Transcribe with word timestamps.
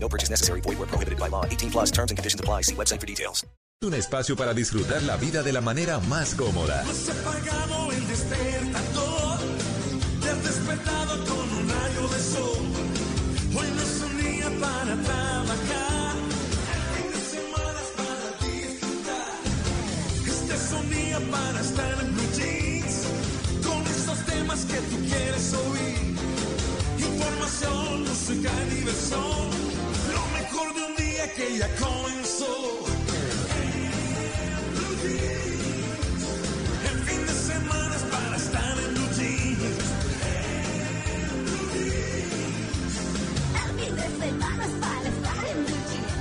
No 0.00 0.08
purchase 0.08 0.30
necessary. 0.30 0.60
Void 0.62 0.78
where 0.78 0.88
prohibited 0.88 1.18
by 1.18 1.28
law. 1.28 1.44
18 1.44 1.70
plus 1.70 1.90
terms 1.90 2.10
and 2.10 2.18
conditions 2.18 2.40
apply. 2.40 2.62
See 2.62 2.74
website 2.74 3.00
for 3.00 3.06
details. 3.06 3.44
Un 3.80 3.94
espacio 3.94 4.34
para 4.34 4.52
disfrutar 4.54 5.04
la 5.04 5.16
vida 5.16 5.44
de 5.44 5.52
la 5.52 5.60
manera 5.60 6.00
más 6.08 6.34
cómoda. 6.34 6.80
Has 6.82 7.08
apagado 7.10 7.92
el 7.92 8.08
despertador, 8.08 9.38
te 10.20 10.30
has 10.30 10.42
despertado 10.42 11.24
con 11.24 11.48
un 11.58 11.68
rayo 11.68 12.08
de 12.08 12.18
sol. 12.18 12.66
Hoy 13.54 13.66
no 13.76 13.80
es 13.80 14.02
un 14.02 14.18
día 14.20 14.50
para 14.60 14.96
trabajar, 15.00 16.16
fin 16.96 17.08
de 17.12 17.20
semana 17.20 17.78
es 17.80 17.90
para 17.94 18.28
disfrutar. 18.50 19.38
Este 20.26 20.54
es 20.54 20.72
un 20.72 20.90
día 20.90 21.20
para 21.30 21.60
estar 21.60 22.00
en 22.00 22.14
blue 22.14 22.30
jeans, 22.34 23.04
con 23.64 23.86
esos 23.86 24.18
temas 24.26 24.64
que 24.64 24.78
tú 24.90 24.96
quieres 25.06 25.54
oír. 25.54 26.16
Información, 26.98 28.02
música 28.08 28.50
y 28.66 28.74
diversión, 28.74 29.57
de 31.36 31.42
un 31.42 31.44
día 31.44 31.44
que 31.44 31.58
ya 31.58 32.87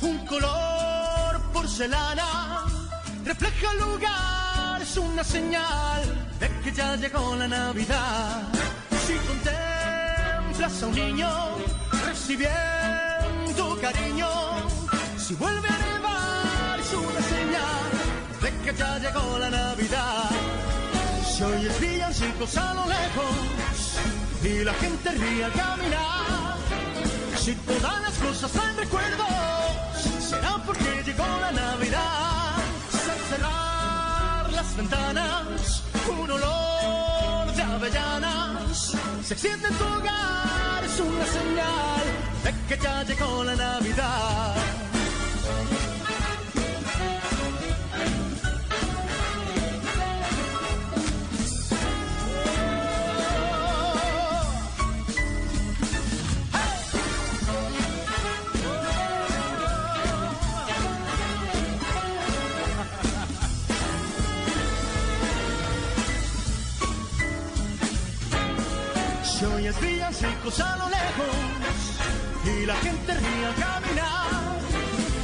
Un 0.00 0.26
color 0.26 1.40
porcelana 1.52 2.64
refleja 3.24 3.72
el 3.72 3.78
lugar, 3.78 4.80
es 4.80 4.96
una 4.96 5.24
señal 5.24 6.02
de 6.38 6.48
que 6.62 6.70
ya 6.72 6.94
llegó 6.94 7.34
la 7.34 7.48
Navidad. 7.48 8.42
Si 9.04 9.14
contemplas 9.14 10.82
a 10.82 10.86
un 10.86 10.94
niño 10.94 11.28
recibiendo 12.06 13.76
cariño, 13.80 14.28
si 15.18 15.34
vuelve 15.34 15.68
a 15.68 15.78
nevar, 15.78 16.78
es 16.78 16.92
una 16.92 17.22
señal 17.22 17.90
de 18.40 18.50
que 18.62 18.78
ya 18.78 18.98
llegó 19.00 19.38
la 19.38 19.50
Navidad. 19.50 20.30
Si 21.28 21.42
oyes 21.42 21.80
villancicos 21.80 22.56
a 22.56 22.72
lo 22.74 22.86
lejos 22.86 23.34
y 24.44 24.62
la 24.62 24.74
gente 24.74 25.10
ríe 25.10 25.44
al 25.44 25.52
caminar. 25.52 26.56
Si 27.46 27.54
todas 27.54 28.02
las 28.02 28.12
cosas 28.18 28.50
traen 28.50 28.76
recuerdos, 28.76 29.28
será 30.18 30.60
porque 30.66 31.04
llegó 31.04 31.24
la 31.40 31.52
Navidad. 31.52 32.56
Al 32.56 33.20
cerrar 33.30 34.52
las 34.52 34.76
ventanas, 34.76 35.84
un 36.10 36.28
olor 36.28 37.52
de 37.54 37.62
avellanas 37.62 38.96
se 39.22 39.34
extiende 39.34 39.68
en 39.68 39.74
tu 39.74 39.84
hogar, 39.84 40.84
es 40.86 40.98
una 40.98 41.24
señal 41.24 42.04
de 42.42 42.52
que 42.66 42.82
ya 42.82 43.04
llegó 43.04 43.44
la 43.44 43.54
Navidad. 43.54 44.75
Villancicos 70.16 70.60
a 70.60 70.76
lo 70.76 70.88
lejos 70.88 71.36
y 72.44 72.66
la 72.66 72.76
gente 72.76 73.14
ríe 73.14 73.46
al 73.46 73.54
caminar, 73.54 74.60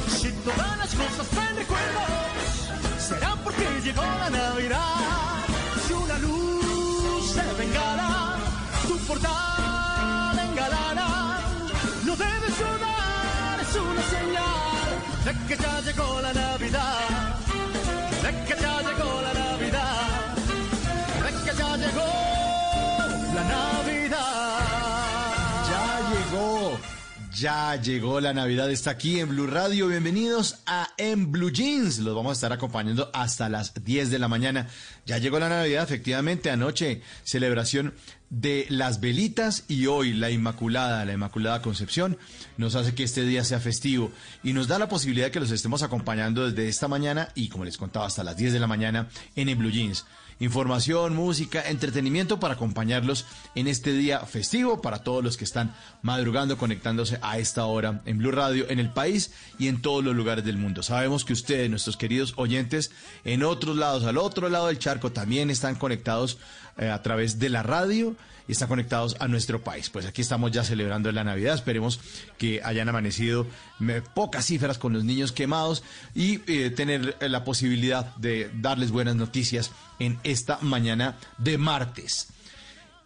si 0.07 0.31
todas 0.31 0.77
las 0.77 0.93
cosas 0.93 1.27
traen 1.29 1.55
recuerdos, 1.55 2.69
será 2.99 3.35
porque 3.43 3.65
llegó 3.83 4.01
la 4.01 4.29
Navidad. 4.29 5.45
Si 5.87 5.93
una 5.93 6.17
luz 6.19 7.35
de 7.35 7.53
bengala 7.57 8.37
tu 8.87 8.97
portal 8.99 10.39
engalana, 10.39 11.39
no 12.05 12.15
debes 12.15 12.57
dudar, 12.59 13.59
es 13.61 13.75
una 13.75 14.03
señal 14.03 14.91
de 15.25 15.47
que 15.47 15.63
ya 15.63 15.81
llegó 15.81 16.21
la 16.21 16.33
Navidad, 16.33 17.12
ya 27.43 27.75
llegó 27.75 28.21
la 28.21 28.33
Navidad, 28.33 28.71
está 28.71 28.91
aquí 28.91 29.19
en 29.19 29.27
Blue 29.27 29.47
Radio. 29.47 29.89
Bienvenidos 29.89 30.59
a 30.65 30.87
En 30.95 31.29
Blue 31.29 31.51
Jeans. 31.51 31.99
Los 31.99 32.15
vamos 32.15 32.29
a 32.29 32.33
estar 32.35 32.53
acompañando 32.53 33.11
hasta 33.13 33.49
las 33.49 33.73
10 33.83 34.11
de 34.11 34.17
la 34.17 34.29
mañana. 34.29 34.69
Ya 35.05 35.17
llegó 35.17 35.39
la 35.39 35.49
Navidad, 35.49 35.83
efectivamente, 35.83 36.51
anoche 36.51 37.01
celebración 37.25 37.95
de 38.29 38.65
las 38.69 39.01
velitas 39.01 39.65
y 39.67 39.87
hoy 39.87 40.13
la 40.13 40.31
Inmaculada, 40.31 41.03
la 41.03 41.11
Inmaculada 41.11 41.61
Concepción, 41.61 42.17
nos 42.55 42.75
hace 42.75 42.95
que 42.95 43.03
este 43.03 43.25
día 43.25 43.43
sea 43.43 43.59
festivo 43.59 44.13
y 44.41 44.53
nos 44.53 44.69
da 44.69 44.79
la 44.79 44.87
posibilidad 44.87 45.25
de 45.25 45.31
que 45.31 45.41
los 45.41 45.51
estemos 45.51 45.83
acompañando 45.83 46.49
desde 46.49 46.69
esta 46.69 46.87
mañana 46.87 47.27
y 47.35 47.49
como 47.49 47.65
les 47.65 47.77
contaba 47.77 48.05
hasta 48.05 48.23
las 48.23 48.37
10 48.37 48.53
de 48.53 48.59
la 48.61 48.67
mañana 48.67 49.09
en 49.35 49.49
En 49.49 49.59
Blue 49.59 49.69
Jeans. 49.69 50.05
Información, 50.43 51.15
música, 51.15 51.63
entretenimiento 51.69 52.37
para 52.37 52.55
acompañarlos 52.55 53.25
en 53.55 53.69
este 53.69 53.93
día 53.93 54.19
festivo 54.25 54.81
para 54.81 55.01
todos 55.01 55.23
los 55.23 55.37
que 55.37 55.45
están 55.45 55.73
madrugando, 56.01 56.57
conectándose 56.57 57.17
a 57.21 57.37
esta 57.37 57.63
hora 57.63 58.01
en 58.05 58.17
Blue 58.17 58.33
Radio, 58.33 58.69
en 58.69 58.79
el 58.79 58.91
país 58.91 59.31
y 59.57 59.69
en 59.69 59.81
todos 59.81 60.03
los 60.03 60.13
lugares 60.13 60.43
del 60.43 60.57
mundo. 60.57 60.83
Sabemos 60.83 61.23
que 61.23 61.31
ustedes, 61.31 61.69
nuestros 61.69 61.95
queridos 61.95 62.33
oyentes, 62.35 62.91
en 63.23 63.41
otros 63.41 63.77
lados, 63.77 64.03
al 64.03 64.17
otro 64.17 64.49
lado 64.49 64.67
del 64.67 64.79
charco, 64.79 65.13
también 65.13 65.49
están 65.49 65.75
conectados 65.75 66.37
eh, 66.77 66.89
a 66.89 67.01
través 67.01 67.39
de 67.39 67.47
la 67.47 67.63
radio 67.63 68.13
y 68.47 68.53
están 68.53 68.67
conectados 68.67 69.15
a 69.19 69.27
nuestro 69.27 69.63
país. 69.63 69.89
Pues 69.89 70.05
aquí 70.05 70.21
estamos 70.21 70.51
ya 70.51 70.63
celebrando 70.63 71.11
la 71.11 71.23
Navidad. 71.23 71.55
Esperemos 71.55 71.99
que 72.37 72.61
hayan 72.63 72.89
amanecido 72.89 73.47
pocas 74.13 74.45
cifras 74.45 74.77
con 74.77 74.93
los 74.93 75.03
niños 75.03 75.31
quemados 75.31 75.83
y 76.13 76.41
eh, 76.51 76.69
tener 76.69 77.17
eh, 77.19 77.29
la 77.29 77.43
posibilidad 77.43 78.15
de 78.17 78.51
darles 78.55 78.91
buenas 78.91 79.15
noticias 79.15 79.71
en 79.99 80.19
esta 80.23 80.59
mañana 80.61 81.17
de 81.37 81.57
martes. 81.57 82.27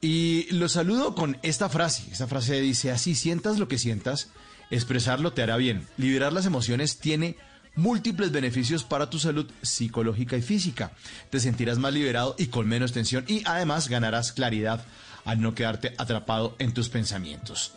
Y 0.01 0.47
los 0.51 0.73
saludo 0.73 1.15
con 1.15 1.37
esta 1.41 1.69
frase. 1.69 2.03
Esta 2.11 2.27
frase 2.27 2.61
dice, 2.61 2.91
así 2.91 3.15
sientas 3.15 3.57
lo 3.57 3.67
que 3.67 3.79
sientas, 3.79 4.29
expresarlo 4.69 5.33
te 5.33 5.41
hará 5.41 5.57
bien. 5.57 5.87
Liberar 5.97 6.33
las 6.33 6.45
emociones 6.45 6.99
tiene 6.99 7.35
múltiples 7.75 8.31
beneficios 8.31 8.83
para 8.83 9.09
tu 9.09 9.19
salud 9.19 9.49
psicológica 9.61 10.35
y 10.35 10.41
física. 10.41 10.91
Te 11.29 11.39
sentirás 11.39 11.77
más 11.77 11.93
liberado 11.93 12.35
y 12.37 12.47
con 12.47 12.67
menos 12.67 12.91
tensión 12.91 13.23
y 13.27 13.43
además 13.45 13.87
ganarás 13.87 14.33
claridad 14.33 14.85
al 15.27 15.41
no 15.41 15.53
quedarte 15.53 15.93
atrapado 15.97 16.55
en 16.57 16.73
tus 16.73 16.89
pensamientos. 16.89 17.73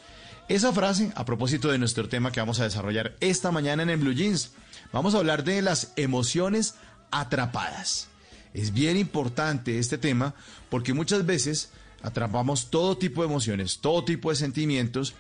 Esa 0.49 0.73
frase, 0.73 1.13
a 1.15 1.25
propósito 1.25 1.69
de 1.69 1.79
nuestro 1.79 2.09
tema 2.09 2.33
que 2.33 2.41
vamos 2.41 2.61
a 2.61 2.65
desarrollar 2.65 3.17
esta 3.21 3.51
mañana 3.51 3.83
en 3.83 3.91
el 3.91 3.99
Blue 3.99 4.15
Jeans, 4.15 4.53
vamos 4.93 5.15
a 5.15 5.19
hablar 5.19 5.45
de 5.45 5.61
las 5.61 5.93
emociones 5.97 6.77
atrapadas. 7.11 8.09
Es 8.55 8.73
bien 8.73 8.97
importante 8.97 9.79
este 9.79 9.99
tema 9.99 10.35
porque 10.71 10.95
muchas 10.95 11.27
veces 11.27 11.71
atrapamos 12.03 12.71
todo 12.71 12.97
tipo 12.97 13.23
de 13.23 13.29
emociones, 13.29 13.81
todo 13.81 14.05
tipo 14.05 14.31
de 14.31 14.37
sentimientos 14.37 15.15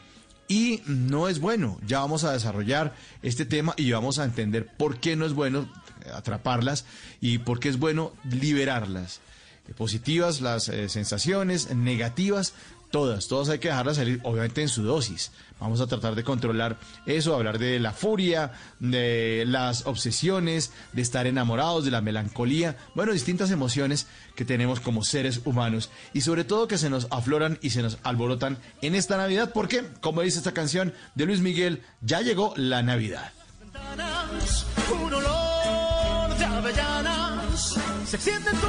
y 0.48 0.82
no 0.86 1.28
es 1.28 1.40
bueno. 1.40 1.78
Ya 1.86 2.00
vamos 2.00 2.24
a 2.24 2.32
desarrollar 2.32 2.94
este 3.22 3.44
tema 3.44 3.74
y 3.76 3.90
vamos 3.90 4.18
a 4.18 4.24
entender 4.24 4.66
por 4.66 4.98
qué 4.98 5.16
no 5.16 5.26
es 5.26 5.32
bueno 5.32 5.68
atraparlas 6.14 6.84
y 7.20 7.38
por 7.38 7.60
qué 7.60 7.68
es 7.68 7.78
bueno 7.78 8.12
liberarlas. 8.24 9.20
Eh, 9.70 9.74
Positivas 9.74 10.40
las 10.40 10.68
eh, 10.68 10.88
sensaciones, 10.88 11.74
negativas 11.74 12.54
todas, 12.90 13.28
todas 13.28 13.48
hay 13.48 13.58
que 13.58 13.68
dejarlas 13.68 13.96
salir, 13.96 14.20
obviamente 14.24 14.62
en 14.62 14.68
su 14.68 14.82
dosis. 14.82 15.30
Vamos 15.60 15.80
a 15.80 15.86
tratar 15.86 16.14
de 16.14 16.24
controlar 16.24 16.78
eso, 17.06 17.34
hablar 17.34 17.58
de 17.58 17.78
la 17.78 17.92
furia, 17.92 18.52
de 18.78 19.44
las 19.46 19.86
obsesiones, 19.86 20.72
de 20.92 21.02
estar 21.02 21.26
enamorados, 21.26 21.84
de 21.84 21.90
la 21.90 22.00
melancolía, 22.00 22.76
bueno, 22.94 23.12
distintas 23.12 23.50
emociones 23.50 24.06
que 24.34 24.44
tenemos 24.44 24.80
como 24.80 25.04
seres 25.04 25.40
humanos 25.44 25.90
y 26.12 26.22
sobre 26.22 26.44
todo 26.44 26.68
que 26.68 26.78
se 26.78 26.90
nos 26.90 27.06
afloran 27.10 27.58
y 27.62 27.70
se 27.70 27.82
nos 27.82 27.98
alborotan 28.02 28.58
en 28.82 28.94
esta 28.94 29.16
Navidad, 29.16 29.52
porque, 29.52 29.84
como 30.00 30.22
dice 30.22 30.38
esta 30.38 30.52
canción 30.52 30.92
de 31.14 31.26
Luis 31.26 31.40
Miguel, 31.40 31.82
ya 32.00 32.20
llegó 32.22 32.54
la 32.56 32.82
Navidad. 32.82 33.32
ventanas, 33.60 34.66
un 34.90 35.14
olor 35.14 36.38
de 36.38 36.44
avellanas 36.44 37.78
se 38.06 38.16
extiende 38.16 38.50
en 38.50 38.56
tu 38.56 38.66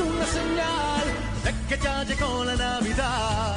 una 0.00 0.26
señal 0.26 1.04
de 1.44 1.54
que 1.76 1.82
ya 1.82 2.04
llegó 2.04 2.44
la 2.44 2.56
Navidad. 2.56 3.56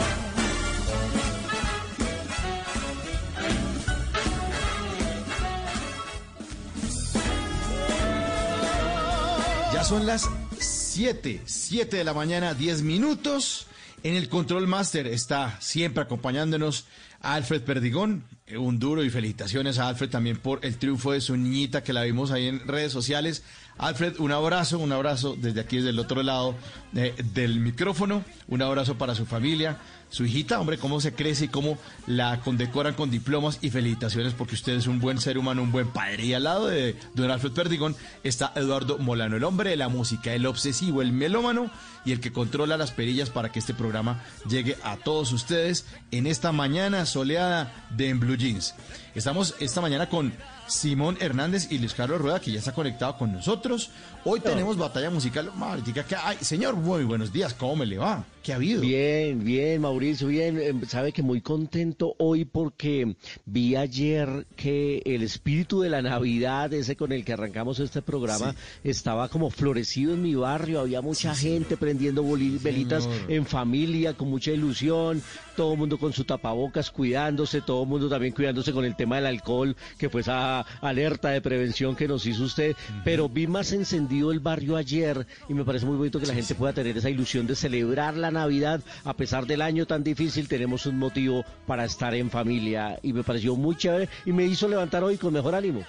Ya 9.74 9.84
son 9.84 10.06
las 10.06 10.30
7, 10.60 11.42
7 11.46 11.98
de 11.98 12.04
la 12.04 12.14
mañana, 12.14 12.54
10 12.54 12.82
minutos. 12.82 13.68
En 14.04 14.16
el 14.16 14.30
Control 14.30 14.68
Master 14.68 15.08
está 15.08 15.58
siempre 15.62 16.04
acompañándonos 16.04 16.86
Alfred 17.22 17.62
Perdigón. 17.62 18.26
Eh, 18.48 18.58
Un 18.58 18.80
duro 18.80 19.04
y 19.04 19.10
felicitaciones 19.10 19.80
a 19.80 19.88
Alfred 19.88 20.10
también 20.10 20.38
por 20.38 20.66
el 20.66 20.78
triunfo 20.78 21.12
de 21.12 21.22
su 21.22 21.38
niñita 21.38 21.84
que 21.84 21.94
la 21.94 22.04
vimos 22.04 22.32
ahí 22.32 22.48
en 22.48 22.68
redes 22.68 22.92
sociales. 22.92 23.44
Alfred, 23.81 24.19
un 24.19 24.31
abrazo, 24.31 24.78
un 24.78 24.92
abrazo 24.92 25.36
desde 25.36 25.60
aquí, 25.60 25.78
desde 25.78 25.89
el 25.89 25.98
otro 25.98 26.22
lado 26.22 26.56
eh, 26.95 27.16
del 27.33 27.60
micrófono. 27.60 28.24
Un 28.48 28.62
abrazo 28.62 28.95
para 28.95 29.16
su 29.16 29.25
familia, 29.25 29.80
su 30.12 30.24
hijita, 30.24 30.60
hombre, 30.60 30.78
cómo 30.78 31.01
se 31.01 31.16
crece 31.16 31.45
y 31.45 31.48
cómo 31.48 31.80
la 32.06 32.42
condecoran 32.42 32.94
con 32.94 33.10
diplomas 33.10 33.57
y 33.60 33.72
felicitaciones 33.72 34.36
porque 34.36 34.54
usted 34.54 34.74
es 34.74 34.86
un 34.86 35.00
buen 35.00 35.19
ser 35.19 35.39
humano, 35.39 35.63
un 35.63 35.72
buen 35.72 35.88
padre. 35.88 36.25
Y 36.25 36.33
al 36.36 36.44
lado 36.44 36.68
de 36.68 36.95
don 37.16 37.31
Alfred 37.31 37.54
Perdigón 37.54 37.95
está 38.24 38.54
Eduardo 38.56 39.00
Molano, 39.00 39.36
el 39.36 39.44
hombre 39.44 39.72
de 39.72 39.78
la 39.78 39.89
música, 39.89 40.31
el 40.31 40.45
obsesivo, 40.45 41.01
el 41.01 41.12
melómano 41.12 41.72
y 42.06 42.12
el 42.12 42.19
que 42.19 42.31
controla 42.31 42.78
las 42.78 42.92
perillas 42.92 43.31
para 43.31 43.51
que 43.51 43.57
este 43.57 43.74
programa 43.74 44.24
llegue 44.48 44.78
a 44.83 44.98
todos 44.98 45.31
ustedes 45.31 45.88
en 46.12 46.28
esta 46.28 46.51
mañana 46.51 47.07
soleada 47.07 47.88
de 47.89 48.10
En 48.10 48.19
Blue 48.19 48.38
Jeans. 48.38 48.75
Estamos 49.13 49.56
esta 49.60 49.81
mañana 49.81 50.08
con 50.08 50.31
Simón 50.68 51.18
Hernández 51.19 51.68
y 51.69 51.80
Luis 51.80 51.94
Carlos 51.94 52.22
Rueda, 52.22 52.40
que 52.40 52.52
ya 52.52 52.60
está 52.60 52.74
conectado 52.74 53.18
con 53.18 53.34
nosotros. 53.34 53.90
Hoy 54.24 54.40
tenemos 54.40 54.78
batalla 54.78 55.10
musical. 55.10 55.52
Maritica, 55.56 56.06
¿qué 56.06 56.16
hay? 56.16 56.38
Señor, 56.38 56.75
muy 56.78 57.04
buenos 57.04 57.34
días, 57.34 57.54
¿cómo 57.54 57.75
me 57.75 57.86
le 57.86 57.98
va? 57.98 58.24
¿Qué 58.42 58.54
ha 58.54 58.56
habido? 58.56 58.81
Bien, 58.81 59.44
bien, 59.44 59.81
Mauricio, 59.81 60.28
bien. 60.28 60.58
Eh, 60.60 60.74
Sabe 60.88 61.12
que 61.12 61.22
muy 61.22 61.42
contento 61.42 62.16
hoy 62.19 62.46
porque 62.46 63.16
vi 63.46 63.75
ayer 63.75 64.48
que 64.56 65.02
el 65.06 65.24
espíritu 65.24 65.81
de 65.81 65.90
la 65.90 66.02
Navidad, 66.02 66.74
ese 66.74 66.96
con 66.96 67.12
el 67.12 67.25
que 67.25 67.34
arrancamos 67.34 67.80
este 67.80 68.02
programa, 68.02 68.56
estaba 68.84 69.28
como 69.28 69.50
florecido 69.50 70.14
en 70.14 70.22
mi 70.22 70.36
barrio. 70.36 70.80
Había 70.80 71.02
mucha 71.02 71.36
gente 71.36 71.75
prendiendo 71.78 72.24
velitas 72.64 73.04
señor. 73.04 73.31
en 73.31 73.46
familia, 73.46 74.14
con 74.14 74.30
mucha 74.30 74.52
ilusión. 74.52 75.22
Todo 75.56 75.74
el 75.74 75.80
mundo 75.80 76.00
con 76.00 76.14
su 76.14 76.24
tapabocas 76.24 76.90
cuidándose, 76.90 77.62
todo 77.62 77.84
el 77.84 77.90
mundo 77.90 78.07
también 78.07 78.34
cuidándose 78.34 78.72
con 78.72 78.86
el 78.86 78.96
tema 79.01 79.15
del 79.15 79.25
alcohol, 79.25 79.75
que 79.98 80.09
fue 80.09 80.21
esa 80.21 80.62
alerta 80.80 81.30
de 81.30 81.42
prevención 81.42 81.95
que 81.95 82.07
nos 82.07 82.27
hizo 82.27 82.44
usted. 82.44 82.75
Pero 83.03 83.27
vi 83.27 83.48
más 83.48 83.71
encendido 83.71 84.31
el 84.31 84.39
barrio 84.39 84.77
ayer 84.77 85.25
y 85.50 85.56
me 85.56 85.65
parece 85.65 85.88
muy 85.88 85.98
bonito 85.98 86.19
que 86.19 86.27
la 86.27 86.36
gente 86.36 86.53
pueda 86.53 86.71
tener 86.71 86.95
esa 86.95 87.09
ilusión 87.09 87.48
de 87.48 87.56
celebrar 87.56 88.15
la 88.15 88.30
Navidad. 88.30 88.81
A 89.03 89.15
pesar 89.15 89.48
del 89.48 89.63
año 89.63 89.88
tan 89.88 90.03
difícil, 90.03 90.48
tenemos 90.48 90.86
un 90.86 91.00
motivo 91.00 91.44
para 91.65 91.86
estar 91.86 92.13
en 92.13 92.30
familia 92.30 93.00
y 93.01 93.12
me 93.12 93.24
pareció 93.24 93.56
muy 93.56 93.75
chévere 93.75 94.07
y 94.24 94.33
me 94.33 94.45
hizo 94.45 94.68
levantar 94.68 95.04
hoy 95.04 95.18
con 95.18 95.33
mejor 95.33 95.56
ánimo. 95.56 95.83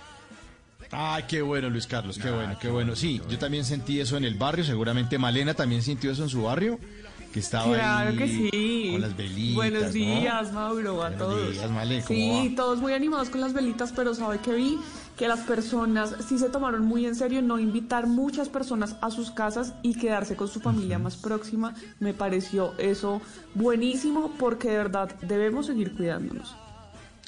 Ay, 0.95 1.25
qué 1.27 1.41
bueno, 1.41 1.71
Luis 1.71 1.87
Carlos, 1.87 2.19
qué 2.19 2.31
bueno, 2.31 2.59
qué 2.61 2.69
bueno. 2.69 2.95
Sí, 2.95 3.21
yo 3.31 3.39
también 3.39 3.65
sentí 3.65 3.99
eso 3.99 4.19
en 4.19 4.25
el 4.25 4.35
barrio, 4.35 4.63
seguramente 4.63 5.17
Malena 5.17 5.55
también 5.55 5.83
sintió 5.83 6.13
eso 6.13 6.23
en 6.23 6.29
su 6.29 6.43
barrio, 6.43 6.79
que 7.33 7.41
estaba 7.41 7.73
Claro 7.75 8.11
ahí 8.11 8.17
que 8.17 8.29
sí. 8.29 8.89
con 8.93 9.01
las 9.01 9.17
velitas. 9.17 9.55
Buenos 9.55 9.83
¿no? 9.83 9.91
días, 9.91 10.53
Mauro, 10.53 10.91
a 11.03 11.09
Buenos 11.11 11.19
todos. 11.19 11.53
días, 11.53 11.71
Male, 11.71 12.03
¿cómo 12.07 12.19
sí, 12.19 12.49
va? 12.51 12.57
todos 12.57 12.81
muy 12.81 12.93
animados 12.93 13.31
con 13.31 13.41
las 13.41 13.53
velitas, 13.53 13.93
pero 13.95 14.15
sabe 14.15 14.39
que 14.39 14.53
vi 14.53 14.79
que 15.17 15.29
las 15.29 15.41
personas 15.41 16.15
sí 16.27 16.39
se 16.39 16.49
tomaron 16.49 16.85
muy 16.85 17.07
en 17.07 17.15
serio 17.15 17.43
no 17.43 17.59
invitar 17.59 18.07
muchas 18.07 18.49
personas 18.49 18.97
a 19.01 19.11
sus 19.11 19.31
casas 19.31 19.75
y 19.83 19.95
quedarse 19.95 20.37
con 20.37 20.49
su 20.49 20.61
familia 20.61 20.99
más 20.99 21.17
próxima. 21.17 21.75
Me 22.01 22.15
pareció 22.15 22.75
eso 22.79 23.21
buenísimo 23.55 24.33
porque 24.39 24.71
de 24.71 24.77
verdad 24.79 25.15
debemos 25.23 25.67
seguir 25.67 25.95
cuidándonos. 25.95 26.55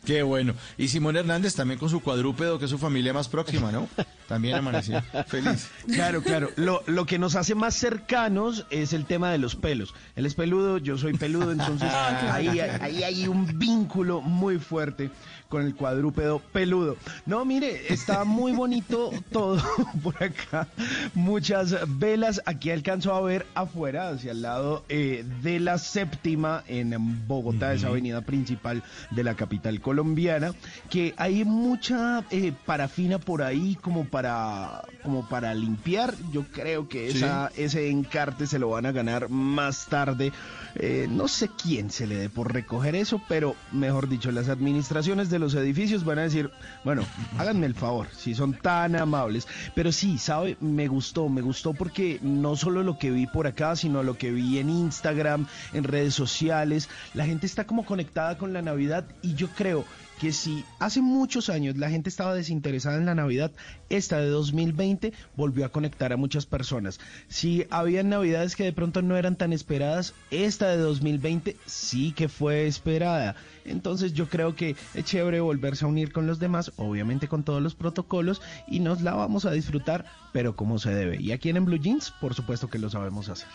Qué 0.04 0.22
bueno. 0.22 0.54
Y 0.76 0.88
Simón 0.88 1.16
Hernández 1.16 1.54
también 1.54 1.78
con 1.78 1.88
su 1.88 2.00
cuadrúpedo, 2.00 2.58
que 2.58 2.66
es 2.66 2.70
su 2.70 2.78
familia 2.78 3.12
más 3.12 3.28
próxima, 3.28 3.72
¿no? 3.72 3.88
También 4.28 4.56
amaneció 4.56 5.02
feliz. 5.26 5.68
Claro, 5.86 6.22
claro. 6.22 6.50
Lo, 6.56 6.82
lo 6.86 7.06
que 7.06 7.18
nos 7.18 7.36
hace 7.36 7.54
más 7.54 7.74
cercanos 7.74 8.66
es 8.70 8.92
el 8.92 9.04
tema 9.06 9.30
de 9.30 9.38
los 9.38 9.56
pelos. 9.56 9.94
Él 10.16 10.26
es 10.26 10.34
peludo, 10.34 10.78
yo 10.78 10.96
soy 10.98 11.14
peludo, 11.14 11.52
entonces 11.52 11.90
ahí, 11.92 12.60
ahí 12.60 13.02
hay 13.02 13.28
un 13.28 13.58
vínculo 13.58 14.20
muy 14.20 14.58
fuerte 14.58 15.10
con 15.48 15.62
el 15.64 15.74
cuadrúpedo 15.74 16.40
peludo. 16.52 16.96
No, 17.26 17.44
mire, 17.44 17.92
está 17.92 18.24
muy 18.24 18.52
bonito 18.52 19.10
todo 19.32 19.62
por 20.02 20.20
acá. 20.22 20.68
Muchas 21.14 21.74
velas. 21.98 22.40
Aquí 22.46 22.70
alcanzo 22.70 23.14
a 23.14 23.20
ver 23.20 23.46
afuera, 23.54 24.08
hacia 24.08 24.32
el 24.32 24.42
lado 24.42 24.84
eh, 24.88 25.24
de 25.42 25.60
la 25.60 25.78
séptima 25.78 26.64
en 26.66 27.26
Bogotá, 27.28 27.72
esa 27.74 27.88
avenida 27.88 28.20
principal 28.22 28.82
de 29.10 29.24
la 29.24 29.34
capital 29.34 29.80
colombiana, 29.80 30.52
que 30.90 31.14
hay 31.16 31.44
mucha 31.44 32.24
eh, 32.30 32.52
parafina 32.66 33.18
por 33.18 33.42
ahí 33.42 33.76
como 33.80 34.04
para, 34.06 34.82
como 35.02 35.28
para 35.28 35.54
limpiar. 35.54 36.14
Yo 36.32 36.44
creo 36.52 36.88
que 36.88 37.10
Sí. 37.10 37.18
esa, 37.18 37.50
ese 37.56 37.90
encarte 37.90 38.46
se 38.46 38.58
lo 38.58 38.70
van 38.70 38.86
a 38.86 38.92
ganar 38.92 39.28
más 39.28 39.86
tarde. 39.86 40.32
Eh, 40.76 41.06
no 41.08 41.28
sé 41.28 41.48
quién 41.50 41.90
se 41.90 42.06
le 42.06 42.16
dé 42.16 42.28
por 42.28 42.52
recoger 42.52 42.96
eso, 42.96 43.20
pero 43.28 43.54
mejor 43.72 44.08
dicho, 44.08 44.32
las 44.32 44.48
administraciones 44.48 45.30
de 45.30 45.38
los 45.38 45.54
edificios 45.54 46.04
van 46.04 46.18
a 46.18 46.22
decir, 46.22 46.50
bueno, 46.84 47.04
háganme 47.38 47.66
el 47.66 47.74
favor, 47.74 48.08
si 48.16 48.34
son 48.34 48.54
tan 48.54 48.96
amables. 48.96 49.46
Pero 49.74 49.92
sí, 49.92 50.18
sabe, 50.18 50.56
me 50.60 50.88
gustó, 50.88 51.28
me 51.28 51.42
gustó 51.42 51.74
porque 51.74 52.18
no 52.22 52.56
solo 52.56 52.82
lo 52.82 52.98
que 52.98 53.10
vi 53.10 53.26
por 53.26 53.46
acá, 53.46 53.76
sino 53.76 54.02
lo 54.02 54.18
que 54.18 54.32
vi 54.32 54.58
en 54.58 54.70
Instagram, 54.70 55.46
en 55.72 55.84
redes 55.84 56.14
sociales, 56.14 56.88
la 57.14 57.26
gente 57.26 57.46
está 57.46 57.66
como 57.66 57.84
conectada 57.84 58.36
con 58.36 58.52
la 58.52 58.62
Navidad 58.62 59.04
y 59.22 59.34
yo 59.34 59.48
creo 59.48 59.84
que 60.20 60.32
si 60.32 60.64
hace 60.78 61.02
muchos 61.02 61.48
años 61.48 61.76
la 61.76 61.90
gente 61.90 62.08
estaba 62.08 62.34
desinteresada 62.34 62.96
en 62.96 63.06
la 63.06 63.14
Navidad, 63.14 63.52
esta 63.90 64.18
de 64.18 64.28
2020 64.28 65.12
volvió 65.36 65.64
a 65.64 65.70
conectar 65.70 66.12
a 66.12 66.16
muchas 66.16 66.46
personas. 66.46 67.00
Si 67.28 67.66
había 67.70 68.02
Navidades 68.02 68.56
que 68.56 68.64
de 68.64 68.72
pronto 68.72 69.02
no 69.02 69.16
eran 69.16 69.36
tan 69.36 69.52
esperadas, 69.52 70.14
esta 70.30 70.68
de 70.68 70.76
2020 70.78 71.56
sí 71.66 72.12
que 72.12 72.28
fue 72.28 72.66
esperada. 72.66 73.36
Entonces 73.64 74.12
yo 74.12 74.28
creo 74.28 74.54
que 74.54 74.76
es 74.94 75.04
chévere 75.04 75.40
volverse 75.40 75.84
a 75.84 75.88
unir 75.88 76.12
con 76.12 76.26
los 76.26 76.38
demás, 76.38 76.72
obviamente 76.76 77.28
con 77.28 77.44
todos 77.44 77.62
los 77.62 77.74
protocolos, 77.74 78.42
y 78.68 78.80
nos 78.80 79.00
la 79.00 79.14
vamos 79.14 79.44
a 79.44 79.52
disfrutar, 79.52 80.04
pero 80.32 80.54
como 80.56 80.78
se 80.78 80.94
debe. 80.94 81.20
Y 81.20 81.32
aquí 81.32 81.48
en 81.48 81.64
Blue 81.64 81.78
Jeans, 81.78 82.12
por 82.20 82.34
supuesto 82.34 82.68
que 82.68 82.78
lo 82.78 82.90
sabemos 82.90 83.28
hacer. 83.28 83.48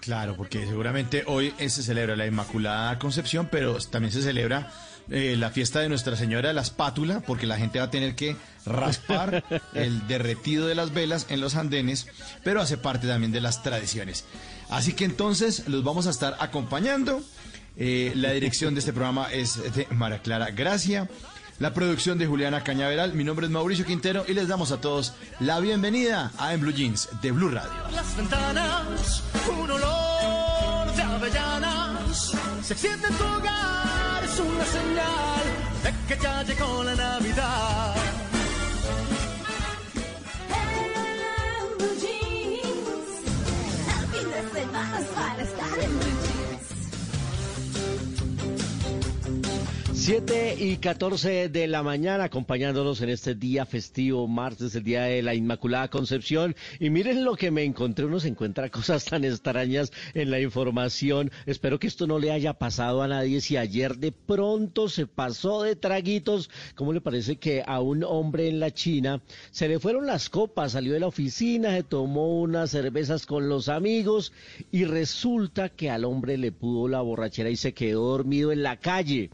Claro, 0.00 0.36
porque 0.36 0.64
seguramente 0.66 1.24
hoy 1.26 1.52
se 1.58 1.82
celebra 1.82 2.14
la 2.14 2.26
Inmaculada 2.26 2.98
Concepción, 2.98 3.48
pero 3.50 3.78
también 3.78 4.12
se 4.12 4.22
celebra 4.22 4.70
eh, 5.10 5.36
la 5.36 5.50
fiesta 5.50 5.80
de 5.80 5.88
Nuestra 5.88 6.16
Señora 6.16 6.48
de 6.48 6.54
la 6.54 6.62
Espátula, 6.62 7.20
porque 7.20 7.46
la 7.46 7.56
gente 7.56 7.78
va 7.78 7.86
a 7.86 7.90
tener 7.90 8.14
que 8.14 8.36
raspar 8.66 9.44
el 9.74 10.06
derretido 10.06 10.66
de 10.66 10.74
las 10.74 10.92
velas 10.92 11.26
en 11.28 11.40
los 11.40 11.56
andenes, 11.56 12.06
pero 12.44 12.60
hace 12.60 12.76
parte 12.76 13.06
también 13.06 13.32
de 13.32 13.40
las 13.40 13.62
tradiciones. 13.62 14.24
Así 14.70 14.92
que 14.92 15.04
entonces 15.04 15.68
los 15.68 15.82
vamos 15.84 16.06
a 16.06 16.10
estar 16.10 16.36
acompañando. 16.40 17.22
Eh, 17.76 18.12
la 18.16 18.32
dirección 18.32 18.74
de 18.74 18.80
este 18.80 18.92
programa 18.92 19.28
es 19.32 19.74
de 19.74 19.86
Mara 19.90 20.20
Clara 20.20 20.50
Gracia. 20.50 21.08
La 21.58 21.74
producción 21.74 22.18
de 22.18 22.26
Juliana 22.26 22.62
Cañaveral. 22.62 23.14
Mi 23.14 23.24
nombre 23.24 23.46
es 23.46 23.52
Mauricio 23.52 23.84
Quintero 23.84 24.24
y 24.28 24.32
les 24.32 24.46
damos 24.46 24.70
a 24.70 24.80
todos 24.80 25.14
la 25.40 25.58
bienvenida 25.58 26.30
a 26.38 26.54
En 26.54 26.60
Blue 26.60 26.72
Jeans 26.72 27.08
de 27.20 27.32
Blue 27.32 27.50
Radio. 27.50 27.70
Las 27.92 28.16
ventanas, 28.16 29.24
un 29.50 29.68
olor 29.68 30.94
de 30.94 31.02
avellanas 31.02 32.32
se 32.62 32.74
extiende 32.74 33.08
en 33.08 33.14
tu 33.14 33.24
hogar, 33.24 33.97
es 34.38 34.44
una 34.44 34.64
señal 34.64 35.44
de 35.82 36.14
que 36.14 36.22
ya 36.22 36.42
llegó 36.44 36.84
la 36.84 36.94
Navidad. 36.94 37.94
7 50.08 50.56
y 50.58 50.78
14 50.78 51.50
de 51.50 51.66
la 51.66 51.82
mañana, 51.82 52.24
acompañándonos 52.24 53.02
en 53.02 53.10
este 53.10 53.34
día 53.34 53.66
festivo, 53.66 54.26
martes, 54.26 54.74
el 54.74 54.82
día 54.82 55.02
de 55.02 55.20
la 55.20 55.34
Inmaculada 55.34 55.88
Concepción. 55.88 56.56
Y 56.80 56.88
miren 56.88 57.26
lo 57.26 57.36
que 57.36 57.50
me 57.50 57.62
encontré, 57.62 58.06
uno 58.06 58.18
se 58.18 58.28
encuentra 58.28 58.70
cosas 58.70 59.04
tan 59.04 59.22
extrañas 59.24 59.92
en 60.14 60.30
la 60.30 60.40
información. 60.40 61.30
Espero 61.44 61.78
que 61.78 61.88
esto 61.88 62.06
no 62.06 62.18
le 62.18 62.32
haya 62.32 62.54
pasado 62.54 63.02
a 63.02 63.08
nadie. 63.08 63.42
Si 63.42 63.58
ayer 63.58 63.98
de 63.98 64.12
pronto 64.12 64.88
se 64.88 65.06
pasó 65.06 65.62
de 65.62 65.76
traguitos, 65.76 66.48
¿cómo 66.74 66.94
le 66.94 67.02
parece 67.02 67.36
que 67.36 67.62
a 67.66 67.80
un 67.80 68.02
hombre 68.02 68.48
en 68.48 68.60
la 68.60 68.70
China 68.70 69.20
se 69.50 69.68
le 69.68 69.78
fueron 69.78 70.06
las 70.06 70.30
copas? 70.30 70.72
Salió 70.72 70.94
de 70.94 71.00
la 71.00 71.08
oficina, 71.08 71.76
se 71.76 71.82
tomó 71.82 72.40
unas 72.40 72.70
cervezas 72.70 73.26
con 73.26 73.50
los 73.50 73.68
amigos 73.68 74.32
y 74.72 74.86
resulta 74.86 75.68
que 75.68 75.90
al 75.90 76.06
hombre 76.06 76.38
le 76.38 76.50
pudo 76.50 76.88
la 76.88 77.02
borrachera 77.02 77.50
y 77.50 77.56
se 77.56 77.74
quedó 77.74 78.08
dormido 78.08 78.52
en 78.52 78.62
la 78.62 78.78
calle 78.78 79.28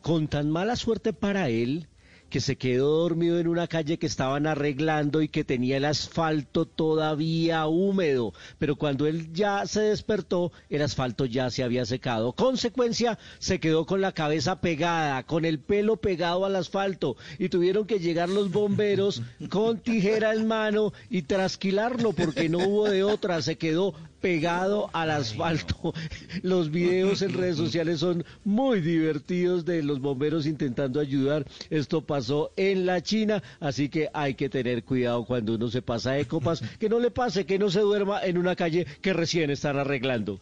con 0.00 0.28
tan 0.28 0.50
mala 0.50 0.76
suerte 0.76 1.12
para 1.12 1.48
él 1.48 1.88
que 2.30 2.40
se 2.40 2.56
quedó 2.56 3.00
dormido 3.00 3.38
en 3.40 3.48
una 3.48 3.66
calle 3.66 3.98
que 3.98 4.06
estaban 4.06 4.46
arreglando 4.46 5.20
y 5.20 5.28
que 5.28 5.44
tenía 5.44 5.76
el 5.76 5.84
asfalto 5.84 6.64
todavía 6.64 7.66
húmedo, 7.66 8.32
pero 8.58 8.76
cuando 8.76 9.06
él 9.06 9.32
ya 9.32 9.66
se 9.66 9.80
despertó, 9.80 10.52
el 10.70 10.82
asfalto 10.82 11.26
ya 11.26 11.50
se 11.50 11.64
había 11.64 11.84
secado. 11.84 12.32
Consecuencia, 12.32 13.18
se 13.40 13.58
quedó 13.58 13.84
con 13.84 14.00
la 14.00 14.12
cabeza 14.12 14.60
pegada, 14.60 15.24
con 15.24 15.44
el 15.44 15.58
pelo 15.58 15.96
pegado 15.96 16.44
al 16.44 16.54
asfalto 16.56 17.16
y 17.38 17.48
tuvieron 17.48 17.84
que 17.84 17.98
llegar 17.98 18.28
los 18.28 18.50
bomberos 18.52 19.22
con 19.50 19.78
tijera 19.78 20.32
en 20.32 20.46
mano 20.46 20.92
y 21.10 21.22
trasquilarlo 21.22 22.12
porque 22.12 22.48
no 22.48 22.58
hubo 22.58 22.88
de 22.88 23.02
otra, 23.02 23.42
se 23.42 23.58
quedó 23.58 23.94
pegado 24.20 24.90
al 24.92 25.10
asfalto. 25.10 25.94
Los 26.42 26.70
videos 26.70 27.22
en 27.22 27.32
redes 27.32 27.56
sociales 27.56 28.00
son 28.00 28.24
muy 28.44 28.80
divertidos 28.80 29.64
de 29.64 29.82
los 29.82 30.00
bomberos 30.00 30.46
intentando 30.46 31.00
ayudar. 31.00 31.46
Esto 31.70 32.02
pasó 32.02 32.52
en 32.56 32.86
la 32.86 33.02
China, 33.02 33.42
así 33.60 33.88
que 33.88 34.08
hay 34.12 34.34
que 34.34 34.48
tener 34.48 34.84
cuidado 34.84 35.24
cuando 35.24 35.54
uno 35.54 35.68
se 35.68 35.82
pasa 35.82 36.12
de 36.12 36.26
copas, 36.26 36.62
que 36.78 36.88
no 36.88 36.98
le 36.98 37.10
pase, 37.10 37.46
que 37.46 37.58
no 37.58 37.70
se 37.70 37.80
duerma 37.80 38.22
en 38.22 38.38
una 38.38 38.56
calle 38.56 38.86
que 39.00 39.12
recién 39.12 39.50
están 39.50 39.78
arreglando. 39.78 40.40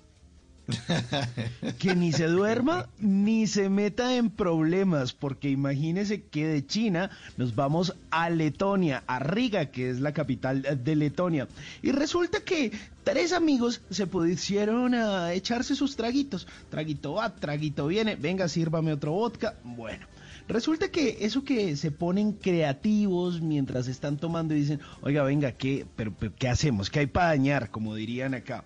que 1.78 1.94
ni 1.94 2.12
se 2.12 2.26
duerma 2.26 2.88
ni 2.98 3.46
se 3.46 3.68
meta 3.68 4.16
en 4.16 4.30
problemas, 4.30 5.12
porque 5.12 5.50
imagínese 5.50 6.22
que 6.22 6.46
de 6.46 6.66
China 6.66 7.10
nos 7.36 7.54
vamos 7.54 7.94
a 8.10 8.28
Letonia, 8.30 9.02
a 9.06 9.18
Riga, 9.18 9.66
que 9.66 9.90
es 9.90 10.00
la 10.00 10.12
capital 10.12 10.62
de 10.62 10.96
Letonia. 10.96 11.48
Y 11.82 11.92
resulta 11.92 12.40
que 12.40 12.72
tres 13.04 13.32
amigos 13.32 13.80
se 13.90 14.06
pusieron 14.06 14.94
a 14.94 15.32
echarse 15.32 15.74
sus 15.74 15.96
traguitos. 15.96 16.46
Traguito 16.70 17.14
va, 17.14 17.34
traguito 17.34 17.86
viene, 17.86 18.16
venga, 18.16 18.48
sírvame 18.48 18.92
otro 18.92 19.12
vodka. 19.12 19.54
Bueno. 19.64 20.06
Resulta 20.48 20.90
que 20.90 21.18
eso 21.20 21.44
que 21.44 21.76
se 21.76 21.90
ponen 21.90 22.32
creativos 22.32 23.42
mientras 23.42 23.86
están 23.86 24.16
tomando 24.16 24.54
y 24.54 24.60
dicen, 24.60 24.80
oiga, 25.02 25.22
venga, 25.22 25.52
¿qué, 25.52 25.84
pero, 25.94 26.14
pero, 26.18 26.32
¿qué 26.38 26.48
hacemos? 26.48 26.88
¿Qué 26.88 27.00
hay 27.00 27.06
para 27.06 27.26
dañar? 27.28 27.70
Como 27.70 27.94
dirían 27.94 28.32
acá 28.32 28.64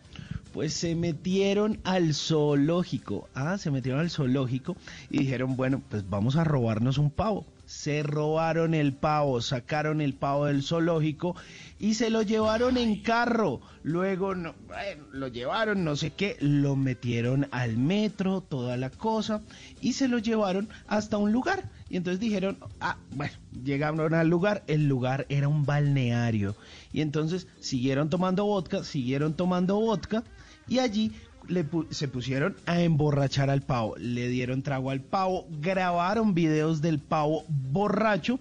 pues 0.52 0.74
se 0.74 0.94
metieron 0.94 1.80
al 1.84 2.14
zoológico. 2.14 3.28
Ah, 3.34 3.58
se 3.58 3.70
metieron 3.70 4.00
al 4.00 4.10
zoológico 4.10 4.76
y 5.10 5.18
dijeron, 5.18 5.56
bueno, 5.56 5.82
pues 5.88 6.08
vamos 6.08 6.36
a 6.36 6.44
robarnos 6.44 6.98
un 6.98 7.10
pavo. 7.10 7.46
Se 7.64 8.02
robaron 8.02 8.74
el 8.74 8.92
pavo, 8.92 9.40
sacaron 9.40 10.02
el 10.02 10.12
pavo 10.12 10.44
del 10.46 10.62
zoológico 10.62 11.36
y 11.78 11.94
se 11.94 12.10
lo 12.10 12.20
llevaron 12.20 12.76
en 12.76 13.00
carro. 13.00 13.60
Luego 13.82 14.34
no, 14.34 14.54
bueno, 14.66 15.04
lo 15.12 15.28
llevaron, 15.28 15.82
no 15.82 15.96
sé 15.96 16.10
qué, 16.10 16.36
lo 16.40 16.76
metieron 16.76 17.48
al 17.50 17.78
metro, 17.78 18.42
toda 18.42 18.76
la 18.76 18.90
cosa, 18.90 19.40
y 19.80 19.94
se 19.94 20.06
lo 20.06 20.18
llevaron 20.18 20.68
hasta 20.86 21.16
un 21.16 21.32
lugar. 21.32 21.70
Y 21.88 21.96
entonces 21.96 22.20
dijeron, 22.20 22.58
ah, 22.80 22.98
bueno, 23.12 23.32
llegaron 23.64 24.12
al 24.12 24.28
lugar, 24.28 24.64
el 24.66 24.86
lugar 24.86 25.24
era 25.30 25.48
un 25.48 25.64
balneario. 25.64 26.54
Y 26.92 27.00
entonces 27.00 27.48
siguieron 27.60 28.10
tomando 28.10 28.44
vodka, 28.44 28.84
siguieron 28.84 29.34
tomando 29.34 29.76
vodka 29.76 30.24
y 30.72 30.78
allí 30.78 31.12
le 31.48 31.66
se 31.90 32.08
pusieron 32.08 32.56
a 32.64 32.80
emborrachar 32.80 33.50
al 33.50 33.60
pavo, 33.60 33.94
le 33.98 34.28
dieron 34.28 34.62
trago 34.62 34.90
al 34.90 35.02
pavo, 35.02 35.46
grabaron 35.60 36.32
videos 36.32 36.80
del 36.80 36.98
pavo 36.98 37.44
borracho. 37.48 38.38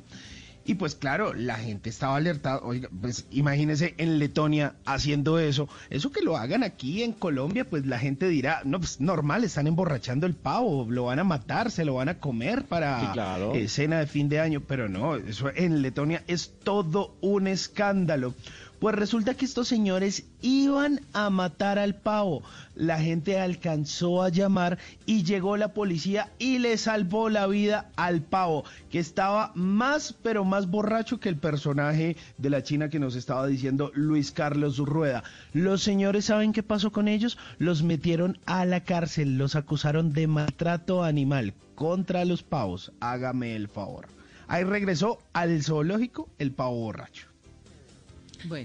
Y 0.63 0.75
pues 0.75 0.93
claro, 0.93 1.33
la 1.33 1.55
gente 1.55 1.89
estaba 1.89 2.15
alertada, 2.15 2.61
oiga, 2.63 2.88
pues 3.01 3.25
imagínense 3.31 3.95
en 3.97 4.19
Letonia 4.19 4.75
haciendo 4.85 5.39
eso, 5.39 5.67
eso 5.89 6.11
que 6.11 6.21
lo 6.21 6.38
hagan 6.38 6.63
aquí 6.63 7.01
en 7.01 7.13
Colombia, 7.13 7.67
pues 7.67 7.85
la 7.88 7.97
gente 7.97 8.29
dirá, 8.29 8.61
no, 8.63 8.79
pues 8.79 9.01
normal, 9.01 9.43
están 9.43 9.65
emborrachando 9.65 10.27
el 10.27 10.35
pavo, 10.35 10.85
lo 10.88 11.05
van 11.05 11.17
a 11.17 11.23
matar, 11.23 11.71
se 11.71 11.83
lo 11.83 11.95
van 11.95 12.09
a 12.09 12.19
comer 12.19 12.63
para 12.65 13.11
eh, 13.55 13.67
cena 13.67 14.00
de 14.00 14.05
fin 14.05 14.29
de 14.29 14.39
año, 14.39 14.61
pero 14.61 14.88
no, 14.88 15.15
eso 15.15 15.50
en 15.53 15.81
Letonia 15.81 16.23
es 16.27 16.53
todo 16.63 17.15
un 17.21 17.47
escándalo. 17.47 18.35
Pues 18.81 18.95
resulta 18.95 19.35
que 19.35 19.45
estos 19.45 19.67
señores 19.67 20.25
iban 20.41 21.01
a 21.13 21.29
matar 21.29 21.77
al 21.77 21.93
pavo. 21.93 22.41
La 22.73 22.97
gente 22.97 23.39
alcanzó 23.39 24.23
a 24.23 24.29
llamar 24.29 24.79
y 25.05 25.21
llegó 25.21 25.55
la 25.55 25.75
policía 25.75 26.31
y 26.39 26.57
le 26.57 26.75
salvó 26.79 27.29
la 27.29 27.45
vida 27.45 27.91
al 27.95 28.23
pavo, 28.23 28.65
que 28.89 28.97
estaba 28.97 29.51
más 29.53 30.15
pero 30.23 30.45
más 30.45 30.65
borracho 30.65 31.19
que 31.19 31.29
el 31.29 31.38
personaje 31.38 32.17
de 32.39 32.50
la 32.50 32.63
China 32.63 32.89
que 32.89 32.97
nos 32.97 33.15
estaba 33.15 33.45
diciendo 33.45 33.91
Luis 33.93 34.31
Carlos 34.31 34.79
Rueda. 34.79 35.23
Los 35.53 35.83
señores 35.83 36.25
saben 36.25 36.51
qué 36.51 36.63
pasó 36.63 36.91
con 36.91 37.07
ellos? 37.07 37.38
Los 37.59 37.83
metieron 37.83 38.39
a 38.47 38.65
la 38.65 38.83
cárcel, 38.83 39.38
los 39.38 39.55
acusaron 39.55 40.11
de 40.11 40.25
maltrato 40.25 41.03
animal 41.03 41.53
contra 41.75 42.25
los 42.25 42.41
pavos. 42.41 42.91
Hágame 43.00 43.55
el 43.55 43.67
favor. 43.67 44.07
Ahí 44.47 44.63
regresó 44.63 45.19
al 45.33 45.61
zoológico 45.61 46.29
el 46.39 46.51
pavo 46.51 46.77
borracho. 46.77 47.30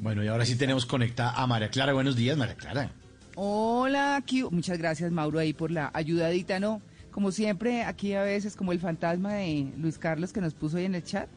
Bueno, 0.00 0.24
y 0.24 0.28
ahora 0.28 0.44
sí 0.44 0.56
tenemos 0.56 0.86
conectada 0.86 1.32
a 1.32 1.46
María 1.46 1.68
Clara. 1.68 1.92
Buenos 1.92 2.16
días, 2.16 2.36
María 2.36 2.54
Clara. 2.54 2.90
Hola, 3.34 4.16
aquí. 4.16 4.42
Muchas 4.44 4.78
gracias, 4.78 5.12
Mauro, 5.12 5.38
ahí 5.38 5.52
por 5.52 5.70
la 5.70 5.90
ayudadita, 5.94 6.58
¿no? 6.58 6.80
Como 7.10 7.32
siempre, 7.32 7.82
aquí 7.82 8.12
a 8.14 8.22
veces 8.22 8.56
como 8.56 8.72
el 8.72 8.80
fantasma 8.80 9.34
de 9.34 9.72
Luis 9.78 9.98
Carlos 9.98 10.32
que 10.32 10.40
nos 10.40 10.54
puso 10.54 10.76
ahí 10.78 10.84
en 10.84 10.94
el 10.94 11.04
chat. 11.04 11.28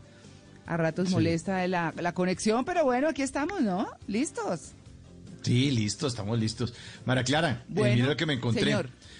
A 0.65 0.77
ratos 0.77 1.09
molesta 1.09 1.67
la, 1.67 1.93
la 1.99 2.13
conexión, 2.13 2.63
pero 2.63 2.83
bueno, 2.83 3.09
aquí 3.09 3.23
estamos, 3.23 3.61
¿no? 3.61 3.87
¿Listos? 4.07 4.73
Sí, 5.41 5.71
listos, 5.71 6.13
estamos 6.13 6.39
listos. 6.39 6.73
María 7.05 7.23
Clara, 7.23 7.51
eh, 7.51 7.65
bueno, 7.69 7.95
mira 7.95 8.07
lo 8.07 8.17
que 8.17 8.25
me 8.25 8.33
encontré. 8.33 8.75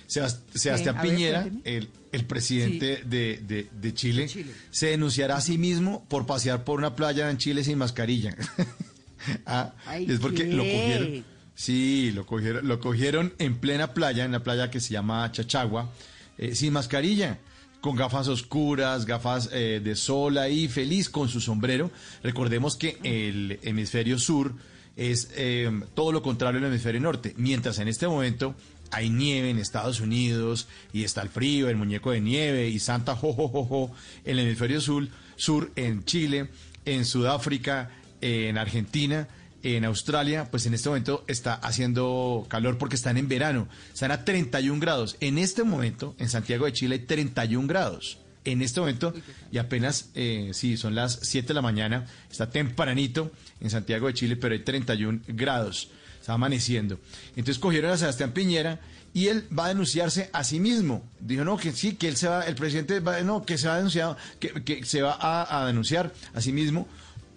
Sebastián 0.06 1.02
Piñera, 1.02 1.48
el, 1.64 1.90
el, 2.12 2.26
presidente 2.26 3.04
de, 3.06 3.68
de, 3.72 3.94
Chile, 3.94 4.28
se 4.72 4.88
denunciará 4.88 5.38
a 5.38 5.42
sí 5.42 5.58
mismo 5.58 6.04
por 6.10 6.26
pasear 6.26 6.64
por 6.64 6.80
una 6.80 6.96
playa 6.96 7.30
en 7.30 7.38
Chile 7.38 7.64
sin 7.64 7.78
mascarilla. 7.78 8.36
ah, 9.46 9.74
es 9.98 10.20
porque 10.20 10.46
lo 10.46 10.64
cogieron. 10.64 11.26
Sí, 11.56 12.12
lo 12.14 12.26
cogieron, 12.26 12.68
lo 12.68 12.80
cogieron 12.80 13.34
en 13.38 13.58
plena 13.58 13.94
playa, 13.94 14.24
en 14.24 14.32
la 14.32 14.44
playa 14.44 14.72
que 14.72 14.80
se 14.80 14.94
llama 14.94 15.30
Chachagua, 15.32 15.92
eh, 16.38 16.56
sin 16.56 16.72
mascarilla, 16.72 17.40
con 17.82 17.98
gafas 17.98 18.30
oscuras, 18.30 19.06
gafas 19.06 19.50
eh, 19.52 19.82
de 19.84 19.96
sol 19.96 20.38
ahí, 20.38 20.70
feliz 20.70 21.10
con 21.10 21.28
su 21.28 21.42
sombrero. 21.42 21.92
Recordemos 22.24 22.78
que 22.78 22.98
el 23.04 23.60
hemisferio 23.62 24.18
sur 24.20 24.54
es 24.96 25.32
eh, 25.36 25.70
todo 25.96 26.12
lo 26.12 26.22
contrario 26.22 26.60
al 26.60 26.66
hemisferio 26.66 27.02
norte, 27.02 27.34
mientras 27.38 27.80
en 27.80 27.88
este 27.88 28.08
momento 28.08 28.56
hay 28.92 29.10
nieve 29.10 29.50
en 29.50 29.60
Estados 29.60 30.00
Unidos 30.00 30.68
y 30.94 31.04
está 31.04 31.22
el 31.22 31.30
frío, 31.30 31.70
el 31.70 31.76
muñeco 31.76 32.12
de 32.12 32.22
nieve 32.22 32.70
y 32.70 32.80
Santa 32.80 33.16
Jojojojo 33.16 33.92
en 34.26 34.40
el 34.40 34.46
hemisferio 34.46 34.82
sur, 34.82 35.08
sur 35.36 35.72
en 35.76 36.04
Chile, 36.06 36.50
en 36.86 37.06
Sudáfrica, 37.06 37.92
en 38.22 38.58
Argentina, 38.58 39.28
en 39.64 39.86
Australia, 39.86 40.48
pues 40.50 40.66
en 40.66 40.74
este 40.74 40.90
momento 40.90 41.24
está 41.28 41.54
haciendo 41.54 42.46
calor 42.50 42.78
porque 42.78 42.96
están 42.96 43.18
en 43.18 43.28
verano, 43.28 43.68
están 43.94 44.12
a 44.12 44.24
31 44.24 44.80
grados. 44.80 45.18
En 45.20 45.38
este 45.38 45.64
momento, 45.64 46.16
en 46.18 46.30
Santiago 46.30 46.66
de 46.66 46.74
Chile 46.74 46.96
hay 46.96 47.06
31 47.06 47.68
grados. 47.68 48.20
En 48.46 48.62
este 48.62 48.80
momento, 48.80 49.14
y 49.52 49.58
apenas, 49.58 50.10
eh, 50.16 50.52
sí, 50.54 50.78
son 50.78 50.96
las 50.96 51.20
7 51.24 51.50
de 51.50 51.54
la 51.54 51.62
mañana, 51.62 52.06
está 52.32 52.50
tempranito 52.50 53.32
en 53.60 53.70
Santiago 53.70 54.08
de 54.08 54.14
Chile, 54.14 54.38
pero 54.38 54.54
hay 54.54 54.64
31 54.64 55.22
grados, 55.28 55.90
está 56.20 56.34
amaneciendo. 56.34 57.00
Entonces 57.36 57.60
cogieron 57.60 57.92
a 57.92 57.98
Sebastián 57.98 58.32
Piñera 58.32 58.80
y 59.14 59.28
él 59.28 59.46
va 59.58 59.66
a 59.66 59.70
denunciarse 59.70 60.30
a 60.32 60.46
sí 60.46 60.60
mismo. 60.60 61.04
Dijo, 61.20 61.44
no, 61.44 61.58
que 61.58 61.74
sí, 61.74 61.96
que 61.96 62.08
él 62.08 62.16
se 62.16 62.30
va, 62.30 62.44
el 62.44 62.56
presidente 62.56 63.02
va, 63.02 63.20
no, 63.22 63.46
que 63.46 63.58
se 63.58 63.68
va 63.68 63.74
a 63.74 63.78
denunciar, 63.78 64.16
que, 64.40 64.64
que 64.64 64.86
se 64.86 65.02
va 65.02 65.18
a, 65.20 65.62
a 65.62 65.68
denunciar 65.68 66.14
a 66.34 66.40
sí 66.40 66.54
mismo 66.54 66.88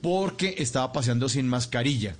porque 0.02 0.56
estaba 0.58 0.92
paseando 0.92 1.28
sin 1.28 1.48
mascarilla. 1.48 2.16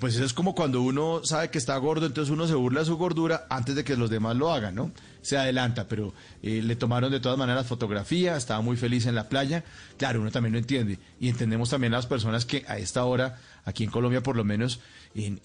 Pues 0.00 0.16
eso 0.16 0.24
es 0.24 0.32
como 0.32 0.54
cuando 0.54 0.82
uno 0.82 1.20
sabe 1.24 1.50
que 1.50 1.58
está 1.58 1.76
gordo, 1.76 2.06
entonces 2.06 2.32
uno 2.32 2.46
se 2.46 2.54
burla 2.54 2.80
de 2.80 2.86
su 2.86 2.96
gordura 2.96 3.46
antes 3.48 3.76
de 3.76 3.84
que 3.84 3.96
los 3.96 4.10
demás 4.10 4.36
lo 4.36 4.52
hagan, 4.52 4.74
¿no? 4.74 4.90
Se 5.22 5.36
adelanta, 5.36 5.86
pero 5.88 6.12
eh, 6.42 6.60
le 6.62 6.74
tomaron 6.74 7.12
de 7.12 7.20
todas 7.20 7.38
maneras 7.38 7.66
fotografía, 7.66 8.36
estaba 8.36 8.60
muy 8.62 8.76
feliz 8.76 9.06
en 9.06 9.14
la 9.14 9.28
playa. 9.28 9.64
Claro, 9.96 10.20
uno 10.20 10.30
también 10.32 10.54
lo 10.54 10.58
entiende. 10.58 10.98
Y 11.20 11.28
entendemos 11.28 11.70
también 11.70 11.92
las 11.92 12.06
personas 12.06 12.44
que 12.44 12.64
a 12.66 12.78
esta 12.78 13.04
hora, 13.04 13.38
aquí 13.66 13.84
en 13.84 13.90
Colombia 13.90 14.22
por 14.22 14.36
lo 14.36 14.44
menos, 14.44 14.80
en, 15.14 15.38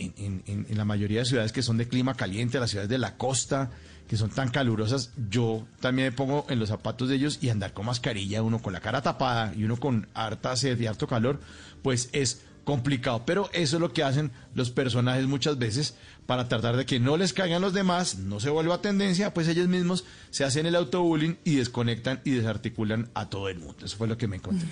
la 0.70 0.86
mayoría 0.86 1.20
de 1.20 1.26
ciudades 1.26 1.52
que 1.52 1.62
son 1.62 1.78
de 1.78 1.88
clima 1.88 2.14
caliente, 2.14 2.60
las 2.60 2.70
ciudades 2.70 2.90
de 2.90 2.98
la 2.98 3.18
costa, 3.18 3.72
que 4.08 4.16
son 4.16 4.30
tan 4.30 4.50
calurosas, 4.50 5.12
yo 5.30 5.66
también 5.80 6.10
me 6.10 6.12
pongo 6.12 6.46
en 6.50 6.60
los 6.60 6.70
zapatos 6.70 7.10
de 7.10 7.16
ellos 7.16 7.40
y 7.42 7.50
andar 7.50 7.74
con 7.74 7.86
mascarilla, 7.86 8.44
uno 8.44 8.62
con 8.62 8.74
la 8.74 8.80
cara 8.80 9.02
tapada 9.02 9.54
y 9.56 9.64
uno 9.64 9.78
con 9.78 10.08
harta 10.14 10.56
sed 10.56 10.80
y 10.80 10.86
harto 10.86 11.08
calor, 11.08 11.40
pues 11.82 12.10
es 12.14 12.44
complicado. 12.64 13.24
Pero 13.26 13.50
eso 13.54 13.78
es 13.78 13.82
lo 13.82 13.92
que 13.92 14.04
hacen 14.04 14.32
los 14.54 14.70
personajes 14.70 15.26
muchas 15.26 15.58
veces 15.58 15.96
para 16.28 16.48
tratar 16.48 16.78
de 16.78 16.86
que 16.86 17.00
no 17.00 17.18
les 17.18 17.34
caigan 17.34 17.62
los 17.62 17.74
demás, 17.74 18.20
no 18.20 18.40
se 18.40 18.50
vuelva 18.52 18.82
tendencia, 18.82 19.34
pues 19.34 19.48
ellos 19.48 19.68
mismos 19.68 20.06
se 20.30 20.44
hacen 20.44 20.68
el 20.68 20.76
autobullying 20.76 21.38
y 21.44 21.56
desconectan 21.56 22.22
y 22.24 22.32
desarticulan 22.32 23.10
a 23.16 23.30
todo 23.30 23.50
el 23.50 23.58
mundo. 23.58 23.86
Eso 23.86 23.98
fue 23.98 24.08
lo 24.08 24.18
que 24.18 24.28
me 24.28 24.36
encontré. 24.36 24.68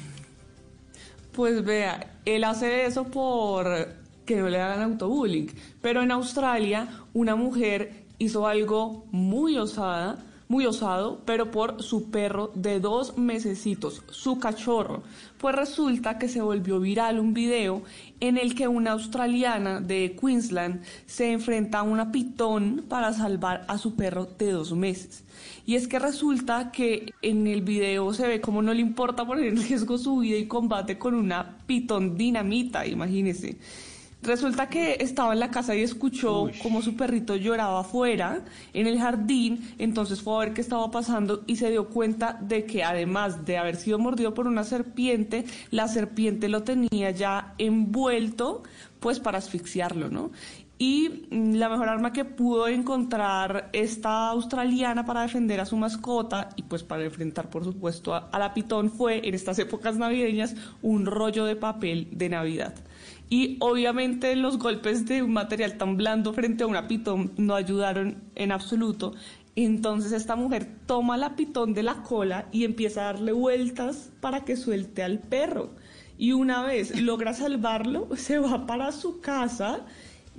Pues 1.39 1.63
vea, 1.63 2.17
él 2.25 2.43
hace 2.43 2.85
eso 2.85 3.05
por 3.05 3.65
que 4.25 4.35
no 4.35 4.49
le 4.49 4.59
hagan 4.59 4.81
autobullying. 4.81 5.47
Pero 5.81 6.01
en 6.01 6.11
Australia, 6.11 6.89
una 7.13 7.37
mujer 7.37 8.07
hizo 8.17 8.45
algo 8.45 9.05
muy 9.13 9.57
osada, 9.57 10.17
muy 10.49 10.65
osado, 10.65 11.21
pero 11.25 11.51
por 11.51 11.83
su 11.83 12.09
perro 12.09 12.51
de 12.55 12.79
dos 12.79 13.19
mesecitos, 13.19 14.01
su 14.09 14.39
cachorro. 14.39 15.03
Pues 15.37 15.55
resulta 15.55 16.17
que 16.17 16.27
se 16.27 16.41
volvió 16.41 16.79
viral 16.79 17.19
un 17.19 17.35
video 17.35 17.83
en 18.19 18.35
el 18.39 18.55
que 18.55 18.67
una 18.67 18.93
australiana 18.93 19.79
de 19.79 20.17
Queensland 20.19 20.81
se 21.05 21.31
enfrenta 21.31 21.79
a 21.79 21.83
una 21.83 22.11
pitón 22.11 22.83
para 22.89 23.13
salvar 23.13 23.63
a 23.67 23.77
su 23.77 23.95
perro 23.95 24.25
de 24.39 24.51
dos 24.51 24.73
meses. 24.73 25.23
Y 25.67 25.75
es 25.75 25.87
que 25.87 25.99
resulta 25.99 26.71
que 26.71 27.13
en 27.21 27.45
el 27.45 27.61
video 27.61 28.11
se 28.15 28.27
ve 28.27 28.41
como 28.41 28.63
no 28.63 28.73
le 28.73 28.81
importa 28.81 29.27
poner 29.27 29.45
en 29.45 29.57
riesgo 29.61 29.99
su 29.99 30.17
vida 30.17 30.37
y 30.37 30.47
combate 30.47 30.97
con 30.97 31.13
una 31.13 31.59
pitón 31.67 32.17
dinamita, 32.17 32.87
imagínese. 32.87 33.59
Resulta 34.21 34.67
que 34.67 34.97
estaba 34.99 35.31
en 35.31 35.39
la 35.39 35.49
casa 35.49 35.73
y 35.75 35.81
escuchó 35.81 36.51
como 36.61 36.81
su 36.81 36.97
perrito 36.97 37.37
lloraba 37.37 37.79
afuera 37.79 38.43
en 38.73 38.85
el 38.85 38.99
jardín, 38.99 39.73
entonces 39.77 40.21
fue 40.21 40.35
a 40.35 40.39
ver 40.39 40.53
qué 40.53 40.59
estaba 40.59 40.91
pasando 40.91 41.43
y 41.47 41.55
se 41.55 41.69
dio 41.71 41.87
cuenta 41.87 42.37
de 42.41 42.65
que 42.65 42.83
además 42.83 43.45
de 43.45 43.57
haber 43.57 43.77
sido 43.77 43.97
mordido 43.97 44.33
por 44.33 44.45
una 44.45 44.65
serpiente, 44.65 45.45
la 45.71 45.87
serpiente 45.87 46.49
lo 46.49 46.63
tenía 46.63 47.11
ya 47.11 47.53
envuelto 47.57 48.63
pues 48.99 49.21
para 49.21 49.37
asfixiarlo, 49.37 50.09
¿no? 50.09 50.31
Y 50.77 51.25
la 51.31 51.69
mejor 51.69 51.87
arma 51.87 52.11
que 52.11 52.25
pudo 52.25 52.67
encontrar 52.67 53.69
esta 53.71 54.29
australiana 54.29 55.05
para 55.05 55.21
defender 55.21 55.61
a 55.61 55.65
su 55.65 55.77
mascota 55.77 56.49
y 56.57 56.63
pues 56.63 56.83
para 56.83 57.05
enfrentar 57.05 57.49
por 57.49 57.63
supuesto 57.63 58.13
a, 58.13 58.29
a 58.31 58.39
la 58.39 58.53
pitón 58.53 58.91
fue 58.91 59.25
en 59.25 59.33
estas 59.33 59.59
épocas 59.59 59.97
navideñas 59.97 60.55
un 60.81 61.05
rollo 61.05 61.45
de 61.45 61.55
papel 61.55 62.09
de 62.11 62.27
Navidad. 62.27 62.75
Y 63.29 63.57
obviamente 63.59 64.35
los 64.35 64.57
golpes 64.57 65.05
de 65.05 65.21
un 65.21 65.33
material 65.33 65.77
tan 65.77 65.97
blando 65.97 66.33
frente 66.33 66.63
a 66.63 66.67
una 66.67 66.87
pitón 66.87 67.31
no 67.37 67.53
ayudaron 67.53 68.23
en 68.35 68.51
absoluto. 68.51 69.13
Entonces 69.55 70.13
esta 70.13 70.35
mujer 70.35 70.67
toma 70.85 71.17
la 71.17 71.35
pitón 71.35 71.73
de 71.73 71.83
la 71.83 72.01
cola 72.01 72.47
y 72.51 72.63
empieza 72.63 73.01
a 73.01 73.13
darle 73.13 73.31
vueltas 73.31 74.11
para 74.19 74.45
que 74.45 74.55
suelte 74.55 75.03
al 75.03 75.19
perro. 75.19 75.71
Y 76.17 76.31
una 76.31 76.63
vez 76.63 76.99
logra 76.99 77.33
salvarlo, 77.33 78.09
se 78.15 78.39
va 78.39 78.65
para 78.65 78.91
su 78.91 79.21
casa 79.21 79.85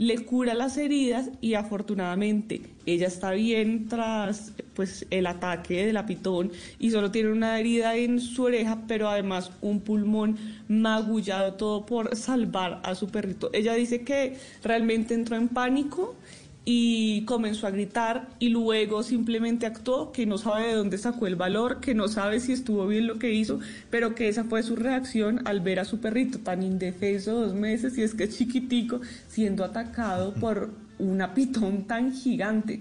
le 0.00 0.24
cura 0.24 0.54
las 0.54 0.78
heridas 0.78 1.28
y 1.42 1.52
afortunadamente 1.52 2.62
ella 2.86 3.06
está 3.06 3.32
bien 3.32 3.86
tras 3.86 4.54
pues 4.72 5.04
el 5.10 5.26
ataque 5.26 5.84
de 5.84 5.92
la 5.92 6.06
pitón 6.06 6.52
y 6.78 6.90
solo 6.90 7.10
tiene 7.10 7.30
una 7.30 7.60
herida 7.60 7.94
en 7.96 8.18
su 8.18 8.44
oreja, 8.44 8.84
pero 8.88 9.10
además 9.10 9.52
un 9.60 9.80
pulmón 9.80 10.38
magullado 10.68 11.52
todo 11.52 11.84
por 11.84 12.16
salvar 12.16 12.80
a 12.82 12.94
su 12.94 13.08
perrito. 13.08 13.50
Ella 13.52 13.74
dice 13.74 14.00
que 14.00 14.38
realmente 14.64 15.12
entró 15.12 15.36
en 15.36 15.48
pánico 15.48 16.16
y 16.64 17.24
comenzó 17.24 17.66
a 17.66 17.70
gritar 17.70 18.28
y 18.38 18.50
luego 18.50 19.02
simplemente 19.02 19.66
actuó, 19.66 20.12
que 20.12 20.26
no 20.26 20.36
sabe 20.36 20.68
de 20.68 20.74
dónde 20.74 20.98
sacó 20.98 21.26
el 21.26 21.36
valor, 21.36 21.80
que 21.80 21.94
no 21.94 22.08
sabe 22.08 22.40
si 22.40 22.52
estuvo 22.52 22.86
bien 22.86 23.06
lo 23.06 23.18
que 23.18 23.32
hizo, 23.32 23.60
pero 23.90 24.14
que 24.14 24.28
esa 24.28 24.44
fue 24.44 24.62
su 24.62 24.76
reacción 24.76 25.46
al 25.46 25.60
ver 25.60 25.80
a 25.80 25.84
su 25.84 26.00
perrito 26.00 26.38
tan 26.40 26.62
indefenso 26.62 27.32
dos 27.32 27.54
meses 27.54 27.96
y 27.96 28.02
es 28.02 28.14
que 28.14 28.28
chiquitico 28.28 29.00
siendo 29.28 29.64
atacado 29.64 30.34
por 30.34 30.70
una 30.98 31.34
pitón 31.34 31.84
tan 31.84 32.12
gigante. 32.12 32.80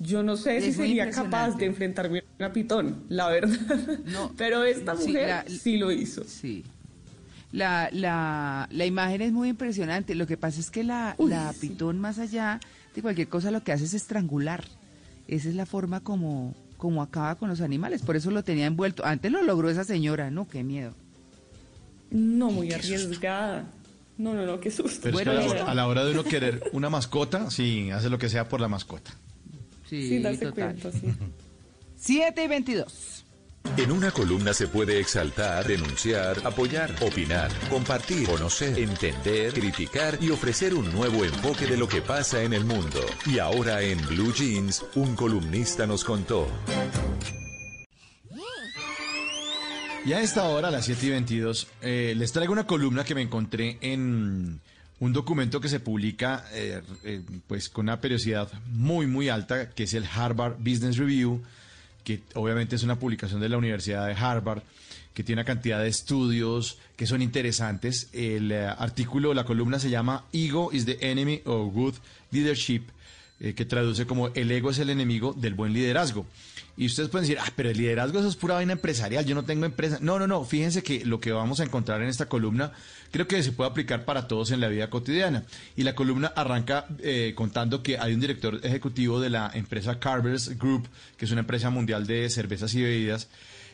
Yo 0.00 0.22
no 0.22 0.36
sé 0.36 0.60
si 0.62 0.72
sería 0.72 1.10
capaz 1.10 1.56
de 1.56 1.66
enfrentarme 1.66 2.20
a 2.20 2.22
una 2.38 2.52
pitón, 2.52 3.04
la 3.10 3.28
verdad. 3.28 3.98
No, 4.06 4.32
pero 4.36 4.64
esta 4.64 4.94
mujer 4.94 5.44
sí, 5.46 5.76
lo 5.76 5.92
hizo. 5.92 6.24
Sí. 6.24 6.64
La, 7.52 7.90
la, 7.92 8.66
la, 8.70 8.86
imagen 8.86 9.20
es 9.20 9.32
muy 9.32 9.50
impresionante. 9.50 10.14
Lo 10.14 10.26
que 10.26 10.38
pasa 10.38 10.58
es 10.58 10.70
que 10.70 10.84
la, 10.84 11.16
la 11.18 11.52
pitón 11.60 11.98
más 11.98 12.18
allá 12.18 12.60
de 12.94 13.02
cualquier 13.02 13.28
cosa 13.28 13.50
lo 13.50 13.62
que 13.62 13.72
hace 13.72 13.84
es 13.84 13.94
estrangular. 13.94 14.64
Esa 15.28 15.48
es 15.48 15.54
la 15.54 15.66
forma 15.66 16.00
como, 16.00 16.54
como 16.76 17.02
acaba 17.02 17.36
con 17.36 17.48
los 17.48 17.60
animales. 17.60 18.02
Por 18.02 18.16
eso 18.16 18.30
lo 18.30 18.42
tenía 18.42 18.66
envuelto. 18.66 19.04
Antes 19.04 19.30
lo 19.30 19.42
logró 19.42 19.70
esa 19.70 19.84
señora, 19.84 20.30
¿no? 20.30 20.48
Qué 20.48 20.64
miedo. 20.64 20.94
No, 22.10 22.50
muy 22.50 22.72
arriesgada. 22.72 23.66
No, 24.18 24.34
no, 24.34 24.44
no, 24.44 24.60
qué 24.60 24.70
susto. 24.70 25.08
Pero 25.16 25.30
a, 25.32 25.74
la, 25.74 25.86
hora 25.86 26.04
de 26.04 26.12
uno 26.12 26.24
querer 26.24 26.62
una 26.72 26.90
mascota, 26.90 27.50
sí, 27.50 27.90
hace 27.90 28.10
lo 28.10 28.18
que 28.18 28.28
sea 28.28 28.48
por 28.48 28.60
la 28.60 28.68
mascota. 28.68 29.12
Sí, 29.88 30.08
Sin 30.08 30.22
darse 30.22 30.50
cuenta, 30.50 30.92
sí. 30.92 31.06
7 31.96 32.44
y 32.44 32.48
22. 32.48 33.24
En 33.76 33.92
una 33.92 34.10
columna 34.10 34.52
se 34.52 34.68
puede 34.68 35.00
exaltar, 35.00 35.66
denunciar, 35.66 36.36
apoyar, 36.44 36.94
opinar, 37.00 37.50
compartir, 37.70 38.26
conocer, 38.26 38.78
entender, 38.78 39.52
criticar 39.52 40.18
y 40.20 40.30
ofrecer 40.30 40.74
un 40.74 40.92
nuevo 40.92 41.24
enfoque 41.24 41.66
de 41.66 41.76
lo 41.76 41.88
que 41.88 42.02
pasa 42.02 42.42
en 42.42 42.52
el 42.52 42.64
mundo. 42.64 43.00
Y 43.26 43.38
ahora 43.38 43.82
en 43.82 43.98
Blue 44.06 44.32
Jeans, 44.34 44.84
un 44.94 45.14
columnista 45.16 45.86
nos 45.86 46.04
contó. 46.04 46.46
Y 50.04 50.12
a 50.14 50.20
esta 50.20 50.44
hora, 50.44 50.68
a 50.68 50.70
las 50.70 50.86
7 50.86 51.06
y 51.06 51.10
22, 51.10 51.66
eh, 51.82 52.14
les 52.16 52.32
traigo 52.32 52.52
una 52.52 52.66
columna 52.66 53.04
que 53.04 53.14
me 53.14 53.22
encontré 53.22 53.78
en 53.82 54.60
un 54.98 55.12
documento 55.12 55.60
que 55.60 55.68
se 55.68 55.80
publica 55.80 56.44
eh, 56.52 56.82
eh, 57.04 57.22
pues 57.46 57.68
con 57.68 57.86
una 57.86 58.00
periodicidad 58.00 58.50
muy, 58.66 59.06
muy 59.06 59.28
alta, 59.28 59.70
que 59.70 59.84
es 59.84 59.94
el 59.94 60.06
Harvard 60.06 60.56
Business 60.58 60.96
Review 60.96 61.42
que 62.04 62.20
obviamente 62.34 62.76
es 62.76 62.82
una 62.82 62.98
publicación 62.98 63.40
de 63.40 63.48
la 63.48 63.58
Universidad 63.58 64.06
de 64.06 64.14
Harvard, 64.14 64.62
que 65.14 65.24
tiene 65.24 65.40
una 65.40 65.46
cantidad 65.46 65.80
de 65.80 65.88
estudios 65.88 66.78
que 66.96 67.06
son 67.06 67.22
interesantes. 67.22 68.08
El 68.12 68.52
eh, 68.52 68.66
artículo, 68.66 69.34
la 69.34 69.44
columna 69.44 69.78
se 69.78 69.90
llama 69.90 70.24
Ego 70.32 70.70
is 70.72 70.86
the 70.86 70.98
Enemy 71.00 71.42
of 71.44 71.72
Good 71.72 71.94
Leadership, 72.30 72.82
eh, 73.40 73.54
que 73.54 73.64
traduce 73.64 74.06
como 74.06 74.28
el 74.28 74.50
ego 74.50 74.70
es 74.70 74.78
el 74.78 74.90
enemigo 74.90 75.32
del 75.32 75.54
buen 75.54 75.72
liderazgo. 75.72 76.26
Y 76.76 76.86
ustedes 76.86 77.08
pueden 77.10 77.28
decir, 77.28 77.38
ah, 77.40 77.52
pero 77.56 77.70
el 77.70 77.76
liderazgo 77.76 78.20
eso 78.20 78.28
es 78.28 78.36
pura 78.36 78.54
vaina 78.54 78.72
empresarial, 78.72 79.24
yo 79.26 79.34
no 79.34 79.44
tengo 79.44 79.66
empresa. 79.66 79.98
No, 80.00 80.18
no, 80.18 80.26
no, 80.26 80.44
fíjense 80.44 80.82
que 80.82 81.04
lo 81.04 81.20
que 81.20 81.32
vamos 81.32 81.60
a 81.60 81.64
encontrar 81.64 82.00
en 82.02 82.08
esta 82.08 82.26
columna 82.26 82.72
creo 83.10 83.26
que 83.26 83.42
se 83.42 83.52
puede 83.52 83.70
aplicar 83.70 84.04
para 84.04 84.28
todos 84.28 84.50
en 84.50 84.60
la 84.60 84.68
vida 84.68 84.88
cotidiana. 84.88 85.44
Y 85.76 85.82
la 85.82 85.94
columna 85.94 86.32
arranca 86.34 86.86
eh, 87.00 87.32
contando 87.36 87.82
que 87.82 87.98
hay 87.98 88.14
un 88.14 88.20
director 88.20 88.60
ejecutivo 88.62 89.20
de 89.20 89.30
la 89.30 89.50
empresa 89.54 89.98
Carver's 89.98 90.58
Group, 90.58 90.88
que 91.16 91.24
es 91.24 91.30
una 91.30 91.40
empresa 91.40 91.70
mundial 91.70 92.06
de 92.06 92.30
cervezas 92.30 92.74
y 92.74 92.82
bebidas, 92.82 93.28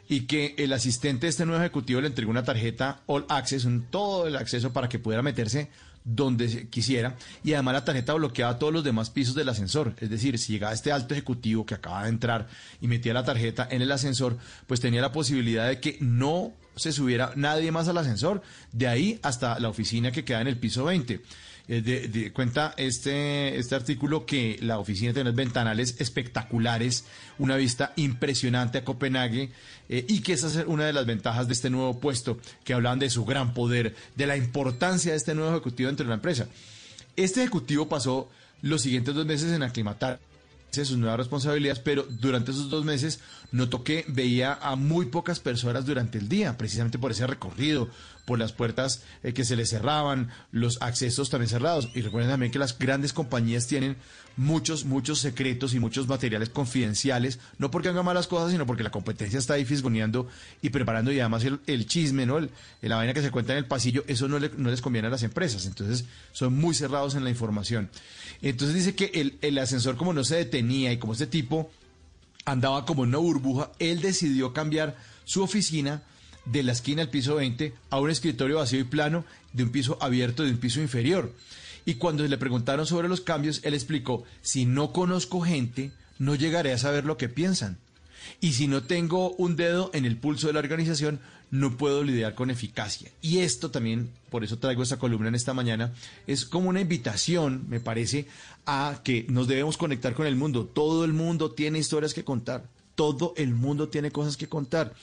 y 0.09 0.23
que 0.23 0.55
el 0.59 0.73
asistente 0.73 1.27
de 1.27 1.31
este 1.31 1.47
nuevo 1.47 1.61
ejecutivo 1.61 2.01
le 2.01 2.09
entregó 2.09 2.31
una 2.31 2.45
tarjeta 2.45 3.01
All 3.07 3.27
Access, 3.29 3.65
un 3.65 3.87
todo 3.91 4.27
el 4.27 4.37
acceso 4.37 4.73
para 4.73 4.89
que 4.89 4.99
pudiera 4.99 5.23
meterse 5.23 5.69
donde 6.07 6.69
quisiera 6.69 7.17
y 7.43 7.53
además 7.53 7.75
la 7.75 7.85
tarjeta 7.85 8.15
bloqueaba 8.15 8.59
todos 8.59 8.73
los 8.73 8.85
demás 8.85 9.11
pisos 9.11 9.35
del 9.35 9.49
ascensor. 9.49 9.95
Es 9.99 10.09
decir, 10.09 10.39
si 10.39 10.53
llegaba 10.53 10.73
este 10.73 10.93
alto 10.93 11.15
ejecutivo 11.15 11.67
que 11.67 11.75
acaba 11.75 12.05
de 12.05 12.11
entrar 12.11 12.47
y 12.81 12.87
metía 12.87 13.13
la 13.13 13.25
tarjeta 13.25 13.67
en 13.69 13.83
el 13.83 13.91
ascensor, 13.91 14.39
pues 14.69 14.81
tenía 14.81 15.03
la 15.03 15.11
posibilidad 15.11 15.69
de 15.69 15.81
que 15.81 15.99
no 16.01 16.53
se 16.77 16.93
subiera 16.93 17.33
nadie 17.35 17.73
más 17.73 17.89
al 17.89 17.99
ascensor, 17.99 18.43
de 18.71 18.87
ahí 18.87 19.19
hasta 19.23 19.59
la 19.59 19.69
oficina 19.69 20.13
que 20.13 20.25
queda 20.25 20.41
en 20.43 20.47
el 20.47 20.59
piso 20.59 20.85
20. 20.85 21.21
Eh, 21.69 22.31
cuenta 22.33 22.75
este, 22.77 23.59
este 23.59 23.75
artículo 23.75 24.25
que 24.25 24.57
la 24.63 24.79
oficina 24.79 25.13
tiene 25.13 25.33
ventanales 25.33 25.97
espectaculares, 25.99 27.05
una 27.39 27.57
vista 27.57 27.93
impresionante 27.97 28.79
a 28.79 28.85
Copenhague 28.85 29.51
eh, 29.89 30.05
y 30.09 30.21
que 30.21 30.35
esa 30.35 30.47
es 30.47 30.65
una 30.67 30.87
de 30.87 30.93
las 30.93 31.07
ventajas 31.07 31.49
de 31.49 31.55
este 31.55 31.71
nuevo 31.71 31.99
puesto, 31.99 32.39
que 32.63 32.73
hablan 32.73 33.01
de 33.01 33.11
su 33.11 33.25
gran 33.25 33.53
poder, 33.53 33.97
de 34.15 34.27
la 34.27 34.37
importancia 34.37 35.11
de 35.11 35.17
este 35.17 35.35
nuevo 35.35 35.51
ejecutivo 35.51 35.89
dentro 35.89 36.05
de 36.05 36.11
la 36.11 36.17
empresa. 36.17 36.47
Este 37.17 37.41
ejecutivo 37.41 37.89
pasó 37.89 38.29
los 38.63 38.83
siguientes 38.83 39.15
dos 39.15 39.27
meses 39.27 39.53
en 39.53 39.63
aclimatar 39.63 40.21
sus 40.85 40.99
nuevas 40.99 41.19
responsabilidades, 41.19 41.81
pero 41.81 42.05
durante 42.09 42.51
esos 42.51 42.69
dos 42.69 42.85
meses 42.85 43.21
notó 43.53 43.83
que 43.83 44.05
veía 44.09 44.59
a 44.61 44.77
muy 44.77 45.07
pocas 45.07 45.41
personas 45.41 45.87
durante 45.87 46.19
el 46.19 46.29
día, 46.29 46.57
precisamente 46.59 46.99
por 46.99 47.13
ese 47.13 47.27
recorrido, 47.27 47.89
por 48.27 48.39
las 48.39 48.53
puertas 48.53 49.03
eh, 49.23 49.33
que 49.33 49.45
se 49.47 49.57
les 49.57 49.71
cerraban, 49.71 50.29
los 50.53 50.83
accesos 50.83 51.31
también 51.31 51.49
cerrados. 51.49 51.89
Y 51.95 52.03
recuerden 52.03 52.31
también 52.31 52.53
que 52.53 52.59
las 52.59 52.79
grandes 52.79 53.15
compañías 53.15 53.67
tienen 53.67 53.97
muchos, 54.37 54.85
muchos 54.85 55.21
secretos 55.21 55.73
y 55.73 55.81
muchos 55.81 56.09
materiales 56.09 56.51
confidenciales, 56.51 57.39
no 57.57 57.71
porque 57.71 57.89
hagan 57.89 58.05
malas 58.05 58.27
cosas, 58.27 58.51
sino 58.53 58.67
porque 58.67 58.83
la 58.83 58.91
competencia 58.91 59.39
está 59.39 59.55
ahí 59.55 59.65
fisgoneando 59.65 60.29
y 60.61 60.69
preparando 60.69 61.11
y 61.11 61.21
además 61.21 61.45
el, 61.45 61.87
chisme, 61.87 62.27
¿no? 62.27 62.37
El- 62.39 62.51
la 62.83 62.97
vaina 62.97 63.15
que 63.15 63.23
se 63.23 63.31
cuenta 63.31 63.53
en 63.53 63.59
el 63.59 63.65
pasillo, 63.67 64.05
eso 64.07 64.29
no, 64.29 64.39
le- 64.39 64.51
no 64.59 64.71
les 64.71 64.83
conviene 64.83 65.09
a 65.09 65.11
las 65.11 65.23
empresas. 65.23 65.65
Entonces 65.65 66.05
son 66.33 66.53
muy 66.55 66.75
cerrados 66.75 67.15
en 67.15 67.25
la 67.25 67.31
información. 67.31 67.89
Entonces 68.43 68.75
dice 68.77 68.95
que 68.95 69.13
el, 69.15 69.39
el 69.41 69.57
ascensor 69.57 69.97
como 69.97 70.13
no 70.13 70.25
se 70.25 70.37
detenía 70.37 70.93
y 70.93 70.99
como 70.99 71.15
este 71.15 71.27
tipo 71.27 71.71
andaba 72.45 72.85
como 72.85 73.05
en 73.05 73.11
una 73.11 73.19
burbuja, 73.19 73.73
él 73.79 74.01
decidió 74.03 74.53
cambiar 74.53 74.97
su 75.25 75.43
oficina 75.43 76.03
de 76.47 76.63
la 76.63 76.73
esquina 76.73 77.03
del 77.03 77.11
piso 77.11 77.37
20 77.37 77.75
a 77.91 78.01
un 78.01 78.11
escritorio 78.11 78.57
vacío 78.57 78.81
y 78.81 78.85
plano 78.85 79.25
de 79.53 79.65
un 79.65 79.71
piso 79.71 79.99
abierto 80.01 80.43
de 80.43 80.51
un 80.51 80.59
piso 80.59 80.81
inferior. 80.81 81.33
Y 81.85 81.95
cuando 81.95 82.27
le 82.27 82.39
preguntaron 82.39 82.87
sobre 82.87 83.09
los 83.09 83.21
cambios, 83.21 83.61
él 83.63 83.75
explicó, 83.75 84.25
si 84.43 84.65
no 84.65 84.93
conozco 84.93 85.41
gente, 85.41 85.93
no 86.19 86.35
llegaré 86.35 86.73
a 86.73 86.79
saber 86.79 87.05
lo 87.05 87.17
que 87.17 87.29
piensan. 87.29 87.79
Y 88.41 88.55
si 88.55 88.67
no 88.67 88.83
tengo 88.83 89.31
un 89.33 89.55
dedo 89.55 89.91
en 89.95 90.05
el 90.05 90.17
pulso 90.17 90.49
de 90.49 90.53
la 90.53 90.59
organización, 90.59 91.21
no 91.51 91.77
puedo 91.77 92.03
lidiar 92.03 92.35
con 92.35 92.51
eficacia. 92.51 93.11
Y 93.23 93.39
esto 93.39 93.71
también, 93.71 94.11
por 94.31 94.43
eso 94.43 94.59
traigo 94.59 94.83
esta 94.83 94.99
columna 94.99 95.29
en 95.29 95.37
esta 95.37 95.55
mañana, 95.55 95.93
es 96.27 96.45
como 96.45 96.69
una 96.69 96.81
invitación, 96.81 97.65
me 97.69 97.79
parece, 97.81 98.27
a 98.67 99.01
que 99.05 99.25
nos 99.29 99.47
debemos 99.47 99.77
conectar 99.77 100.15
con 100.15 100.27
el 100.27 100.37
mundo. 100.37 100.65
Todo 100.67 101.05
el 101.05 101.13
mundo 101.13 101.53
tiene 101.53 101.79
historias 101.79 102.15
que 102.15 102.25
contar. 102.25 102.65
Todo 102.97 103.33
el 103.37 103.55
mundo 103.55 103.89
tiene 103.89 104.11
cosas 104.11 104.37
que 104.37 104.49
contar. 104.49 104.95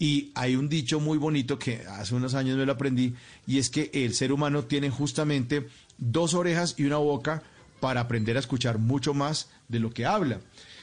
Y 0.00 0.32
hay 0.34 0.56
un 0.56 0.68
dicho 0.68 0.98
muy 0.98 1.18
bonito 1.18 1.58
que 1.58 1.84
hace 1.86 2.16
unos 2.16 2.34
años 2.34 2.58
me 2.58 2.66
lo 2.66 2.72
aprendí, 2.72 3.14
y 3.46 3.58
es 3.58 3.70
que 3.70 3.90
el 3.94 4.14
ser 4.14 4.32
humano 4.32 4.64
tiene 4.64 4.90
justamente 4.90 5.68
dos 5.98 6.34
orejas 6.34 6.74
y 6.76 6.84
una 6.84 6.96
boca 6.96 7.44
para 7.78 8.00
aprender 8.00 8.36
a 8.36 8.40
escuchar 8.40 8.78
mucho 8.78 9.14
más 9.14 9.48
de 9.68 9.78
lo 9.78 9.90
que 9.90 10.06
habla. 10.06 10.40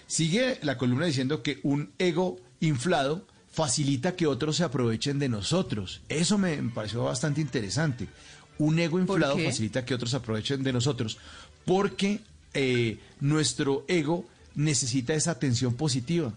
Sigue 0.08 0.58
la 0.62 0.78
columna 0.78 1.06
diciendo 1.06 1.44
que 1.44 1.60
un 1.64 1.92
ego 2.00 2.40
inflado 2.62 3.26
facilita 3.52 4.16
que 4.16 4.28
otros 4.28 4.58
se 4.58 4.64
aprovechen 4.64 5.20
de 5.20 5.30
nosotros. 5.30 6.02
Eso 6.08 6.38
me, 6.38 6.58
pareció 6.74 7.04
bastante 7.04 7.42
interesante. 7.42 8.08
Un 8.58 8.80
ego 8.80 9.04
¿Por 9.06 9.18
inflado 9.18 9.38
facilita 9.38 9.86
que 9.86 9.94
otros 9.94 10.12
se 10.12 10.18
aprovechen 10.18 10.64
de 10.64 10.74
nosotros 10.74 11.18
porque 11.66 12.22
eh, 12.54 12.98
nuestro 13.20 13.86
ego 13.88 14.26
necesita 14.56 15.14
esa 15.14 15.32
atención 15.32 15.76
positiva. 15.76 16.34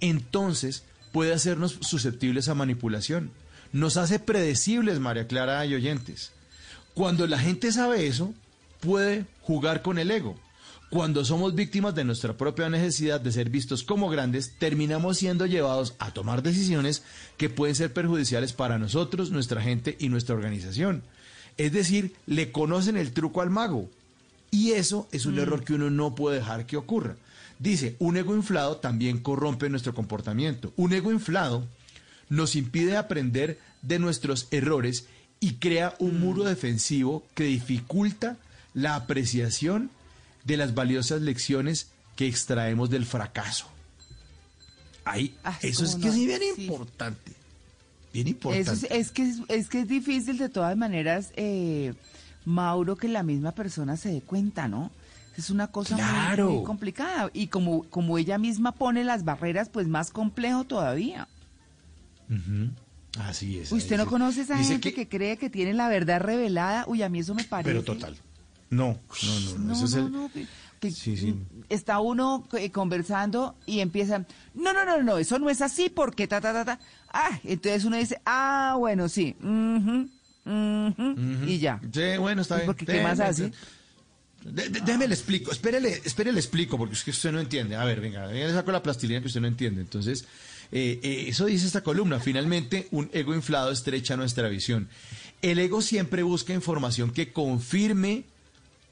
Entonces 0.00 0.84
puede 1.12 1.32
hacernos 1.32 1.78
susceptibles 1.80 2.48
a 2.48 2.54
manipulación. 2.54 3.30
Nos 3.72 3.96
hace 3.96 4.18
predecibles, 4.18 4.98
María 4.98 5.26
Clara 5.26 5.64
y 5.66 5.74
oyentes. 5.74 6.32
Cuando 6.94 7.26
la 7.26 7.38
gente 7.38 7.70
sabe 7.72 8.06
eso, 8.06 8.34
puede 8.80 9.26
jugar 9.42 9.82
con 9.82 9.98
el 9.98 10.10
ego. 10.10 10.36
Cuando 10.90 11.22
somos 11.22 11.54
víctimas 11.54 11.94
de 11.94 12.04
nuestra 12.04 12.38
propia 12.38 12.70
necesidad 12.70 13.20
de 13.20 13.30
ser 13.30 13.50
vistos 13.50 13.82
como 13.82 14.08
grandes, 14.08 14.54
terminamos 14.58 15.18
siendo 15.18 15.44
llevados 15.44 15.94
a 15.98 16.12
tomar 16.12 16.42
decisiones 16.42 17.02
que 17.36 17.50
pueden 17.50 17.74
ser 17.76 17.92
perjudiciales 17.92 18.54
para 18.54 18.78
nosotros, 18.78 19.30
nuestra 19.30 19.60
gente 19.60 19.96
y 20.00 20.08
nuestra 20.08 20.34
organización. 20.34 21.02
Es 21.58 21.72
decir, 21.72 22.14
le 22.26 22.52
conocen 22.52 22.96
el 22.96 23.12
truco 23.12 23.42
al 23.42 23.50
mago. 23.50 23.90
Y 24.50 24.72
eso 24.72 25.08
es 25.12 25.26
un 25.26 25.38
error 25.38 25.62
que 25.62 25.74
uno 25.74 25.90
no 25.90 26.14
puede 26.14 26.38
dejar 26.38 26.64
que 26.64 26.78
ocurra. 26.78 27.16
Dice, 27.58 27.96
un 27.98 28.16
ego 28.16 28.36
inflado 28.36 28.76
también 28.76 29.18
corrompe 29.18 29.68
nuestro 29.68 29.94
comportamiento. 29.94 30.72
Un 30.76 30.92
ego 30.92 31.10
inflado 31.10 31.66
nos 32.28 32.54
impide 32.56 32.96
aprender 32.96 33.58
de 33.82 33.98
nuestros 33.98 34.46
errores 34.50 35.06
y 35.40 35.54
crea 35.54 35.94
un 35.98 36.20
muro 36.20 36.44
defensivo 36.44 37.24
que 37.34 37.44
dificulta 37.44 38.36
la 38.74 38.94
apreciación 38.94 39.90
de 40.44 40.56
las 40.56 40.74
valiosas 40.74 41.22
lecciones 41.22 41.88
que 42.16 42.26
extraemos 42.26 42.90
del 42.90 43.06
fracaso. 43.06 43.66
Ahí, 45.04 45.34
Ay, 45.42 45.54
eso 45.62 45.84
es 45.84 45.94
que 45.96 46.06
no, 46.06 46.12
es 46.12 46.14
bien 46.14 46.40
sí. 46.54 46.62
importante. 46.64 47.32
Bien 48.12 48.26
Eso 48.26 48.32
importante. 48.36 48.70
es, 48.70 48.84
es 49.06 49.10
que 49.10 49.22
es, 49.22 49.36
es 49.48 49.68
que 49.68 49.80
es 49.80 49.88
difícil 49.88 50.38
de 50.38 50.48
todas 50.48 50.76
maneras, 50.76 51.32
eh, 51.36 51.94
Mauro, 52.44 52.96
que 52.96 53.08
la 53.08 53.22
misma 53.22 53.52
persona 53.52 53.96
se 53.96 54.10
dé 54.10 54.20
cuenta, 54.20 54.68
¿no? 54.68 54.90
Es 55.38 55.50
una 55.50 55.68
cosa 55.68 55.94
muy- 55.96 56.04
Claro. 56.04 56.50
muy, 56.50 56.64
complicada. 56.64 57.30
Y 57.32 57.46
como, 57.46 57.84
como 57.84 58.18
ella 58.18 58.36
misma 58.38 58.72
pone 58.72 59.04
las 59.04 59.24
barreras, 59.24 59.68
pues 59.68 59.86
más 59.88 60.10
complejo 60.10 60.64
todavía. 60.64 61.28
Así 63.20 63.58
es. 63.58 63.70
¿Usted 63.72 63.96
no 63.96 64.06
conoce 64.06 64.40
a 64.40 64.42
esa 64.42 64.56
dice 64.56 64.72
gente 64.74 64.92
que... 64.92 65.08
cree 65.08 65.36
que 65.36 65.48
tiene 65.48 65.74
la 65.74 65.88
verdad 65.88 66.20
revelada? 66.20 66.84
Uy, 66.88 67.02
a 67.02 67.08
mí 67.08 67.20
eso 67.20 67.34
me 67.34 67.44
parece. 67.44 67.70
Pero 67.70 67.82
total. 67.84 68.16
No, 68.70 68.98
no, 69.22 69.40
no, 69.40 69.58
no. 69.58 69.58
No, 69.64 69.72
ese 69.72 69.84
es 69.86 69.94
no, 69.94 70.06
el- 70.06 70.12
no, 70.12 70.28
que- 70.32 70.46
que 70.80 70.90
Sí, 70.90 71.16
sí. 71.16 71.34
Está 71.68 72.00
uno 72.00 72.46
eh, 72.52 72.70
conversando 72.70 73.56
y 73.66 73.80
empiezan, 73.80 74.26
no, 74.54 74.72
no, 74.72 74.84
no, 74.84 75.02
no, 75.02 75.18
eso 75.18 75.38
no 75.38 75.50
es 75.50 75.60
así 75.62 75.88
porque 75.88 76.26
ta, 76.28 76.40
ta, 76.40 76.52
ta, 76.52 76.64
ta. 76.64 76.78
Ah, 77.12 77.38
entonces 77.44 77.84
uno 77.84 77.96
dice, 77.96 78.20
ah, 78.26 78.76
bueno, 78.78 79.08
sí, 79.08 79.34
ujú, 79.40 80.08
ujú, 80.44 81.44
y 81.46 81.58
ya. 81.58 81.80
Sí, 81.92 82.16
bueno, 82.20 82.42
está 82.42 82.56
Pues 82.56 82.62
bien. 82.62 82.66
porque, 82.66 82.86
¿qué 82.86 83.02
más 83.02 83.18
hace? 83.20 83.50
Déjeme 84.44 85.08
le 85.08 85.14
explico. 85.14 85.52
Espérele, 85.52 86.00
espérele 86.04 86.34
le 86.34 86.40
explico, 86.40 86.78
porque 86.78 86.94
es 86.94 87.04
que 87.04 87.10
usted 87.10 87.32
no 87.32 87.40
entiende. 87.40 87.76
A 87.76 87.84
ver, 87.84 88.00
venga, 88.00 88.26
venga, 88.26 88.46
le 88.46 88.52
saco 88.52 88.72
la 88.72 88.82
plastilina 88.82 89.20
que 89.20 89.26
usted 89.26 89.40
no 89.40 89.48
entiende. 89.48 89.80
Entonces, 89.80 90.24
eh, 90.70 91.00
eh, 91.02 91.24
eso 91.28 91.46
dice 91.46 91.66
esta 91.66 91.82
columna. 91.82 92.20
Finalmente, 92.20 92.88
un 92.90 93.10
ego 93.12 93.34
inflado 93.34 93.70
estrecha 93.70 94.16
nuestra 94.16 94.48
visión. 94.48 94.88
El 95.42 95.58
ego 95.58 95.82
siempre 95.82 96.22
busca 96.22 96.52
información 96.52 97.12
que 97.12 97.32
confirme 97.32 98.24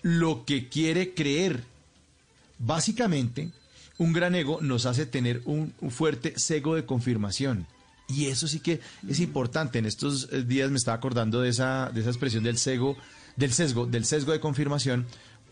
lo 0.03 0.45
que 0.45 0.69
quiere 0.69 1.15
creer. 1.15 1.65
Básicamente, 2.59 3.51
un 3.99 4.13
gran 4.13 4.35
ego 4.35 4.61
nos 4.61 4.87
hace 4.87 5.07
tener 5.07 5.43
un, 5.45 5.73
fuerte 5.91 6.39
sesgo 6.39 6.75
de 6.75 6.85
confirmación. 6.85 7.67
Y 8.09 8.27
eso 8.27 8.47
sí 8.47 8.61
que 8.61 8.81
es 9.09 9.21
importante. 9.21 9.79
En 9.79 9.87
estos 9.87 10.29
eh, 10.31 10.43
días 10.43 10.71
me 10.71 10.77
estaba 10.77 10.97
acordando 10.97 11.41
de 11.41 11.49
esa, 11.49 11.91
de 11.93 12.01
esa 12.01 12.11
expresión 12.11 12.45
del 12.45 12.57
sesgo, 12.57 12.97
del 13.35 13.53
sesgo, 13.53 13.87
del 13.87 14.05
sesgo 14.05 14.33
de 14.33 14.41
confirmación 14.41 15.07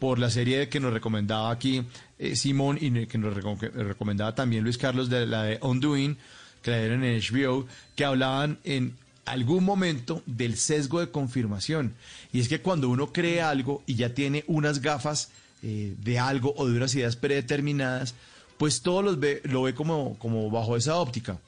por 0.05 0.19
la 0.19 0.29
serie 0.29 0.69
que 0.69 0.81
nos 0.81 0.93
recomendaba 0.93 1.51
aquí 1.51 1.83
eh, 2.19 2.37
Simón 2.37 2.77
y 2.79 3.07
que 3.07 3.17
nos 3.17 3.35
reco- 3.35 3.59
recomendaba 3.73 4.35
también 4.35 4.63
Luis 4.63 4.77
Carlos 4.77 5.09
de 5.09 5.25
la 5.27 5.45
de 5.45 5.59
Undoing, 5.63 6.19
que 6.61 6.71
la 6.73 6.79
dieron 6.79 7.03
en 7.05 7.19
HBO, 7.23 7.67
que 7.97 8.05
hablaban 8.05 8.59
en 8.65 8.93
algún 9.25 9.65
momento 9.65 10.23
del 10.27 10.59
sesgo 10.59 11.01
de 11.01 11.09
confirmación. 11.11 11.95
Y 12.35 12.41
es 12.41 12.51
que 12.51 12.61
cuando 12.61 12.91
uno 12.91 13.15
cree 13.15 13.41
algo 13.41 13.83
y 13.87 13.95
ya 13.95 14.11
tiene 14.11 14.45
unas 14.47 14.83
gafas 14.83 15.31
eh, 15.63 15.95
de 16.03 16.19
algo 16.19 16.53
o 16.59 16.67
de 16.69 16.77
unas 16.77 16.95
ideas 16.95 17.17
predeterminadas, 17.17 18.15
pues 18.59 18.83
todo 18.83 19.01
los 19.01 19.19
ve, 19.19 19.41
lo 19.45 19.63
ve 19.63 19.75
como, 19.75 20.19
como 20.19 20.51
bajo 20.51 20.77
esa 20.77 20.97
óptica. 20.97 21.39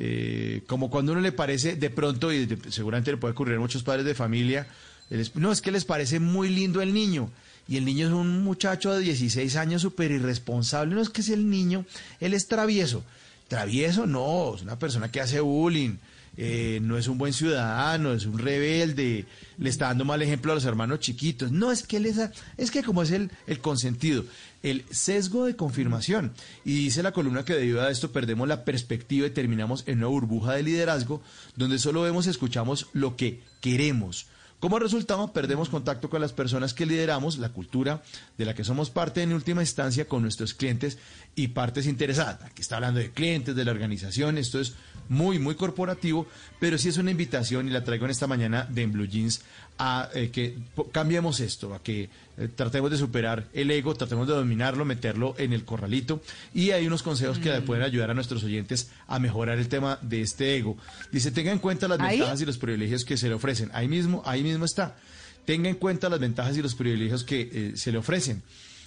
Eh, 0.00 0.62
como 0.66 0.90
cuando 0.90 1.12
uno 1.12 1.20
le 1.20 1.30
parece 1.30 1.76
de 1.76 1.88
pronto, 1.88 2.32
y 2.32 2.46
de- 2.46 2.72
seguramente 2.72 3.12
le 3.12 3.16
puede 3.18 3.30
ocurrir 3.34 3.54
a 3.58 3.60
muchos 3.60 3.84
padres 3.84 4.04
de 4.04 4.16
familia, 4.16 4.66
les- 5.08 5.36
no, 5.36 5.52
es 5.52 5.60
que 5.62 5.70
les 5.70 5.84
parece 5.84 6.18
muy 6.18 6.48
lindo 6.48 6.82
el 6.82 6.92
niño. 6.92 7.30
Y 7.72 7.78
el 7.78 7.86
niño 7.86 8.06
es 8.06 8.12
un 8.12 8.44
muchacho 8.44 8.92
de 8.92 9.00
16 9.00 9.56
años 9.56 9.80
súper 9.80 10.10
irresponsable. 10.10 10.94
No 10.94 11.00
es 11.00 11.08
que 11.08 11.22
es 11.22 11.30
el 11.30 11.48
niño, 11.48 11.86
él 12.20 12.34
es 12.34 12.46
travieso. 12.46 13.02
Travieso 13.48 14.06
no, 14.06 14.54
es 14.54 14.60
una 14.60 14.78
persona 14.78 15.10
que 15.10 15.22
hace 15.22 15.40
bullying, 15.40 15.96
eh, 16.36 16.80
no 16.82 16.98
es 16.98 17.08
un 17.08 17.16
buen 17.16 17.32
ciudadano, 17.32 18.12
es 18.12 18.26
un 18.26 18.38
rebelde, 18.38 19.24
le 19.56 19.70
está 19.70 19.86
dando 19.86 20.04
mal 20.04 20.20
ejemplo 20.20 20.52
a 20.52 20.54
los 20.54 20.66
hermanos 20.66 21.00
chiquitos. 21.00 21.50
No, 21.50 21.72
es 21.72 21.82
que 21.82 21.96
él 21.96 22.04
es, 22.04 22.20
es 22.58 22.70
que 22.70 22.82
como 22.82 23.04
es 23.04 23.10
el, 23.10 23.30
el 23.46 23.60
consentido, 23.60 24.26
el 24.62 24.84
sesgo 24.90 25.46
de 25.46 25.56
confirmación. 25.56 26.34
Y 26.66 26.74
dice 26.74 27.02
la 27.02 27.12
columna 27.12 27.46
que 27.46 27.54
debido 27.54 27.80
a 27.80 27.90
esto 27.90 28.12
perdemos 28.12 28.48
la 28.48 28.66
perspectiva 28.66 29.26
y 29.26 29.30
terminamos 29.30 29.84
en 29.86 29.96
una 29.96 30.08
burbuja 30.08 30.52
de 30.52 30.62
liderazgo 30.62 31.22
donde 31.56 31.78
solo 31.78 32.02
vemos 32.02 32.26
y 32.26 32.30
escuchamos 32.30 32.88
lo 32.92 33.16
que 33.16 33.40
queremos. 33.62 34.26
Como 34.62 34.78
resultado, 34.78 35.32
perdemos 35.32 35.68
contacto 35.68 36.08
con 36.08 36.20
las 36.20 36.32
personas 36.32 36.72
que 36.72 36.86
lideramos, 36.86 37.38
la 37.38 37.48
cultura 37.48 38.00
de 38.38 38.44
la 38.44 38.54
que 38.54 38.62
somos 38.62 38.90
parte 38.90 39.20
en 39.20 39.32
última 39.32 39.60
instancia 39.60 40.06
con 40.06 40.22
nuestros 40.22 40.54
clientes 40.54 40.98
y 41.34 41.48
partes 41.48 41.84
interesadas. 41.88 42.40
Aquí 42.44 42.62
está 42.62 42.76
hablando 42.76 43.00
de 43.00 43.10
clientes, 43.10 43.56
de 43.56 43.64
la 43.64 43.72
organización, 43.72 44.38
esto 44.38 44.60
es 44.60 44.74
muy, 45.08 45.40
muy 45.40 45.56
corporativo, 45.56 46.28
pero 46.60 46.78
sí 46.78 46.90
es 46.90 46.96
una 46.96 47.10
invitación 47.10 47.66
y 47.66 47.72
la 47.72 47.82
traigo 47.82 48.04
en 48.04 48.12
esta 48.12 48.28
mañana 48.28 48.68
de 48.70 48.82
En 48.82 48.92
Blue 48.92 49.08
Jeans 49.08 49.42
a 49.78 50.08
eh, 50.14 50.30
que 50.30 50.56
cambiemos 50.92 51.40
esto, 51.40 51.74
a 51.74 51.82
que 51.82 52.08
eh, 52.38 52.48
tratemos 52.54 52.90
de 52.90 52.96
superar 52.96 53.46
el 53.52 53.70
ego, 53.70 53.94
tratemos 53.94 54.26
de 54.28 54.34
dominarlo, 54.34 54.84
meterlo 54.84 55.34
en 55.38 55.52
el 55.52 55.64
corralito 55.64 56.22
y 56.54 56.70
hay 56.70 56.86
unos 56.86 57.02
consejos 57.02 57.38
que 57.38 57.50
le 57.50 57.62
pueden 57.62 57.84
ayudar 57.84 58.10
a 58.10 58.14
nuestros 58.14 58.44
oyentes 58.44 58.90
a 59.06 59.18
mejorar 59.18 59.58
el 59.58 59.68
tema 59.68 59.98
de 60.02 60.22
este 60.22 60.56
ego. 60.56 60.76
Dice, 61.10 61.30
tenga 61.30 61.52
en 61.52 61.58
cuenta 61.58 61.88
las 61.88 62.00
¿Ahí? 62.00 62.18
ventajas 62.18 62.40
y 62.40 62.46
los 62.46 62.58
privilegios 62.58 63.04
que 63.04 63.16
se 63.16 63.28
le 63.28 63.34
ofrecen. 63.34 63.70
Ahí 63.74 63.88
mismo, 63.88 64.22
ahí 64.24 64.42
mismo 64.42 64.64
está. 64.64 64.96
Tenga 65.44 65.68
en 65.68 65.76
cuenta 65.76 66.08
las 66.08 66.20
ventajas 66.20 66.56
y 66.56 66.62
los 66.62 66.74
privilegios 66.74 67.24
que 67.24 67.50
eh, 67.52 67.72
se 67.76 67.92
le 67.92 67.98
ofrecen. 67.98 68.42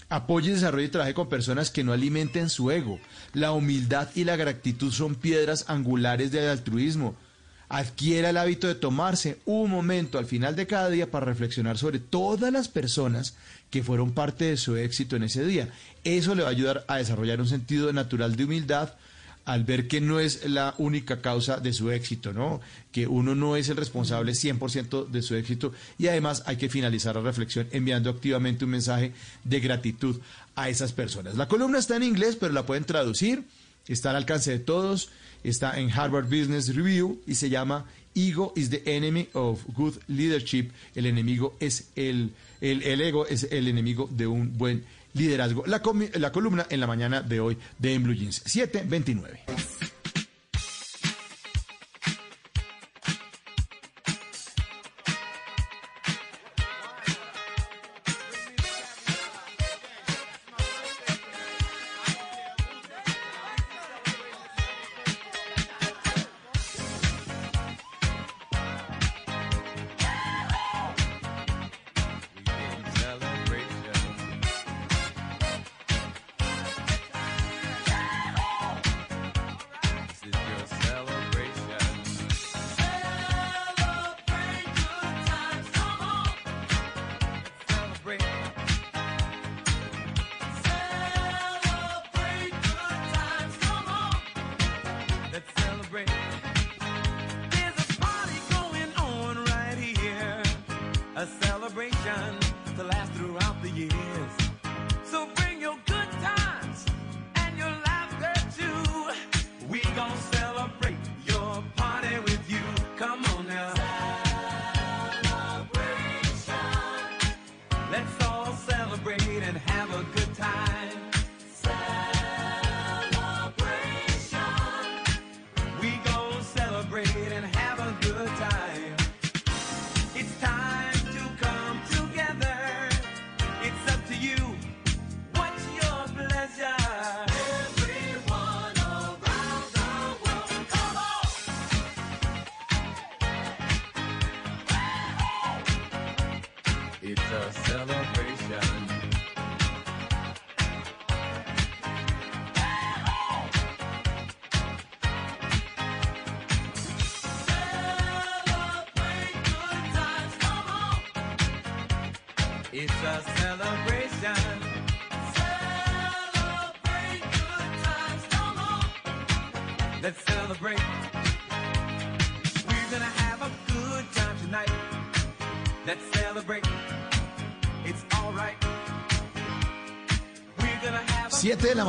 Apoye, 0.07 0.53
desarrolle 0.53 0.85
y 0.85 0.89
trabaje 0.89 1.13
con 1.15 1.29
personas 1.29 1.71
que 1.71 1.83
no 1.83 1.91
alimenten 1.91 2.49
su 2.49 2.71
ego. 2.71 2.99
La 3.33 3.51
humildad 3.51 4.09
y 4.15 4.23
la 4.23 4.35
gratitud 4.35 4.91
son 4.91 5.15
piedras 5.15 5.65
angulares 5.67 6.31
del 6.31 6.47
altruismo. 6.47 7.15
Adquiera 7.69 8.29
el 8.29 8.37
hábito 8.37 8.67
de 8.67 8.75
tomarse 8.75 9.39
un 9.45 9.71
momento 9.71 10.17
al 10.17 10.25
final 10.25 10.55
de 10.55 10.67
cada 10.67 10.89
día 10.89 11.09
para 11.09 11.25
reflexionar 11.25 11.77
sobre 11.77 11.99
todas 11.99 12.51
las 12.51 12.67
personas 12.67 13.35
que 13.69 13.83
fueron 13.83 14.11
parte 14.11 14.45
de 14.45 14.57
su 14.57 14.77
éxito 14.77 15.15
en 15.15 15.23
ese 15.23 15.45
día. 15.45 15.69
Eso 16.03 16.35
le 16.35 16.43
va 16.43 16.49
a 16.49 16.51
ayudar 16.51 16.85
a 16.87 16.97
desarrollar 16.97 17.41
un 17.41 17.47
sentido 17.47 17.91
natural 17.91 18.35
de 18.35 18.45
humildad 18.45 18.93
al 19.45 19.63
ver 19.63 19.87
que 19.87 20.01
no 20.01 20.19
es 20.19 20.49
la 20.49 20.73
única 20.79 21.21
causa 21.21 21.57
de 21.57 21.71
su 21.71 21.91
éxito, 21.91 22.33
¿no? 22.33 22.61
Que 22.91 23.07
uno 23.07 23.35
no 23.35 23.55
es 23.55 23.69
el 23.69 23.77
responsable 23.77 24.31
100% 24.33 25.07
de 25.07 25.21
su 25.21 25.35
éxito 25.35 25.71
y 25.99 26.07
además 26.07 26.43
hay 26.47 26.57
que 26.57 26.69
finalizar 26.69 27.15
la 27.15 27.21
reflexión 27.21 27.67
enviando 27.71 28.09
activamente 28.09 28.65
un 28.65 28.71
mensaje 28.71 29.13
de 29.43 29.59
gratitud 29.59 30.19
a 30.55 30.69
esas 30.69 30.93
personas. 30.93 31.35
La 31.35 31.47
columna 31.47 31.77
está 31.77 31.95
en 31.95 32.03
inglés, 32.03 32.35
pero 32.39 32.53
la 32.53 32.65
pueden 32.65 32.85
traducir, 32.85 33.43
está 33.87 34.11
al 34.11 34.17
alcance 34.17 34.51
de 34.51 34.59
todos, 34.59 35.09
está 35.43 35.79
en 35.79 35.91
Harvard 35.91 36.25
Business 36.25 36.75
Review 36.75 37.19
y 37.27 37.35
se 37.35 37.49
llama 37.49 37.85
Ego 38.15 38.53
is 38.55 38.69
the 38.69 38.81
enemy 38.85 39.27
of 39.33 39.61
good 39.75 39.95
leadership. 40.07 40.71
El 40.95 41.05
enemigo 41.05 41.55
es 41.59 41.89
el, 41.95 42.31
el, 42.61 43.01
ego 43.01 43.27
es 43.27 43.43
el 43.51 43.67
enemigo 43.67 44.09
de 44.11 44.25
un 44.25 44.57
buen 44.57 44.85
liderazgo. 45.13 45.65
La, 45.67 45.81
la 46.13 46.31
columna 46.31 46.65
en 46.69 46.79
la 46.79 46.87
mañana 46.87 47.21
de 47.21 47.39
hoy 47.39 47.57
de 47.77 47.93
En 47.93 48.03
Blue 48.03 48.15
Jeans 48.15 48.41
729. 48.45 49.84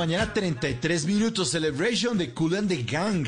Mañana, 0.07 0.33
33 0.33 1.05
minutos. 1.05 1.51
Celebration 1.51 2.17
de 2.17 2.33
Cool 2.33 2.55
and 2.55 2.69
the 2.69 2.85
Gang. 2.85 3.27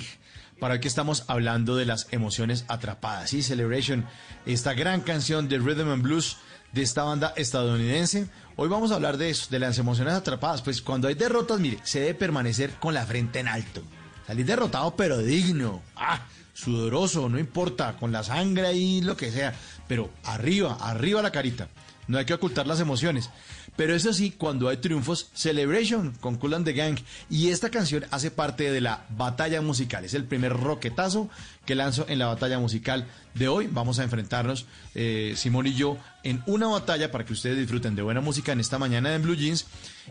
Para 0.61 0.79
que 0.79 0.87
estamos 0.87 1.25
hablando 1.27 1.75
de 1.75 1.85
las 1.85 2.07
emociones 2.13 2.65
atrapadas. 2.69 3.31
Sí, 3.31 3.43
Celebration, 3.43 4.07
esta 4.47 4.75
gran 4.75 5.01
canción 5.01 5.49
de 5.49 5.59
Rhythm 5.59 5.91
and 5.91 6.03
Blues 6.05 6.37
de 6.73 6.83
esta 6.83 7.03
banda 7.03 7.33
estadounidense. 7.35 8.29
Hoy 8.55 8.69
vamos 8.69 8.93
a 8.93 8.95
hablar 8.95 9.17
de 9.17 9.31
eso, 9.31 9.49
de 9.51 9.59
las 9.59 9.77
emociones 9.79 10.15
atrapadas. 10.15 10.63
Pues 10.63 10.81
cuando 10.81 11.09
hay 11.09 11.17
derrotas, 11.17 11.59
mire, 11.59 11.81
se 11.83 11.99
debe 11.99 12.15
permanecer 12.15 12.71
con 12.75 12.95
la 12.95 13.05
frente 13.05 13.41
en 13.41 13.49
alto. 13.49 13.83
Salir 14.29 14.47
derrotado, 14.47 14.95
pero 14.95 15.19
digno. 15.19 15.83
Ah, 15.97 16.29
sudoroso, 16.55 17.29
no 17.29 17.41
importa, 17.41 17.97
con 17.97 18.13
la 18.13 18.23
sangre 18.23 18.73
y 18.73 19.01
lo 19.01 19.17
que 19.17 19.33
sea. 19.33 19.53
Pero 19.89 20.11
arriba, 20.23 20.79
arriba 20.81 21.23
la 21.23 21.33
carita. 21.33 21.67
No 22.09 22.19
hay 22.19 22.25
que 22.25 22.35
ocultar 22.35 22.67
las 22.67 22.81
emociones. 22.81 23.31
Pero 23.77 23.95
eso 23.95 24.13
sí, 24.13 24.33
cuando 24.33 24.69
hay 24.69 24.79
triunfos, 24.79 25.31
Celebration 25.35 26.13
con 26.21 26.37
Cool 26.37 26.55
and 26.55 26.65
the 26.65 26.73
Gang. 26.73 26.99
Y 27.31 27.51
esta 27.51 27.71
canción 27.71 28.07
hace 28.11 28.31
parte 28.31 28.73
de 28.73 28.81
la 28.81 29.05
batalla 29.11 29.61
musical. 29.61 30.05
Es 30.05 30.15
el 30.15 30.25
primer 30.25 30.55
roquetazo 30.55 31.29
que 31.65 31.75
lanzo 31.75 32.07
en 32.09 32.19
la 32.19 32.27
batalla 32.27 32.59
musical 32.59 33.07
de 33.39 33.49
hoy. 33.49 33.69
Vamos 33.71 33.99
a 33.99 34.05
enfrentarnos, 34.05 34.67
eh, 34.95 35.35
Simón 35.37 35.67
y 35.67 35.75
yo, 35.75 35.97
en 36.23 36.43
una 36.47 36.67
batalla 36.67 37.11
para 37.11 37.25
que 37.25 37.33
ustedes 37.33 37.57
disfruten 37.57 37.95
de 37.95 38.03
buena 38.03 38.21
música 38.21 38.53
en 38.53 38.61
esta 38.61 38.79
mañana 38.79 39.15
en 39.15 39.23
Blue 39.23 39.35
Jeans. 39.37 39.67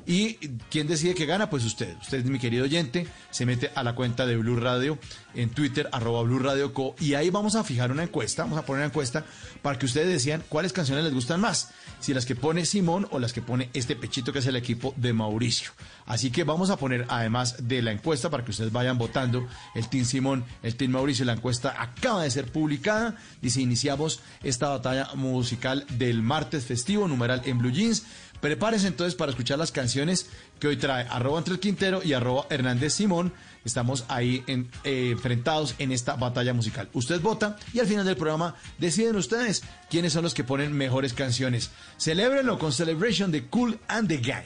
¿Y 0.05 0.35
quién 0.69 0.87
decide 0.87 1.15
que 1.15 1.25
gana? 1.25 1.49
Pues 1.49 1.65
usted. 1.65 1.95
Usted, 2.01 2.23
mi 2.25 2.39
querido 2.39 2.63
oyente, 2.63 3.07
se 3.31 3.45
mete 3.45 3.71
a 3.75 3.83
la 3.83 3.95
cuenta 3.95 4.25
de 4.25 4.37
Blue 4.37 4.55
Radio 4.55 4.97
en 5.33 5.49
Twitter, 5.49 5.89
arroba 5.91 6.21
Blue 6.23 6.39
Radio 6.39 6.73
Co. 6.73 6.95
Y 6.99 7.15
ahí 7.15 7.29
vamos 7.29 7.55
a 7.55 7.63
fijar 7.63 7.91
una 7.91 8.03
encuesta, 8.03 8.43
vamos 8.43 8.59
a 8.59 8.65
poner 8.65 8.81
una 8.81 8.87
encuesta 8.87 9.25
para 9.61 9.77
que 9.77 9.85
ustedes 9.85 10.07
decían 10.07 10.43
cuáles 10.49 10.73
canciones 10.73 11.03
les 11.03 11.13
gustan 11.13 11.41
más. 11.41 11.71
Si 11.99 12.13
las 12.13 12.25
que 12.25 12.35
pone 12.35 12.65
Simón 12.65 13.07
o 13.11 13.19
las 13.19 13.33
que 13.33 13.41
pone 13.41 13.69
este 13.73 13.95
pechito 13.95 14.31
que 14.31 14.39
es 14.39 14.45
el 14.45 14.55
equipo 14.55 14.93
de 14.97 15.13
Mauricio. 15.13 15.71
Así 16.07 16.31
que 16.31 16.45
vamos 16.45 16.69
a 16.69 16.77
poner, 16.77 17.05
además 17.09 17.67
de 17.67 17.81
la 17.81 17.91
encuesta, 17.91 18.29
para 18.29 18.43
que 18.43 18.51
ustedes 18.51 18.71
vayan 18.71 18.97
votando, 18.97 19.45
el 19.75 19.89
Team 19.89 20.05
Simón, 20.05 20.45
el 20.63 20.75
Team 20.75 20.91
Mauricio. 20.91 21.25
La 21.25 21.33
encuesta 21.33 21.75
acaba 21.79 22.23
de 22.23 22.31
ser 22.31 22.51
publicada. 22.51 23.15
Dice, 23.41 23.61
iniciamos 23.61 24.21
esta 24.41 24.69
batalla 24.69 25.09
musical 25.15 25.85
del 25.97 26.23
martes 26.23 26.65
festivo, 26.65 27.07
numeral 27.07 27.41
en 27.45 27.59
Blue 27.59 27.71
Jeans. 27.71 28.05
Prepárense 28.39 28.87
entonces 28.87 29.15
para 29.15 29.31
escuchar 29.31 29.57
las 29.57 29.71
canciones 29.71 30.29
que 30.59 30.67
hoy 30.67 30.77
trae 30.77 31.07
arroba 31.09 31.39
entre 31.39 31.55
el 31.55 31.59
Quintero 31.59 32.01
y 32.03 32.13
arroba 32.13 32.45
Hernández 32.49 32.93
Simón. 32.93 33.33
Estamos 33.65 34.05
ahí 34.07 34.43
eh, 34.47 35.09
enfrentados 35.11 35.75
en 35.79 35.91
esta 35.91 36.15
batalla 36.15 36.53
musical. 36.53 36.87
Usted 36.93 37.19
vota 37.19 37.57
y 37.73 37.79
al 37.79 37.87
final 37.87 38.05
del 38.05 38.15
programa 38.15 38.55
deciden 38.77 39.15
ustedes 39.15 39.63
quiénes 39.89 40.13
son 40.13 40.23
los 40.23 40.33
que 40.33 40.43
ponen 40.43 40.71
mejores 40.71 41.13
canciones. 41.13 41.71
Celébrenlo 41.97 42.59
con 42.59 42.71
Celebration 42.71 43.31
de 43.31 43.47
Cool 43.47 43.79
and 43.87 44.07
the 44.07 44.17
Gang. 44.17 44.45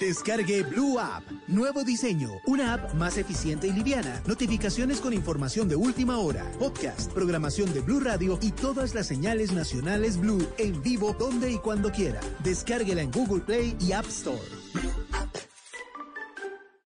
Descargue 0.00 0.62
Blue 0.62 0.98
App. 0.98 1.24
Nuevo 1.48 1.82
diseño. 1.82 2.30
Una 2.46 2.74
app 2.74 2.94
más 2.94 3.18
eficiente 3.18 3.66
y 3.66 3.72
liviana. 3.72 4.22
Notificaciones 4.26 5.00
con 5.00 5.12
información 5.12 5.68
de 5.68 5.76
última 5.76 6.18
hora. 6.18 6.50
Podcast, 6.58 7.12
programación 7.12 7.72
de 7.72 7.80
Blue 7.80 8.00
Radio 8.00 8.38
y 8.40 8.52
todas 8.52 8.94
las 8.94 9.06
señales 9.06 9.52
nacionales 9.52 10.18
Blue 10.18 10.46
en 10.58 10.80
vivo 10.82 11.14
donde 11.18 11.50
y 11.50 11.58
cuando 11.58 11.90
quiera. 11.90 12.20
Descárguela 12.44 13.02
en 13.02 13.10
Google 13.10 13.42
Play 13.42 13.76
y 13.80 13.92
App 13.92 14.06
Store. 14.06 14.38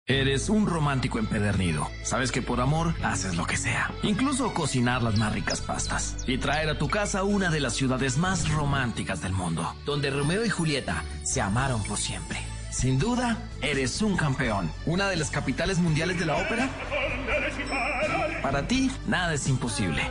Eres 0.08 0.50
un 0.50 0.65
romántico 0.65 1.19
empedernido. 1.19 1.88
Sabes 2.04 2.32
que 2.32 2.41
por 2.41 2.60
amor 2.60 2.93
haces 3.02 3.36
lo 3.38 3.45
que 3.45 3.56
sea. 3.56 3.93
Incluso 4.04 4.54
cocinar 4.54 5.04
las 5.04 5.17
más 5.17 5.34
ricas 5.34 5.62
pastas. 5.62 6.17
Y 6.28 6.38
traer 6.38 6.69
a 6.69 6.78
tu 6.78 6.89
casa 6.89 7.24
una 7.24 7.50
de 7.50 7.62
las 7.62 7.76
ciudades 7.76 8.17
más 8.17 8.50
románticas 8.50 9.21
del 9.21 9.32
mundo. 9.32 9.74
Donde 9.86 10.10
Romeo 10.10 10.43
y 10.43 10.50
Julieta 10.50 11.04
se 11.24 11.39
amaron 11.39 11.82
por 11.84 11.97
siempre. 11.97 12.50
Sin 12.71 12.97
duda, 12.97 13.38
eres 13.62 14.01
un 14.01 14.15
campeón. 14.15 14.71
Una 14.86 15.10
de 15.10 15.17
las 15.17 15.29
capitales 15.29 15.77
mundiales 15.77 16.17
de 16.17 16.25
la 16.25 16.38
ópera. 16.38 16.69
Para 18.41 18.67
ti, 18.67 18.89
nada 19.07 19.34
es 19.34 19.47
imposible. 19.47 20.01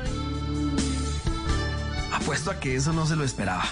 Apuesto 2.12 2.50
a 2.50 2.60
que 2.60 2.76
eso 2.76 2.92
no 2.92 3.06
se 3.06 3.16
lo 3.16 3.24
esperaba. 3.24 3.64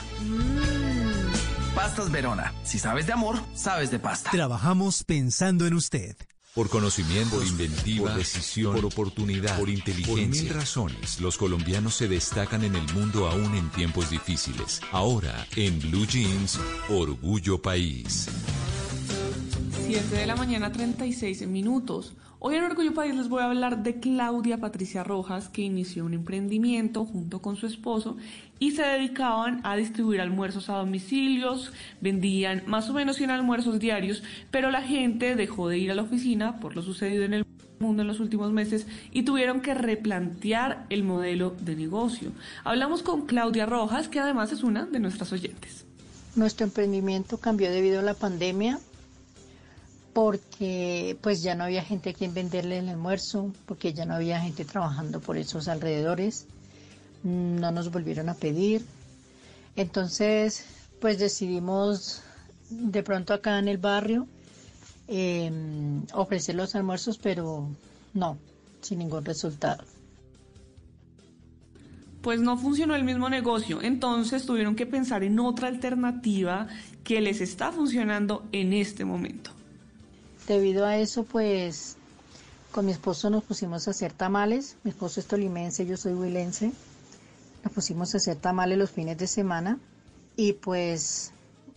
Pastas 1.74 2.10
Verona. 2.10 2.52
Si 2.64 2.78
sabes 2.78 3.06
de 3.06 3.12
amor, 3.12 3.38
sabes 3.54 3.90
de 3.90 3.98
pasta. 3.98 4.30
Trabajamos 4.30 5.04
pensando 5.04 5.66
en 5.66 5.74
usted. 5.74 6.16
Por 6.54 6.70
conocimiento, 6.70 7.36
por 7.36 7.46
inventiva, 7.46 8.08
por 8.08 8.18
decisión, 8.18 8.74
por 8.74 8.86
oportunidad, 8.86 9.56
por 9.58 9.68
inteligencia. 9.68 10.26
Por 10.26 10.28
mil 10.28 10.48
razones, 10.48 11.20
los 11.20 11.36
colombianos 11.36 11.94
se 11.94 12.08
destacan 12.08 12.64
en 12.64 12.74
el 12.74 12.92
mundo 12.94 13.28
aún 13.28 13.54
en 13.54 13.68
tiempos 13.70 14.10
difíciles. 14.10 14.80
Ahora, 14.90 15.46
en 15.54 15.78
Blue 15.78 16.06
Jeans, 16.06 16.58
Orgullo 16.88 17.62
País. 17.62 18.28
7 19.88 20.16
de 20.16 20.26
la 20.26 20.36
mañana 20.36 20.70
36 20.70 21.46
minutos. 21.46 22.12
Hoy 22.40 22.56
en 22.56 22.64
Orgullo 22.64 22.92
País 22.92 23.14
les 23.14 23.30
voy 23.30 23.40
a 23.40 23.46
hablar 23.46 23.82
de 23.82 23.98
Claudia 23.98 24.58
Patricia 24.58 25.02
Rojas, 25.02 25.48
que 25.48 25.62
inició 25.62 26.04
un 26.04 26.12
emprendimiento 26.12 27.06
junto 27.06 27.40
con 27.40 27.56
su 27.56 27.66
esposo 27.66 28.18
y 28.58 28.72
se 28.72 28.82
dedicaban 28.82 29.62
a 29.64 29.76
distribuir 29.76 30.20
almuerzos 30.20 30.68
a 30.68 30.74
domicilios, 30.74 31.72
vendían 32.02 32.64
más 32.66 32.90
o 32.90 32.92
menos 32.92 33.16
100 33.16 33.30
almuerzos 33.30 33.78
diarios, 33.78 34.22
pero 34.50 34.70
la 34.70 34.82
gente 34.82 35.36
dejó 35.36 35.70
de 35.70 35.78
ir 35.78 35.90
a 35.90 35.94
la 35.94 36.02
oficina 36.02 36.60
por 36.60 36.76
lo 36.76 36.82
sucedido 36.82 37.24
en 37.24 37.32
el 37.32 37.46
mundo 37.78 38.02
en 38.02 38.08
los 38.08 38.20
últimos 38.20 38.52
meses 38.52 38.86
y 39.10 39.22
tuvieron 39.22 39.62
que 39.62 39.72
replantear 39.72 40.84
el 40.90 41.02
modelo 41.02 41.56
de 41.62 41.76
negocio. 41.76 42.32
Hablamos 42.62 43.02
con 43.02 43.24
Claudia 43.24 43.64
Rojas, 43.64 44.10
que 44.10 44.20
además 44.20 44.52
es 44.52 44.62
una 44.62 44.84
de 44.84 45.00
nuestras 45.00 45.32
oyentes. 45.32 45.86
Nuestro 46.36 46.66
emprendimiento 46.66 47.38
cambió 47.38 47.70
debido 47.70 48.00
a 48.00 48.02
la 48.02 48.12
pandemia 48.12 48.80
porque 50.12 51.16
pues 51.20 51.42
ya 51.42 51.54
no 51.54 51.64
había 51.64 51.82
gente 51.82 52.10
a 52.10 52.12
quien 52.12 52.34
venderle 52.34 52.78
el 52.78 52.88
almuerzo, 52.88 53.52
porque 53.66 53.92
ya 53.92 54.04
no 54.04 54.14
había 54.14 54.40
gente 54.40 54.64
trabajando 54.64 55.20
por 55.20 55.36
esos 55.36 55.68
alrededores, 55.68 56.46
no 57.22 57.70
nos 57.70 57.90
volvieron 57.90 58.28
a 58.28 58.34
pedir. 58.34 58.84
Entonces, 59.76 60.64
pues 61.00 61.18
decidimos 61.18 62.22
de 62.70 63.02
pronto 63.02 63.32
acá 63.32 63.58
en 63.58 63.68
el 63.68 63.78
barrio 63.78 64.26
eh, 65.06 65.50
ofrecer 66.12 66.54
los 66.54 66.74
almuerzos, 66.74 67.18
pero 67.18 67.68
no, 68.14 68.38
sin 68.80 68.98
ningún 68.98 69.24
resultado. 69.24 69.84
Pues 72.20 72.40
no 72.40 72.58
funcionó 72.58 72.94
el 72.96 73.04
mismo 73.04 73.30
negocio, 73.30 73.80
entonces 73.80 74.44
tuvieron 74.44 74.74
que 74.74 74.86
pensar 74.86 75.22
en 75.22 75.38
otra 75.38 75.68
alternativa 75.68 76.66
que 77.04 77.20
les 77.20 77.40
está 77.40 77.72
funcionando 77.72 78.46
en 78.52 78.72
este 78.72 79.04
momento. 79.04 79.57
Debido 80.48 80.86
a 80.86 80.96
eso, 80.96 81.24
pues 81.24 81.98
con 82.72 82.86
mi 82.86 82.92
esposo 82.92 83.28
nos 83.28 83.44
pusimos 83.44 83.86
a 83.86 83.90
hacer 83.90 84.14
tamales. 84.14 84.78
Mi 84.82 84.90
esposo 84.92 85.20
es 85.20 85.26
tolimense, 85.26 85.84
yo 85.84 85.98
soy 85.98 86.14
huilense. 86.14 86.72
Nos 87.62 87.72
pusimos 87.74 88.14
a 88.14 88.16
hacer 88.16 88.36
tamales 88.36 88.78
los 88.78 88.90
fines 88.90 89.18
de 89.18 89.26
semana 89.26 89.78
y 90.36 90.54
pues 90.54 91.32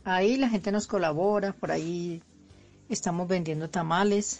ahí 0.05 0.37
la 0.37 0.47
gente 0.47 0.71
nos 0.71 0.87
colabora, 0.87 1.51
por 1.51 1.69
ahí 1.69 2.23
estamos 2.87 3.27
vendiendo 3.27 3.69
tamales 3.69 4.39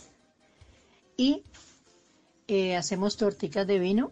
y 1.17 1.43
eh, 2.47 2.77
hacemos 2.77 3.17
torticas 3.17 3.67
de 3.67 3.79
vino. 3.79 4.11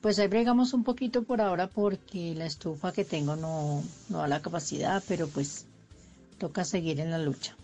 Pues 0.00 0.18
ahí 0.18 0.26
bregamos 0.26 0.74
un 0.74 0.82
poquito 0.82 1.22
por 1.22 1.40
ahora 1.40 1.68
porque 1.68 2.34
la 2.34 2.46
estufa 2.46 2.90
que 2.90 3.04
tengo 3.04 3.36
no, 3.36 3.84
no 4.08 4.18
da 4.18 4.26
la 4.26 4.42
capacidad, 4.42 5.00
pero 5.06 5.28
pues 5.28 5.66
toca 6.38 6.64
seguir 6.64 6.98
en 6.98 7.12
la 7.12 7.18
lucha. 7.18 7.56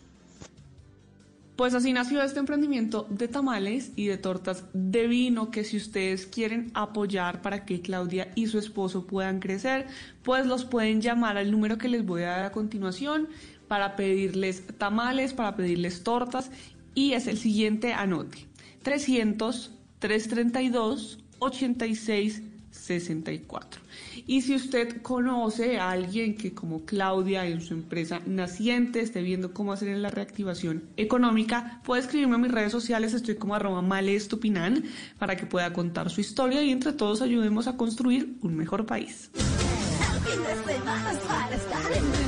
Pues 1.61 1.75
así 1.75 1.93
nació 1.93 2.23
este 2.23 2.39
emprendimiento 2.39 3.07
de 3.11 3.29
tamales 3.29 3.93
y 3.95 4.07
de 4.07 4.17
tortas 4.17 4.65
de 4.73 5.07
vino 5.07 5.51
que 5.51 5.63
si 5.63 5.77
ustedes 5.77 6.25
quieren 6.25 6.71
apoyar 6.73 7.43
para 7.43 7.67
que 7.67 7.83
Claudia 7.83 8.33
y 8.35 8.47
su 8.47 8.59
esposo 8.59 9.07
puedan 9.07 9.41
crecer, 9.41 9.87
pues 10.23 10.47
los 10.47 10.65
pueden 10.65 11.03
llamar 11.03 11.37
al 11.37 11.51
número 11.51 11.77
que 11.77 11.91
les 11.91 12.03
voy 12.03 12.23
a 12.23 12.29
dar 12.29 12.45
a 12.45 12.53
continuación 12.53 13.29
para 13.69 13.95
pedirles 13.95 14.67
tamales, 14.79 15.35
para 15.35 15.55
pedirles 15.55 16.03
tortas 16.03 16.51
y 16.95 17.13
es 17.13 17.27
el 17.27 17.37
siguiente 17.37 17.93
anote. 17.93 18.39
300 18.83 19.71
332 19.99 21.19
86 21.41 22.43
64. 22.71 23.83
Y 24.31 24.43
si 24.43 24.55
usted 24.55 25.03
conoce 25.03 25.81
a 25.81 25.91
alguien 25.91 26.37
que 26.37 26.55
como 26.55 26.85
Claudia 26.85 27.47
en 27.47 27.61
su 27.61 27.75
empresa 27.75 28.21
naciente 28.27 29.01
esté 29.01 29.23
viendo 29.23 29.53
cómo 29.53 29.73
hacer 29.73 29.97
la 29.97 30.09
reactivación 30.09 30.85
económica, 30.97 31.81
puede 31.85 32.03
escribirme 32.03 32.37
a 32.37 32.39
mis 32.39 32.53
redes 32.53 32.71
sociales, 32.71 33.13
estoy 33.13 33.35
como 33.35 33.57
arroba 33.57 33.83
malestupinan, 33.83 34.85
para 35.19 35.35
que 35.35 35.47
pueda 35.47 35.73
contar 35.73 36.11
su 36.11 36.21
historia 36.21 36.63
y 36.63 36.71
entre 36.71 36.93
todos 36.93 37.23
ayudemos 37.23 37.67
a 37.67 37.77
construir 37.77 38.37
un 38.41 38.55
mejor 38.55 38.87
país. 38.87 39.33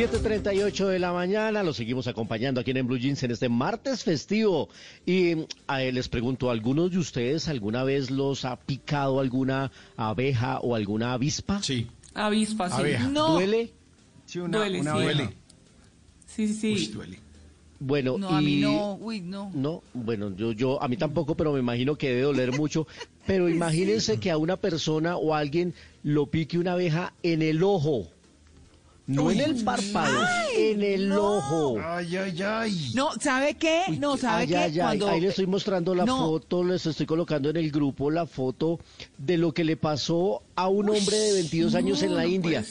7.38 0.00 0.86
de 0.86 0.98
la 0.98 1.12
mañana, 1.12 1.62
los 1.62 1.76
seguimos 1.76 2.06
acompañando 2.06 2.58
aquí 2.62 2.70
en 2.70 2.86
Blue 2.86 2.96
Jeans 2.96 3.22
en 3.22 3.32
este 3.32 3.50
martes 3.50 4.02
festivo. 4.02 4.70
Y 5.04 5.34
a 5.66 5.80
les 5.80 6.08
pregunto, 6.08 6.50
¿algunos 6.50 6.90
de 6.90 6.96
ustedes 6.96 7.48
alguna 7.48 7.84
vez 7.84 8.10
los 8.10 8.46
ha 8.46 8.56
picado 8.56 9.20
alguna 9.20 9.70
abeja 9.98 10.58
o 10.60 10.74
alguna 10.74 11.12
avispa? 11.12 11.62
Sí. 11.62 11.86
Avispa, 12.14 12.70
sí. 12.70 12.94
No. 13.10 13.34
¿Duele? 13.34 13.74
Sí, 14.24 14.38
una, 14.38 14.56
Duele, 14.56 14.80
una 14.80 14.92
sí. 14.96 15.02
abeja. 15.02 15.32
Sí, 16.26 16.48
sí, 16.48 16.54
sí. 16.54 16.72
Uy, 16.72 16.86
duele. 16.86 17.18
Bueno, 17.78 18.16
No, 18.16 18.30
a 18.30 18.40
mí 18.40 18.54
y- 18.54 18.60
no. 18.62 18.94
Uy, 18.94 19.20
no. 19.20 19.50
No, 19.54 19.82
bueno, 19.92 20.34
yo, 20.34 20.52
yo, 20.52 20.82
a 20.82 20.88
mí 20.88 20.96
tampoco, 20.96 21.34
pero 21.36 21.52
me 21.52 21.58
imagino 21.60 21.96
que 21.96 22.08
debe 22.08 22.22
doler 22.22 22.52
mucho. 22.56 22.86
Pero 23.26 23.48
imagínense 23.50 24.18
que 24.18 24.30
a 24.30 24.38
una 24.38 24.56
persona 24.56 25.18
o 25.18 25.34
a 25.34 25.40
alguien 25.40 25.74
lo 26.02 26.24
pique 26.30 26.56
una 26.56 26.72
abeja 26.72 27.12
en 27.22 27.42
el 27.42 27.62
ojo. 27.62 28.08
No 29.06 29.30
en 29.30 29.40
el 29.40 29.64
párpado, 29.64 30.22
en 30.56 30.82
el 30.82 31.10
ojo. 31.12 31.78
Ay, 31.84 32.16
ay, 32.16 32.42
ay. 32.42 32.92
No, 32.94 33.10
¿sabe 33.20 33.54
qué? 33.54 33.82
No, 33.98 34.16
¿sabe 34.16 34.42
Ay, 34.42 34.46
qué? 34.48 34.56
ay, 34.56 34.76
Cuando- 34.78 35.08
Ahí 35.08 35.20
les 35.20 35.30
estoy 35.30 35.46
mostrando 35.48 35.94
la 35.96 36.04
No. 36.04 36.18
foto, 36.18 36.62
les 36.62 36.86
estoy 36.86 37.06
colocando 37.06 37.50
en 37.50 37.56
el 37.56 37.70
grupo 37.72 38.10
la 38.10 38.26
foto 38.26 38.78
de 39.18 39.36
lo 39.36 39.52
que 39.52 39.64
le 39.64 39.76
pasó 39.76 40.42
a 40.54 40.68
un 40.68 40.90
hombre 40.90 41.16
de 41.16 41.32
22 41.32 41.74
años 41.74 42.02
en 42.04 42.14
la 42.14 42.26
India. 42.26 42.64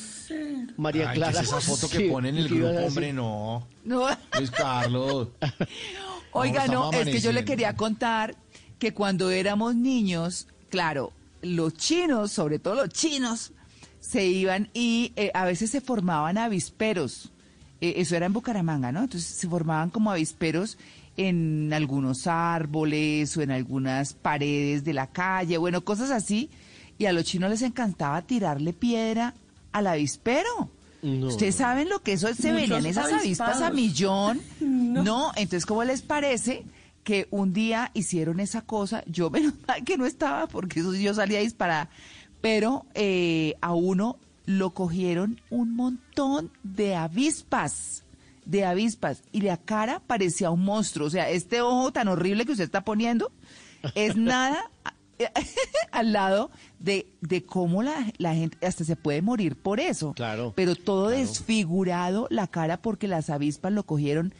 María 0.77 1.09
Ay, 1.09 1.15
Clara. 1.17 1.33
¿qué 1.33 1.39
es 1.39 1.47
esa 1.47 1.59
foto 1.59 1.89
que 1.89 1.97
Sí, 1.97 2.03
pone 2.09 2.29
en 2.29 2.37
el 2.37 2.47
¿qué 2.47 2.55
iba 2.55 2.69
a 2.69 2.71
grupo, 2.71 2.87
hombre, 2.87 3.11
no. 3.13 3.67
No. 3.83 4.07
Luis 4.37 4.51
Carlos. 4.51 5.27
Oiga, 6.31 6.67
no, 6.67 6.91
es 6.93 7.05
que 7.07 7.19
yo 7.19 7.31
le 7.31 7.43
quería 7.43 7.75
contar 7.75 8.35
que 8.77 8.93
cuando 8.93 9.29
éramos 9.31 9.75
niños, 9.75 10.47
claro, 10.69 11.11
los 11.41 11.73
chinos, 11.73 12.31
sobre 12.31 12.59
todo 12.59 12.75
los 12.75 12.89
chinos, 12.89 13.51
se 13.99 14.25
iban 14.25 14.69
y 14.73 15.13
eh, 15.15 15.31
a 15.33 15.45
veces 15.45 15.71
se 15.71 15.81
formaban 15.81 16.37
avisperos. 16.37 17.31
Eh, 17.81 17.95
eso 17.97 18.15
era 18.15 18.25
en 18.25 18.33
Bucaramanga, 18.33 18.91
¿no? 18.91 19.03
Entonces 19.03 19.29
se 19.29 19.47
formaban 19.47 19.89
como 19.89 20.11
avisperos 20.11 20.77
en 21.17 21.71
algunos 21.73 22.27
árboles 22.27 23.35
o 23.35 23.41
en 23.41 23.51
algunas 23.51 24.13
paredes 24.13 24.83
de 24.85 24.93
la 24.93 25.07
calle, 25.07 25.57
bueno, 25.57 25.83
cosas 25.83 26.11
así. 26.11 26.49
Y 26.97 27.05
a 27.05 27.13
los 27.13 27.25
chinos 27.25 27.49
les 27.49 27.61
encantaba 27.61 28.21
tirarle 28.21 28.73
piedra 28.73 29.33
al 29.71 29.87
avispero. 29.87 30.69
No. 31.01 31.27
Ustedes 31.27 31.55
saben 31.55 31.87
lo 31.87 32.01
que 32.01 32.13
eso 32.13 32.33
se 32.33 32.51
venían 32.51 32.85
esas 32.85 33.11
avispas 33.11 33.61
a 33.61 33.69
millón. 33.69 34.41
No. 34.59 35.31
entonces, 35.35 35.65
¿cómo 35.65 35.83
les 35.83 36.01
parece 36.01 36.65
que 37.03 37.27
un 37.31 37.53
día 37.53 37.91
hicieron 37.93 38.39
esa 38.39 38.61
cosa, 38.61 39.03
yo 39.05 39.29
menos 39.29 39.53
mal 39.67 39.83
que 39.83 39.97
no 39.97 40.05
estaba, 40.05 40.47
porque 40.47 40.81
eso 40.81 40.93
sí 40.93 41.01
yo 41.01 41.13
salía 41.13 41.39
disparada, 41.39 41.89
pero 42.41 42.85
eh, 42.93 43.55
a 43.61 43.73
uno 43.73 44.17
lo 44.45 44.71
cogieron 44.71 45.41
un 45.49 45.75
montón 45.75 46.51
de 46.63 46.95
avispas, 46.95 48.03
de 48.45 48.65
avispas, 48.65 49.21
y 49.31 49.41
la 49.41 49.57
cara 49.57 50.01
parecía 50.05 50.49
un 50.49 50.63
monstruo, 50.63 51.07
o 51.07 51.11
sea, 51.11 51.29
este 51.29 51.61
ojo 51.61 51.91
tan 51.91 52.07
horrible 52.07 52.45
que 52.45 52.53
usted 52.53 52.63
está 52.63 52.83
poniendo 52.83 53.31
es 53.95 54.15
nada 54.17 54.69
al 55.91 56.13
lado 56.13 56.49
de, 56.79 57.07
de 57.21 57.43
cómo 57.43 57.83
la, 57.83 58.11
la 58.17 58.33
gente 58.35 58.65
hasta 58.65 58.83
se 58.83 58.95
puede 58.95 59.21
morir 59.21 59.55
por 59.55 59.79
eso. 59.79 60.13
Claro. 60.13 60.53
Pero 60.55 60.75
todo 60.75 61.07
claro. 61.07 61.19
desfigurado 61.19 62.27
la 62.29 62.47
cara 62.47 62.81
porque 62.81 63.07
las 63.07 63.29
avispas 63.29 63.73
lo 63.73 63.83
cogieron 63.83 64.33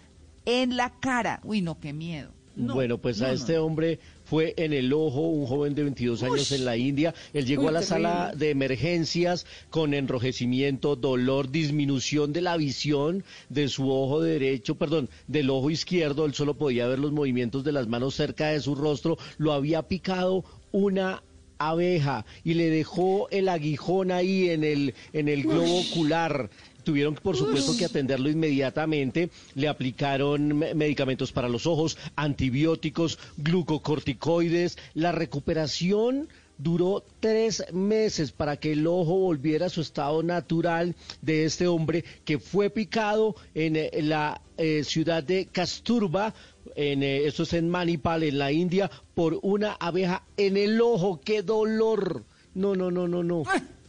en 0.46 0.78
la 0.78 0.90
cara. 0.90 1.42
Uy, 1.44 1.62
no, 1.62 1.80
qué 1.80 1.94
miedo. 1.94 2.32
No, 2.56 2.74
bueno, 2.74 2.98
pues 2.98 3.20
no, 3.20 3.28
a 3.28 3.32
este 3.32 3.56
no. 3.56 3.66
hombre 3.66 4.00
fue 4.30 4.54
en 4.58 4.74
el 4.74 4.94
ojo, 4.94 5.22
un 5.22 5.48
joven 5.48 5.74
de 5.74 5.82
22 5.84 6.22
años 6.22 6.52
en 6.52 6.64
la 6.64 6.78
India. 6.78 7.16
Él 7.34 7.48
llegó 7.48 7.64
Uy, 7.64 7.70
a 7.70 7.72
la 7.72 7.82
sala 7.82 8.32
de 8.36 8.52
emergencias 8.52 9.48
con 9.72 9.96
enrojecimiento, 9.96 10.96
dolor, 10.96 11.50
disminución 11.50 12.32
de 12.32 12.42
la 12.42 12.56
visión 12.56 13.24
de 13.50 13.68
su 13.70 13.92
ojo 13.92 14.22
derecho, 14.22 14.76
perdón, 14.76 15.10
del 15.28 15.50
ojo 15.50 15.72
izquierdo. 15.72 16.26
Él 16.26 16.36
solo 16.36 16.54
podía 16.54 16.88
ver 16.88 17.00
los 17.00 17.12
movimientos 17.12 17.64
de 17.64 17.72
las 17.72 17.88
manos 17.88 18.14
cerca 18.14 18.50
de 18.50 18.60
su 18.60 18.76
rostro. 18.76 19.18
Lo 19.40 19.52
había 19.52 19.82
picado 19.82 20.46
una 20.72 21.24
abeja 21.58 22.26
y 22.44 22.54
le 22.54 22.70
dejó 22.70 23.30
el 23.32 23.50
aguijón 23.50 24.12
ahí 24.12 24.50
en 24.50 24.64
el, 24.64 24.94
en 25.12 25.28
el 25.28 25.44
globo 25.44 25.82
ocular. 25.82 26.50
Tuvieron, 26.84 27.16
por 27.16 27.36
supuesto, 27.36 27.76
que 27.78 27.86
atenderlo 27.86 28.30
inmediatamente. 28.30 29.30
Le 29.56 29.68
aplicaron 29.68 30.58
me- 30.58 30.74
medicamentos 30.74 31.32
para 31.32 31.50
los 31.50 31.66
ojos, 31.68 31.98
antibióticos, 32.16 33.20
glucocorticoides. 33.38 34.78
La 34.94 35.12
recuperación 35.12 36.28
duró 36.58 37.04
tres 37.20 37.64
meses 37.72 38.32
para 38.32 38.58
que 38.58 38.74
el 38.74 38.86
ojo 38.88 39.18
volviera 39.18 39.68
a 39.68 39.70
su 39.70 39.82
estado 39.82 40.24
natural 40.24 40.96
de 41.22 41.46
este 41.46 41.68
hombre 41.68 42.04
que 42.26 42.38
fue 42.38 42.70
picado 42.70 43.36
en 43.56 43.76
eh, 43.78 43.90
la 44.02 44.42
eh, 44.58 44.84
ciudad 44.84 45.24
de 45.24 45.46
Kasturba, 45.46 46.34
en, 46.76 47.02
eh, 47.04 47.26
esto 47.26 47.44
es 47.44 47.54
en 47.54 47.70
Manipal, 47.70 48.24
en 48.24 48.38
la 48.40 48.52
India, 48.52 48.92
por 49.16 49.40
una 49.42 49.74
abeja 49.80 50.24
en 50.38 50.58
el 50.58 50.82
ojo. 50.82 51.22
¡Qué 51.24 51.42
dolor! 51.44 52.24
No, 52.56 52.76
no, 52.76 52.92
no, 52.92 53.08
no, 53.08 53.24
no. 53.24 53.44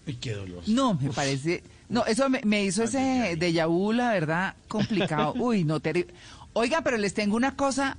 Ay, 0.06 0.14
qué 0.20 0.32
dolor. 0.34 0.62
No, 0.68 0.94
me 0.94 1.10
parece. 1.10 1.62
No, 1.90 2.06
eso 2.06 2.30
me, 2.30 2.40
me 2.44 2.64
hizo 2.64 2.84
ese 2.84 3.36
de 3.36 3.66
vu, 3.66 3.92
la 3.92 4.12
verdad, 4.12 4.54
complicado. 4.68 5.34
Uy, 5.36 5.64
no, 5.64 5.80
terrible. 5.80 6.14
Oiga, 6.54 6.80
pero 6.82 6.96
les 6.96 7.12
tengo 7.14 7.36
una 7.36 7.56
cosa, 7.56 7.96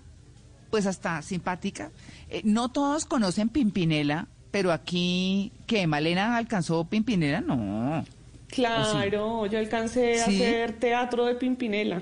pues 0.71 0.85
hasta 0.87 1.21
simpática. 1.21 1.91
Eh, 2.29 2.41
no 2.43 2.69
todos 2.69 3.05
conocen 3.05 3.49
Pimpinela, 3.49 4.27
pero 4.49 4.71
aquí, 4.71 5.51
¿qué? 5.67 5.85
¿Malena 5.87 6.37
alcanzó 6.37 6.85
Pimpinela? 6.85 7.41
No. 7.41 8.03
Claro, 8.47 9.45
yo 9.45 9.59
alcancé 9.59 10.21
a 10.21 10.25
¿Sí? 10.25 10.35
hacer 10.35 10.73
teatro 10.73 11.25
de 11.25 11.35
Pimpinela. 11.35 12.01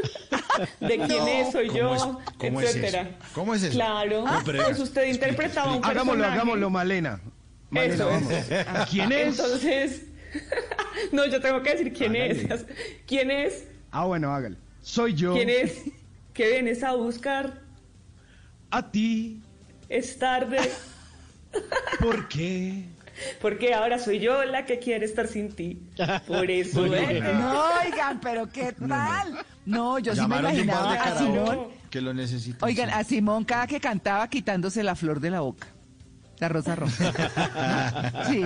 de 0.80 0.98
quién 1.06 1.28
es, 1.28 1.52
soy 1.52 1.66
¿Cómo 1.68 1.78
yo, 1.78 1.94
es- 1.94 2.02
cómo 2.38 2.60
es 2.60 2.70
etcétera. 2.76 3.02
eso? 3.02 3.10
¿Cómo 3.34 3.54
es 3.54 3.62
eso? 3.62 3.72
Claro, 3.74 4.24
No, 4.24 4.40
pero- 4.44 4.64
pues 4.64 4.78
usted 4.80 5.06
interpretaba 5.12 5.72
un 5.72 5.80
personaje. 5.80 6.00
Hagámoslo, 6.00 6.24
hagámoslo, 6.24 6.70
Malena. 6.70 7.20
Malena, 7.70 7.94
Eso 7.94 8.06
vamos. 8.06 8.30
es. 8.32 8.46
¿Quién 8.90 9.12
es? 9.12 9.38
Entonces, 9.38 10.02
no, 11.12 11.26
yo 11.26 11.40
tengo 11.40 11.62
que 11.62 11.70
decir 11.72 11.92
quién 11.92 12.16
Hágale. 12.16 12.54
es. 12.54 12.66
¿Quién 13.06 13.30
es? 13.30 13.64
Ah, 13.90 14.04
bueno, 14.04 14.32
hágale. 14.34 14.56
Soy 14.82 15.14
yo. 15.14 15.34
¿Quién 15.34 15.48
es? 15.50 15.82
¿Qué 16.34 16.50
vienes 16.50 16.82
a 16.82 16.94
buscar? 16.94 17.62
A 18.70 18.90
ti. 18.90 19.40
Es 19.88 20.18
tarde. 20.18 20.58
¿Por 22.00 22.28
qué? 22.28 22.84
Porque 23.40 23.72
ahora 23.72 23.98
soy 23.98 24.18
yo 24.18 24.44
la 24.44 24.66
que 24.66 24.78
quiere 24.78 25.06
estar 25.06 25.26
sin 25.26 25.50
ti. 25.52 25.80
Por 26.26 26.50
eso 26.50 26.82
bien. 26.82 27.24
No, 27.38 27.64
oigan, 27.82 28.20
pero 28.20 28.46
¿qué 28.50 28.72
tal? 28.72 29.38
No, 29.64 29.98
yo 29.98 30.14
sí 30.14 30.26
me 30.26 30.38
imaginaba 30.38 30.92
a 30.92 31.18
Simón. 31.18 31.68
que 31.88 32.02
lo 32.02 32.12
necesitan. 32.12 32.68
Oigan, 32.68 32.90
a 32.90 33.02
Simón 33.04 33.44
cada 33.44 33.66
que 33.66 33.80
cantaba 33.80 34.28
quitándose 34.28 34.82
la 34.82 34.94
flor 34.94 35.20
de 35.20 35.30
la 35.30 35.40
boca. 35.40 35.68
La 36.38 36.48
rosa 36.48 36.76
roja. 36.76 37.12
Sí. 38.28 38.42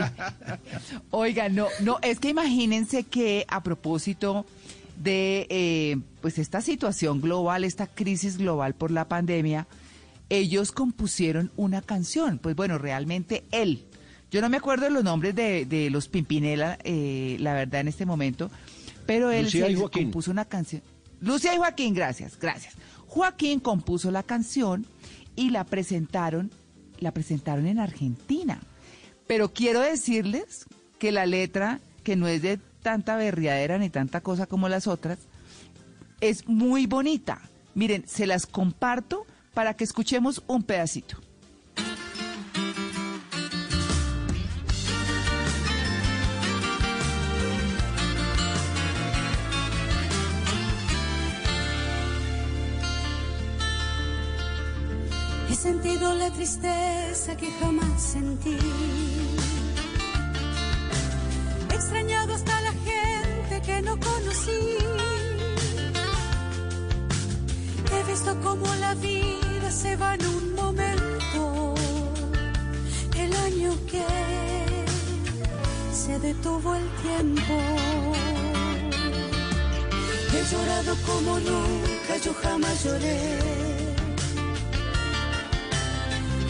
Oigan, 1.11 1.55
no, 1.55 1.66
no, 1.80 1.99
es 2.03 2.20
que 2.20 2.28
imagínense 2.28 3.05
que 3.05 3.47
a 3.49 3.62
propósito 3.62 4.45
de 4.97 5.47
eh, 5.49 5.97
pues 6.20 6.38
esta 6.38 6.61
situación 6.61 7.20
global, 7.20 7.64
esta 7.64 7.86
crisis 7.86 8.36
global 8.36 8.74
por 8.74 8.91
la 8.91 9.09
pandemia, 9.09 9.66
ellos 10.28 10.72
compusieron 10.72 11.51
una 11.57 11.82
canción. 11.82 12.38
Pues 12.38 12.55
bueno, 12.55 12.78
realmente 12.78 13.45
él. 13.51 13.84
Yo 14.30 14.41
no 14.41 14.49
me 14.49 14.59
acuerdo 14.59 14.88
los 14.91 15.03
nombres 15.03 15.34
de, 15.34 15.64
de 15.64 15.91
los 15.91 16.09
Pimpinela, 16.09 16.78
eh, 16.84 17.36
la 17.41 17.55
verdad, 17.55 17.80
en 17.80 17.88
este 17.88 18.07
momento, 18.07 18.51
pero 19.07 19.30
él 19.32 19.51
se 19.51 19.74
compuso 19.91 20.30
una 20.30 20.45
canción. 20.45 20.82
Lucia 21.20 21.55
y 21.55 21.59
Joaquín, 21.59 21.95
gracias, 21.95 22.38
gracias. 22.38 22.74
Joaquín 23.07 23.59
compuso 23.59 24.11
la 24.12 24.22
canción 24.22 24.86
y 25.34 25.51
la 25.51 25.64
presentaron, 25.64 26.53
la 27.01 27.12
presentaron 27.12 27.66
en 27.66 27.78
Argentina. 27.78 28.61
Pero 29.26 29.53
quiero 29.53 29.80
decirles 29.80 30.66
que 30.98 31.12
la 31.12 31.26
letra, 31.26 31.80
que 32.05 32.16
no 32.16 32.28
es 32.28 32.42
de 32.42 32.59
tanta 32.82 33.16
berriadera 33.16 33.78
ni 33.78 33.90
tanta 33.90 34.20
cosa 34.20 34.46
como 34.46 34.68
las 34.68 34.86
otras, 34.86 35.18
es 36.20 36.48
muy 36.48 36.86
bonita. 36.86 37.40
Miren, 37.74 38.05
se 38.07 38.26
las 38.26 38.46
comparto 38.46 39.26
para 39.55 39.74
que 39.74 39.84
escuchemos 39.84 40.42
un 40.46 40.62
pedacito. 40.62 41.18
Sentido 56.01 56.18
la 56.18 56.30
tristeza 56.30 57.36
que 57.36 57.51
jamás 57.61 58.03
sentí. 58.03 58.57
He 61.68 61.74
extrañado 61.74 62.32
hasta 62.32 62.59
la 62.62 62.72
gente 62.72 63.61
que 63.66 63.82
no 63.82 64.01
conocí. 64.01 64.78
He 67.92 68.11
visto 68.11 68.34
cómo 68.42 68.74
la 68.76 68.94
vida 68.94 69.70
se 69.70 69.96
va 69.96 70.14
en 70.14 70.26
un 70.26 70.55
momento. 70.55 71.74
El 73.14 73.36
año 73.36 73.72
que 73.90 74.07
se 75.92 76.18
detuvo 76.18 76.76
el 76.76 76.88
tiempo. 77.03 77.57
He 80.32 80.42
llorado 80.51 80.96
como 81.07 81.38
nunca, 81.40 82.16
yo 82.24 82.32
jamás 82.42 82.84
lloré. 82.84 83.79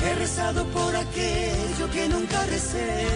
He 0.02 0.14
rezado 0.14 0.64
por 0.66 0.96
aquello 0.96 1.90
que 1.92 2.08
nunca 2.08 2.46
recé. 2.46 3.06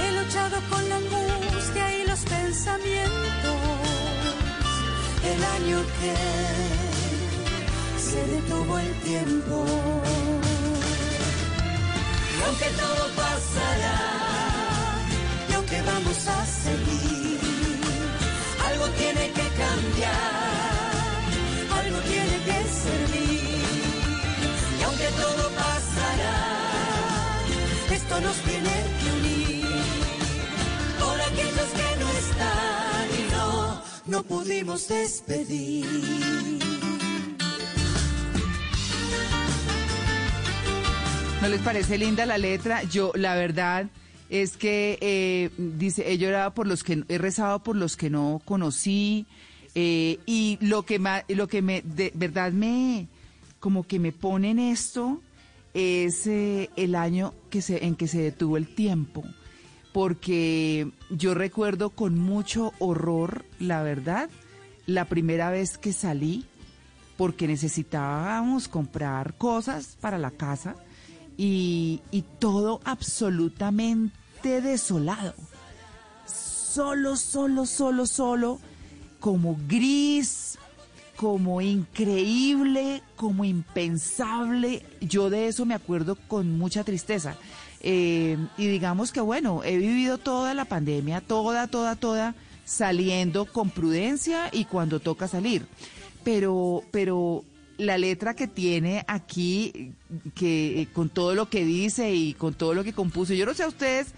He 0.00 0.12
luchado 0.18 0.56
con 0.70 0.88
la 0.88 0.96
angustia 0.96 1.98
y 1.98 2.06
los 2.06 2.20
pensamientos. 2.20 3.56
El 5.32 5.44
año 5.56 5.78
que 6.00 6.14
se 8.00 8.20
detuvo 8.34 8.78
el 8.78 8.92
tiempo. 9.00 9.66
Y 12.38 12.42
aunque 12.46 12.68
todo 12.82 13.04
pasará, 13.14 13.98
y 15.50 15.52
aunque 15.54 15.82
vamos 15.82 16.28
a 16.28 16.46
seguir, 16.46 17.15
esto 27.96 28.20
nos 28.20 28.36
tiene 28.42 28.74
que 29.00 29.08
unir. 29.18 29.64
Por 31.00 31.20
aquellos 31.20 31.68
que 31.78 31.90
no 32.00 32.08
están 32.10 33.08
y 33.18 33.32
no, 33.32 33.82
no 34.06 34.22
pudimos 34.22 34.88
despedir. 34.88 35.86
¿No 41.40 41.48
les 41.48 41.60
parece 41.62 41.96
linda 41.96 42.26
la 42.26 42.36
letra? 42.36 42.82
Yo, 42.82 43.12
la 43.14 43.34
verdad 43.34 43.86
es 44.28 44.58
que 44.58 44.98
eh, 45.00 45.50
dice, 45.56 46.12
he 46.12 46.18
llorado 46.18 46.52
por 46.52 46.66
los 46.66 46.82
que, 46.82 47.02
he 47.08 47.18
rezado 47.18 47.62
por 47.62 47.76
los 47.76 47.96
que 47.96 48.10
no 48.10 48.42
conocí 48.44 49.24
eh, 49.74 50.18
y 50.26 50.58
lo 50.60 50.82
que 50.82 50.98
lo 51.28 51.46
que 51.48 51.62
me, 51.62 51.80
de 51.82 52.12
verdad 52.14 52.52
me, 52.52 53.06
como 53.58 53.86
que 53.86 53.98
me 53.98 54.12
pone 54.12 54.50
en 54.50 54.58
esto 54.58 55.20
es 55.76 56.26
eh, 56.26 56.70
el 56.76 56.94
año 56.94 57.34
se, 57.62 57.84
en 57.84 57.96
que 57.96 58.08
se 58.08 58.20
detuvo 58.20 58.56
el 58.56 58.74
tiempo, 58.74 59.24
porque 59.92 60.90
yo 61.10 61.34
recuerdo 61.34 61.90
con 61.90 62.18
mucho 62.18 62.72
horror, 62.78 63.44
la 63.58 63.82
verdad, 63.82 64.30
la 64.86 65.06
primera 65.06 65.50
vez 65.50 65.78
que 65.78 65.92
salí 65.92 66.44
porque 67.16 67.46
necesitábamos 67.46 68.68
comprar 68.68 69.34
cosas 69.34 69.96
para 70.00 70.18
la 70.18 70.30
casa 70.30 70.76
y 71.38 72.00
todo 72.38 72.80
absolutamente 72.84 74.60
desolado. 74.60 75.34
Solo, 76.26 77.16
solo, 77.16 77.64
solo, 77.64 78.06
solo, 78.06 78.60
como 79.18 79.58
gris, 79.66 80.58
como 81.16 81.60
increíble, 81.60 83.02
como 83.16 83.44
impensable. 83.44 84.82
Yo 85.00 85.30
de 85.30 85.48
eso 85.48 85.66
me 85.66 85.74
acuerdo 85.74 86.16
con 86.28 86.58
mucha 86.58 86.84
tristeza. 86.84 87.36
Eh, 87.80 88.36
y 88.56 88.66
digamos 88.66 89.12
que 89.12 89.20
bueno, 89.20 89.62
he 89.64 89.76
vivido 89.76 90.18
toda 90.18 90.54
la 90.54 90.64
pandemia, 90.64 91.20
toda, 91.20 91.66
toda, 91.66 91.96
toda, 91.96 92.34
saliendo 92.64 93.46
con 93.46 93.70
prudencia 93.70 94.50
y 94.52 94.64
cuando 94.66 95.00
toca 95.00 95.28
salir. 95.28 95.66
Pero, 96.22 96.82
pero 96.90 97.44
la 97.78 97.98
letra 97.98 98.34
que 98.34 98.48
tiene 98.48 99.04
aquí, 99.06 99.92
que 100.34 100.82
eh, 100.82 100.88
con 100.92 101.08
todo 101.08 101.34
lo 101.34 101.48
que 101.48 101.64
dice 101.64 102.14
y 102.14 102.34
con 102.34 102.54
todo 102.54 102.74
lo 102.74 102.84
que 102.84 102.92
compuso, 102.92 103.34
yo 103.34 103.46
no 103.46 103.54
sé 103.54 103.62
a 103.62 103.68
ustedes 103.68 104.08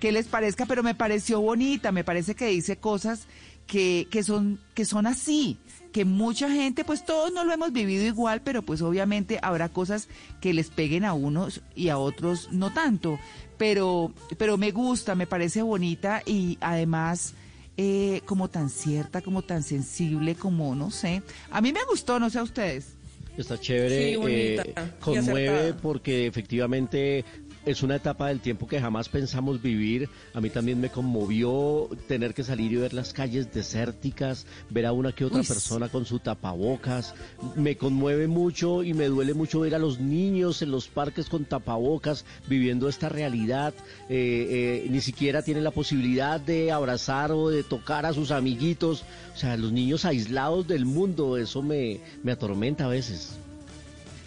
qué 0.00 0.12
les 0.12 0.26
parezca, 0.26 0.66
pero 0.66 0.82
me 0.82 0.94
pareció 0.94 1.40
bonita, 1.40 1.92
me 1.92 2.04
parece 2.04 2.34
que 2.34 2.46
dice 2.46 2.76
cosas 2.76 3.26
que, 3.68 4.08
que 4.10 4.24
son, 4.24 4.58
que 4.74 4.84
son 4.84 5.06
así, 5.06 5.58
que 5.92 6.04
mucha 6.04 6.50
gente, 6.50 6.84
pues 6.84 7.04
todos 7.04 7.32
no 7.32 7.44
lo 7.44 7.52
hemos 7.52 7.72
vivido 7.72 8.04
igual, 8.04 8.42
pero 8.42 8.62
pues 8.62 8.82
obviamente 8.82 9.38
habrá 9.42 9.68
cosas 9.68 10.08
que 10.40 10.52
les 10.52 10.70
peguen 10.70 11.04
a 11.04 11.12
unos 11.12 11.60
y 11.76 11.90
a 11.90 11.98
otros 11.98 12.48
no 12.50 12.72
tanto. 12.72 13.20
Pero, 13.58 14.12
pero 14.38 14.56
me 14.56 14.70
gusta, 14.72 15.14
me 15.14 15.26
parece 15.26 15.62
bonita 15.62 16.22
y 16.24 16.58
además 16.60 17.34
eh, 17.76 18.22
como 18.24 18.48
tan 18.48 18.70
cierta, 18.70 19.20
como 19.20 19.42
tan 19.42 19.62
sensible, 19.62 20.34
como 20.34 20.74
no 20.74 20.90
sé. 20.90 21.22
A 21.50 21.60
mí 21.60 21.72
me 21.72 21.84
gustó, 21.84 22.18
no 22.18 22.30
sé 22.30 22.38
a 22.38 22.42
ustedes. 22.42 22.94
Está 23.36 23.58
chévere, 23.60 24.10
Sí, 24.10 24.16
bonita 24.16 24.62
eh, 24.62 24.92
conmueve 25.00 25.74
porque 25.74 26.26
efectivamente 26.26 27.24
es 27.66 27.82
una 27.82 27.96
etapa 27.96 28.28
del 28.28 28.40
tiempo 28.40 28.66
que 28.66 28.80
jamás 28.80 29.08
pensamos 29.08 29.60
vivir. 29.60 30.08
A 30.34 30.40
mí 30.40 30.50
también 30.50 30.80
me 30.80 30.90
conmovió 30.90 31.88
tener 32.06 32.34
que 32.34 32.44
salir 32.44 32.72
y 32.72 32.76
ver 32.76 32.94
las 32.94 33.12
calles 33.12 33.52
desérticas, 33.52 34.46
ver 34.70 34.86
a 34.86 34.92
una 34.92 35.12
que 35.12 35.24
otra 35.24 35.40
Uy, 35.40 35.46
persona 35.46 35.88
con 35.88 36.06
su 36.06 36.18
tapabocas. 36.18 37.14
Me 37.56 37.76
conmueve 37.76 38.28
mucho 38.28 38.82
y 38.82 38.94
me 38.94 39.06
duele 39.06 39.34
mucho 39.34 39.60
ver 39.60 39.74
a 39.74 39.78
los 39.78 40.00
niños 40.00 40.62
en 40.62 40.70
los 40.70 40.88
parques 40.88 41.28
con 41.28 41.44
tapabocas 41.44 42.24
viviendo 42.48 42.88
esta 42.88 43.08
realidad. 43.08 43.74
Eh, 44.08 44.84
eh, 44.84 44.88
ni 44.90 45.00
siquiera 45.00 45.42
tienen 45.42 45.64
la 45.64 45.70
posibilidad 45.70 46.40
de 46.40 46.72
abrazar 46.72 47.32
o 47.32 47.48
de 47.50 47.62
tocar 47.62 48.06
a 48.06 48.12
sus 48.12 48.30
amiguitos. 48.30 49.04
O 49.34 49.38
sea, 49.38 49.56
los 49.56 49.72
niños 49.72 50.04
aislados 50.04 50.66
del 50.66 50.84
mundo, 50.84 51.36
eso 51.36 51.62
me, 51.62 52.00
me 52.22 52.32
atormenta 52.32 52.86
a 52.86 52.88
veces. 52.88 53.38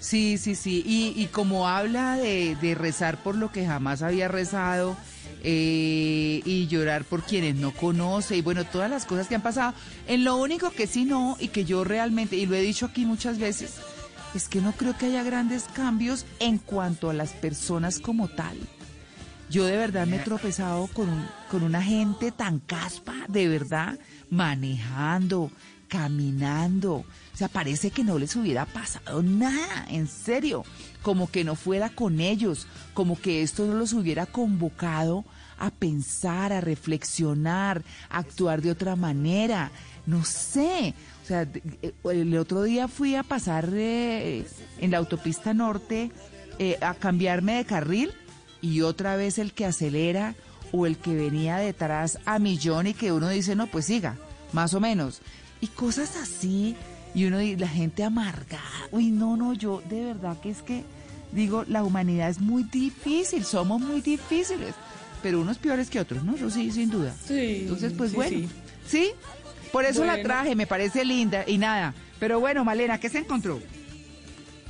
Sí, 0.01 0.39
sí, 0.39 0.55
sí. 0.55 0.83
Y, 0.83 1.13
y 1.15 1.27
como 1.27 1.67
habla 1.67 2.17
de, 2.17 2.75
rezar 2.75 3.21
por 3.21 3.37
lo 3.37 3.51
que 3.51 3.67
jamás 3.67 4.01
había 4.01 4.27
rezado 4.27 4.97
eh, 5.43 6.41
y 6.43 6.67
llorar 6.67 7.05
por 7.05 7.21
quienes 7.21 7.55
no 7.55 7.71
conoce 7.71 8.35
y 8.35 8.41
bueno, 8.41 8.65
todas 8.65 8.89
las 8.89 9.05
cosas 9.05 9.27
que 9.27 9.35
han 9.35 9.43
pasado. 9.43 9.75
En 10.07 10.23
lo 10.23 10.37
único 10.37 10.71
que 10.71 10.87
sí 10.87 11.05
no 11.05 11.37
y 11.39 11.49
que 11.49 11.65
yo 11.65 11.83
realmente, 11.83 12.35
y 12.35 12.47
lo 12.47 12.55
he 12.55 12.61
dicho 12.61 12.87
aquí 12.87 13.05
muchas 13.05 13.37
veces, 13.37 13.75
es 14.33 14.47
que 14.47 14.59
no 14.59 14.71
creo 14.71 14.97
que 14.97 15.05
haya 15.05 15.21
grandes 15.21 15.65
cambios 15.65 16.25
en 16.39 16.57
cuanto 16.57 17.11
a 17.11 17.13
las 17.13 17.33
personas 17.33 17.99
como 17.99 18.27
tal. 18.27 18.57
Yo 19.51 19.65
de 19.65 19.77
verdad 19.77 20.07
me 20.07 20.15
he 20.15 20.19
tropezado 20.19 20.87
con, 20.87 21.29
con 21.51 21.61
una 21.61 21.83
gente 21.83 22.31
tan 22.31 22.57
caspa, 22.59 23.13
de 23.27 23.47
verdad, 23.47 23.99
manejando, 24.31 25.51
caminando. 25.87 27.05
Sea, 27.41 27.47
parece 27.47 27.89
que 27.89 28.03
no 28.03 28.19
les 28.19 28.35
hubiera 28.35 28.67
pasado 28.67 29.23
nada, 29.23 29.87
en 29.89 30.07
serio. 30.07 30.63
Como 31.01 31.27
que 31.31 31.43
no 31.43 31.55
fuera 31.55 31.89
con 31.89 32.21
ellos, 32.21 32.67
como 32.93 33.19
que 33.19 33.41
esto 33.41 33.65
no 33.65 33.73
los 33.73 33.93
hubiera 33.93 34.27
convocado 34.27 35.25
a 35.57 35.71
pensar, 35.71 36.53
a 36.53 36.61
reflexionar, 36.61 37.81
a 38.11 38.19
actuar 38.19 38.61
de 38.61 38.69
otra 38.69 38.95
manera. 38.95 39.71
No 40.05 40.23
sé. 40.23 40.93
O 41.23 41.25
sea, 41.25 41.47
eh, 41.81 41.93
el 42.03 42.37
otro 42.37 42.61
día 42.61 42.87
fui 42.87 43.15
a 43.15 43.23
pasar 43.23 43.67
eh, 43.73 44.45
en 44.77 44.91
la 44.91 44.99
autopista 44.99 45.51
norte 45.55 46.11
eh, 46.59 46.77
a 46.79 46.93
cambiarme 46.93 47.55
de 47.55 47.65
carril 47.65 48.11
y 48.61 48.81
otra 48.81 49.15
vez 49.15 49.39
el 49.39 49.53
que 49.53 49.65
acelera 49.65 50.35
o 50.71 50.85
el 50.85 50.95
que 50.95 51.15
venía 51.15 51.57
detrás 51.57 52.19
a 52.25 52.37
millón 52.37 52.85
y 52.85 52.93
que 52.93 53.11
uno 53.11 53.29
dice, 53.29 53.55
no, 53.55 53.65
pues 53.65 53.85
siga, 53.85 54.17
más 54.53 54.75
o 54.75 54.79
menos. 54.79 55.23
Y 55.59 55.67
cosas 55.67 56.15
así, 56.17 56.75
y 57.13 57.25
uno 57.25 57.37
di- 57.39 57.55
la 57.55 57.67
gente 57.67 58.03
amargada. 58.03 58.63
Uy, 58.91 59.07
no, 59.11 59.35
no, 59.37 59.53
yo 59.53 59.81
de 59.89 60.05
verdad 60.05 60.37
que 60.41 60.49
es 60.49 60.61
que 60.61 60.83
digo, 61.31 61.63
la 61.67 61.83
humanidad 61.83 62.29
es 62.29 62.39
muy 62.39 62.63
difícil, 62.63 63.43
somos 63.45 63.79
muy 63.81 64.01
difíciles, 64.01 64.73
pero 65.21 65.39
unos 65.41 65.57
peores 65.57 65.89
que 65.89 65.99
otros, 65.99 66.23
¿no? 66.23 66.35
Eso 66.35 66.49
sí, 66.49 66.71
sin 66.71 66.89
duda. 66.89 67.15
Sí, 67.25 67.59
Entonces, 67.61 67.93
pues 67.93 68.11
sí, 68.11 68.15
bueno, 68.15 68.37
sí. 68.37 68.49
sí. 68.87 69.09
Por 69.71 69.85
eso 69.85 70.03
la 70.03 70.21
traje, 70.21 70.55
me 70.55 70.67
parece 70.67 71.05
linda 71.05 71.45
y 71.47 71.57
nada. 71.57 71.93
Pero 72.19 72.39
bueno, 72.41 72.65
Malena, 72.65 72.99
¿qué 72.99 73.07
se 73.07 73.19
encontró? 73.19 73.61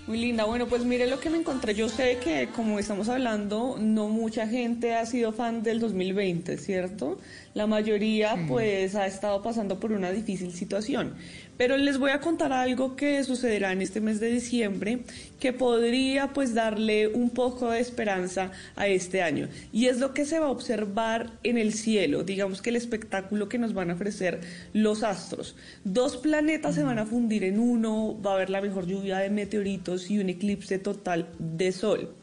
Muy 0.08 0.18
linda. 0.20 0.46
Bueno, 0.46 0.68
pues 0.68 0.84
mire 0.84 1.08
lo 1.08 1.20
que 1.20 1.30
me 1.30 1.38
encontré. 1.38 1.74
Yo 1.76 1.88
sé 1.88 2.18
que, 2.24 2.50
como 2.56 2.80
estamos 2.80 3.08
hablando, 3.08 3.78
no 3.80 4.10
mucha 4.10 4.48
gente 4.48 4.96
ha 4.96 5.06
sido 5.06 5.32
fan 5.32 5.62
del 5.64 5.80
2020, 5.80 6.58
¿cierto? 6.58 7.20
La 7.54 7.68
mayoría, 7.68 8.36
pues, 8.48 8.96
ha 8.96 9.06
estado 9.06 9.42
pasando 9.44 9.80
por 9.80 9.92
una 9.92 10.12
difícil 10.12 10.52
situación. 10.54 11.14
Pero 11.58 11.78
les 11.78 11.98
voy 11.98 12.12
a 12.12 12.20
contar 12.20 12.52
algo 12.54 12.96
que 12.96 13.24
sucederá 13.24 13.72
en 13.72 13.82
este 13.82 14.02
mes 14.02 14.20
de 14.20 14.32
diciembre 14.32 15.00
que 15.40 15.54
podría, 15.54 16.34
pues, 16.34 16.54
darle 16.54 17.08
un 17.08 17.30
poco 17.30 17.70
de 17.70 17.80
esperanza 17.80 18.52
a 18.76 18.88
este 18.88 19.22
año. 19.22 19.48
Y 19.72 19.88
es 19.88 20.00
lo 20.00 20.14
que 20.14 20.26
se 20.26 20.40
va 20.40 20.48
a 20.48 20.52
observar 20.52 21.32
en 21.44 21.58
el 21.58 21.74
cielo. 21.74 22.24
Digamos 22.24 22.62
que 22.62 22.72
el 22.72 22.76
espectáculo 22.76 23.50
que 23.50 23.58
nos 23.58 23.74
van 23.74 23.92
a 23.92 23.94
ofrecer 23.94 24.42
los 24.74 25.04
astros. 25.04 25.56
Dos 25.84 26.18
planetas 26.18 26.76
se 26.76 26.84
van 26.84 27.00
a 27.00 27.06
fundir 27.06 27.44
en 27.44 27.60
uno, 27.60 28.20
va 28.22 28.32
a 28.32 28.36
haber 28.36 28.50
la 28.50 28.62
mejor 28.62 28.88
lluvia 28.88 29.20
de 29.20 29.30
meteoritos 29.30 30.10
y 30.10 30.20
un 30.20 30.30
eclipse 30.30 30.80
total 30.80 31.28
de 31.38 31.72
sol. 31.72 32.14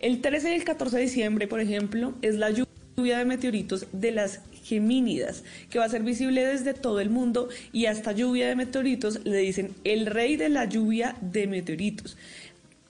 El 0.00 0.20
13 0.20 0.50
y 0.50 0.54
el 0.54 0.64
14 0.64 0.96
de 0.96 1.02
diciembre, 1.02 1.48
por 1.48 1.60
ejemplo, 1.60 2.14
es 2.20 2.34
la 2.34 2.50
lluvia 2.50 3.18
de 3.18 3.24
meteoritos 3.24 3.86
de 3.92 4.10
las 4.10 4.40
Gemínidas, 4.64 5.44
que 5.70 5.78
va 5.78 5.84
a 5.84 5.88
ser 5.88 6.02
visible 6.02 6.44
desde 6.44 6.74
todo 6.74 6.98
el 7.00 7.10
mundo 7.10 7.48
y 7.72 7.86
a 7.86 7.92
esta 7.92 8.12
lluvia 8.12 8.48
de 8.48 8.56
meteoritos 8.56 9.20
le 9.24 9.38
dicen 9.38 9.74
el 9.84 10.06
rey 10.06 10.36
de 10.36 10.48
la 10.48 10.64
lluvia 10.64 11.16
de 11.20 11.46
meteoritos, 11.46 12.16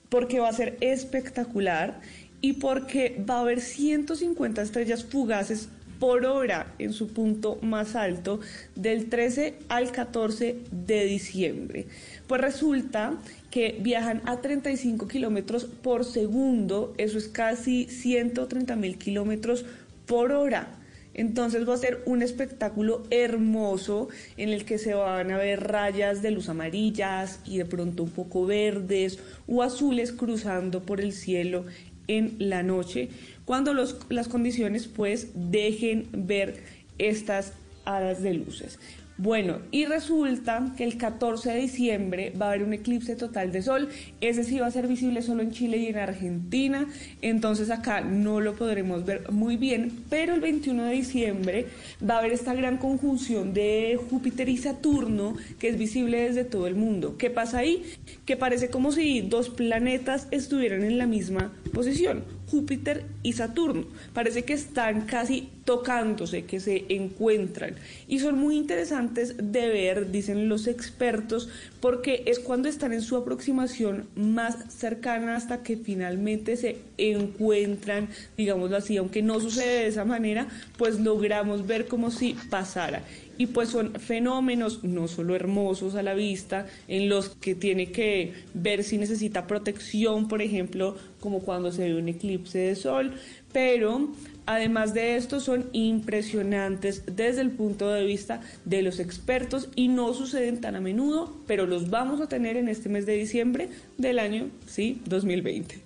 porque 0.09 0.39
va 0.39 0.49
a 0.49 0.53
ser 0.53 0.77
espectacular 0.81 2.01
y 2.41 2.55
porque 2.55 3.23
va 3.29 3.39
a 3.39 3.41
haber 3.41 3.61
150 3.61 4.63
estrellas 4.63 5.05
fugaces 5.05 5.69
por 5.99 6.27
hora 6.27 6.73
en 6.79 6.93
su 6.93 7.09
punto 7.09 7.59
más 7.63 7.97
alto 7.97 8.41
del 8.75 9.09
13 9.09 9.55
al 9.69 9.91
14 9.91 10.57
de 10.71 11.05
diciembre. 11.07 11.87
Pues 12.27 12.41
resulta 12.41 13.15
que 13.51 13.79
viajan 13.81 14.23
a 14.27 14.41
35 14.41 15.09
kilómetros 15.09 15.65
por 15.65 16.05
segundo, 16.05 16.95
eso 16.99 17.19
es 17.19 17.29
casi 17.29 17.87
130 17.87 18.77
mil 18.77 18.99
kilómetros 18.99 19.65
por 20.07 20.33
hora. 20.33 20.69
Entonces 21.15 21.69
va 21.69 21.75
a 21.75 21.79
ser 21.79 22.03
un 22.07 22.23
espectáculo 22.23 23.05
hermoso 23.11 24.09
en 24.37 24.49
el 24.51 24.65
que 24.65 24.79
se 24.79 24.95
van 24.95 25.31
a 25.31 25.39
ver 25.39 25.63
rayas 25.63 26.23
de 26.23 26.33
luz 26.33 26.49
amarillas 26.49 27.41
y 27.47 27.59
de 27.59 27.65
pronto 27.65 28.03
un 28.03 28.11
poco 28.11 28.47
verdes 28.47 29.21
o 29.47 29.63
azules 29.63 30.13
cruzando 30.13 30.83
por 30.83 31.01
el 31.01 31.13
cielo 31.13 31.65
en 32.09 32.35
la 32.39 32.63
noche, 32.63 33.09
cuando 33.45 33.73
las 33.75 34.29
condiciones 34.29 34.89
pues 34.89 35.29
dejen 35.35 36.09
ver 36.13 36.63
estas 36.99 37.53
hadas 37.85 38.23
de 38.23 38.35
luces. 38.35 38.79
Bueno, 39.17 39.61
y 39.71 39.85
resulta 39.85 40.73
que 40.77 40.83
el 40.83 40.99
14 40.99 41.53
de 41.53 41.61
diciembre 41.61 42.33
va 42.41 42.47
a 42.47 42.49
haber 42.49 42.65
un 42.65 42.73
eclipse 42.73 43.15
total 43.15 43.53
de 43.53 43.63
sol. 43.63 43.89
Ese 44.21 44.43
sí 44.43 44.59
va 44.59 44.67
a 44.67 44.71
ser 44.73 44.89
visible 44.89 45.23
solo 45.23 45.43
en 45.43 45.53
Chile 45.53 45.77
y 45.77 45.87
en 45.87 45.99
Argentina. 45.99 46.89
Entonces 47.23 47.71
acá 47.71 48.01
no 48.01 48.41
lo 48.41 48.57
podremos 48.57 49.05
ver 49.05 49.31
muy 49.31 49.57
bien. 49.57 49.93
Pero 50.11 50.35
el 50.35 50.41
21 50.41 50.87
de 50.87 50.93
diciembre 50.93 51.67
va 52.09 52.17
a 52.17 52.19
haber 52.19 52.33
esta 52.33 52.55
gran 52.55 52.77
conjunción 52.79 53.55
de 53.55 54.01
Júpiter 54.11 54.49
y 54.49 54.57
Saturno 54.57 55.37
que 55.61 55.69
es 55.69 55.79
visible 55.79 56.21
desde 56.21 56.43
todo 56.43 56.67
el 56.67 56.75
mundo. 56.75 57.17
¿Qué 57.17 57.31
pasa 57.31 57.59
ahí? 57.59 57.85
Que 58.27 58.37
parece 58.37 58.69
como 58.69 58.91
si 58.91 59.21
dos 59.21 59.49
planetas 59.49 60.27
estuvieran 60.33 60.83
en 60.83 60.99
la 60.99 61.07
misma 61.07 61.53
posición. 61.73 62.25
Júpiter 62.55 63.05
y 63.25 63.33
Saturno. 63.33 63.85
Parece 64.13 64.45
que 64.45 64.53
están 64.53 65.07
casi 65.07 65.49
tocándose, 65.65 66.45
que 66.45 66.61
se 66.61 66.85
encuentran. 66.89 67.75
Y 68.07 68.21
son 68.21 68.39
muy 68.39 68.57
interesantes 68.57 69.35
de 69.37 69.67
ver, 69.69 70.13
dicen 70.13 70.49
los 70.49 70.69
expertos, 70.69 71.49
porque 71.81 72.23
es 72.27 72.39
cuando 72.39 72.69
están 72.69 72.93
en 72.93 73.03
su 73.03 73.17
aproximación 73.17 74.07
más 74.15 74.73
cercana 74.73 75.35
hasta 75.35 75.65
que 75.65 75.77
finalmente 75.77 76.57
se 76.57 76.77
encuentran, 76.97 78.09
digámoslo 78.37 78.77
así, 78.77 78.99
aunque 78.99 79.21
no 79.21 79.41
sucede 79.41 79.81
de 79.81 79.87
esa 79.89 80.05
manera, 80.05 80.47
pues 80.77 81.01
logramos 81.01 81.67
ver 81.67 81.89
como 81.89 82.13
si 82.13 82.37
pasara. 82.51 83.03
Y 83.39 83.47
pues 83.47 83.71
son 83.71 83.95
fenómenos 83.95 84.85
no 84.85 85.09
solo 85.09 85.35
hermosos 85.35 85.95
a 85.95 86.03
la 86.03 86.15
vista, 86.15 86.67
en 86.89 87.09
los 87.09 87.31
que 87.31 87.55
tiene 87.55 87.93
que 87.93 88.33
ver 88.55 88.85
si 88.85 88.99
necesita 88.99 89.47
protección, 89.47 90.29
por 90.29 90.43
ejemplo, 90.43 90.97
como 91.21 91.41
cuando 91.41 91.73
se 91.73 91.85
ve 91.85 91.95
un 91.95 92.09
eclipse 92.09 92.59
de 92.59 92.77
sol, 92.77 93.15
pero 93.53 94.13
además 94.47 94.95
de 94.95 95.17
esto 95.17 95.41
son 95.41 95.71
impresionantes 95.73 97.03
desde 97.07 97.41
el 97.41 97.51
punto 97.51 97.89
de 97.89 98.05
vista 98.05 98.41
de 98.65 98.83
los 98.83 98.99
expertos 98.99 99.69
y 99.75 99.89
no 99.89 100.13
suceden 100.15 100.61
tan 100.61 100.77
a 100.77 100.81
menudo, 100.81 101.35
pero 101.47 101.67
los 101.67 101.91
vamos 101.91 102.21
a 102.21 102.29
tener 102.29 102.57
en 102.57 102.69
este 102.69 102.89
mes 102.89 103.07
de 103.07 103.15
diciembre 103.15 103.71
del 103.97 104.19
año, 104.19 104.51
sí, 104.67 105.01
2020. 105.07 105.81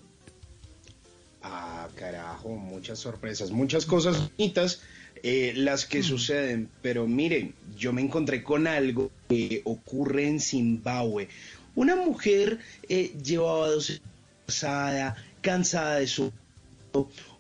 Ah, 1.43 1.89
carajo, 1.95 2.51
muchas 2.51 2.99
sorpresas, 2.99 3.51
muchas 3.51 3.87
cosas 3.87 4.31
bonitas 4.37 4.83
eh, 5.23 5.53
las 5.57 5.87
que 5.87 6.03
suceden, 6.03 6.69
pero 6.83 7.07
miren, 7.07 7.55
yo 7.77 7.93
me 7.93 8.03
encontré 8.03 8.43
con 8.43 8.67
algo 8.67 9.11
que 9.29 9.63
ocurre 9.65 10.27
en 10.27 10.41
Zimbabue. 10.41 11.29
Una 11.75 11.97
mujer 11.97 12.59
eh, 12.89 13.13
llevaba 13.23 13.69
dos 13.69 14.01
cansada, 14.47 15.17
cansada 15.43 15.99
de 15.99 16.07
su 16.07 16.33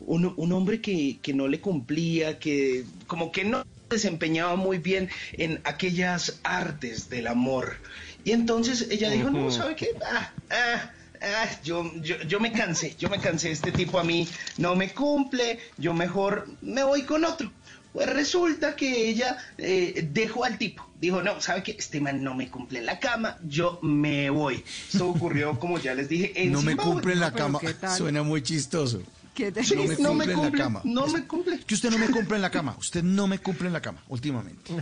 un, 0.00 0.34
un 0.36 0.52
hombre 0.52 0.80
que, 0.80 1.18
que, 1.22 1.32
no 1.32 1.48
le 1.48 1.60
cumplía, 1.60 2.38
que 2.38 2.84
como 3.06 3.32
que 3.32 3.44
no 3.44 3.64
desempeñaba 3.88 4.56
muy 4.56 4.78
bien 4.78 5.08
en 5.32 5.60
aquellas 5.64 6.40
artes 6.44 7.08
del 7.08 7.26
amor. 7.26 7.76
Y 8.24 8.32
entonces 8.32 8.88
ella 8.90 9.10
dijo, 9.10 9.30
no, 9.30 9.50
¿sabe 9.50 9.74
qué? 9.74 9.88
Ah, 10.04 10.32
ah, 10.50 10.90
ah, 11.22 11.46
yo, 11.64 11.90
yo, 12.02 12.16
yo 12.22 12.40
me 12.40 12.52
cansé, 12.52 12.94
yo 12.98 13.08
me 13.08 13.18
cansé, 13.18 13.50
este 13.50 13.72
tipo 13.72 13.98
a 13.98 14.04
mí 14.04 14.28
no 14.56 14.76
me 14.76 14.90
cumple, 14.92 15.58
yo 15.76 15.94
mejor 15.94 16.48
me 16.62 16.82
voy 16.82 17.02
con 17.02 17.24
otro. 17.24 17.50
Pues 17.92 18.08
resulta 18.12 18.76
que 18.76 19.08
ella 19.08 19.38
eh, 19.56 20.06
dejó 20.12 20.44
al 20.44 20.58
tipo. 20.58 20.86
Dijo, 21.00 21.22
no, 21.22 21.40
¿sabe 21.40 21.62
qué? 21.62 21.74
Este 21.78 22.00
man 22.00 22.22
no 22.22 22.34
me 22.34 22.48
cumple 22.50 22.80
en 22.80 22.86
la 22.86 22.98
cama, 23.00 23.38
yo 23.46 23.78
me 23.82 24.30
voy. 24.30 24.62
Esto 24.92 25.08
ocurrió, 25.08 25.58
como 25.58 25.78
ya 25.78 25.94
les 25.94 26.08
dije, 26.08 26.32
en 26.36 26.52
No 26.52 26.62
me 26.62 26.76
cumple 26.76 27.14
en 27.14 27.20
la 27.20 27.32
cama. 27.32 27.58
Suena 27.96 28.22
muy 28.22 28.42
chistoso. 28.42 29.02
¿Qué 29.34 29.52
te 29.52 29.62
Sí, 29.64 29.74
no 29.76 29.84
me 29.84 29.96
no 29.96 30.08
cumple 30.10 30.26
me 30.26 30.32
en 30.32 30.38
la 30.38 30.44
cumple, 30.44 30.60
cama. 30.60 30.80
no 30.84 31.06
me 31.06 31.24
cumple. 31.24 31.60
Que 31.60 31.74
usted 31.74 31.90
no 31.90 31.98
me 31.98 32.08
cumple 32.08 32.36
en 32.36 32.42
la 32.42 32.50
cama. 32.50 32.76
Usted 32.78 33.02
no 33.04 33.26
me 33.26 33.38
cumple 33.38 33.68
en 33.68 33.72
la 33.72 33.80
cama, 33.80 34.02
últimamente. 34.08 34.72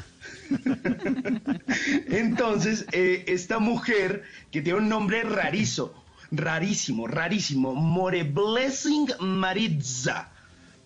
Entonces, 2.08 2.86
eh, 2.92 3.24
esta 3.28 3.58
mujer 3.58 4.24
que 4.50 4.62
tiene 4.62 4.78
un 4.78 4.88
nombre 4.88 5.22
rarizo, 5.22 5.94
rarísimo, 6.30 7.06
rarísimo, 7.06 7.74
More 7.74 8.22
Blessing 8.24 9.08
Maritza. 9.20 10.30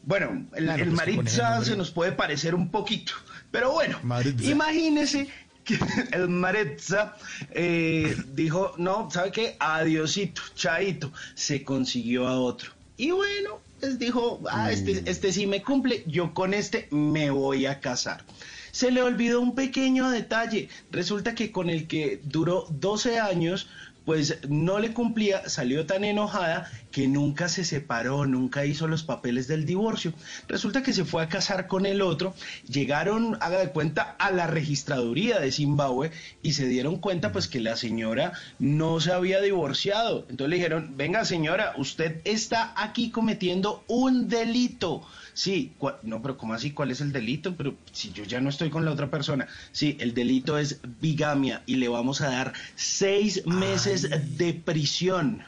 Bueno, 0.03 0.47
el, 0.55 0.65
Claro, 0.65 0.83
el 0.83 0.91
pues, 0.91 1.07
el 1.07 1.15
Maritza 1.17 1.65
se 1.65 1.77
nos 1.77 1.91
puede 1.91 2.13
parecer 2.13 2.55
un 2.55 2.71
poquito, 2.71 3.13
pero 3.51 3.73
bueno, 3.73 3.99
Maritza. 4.03 4.51
imagínese 4.51 5.29
que 5.65 5.79
el 6.13 6.29
Maritza 6.29 7.17
eh, 7.51 8.17
dijo, 8.33 8.75
no, 8.79 9.11
¿sabe 9.11 9.33
qué? 9.33 9.57
Adiosito, 9.59 10.43
chaito, 10.55 11.13
se 11.35 11.63
consiguió 11.63 12.27
a 12.29 12.41
otro. 12.41 12.73
Y 12.97 13.11
bueno, 13.13 13.61
pues 13.81 13.99
dijo, 13.99 14.43
ah, 14.51 14.71
este, 14.71 15.03
este 15.07 15.33
sí 15.33 15.47
me 15.47 15.63
cumple, 15.63 16.05
yo 16.07 16.35
con 16.35 16.55
este 16.55 16.87
me 16.91 17.31
voy 17.31 17.67
a 17.67 17.81
casar. 17.81 18.25
Se 18.73 18.91
le 18.91 19.03
olvidó 19.03 19.41
un 19.41 19.55
pequeño 19.55 20.11
detalle. 20.11 20.69
Resulta 20.93 21.35
que 21.35 21.51
con 21.51 21.71
el 21.71 21.87
que 21.89 22.21
duró 22.23 22.67
12 22.71 23.19
años, 23.19 23.69
pues 24.05 24.39
no 24.49 24.79
le 24.79 24.93
cumplía, 24.93 25.49
salió 25.49 25.87
tan 25.87 26.05
enojada 26.05 26.71
que 26.91 27.07
nunca 27.07 27.49
se 27.49 27.65
separó, 27.65 28.27
nunca 28.27 28.65
hizo 28.65 28.89
los 28.89 29.03
papeles 29.03 29.47
del 29.47 29.65
divorcio. 29.65 30.13
Resulta 30.49 30.83
que 30.83 30.93
se 30.93 31.05
fue 31.05 31.23
a 31.23 31.29
casar 31.29 31.67
con 31.67 31.87
el 31.87 32.03
otro, 32.03 32.35
llegaron, 32.69 33.37
haga 33.41 33.59
de 33.59 33.71
cuenta, 33.71 34.17
a 34.19 34.31
la 34.31 34.47
registraduría 34.47 35.39
de 35.39 35.53
Zimbabue 35.53 36.11
y 36.43 36.53
se 36.53 36.67
dieron 36.67 36.97
cuenta 36.97 37.33
pues 37.33 37.49
que 37.49 37.61
la 37.61 37.77
señora 37.77 38.33
no 38.59 39.01
se 39.01 39.13
había 39.13 39.41
divorciado. 39.41 40.27
Entonces 40.29 40.51
le 40.51 40.57
dijeron, 40.57 40.95
venga 40.97 41.25
señora, 41.25 41.75
usted 41.77 42.21
está 42.25 42.73
aquí 42.77 43.11
cometiendo 43.11 43.85
un 43.87 44.29
delito. 44.29 45.07
Sí, 45.41 45.73
no, 46.03 46.21
pero 46.21 46.37
¿cómo 46.37 46.53
así? 46.53 46.73
¿Cuál 46.73 46.91
es 46.91 47.01
el 47.01 47.13
delito? 47.13 47.57
Pero 47.57 47.75
si 47.93 48.13
yo 48.13 48.25
ya 48.25 48.43
no 48.43 48.51
estoy 48.51 48.69
con 48.69 48.85
la 48.85 48.91
otra 48.91 49.11
persona. 49.11 49.49
Sí, 49.73 49.97
el 49.99 50.13
delito 50.13 50.59
es 50.59 50.81
bigamia 51.01 51.63
y 51.65 51.77
le 51.77 51.89
vamos 51.89 52.21
a 52.21 52.29
dar 52.29 52.53
seis 52.75 53.47
meses 53.47 54.11
de 54.37 54.53
prisión. 54.53 55.43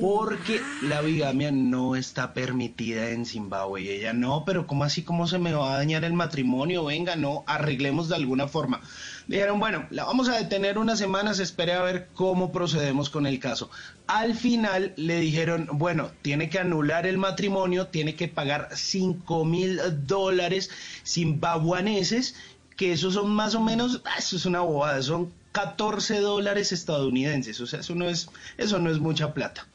Porque 0.00 0.60
la 0.82 1.00
bigamia 1.00 1.50
no 1.50 1.96
está 1.96 2.32
permitida 2.32 3.10
en 3.10 3.26
Zimbabue. 3.26 3.82
Y 3.82 3.88
ella, 3.88 4.12
no, 4.12 4.44
pero 4.44 4.68
¿cómo 4.68 4.84
así? 4.84 5.02
¿Cómo 5.02 5.26
se 5.26 5.40
me 5.40 5.52
va 5.52 5.74
a 5.74 5.78
dañar 5.78 6.04
el 6.04 6.12
matrimonio? 6.12 6.84
Venga, 6.84 7.16
no, 7.16 7.42
arreglemos 7.48 8.08
de 8.08 8.14
alguna 8.14 8.46
forma. 8.46 8.82
Dijeron, 9.26 9.60
bueno, 9.60 9.86
la 9.90 10.04
vamos 10.04 10.28
a 10.28 10.36
detener 10.36 10.78
unas 10.78 10.98
semanas, 10.98 11.38
espere 11.38 11.72
a 11.72 11.82
ver 11.82 12.08
cómo 12.14 12.50
procedemos 12.52 13.08
con 13.08 13.26
el 13.26 13.38
caso. 13.38 13.70
Al 14.06 14.34
final 14.34 14.92
le 14.96 15.20
dijeron, 15.20 15.68
bueno, 15.72 16.10
tiene 16.22 16.48
que 16.48 16.58
anular 16.58 17.06
el 17.06 17.18
matrimonio, 17.18 17.86
tiene 17.86 18.14
que 18.14 18.28
pagar 18.28 18.68
5 18.74 19.44
mil 19.44 19.80
dólares 20.06 20.70
zimbabuaneses, 21.06 22.34
que 22.76 22.92
esos 22.92 23.14
son 23.14 23.30
más 23.30 23.54
o 23.54 23.60
menos, 23.60 24.02
ah, 24.04 24.18
eso 24.18 24.36
es 24.36 24.46
una 24.46 24.60
bobada, 24.60 25.00
son 25.02 25.32
14 25.52 26.20
dólares 26.20 26.72
estadounidenses, 26.72 27.60
o 27.60 27.66
sea, 27.66 27.80
eso 27.80 27.94
no 27.94 28.08
es, 28.08 28.28
eso 28.58 28.78
no 28.78 28.90
es 28.90 28.98
mucha 28.98 29.34
plata. 29.34 29.66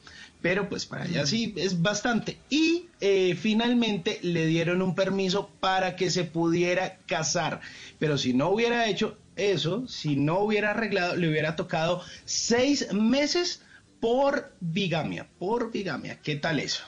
Pero 0.42 0.70
pues 0.70 0.86
para 0.86 1.06
allá 1.06 1.26
sí 1.26 1.54
es 1.58 1.82
bastante. 1.82 2.38
Y 2.50 2.86
eh, 3.02 3.36
finalmente 3.40 4.20
le 4.22 4.46
dieron 4.46 4.84
un 4.84 4.94
permiso 4.94 5.50
para 5.60 5.96
que 5.96 6.12
se 6.12 6.26
pudiera 6.26 6.98
casar. 7.08 7.60
Pero 7.98 8.20
si 8.20 8.34
no 8.34 8.50
hubiera 8.50 8.88
hecho 8.88 9.18
eso, 9.38 9.88
si 9.88 10.16
no 10.16 10.40
hubiera 10.40 10.72
arreglado, 10.72 11.16
le 11.16 11.30
hubiera 11.30 11.56
tocado 11.56 12.02
seis 12.26 12.92
meses 12.94 13.62
por 14.00 14.52
bigamia. 14.60 15.28
Por 15.40 15.72
bigamia. 15.72 16.20
¿Qué 16.22 16.36
tal 16.36 16.60
eso? 16.60 16.84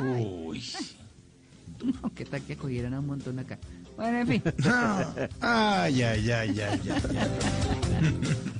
Uy. 0.00 0.62
¿Qué 2.14 2.24
tal 2.24 2.42
que 2.42 2.56
cogieran 2.56 2.94
a 2.94 3.00
un 3.00 3.06
montón 3.06 3.38
acá? 3.38 3.58
Bueno, 3.96 4.18
en 4.18 4.26
fin. 4.26 4.42
Ay, 5.40 6.02
ay, 6.02 6.30
ay, 6.30 6.60
ay, 6.60 6.60
ay. 6.60 6.88
ay. 6.90 8.58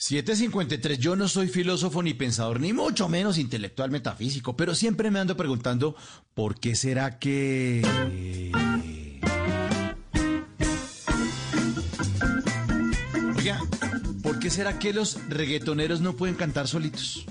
753, 0.00 0.98
yo 0.98 1.14
no 1.14 1.28
soy 1.28 1.48
filósofo 1.48 2.02
ni 2.02 2.14
pensador, 2.14 2.58
ni 2.58 2.72
mucho 2.72 3.06
menos 3.06 3.36
intelectual 3.36 3.90
metafísico, 3.90 4.56
pero 4.56 4.74
siempre 4.74 5.10
me 5.10 5.18
ando 5.18 5.36
preguntando, 5.36 5.94
¿por 6.32 6.58
qué 6.58 6.74
será 6.74 7.18
que... 7.18 7.82
Oiga, 13.36 13.60
¿por 14.22 14.38
qué 14.38 14.48
será 14.48 14.78
que 14.78 14.94
los 14.94 15.18
reggaetoneros 15.28 16.00
no 16.00 16.16
pueden 16.16 16.34
cantar 16.34 16.66
solitos? 16.66 17.26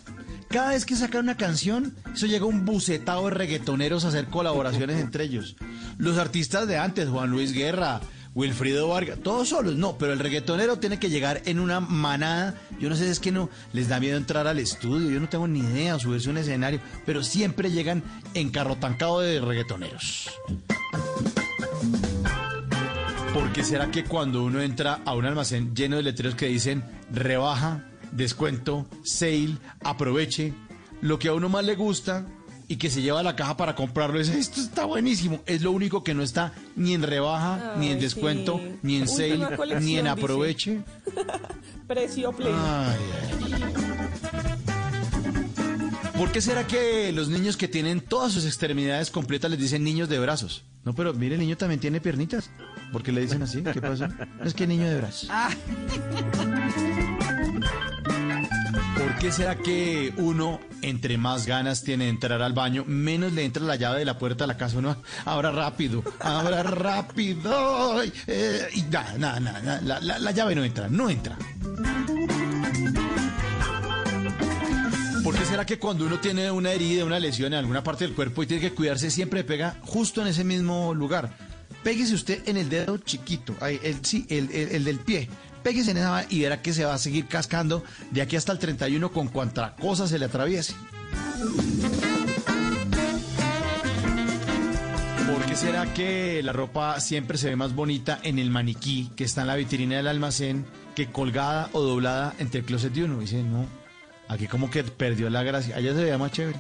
Cada 0.48 0.70
vez 0.70 0.86
que 0.86 0.96
sacan 0.96 1.24
una 1.24 1.38
canción, 1.38 1.96
eso 2.14 2.28
llega 2.28 2.46
un 2.46 2.66
bucetado 2.66 3.26
de 3.26 3.32
reggaetoneros 3.32 4.06
a 4.06 4.10
hacer 4.10 4.28
colaboraciones 4.28 5.02
entre 5.02 5.24
ellos. 5.24 5.56
Los 5.98 6.20
artistas 6.20 6.68
de 6.68 6.78
antes, 6.78 7.10
Juan 7.10 7.32
Luis 7.32 7.52
Guerra, 7.52 8.00
Wilfrido 8.36 8.88
Vargas, 8.88 9.20
todos 9.24 9.50
solos, 9.50 9.76
no, 9.76 9.98
pero 9.98 10.14
el 10.14 10.20
reggaetonero 10.20 10.78
tiene 10.78 11.00
que 11.00 11.10
llegar 11.10 11.42
en 11.46 11.60
una 11.60 11.80
manada. 11.80 12.56
Yo 12.80 12.90
no 12.90 12.96
sé 12.96 13.10
es 13.10 13.20
que 13.20 13.32
no 13.32 13.50
les 13.74 13.90
da 13.90 14.00
miedo 14.00 14.18
entrar 14.18 14.48
al 14.48 14.60
estudio, 14.60 15.10
yo 15.10 15.20
no 15.20 15.30
tengo 15.30 15.48
ni 15.48 15.60
idea, 15.60 15.98
subirse 16.00 16.30
a 16.30 16.32
un 16.32 16.38
escenario, 16.38 16.80
pero 17.06 17.24
siempre 17.24 17.72
llegan 17.72 18.04
en 18.34 18.50
carro 18.50 18.76
tancado 18.76 19.22
de 19.22 19.42
reggaetoneros. 19.42 20.30
¿Por 23.34 23.52
qué 23.54 23.64
será 23.64 23.92
que 23.92 24.04
cuando 24.04 24.44
uno 24.44 24.62
entra 24.62 25.02
a 25.06 25.16
un 25.16 25.26
almacén 25.26 25.76
lleno 25.76 25.98
de 25.98 26.04
letreros 26.04 26.36
que 26.36 26.48
dicen 26.48 26.84
rebaja, 27.12 27.86
descuento, 28.12 28.88
sale, 29.04 29.58
aproveche, 29.84 30.54
lo 31.02 31.20
que 31.20 31.30
a 31.30 31.34
uno 31.34 31.50
más 31.50 31.64
le 31.64 31.76
gusta 31.76 32.26
y 32.70 32.78
que 32.78 32.90
se 32.90 33.02
lleva 33.02 33.20
a 33.20 33.24
la 33.24 33.36
caja 33.36 33.58
para 33.58 33.76
comprarlo 33.76 34.20
es 34.22 34.30
esto 34.30 34.62
está 34.62 34.86
buenísimo, 34.86 35.42
es 35.48 35.64
lo 35.64 35.72
único 35.72 36.04
que 36.04 36.14
no 36.14 36.22
está 36.22 36.54
ni 36.76 36.94
en 36.94 37.02
rebaja, 37.02 37.74
ni 37.78 37.90
en 37.90 38.00
descuento, 38.00 38.60
sí. 38.60 38.80
ni 38.84 38.96
en 38.98 39.10
Última 39.10 39.58
sale, 39.58 39.80
ni 39.82 39.98
en 39.98 40.06
dice. 40.06 40.10
aproveche. 40.10 40.80
Precio 41.88 42.32
pleno. 42.32 42.56
¿Por 46.16 46.32
qué 46.32 46.42
será 46.42 46.68
que 46.68 47.12
los 47.12 47.30
niños 47.30 47.58
que 47.58 47.68
tienen 47.68 48.02
todas 48.02 48.34
sus 48.34 48.46
extremidades 48.46 49.10
completas 49.10 49.50
les 49.50 49.60
dicen 49.60 49.84
niños 49.84 50.08
de 50.08 50.20
brazos? 50.20 50.64
No, 50.84 50.94
pero 50.94 51.14
mire, 51.14 51.36
el 51.36 51.42
niño 51.42 51.58
también 51.58 51.80
tiene 51.80 52.02
piernitas. 52.02 52.52
¿Por 52.92 53.02
qué 53.02 53.12
le 53.12 53.22
dicen 53.22 53.42
así? 53.42 53.64
¿Qué 53.64 53.82
pasa? 53.82 54.10
Es 54.44 54.54
que 54.54 54.68
niño 54.68 54.88
de 54.88 54.98
brazos. 54.98 55.28
Ah, 55.32 55.50
¿Por 56.36 56.46
qué 59.20 59.32
será 59.32 59.56
que 59.58 60.14
uno, 60.18 60.60
entre 60.82 61.18
más 61.18 61.46
ganas 61.46 61.84
tiene 61.84 62.06
de 62.06 62.10
entrar 62.12 62.42
al 62.42 62.54
baño, 62.54 62.84
menos 62.88 63.34
le 63.34 63.44
entra 63.44 63.64
la 63.64 63.76
llave 63.76 64.00
de 64.00 64.06
la 64.06 64.18
puerta 64.18 64.46
de 64.46 64.48
la 64.50 64.58
casa? 64.58 64.78
Uno 64.78 64.96
abra 65.26 65.52
rápido, 65.52 66.04
abra 66.20 66.64
rápido. 66.64 68.02
Eh, 68.28 68.68
y 68.76 68.82
nada, 68.84 69.18
nada, 69.18 69.40
nada, 69.40 69.82
la, 69.82 70.00
la- 70.00 70.20
la 70.20 70.32
llave 70.32 70.56
no 70.56 70.64
entra, 70.64 70.88
no 70.90 71.10
entra. 71.10 71.38
¿Por 75.24 75.36
qué 75.38 75.46
será 75.46 75.66
que 75.66 75.78
cuando 75.78 76.06
uno 76.06 76.20
tiene 76.20 76.50
una 76.50 76.72
herida, 76.72 77.04
una 77.06 77.20
lesión 77.20 77.54
en 77.54 77.60
alguna 77.60 77.84
parte 77.84 78.06
del 78.06 78.16
cuerpo 78.16 78.44
y 78.44 78.48
tiene 78.48 78.62
que 78.62 78.74
cuidarse, 78.74 79.12
siempre 79.12 79.44
pega 79.44 79.78
justo 79.84 80.22
en 80.22 80.28
ese 80.28 80.44
mismo 80.44 80.94
lugar? 80.94 81.36
Péguese 81.84 82.14
usted 82.16 82.48
en 82.48 82.58
el 82.58 82.70
dedo 82.70 82.98
chiquito, 82.98 83.56
ahí, 83.62 83.80
el, 83.84 84.04
sí, 84.04 84.26
el- 84.30 84.50
el 84.52 84.84
del 84.84 85.00
pie. 85.00 85.30
Péguese 85.64 85.92
en 85.92 85.98
esa 85.98 86.26
y 86.30 86.42
verá 86.42 86.62
que 86.62 86.74
se 86.74 86.86
va 86.86 86.94
a 86.94 86.98
seguir 86.98 87.28
cascando 87.28 87.84
de 88.12 88.22
aquí 88.22 88.36
hasta 88.36 88.52
el 88.52 88.60
31 88.60 89.12
con 89.12 89.28
cuanta 89.28 89.76
cosa 89.76 90.08
se 90.08 90.20
le 90.20 90.26
atraviese. 90.26 90.74
¿Por 95.32 95.46
qué 95.46 95.56
será 95.56 95.94
que 95.94 96.42
la 96.44 96.54
ropa 96.54 97.00
siempre 97.00 97.38
se 97.38 97.50
ve 97.50 97.56
más 97.56 97.76
bonita 97.76 98.20
en 98.24 98.40
el 98.40 98.50
maniquí 98.50 99.12
que 99.16 99.26
está 99.26 99.42
en 99.42 99.48
la 99.48 99.56
vitrina 99.56 99.98
del 99.98 100.08
almacén 100.08 100.66
que 100.96 101.12
colgada 101.12 101.70
o 101.74 101.82
doblada 101.82 102.34
entre 102.40 102.62
el 102.62 102.66
closet 102.66 102.94
de 102.94 103.04
uno? 103.04 103.20
Dice, 103.20 103.44
no, 103.44 103.68
aquí 104.28 104.48
como 104.48 104.72
que 104.72 104.84
perdió 104.84 105.30
la 105.30 105.44
gracia. 105.44 105.76
Allá 105.76 105.94
se 105.94 106.04
veía 106.04 106.18
más 106.18 106.32
chévere. 106.32 106.60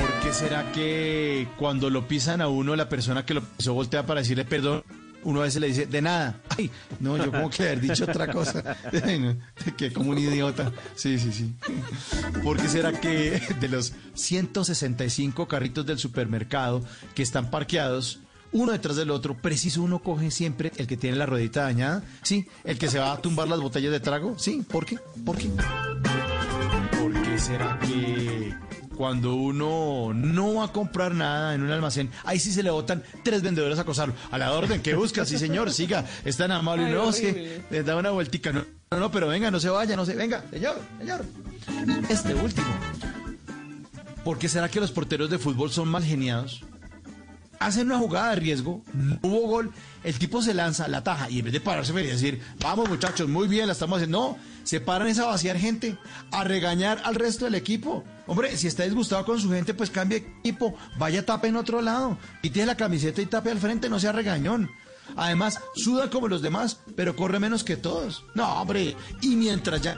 ¿Por 0.00 0.20
qué 0.22 0.32
será 0.32 0.70
que 0.72 1.48
cuando 1.56 1.88
lo 1.88 2.06
pisan 2.06 2.40
a 2.40 2.48
uno, 2.48 2.76
la 2.76 2.88
persona 2.88 3.24
que 3.24 3.34
lo 3.34 3.42
pisó 3.42 3.74
voltea 3.74 4.04
para 4.04 4.20
decirle 4.20 4.44
perdón? 4.44 4.82
Uno 5.24 5.40
a 5.40 5.44
veces 5.44 5.60
le 5.60 5.68
dice, 5.68 5.86
de 5.86 6.02
nada. 6.02 6.40
Ay, 6.56 6.70
no, 7.00 7.16
yo 7.16 7.30
como 7.30 7.50
que 7.50 7.62
haber 7.64 7.80
dicho 7.80 8.04
otra 8.04 8.30
cosa. 8.32 8.76
Que 9.76 9.92
como 9.92 10.10
un 10.10 10.18
idiota. 10.18 10.72
Sí, 10.94 11.18
sí, 11.18 11.32
sí. 11.32 11.52
¿Por 12.42 12.60
qué 12.60 12.68
será 12.68 12.92
que 12.92 13.40
de 13.60 13.68
los 13.68 13.92
165 14.14 15.46
carritos 15.46 15.86
del 15.86 15.98
supermercado 15.98 16.82
que 17.14 17.22
están 17.22 17.50
parqueados, 17.50 18.20
uno 18.52 18.72
detrás 18.72 18.96
del 18.96 19.10
otro, 19.10 19.36
preciso 19.36 19.82
uno 19.82 19.98
coge 20.00 20.30
siempre 20.30 20.72
el 20.76 20.86
que 20.86 20.96
tiene 20.96 21.16
la 21.16 21.26
ruedita 21.26 21.62
dañada? 21.62 22.02
Sí, 22.22 22.46
el 22.64 22.78
que 22.78 22.88
se 22.88 22.98
va 22.98 23.12
a 23.12 23.20
tumbar 23.20 23.48
las 23.48 23.60
botellas 23.60 23.92
de 23.92 24.00
trago. 24.00 24.38
Sí, 24.38 24.64
¿por 24.68 24.86
qué? 24.86 24.98
¿Por 25.24 25.36
qué? 25.36 25.50
¿Por 26.98 27.22
qué 27.22 27.38
será 27.38 27.78
que 27.80 28.67
cuando 28.98 29.36
uno 29.36 30.12
no 30.12 30.54
va 30.54 30.64
a 30.64 30.72
comprar 30.72 31.14
nada 31.14 31.54
en 31.54 31.62
un 31.62 31.70
almacén, 31.70 32.10
ahí 32.24 32.40
sí 32.40 32.52
se 32.52 32.64
le 32.64 32.70
botan 32.70 33.04
tres 33.22 33.42
vendedores 33.42 33.78
a 33.78 33.82
acosarlo? 33.82 34.12
A 34.32 34.38
la 34.38 34.52
orden, 34.52 34.82
¿qué 34.82 34.94
busca? 34.94 35.24
Sí, 35.24 35.38
señor, 35.38 35.72
siga, 35.72 36.04
es 36.24 36.36
tan 36.36 36.50
amable. 36.50 36.86
Ay, 36.86 36.92
no, 36.92 37.12
que 37.12 37.30
horrible. 37.30 37.62
le 37.70 37.82
da 37.84 37.94
una 37.94 38.10
vueltica. 38.10 38.52
No, 38.52 38.64
no, 38.90 38.98
no, 38.98 39.12
pero 39.12 39.28
venga, 39.28 39.52
no 39.52 39.60
se 39.60 39.70
vaya, 39.70 39.94
no 39.94 40.04
se 40.04 40.16
venga, 40.16 40.44
señor, 40.50 40.80
señor. 40.98 41.24
Este 42.08 42.34
último. 42.34 42.66
¿Por 44.24 44.36
qué 44.36 44.48
será 44.48 44.68
que 44.68 44.80
los 44.80 44.90
porteros 44.90 45.30
de 45.30 45.38
fútbol 45.38 45.70
son 45.70 45.86
mal 45.88 46.02
geniados? 46.02 46.64
Hacen 47.60 47.86
una 47.86 47.98
jugada 47.98 48.30
de 48.30 48.36
riesgo, 48.36 48.82
no 48.92 49.18
hubo 49.22 49.46
gol, 49.46 49.70
el 50.02 50.18
tipo 50.18 50.42
se 50.42 50.54
lanza, 50.54 50.88
la 50.88 51.04
taja, 51.04 51.30
y 51.30 51.38
en 51.38 51.44
vez 51.44 51.52
de 51.52 51.60
pararse 51.60 51.92
y 51.92 52.06
decir, 52.06 52.40
vamos 52.60 52.88
muchachos, 52.88 53.28
muy 53.28 53.46
bien, 53.46 53.68
la 53.68 53.74
estamos 53.74 53.98
haciendo, 53.98 54.18
no, 54.18 54.38
se 54.64 54.80
paran 54.80 55.06
es 55.06 55.20
a 55.20 55.26
vaciar 55.26 55.56
gente, 55.56 55.96
a 56.32 56.42
regañar 56.42 57.00
al 57.04 57.14
resto 57.14 57.44
del 57.44 57.54
equipo. 57.54 58.04
Hombre, 58.28 58.56
si 58.56 58.68
está 58.68 58.84
disgustado 58.84 59.24
con 59.24 59.40
su 59.40 59.50
gente, 59.50 59.74
pues 59.74 59.90
cambie 59.90 60.18
equipo, 60.18 60.76
vaya 60.98 61.26
tape 61.26 61.48
en 61.48 61.56
otro 61.56 61.82
lado, 61.82 62.16
quite 62.42 62.64
la 62.64 62.76
camiseta 62.76 63.20
y 63.20 63.26
tape 63.26 63.50
al 63.50 63.58
frente, 63.58 63.88
no 63.88 63.98
sea 63.98 64.12
regañón. 64.12 64.70
Además, 65.16 65.60
suda 65.74 66.10
como 66.10 66.28
los 66.28 66.42
demás, 66.42 66.80
pero 66.94 67.16
corre 67.16 67.40
menos 67.40 67.64
que 67.64 67.76
todos. 67.76 68.24
No, 68.34 68.60
hombre, 68.60 68.94
y 69.22 69.34
mientras 69.34 69.80
ya 69.80 69.96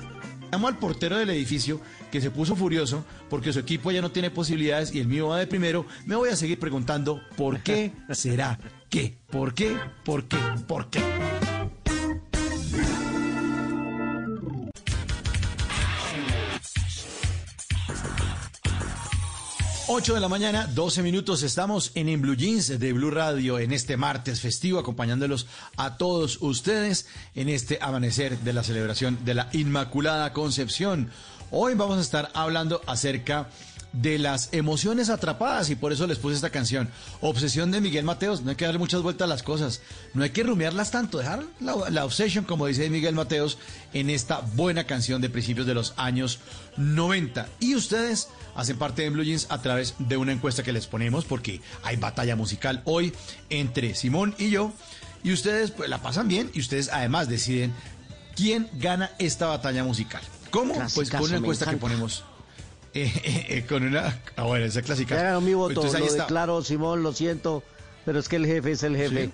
Llamo 0.51 0.67
al 0.67 0.79
portero 0.79 1.17
del 1.17 1.31
edificio 1.31 1.81
que 2.11 2.21
se 2.21 2.31
puso 2.31 2.57
furioso 2.57 3.05
porque 3.29 3.53
su 3.53 3.61
equipo 3.61 3.93
ya 3.93 4.03
no 4.03 4.11
tiene 4.11 4.31
posibilidades 4.31 4.93
y 4.95 4.99
el 4.99 5.07
mío 5.07 5.29
va 5.29 5.39
de 5.39 5.47
primero. 5.47 5.87
Me 6.07 6.17
voy 6.17 6.31
a 6.31 6.37
seguir 6.37 6.59
preguntando 6.59 7.21
por 7.37 7.61
qué 7.61 7.93
será 8.11 8.59
qué, 8.89 9.19
por 9.31 9.55
qué, 9.55 9.79
por 10.05 10.27
qué, 10.27 10.39
por 10.67 10.91
qué. 10.91 11.01
Ocho 19.93 20.15
de 20.15 20.21
la 20.21 20.29
mañana, 20.29 20.69
12 20.73 21.03
minutos. 21.03 21.43
Estamos 21.43 21.91
en, 21.97 22.09
en 22.09 22.23
Blue 22.23 22.37
Jeans 22.37 22.79
de 22.79 22.93
Blue 22.93 23.11
Radio 23.11 23.59
en 23.59 23.73
este 23.73 23.97
martes 23.97 24.41
festivo, 24.41 24.79
acompañándolos 24.79 25.49
a 25.77 25.97
todos 25.97 26.39
ustedes 26.43 27.09
en 27.35 27.49
este 27.49 27.77
amanecer 27.83 28.39
de 28.39 28.53
la 28.53 28.63
celebración 28.63 29.19
de 29.25 29.35
la 29.35 29.49
Inmaculada 29.53 30.33
Concepción. 30.33 31.11
Hoy 31.51 31.75
vamos 31.75 31.99
a 31.99 32.03
estar 32.03 32.31
hablando 32.35 32.81
acerca 32.87 33.49
de 33.93 34.21
las 34.21 34.51
emociones 34.53 35.11
atrapadas 35.11 35.71
y 35.71 35.75
por 35.75 35.93
eso 35.93 36.07
les 36.07 36.19
puse 36.19 36.37
esta 36.37 36.51
canción. 36.51 36.89
Obsesión 37.21 37.73
de 37.73 37.81
Miguel 37.81 38.05
Mateos. 38.05 38.43
No 38.43 38.51
hay 38.51 38.57
que 38.57 38.67
darle 38.67 38.79
muchas 38.79 39.03
vueltas 39.03 39.27
a 39.27 39.29
las 39.29 39.43
cosas. 39.43 39.83
No 40.15 40.23
hay 40.23 40.31
que 40.31 40.45
rumiarlas 40.45 40.93
tanto. 40.93 41.19
Dejar 41.19 41.43
la, 41.59 41.91
la 41.91 42.05
obsession, 42.05 42.45
como 42.45 42.67
dice 42.67 42.89
Miguel 42.91 43.17
Mateos, 43.17 43.59
en 43.93 44.09
esta 44.09 44.39
buena 44.55 44.85
canción 44.85 45.21
de 45.21 45.31
principios 45.31 45.67
de 45.67 45.75
los 45.75 45.95
años 45.97 46.39
90. 46.77 47.49
Y 47.59 47.75
ustedes 47.75 48.29
hacen 48.55 48.77
parte 48.79 49.03
de 49.03 49.11
Blue 49.11 49.25
Jeans 49.25 49.47
a 49.51 49.61
través 49.63 49.95
de 49.99 50.17
una 50.17 50.33
encuesta 50.33 50.63
que 50.63 50.73
les 50.73 50.87
ponemos 50.87 51.25
porque 51.25 51.61
hay 51.83 51.97
batalla 51.97 52.37
musical 52.37 52.83
hoy 52.85 53.13
entre 53.49 53.95
Simón 53.95 54.35
y 54.39 54.51
yo. 54.51 54.73
Y 55.23 55.33
ustedes 55.33 55.71
pues, 55.71 55.89
la 55.91 55.99
pasan 55.99 56.29
bien 56.29 56.51
y 56.55 56.61
ustedes 56.61 56.89
además 56.93 57.29
deciden 57.29 57.73
quién 58.37 58.69
gana 58.75 59.11
esta 59.19 59.47
batalla 59.47 59.85
musical. 59.85 60.23
¿Cómo? 60.51 60.75
pues 60.95 61.11
con 61.11 61.23
una 61.23 61.37
encuesta 61.37 61.71
que 61.71 61.77
ponemos. 61.77 62.25
eh, 62.95 63.13
eh, 63.23 63.47
eh, 63.49 63.67
con 63.67 63.85
una. 63.85 64.19
Ah, 64.37 64.45
bueno, 64.45 64.65
esa 64.65 64.83
clásica. 64.83 65.15
Ya 65.15 65.23
ganó 65.23 65.41
mi 65.41 65.55
voto, 65.55 65.71
Entonces 65.71 65.95
ahí 65.95 66.01
lo 66.01 66.07
está. 66.07 66.23
declaro, 66.25 66.63
Simón, 66.65 67.03
lo 67.03 67.13
siento, 67.13 67.63
pero 68.05 68.19
es 68.19 68.29
que 68.29 68.37
el 68.37 68.47
jefe 68.47 68.73
es 68.73 68.83
el 68.83 68.97
jefe. 68.97 69.27
Sí, 69.27 69.33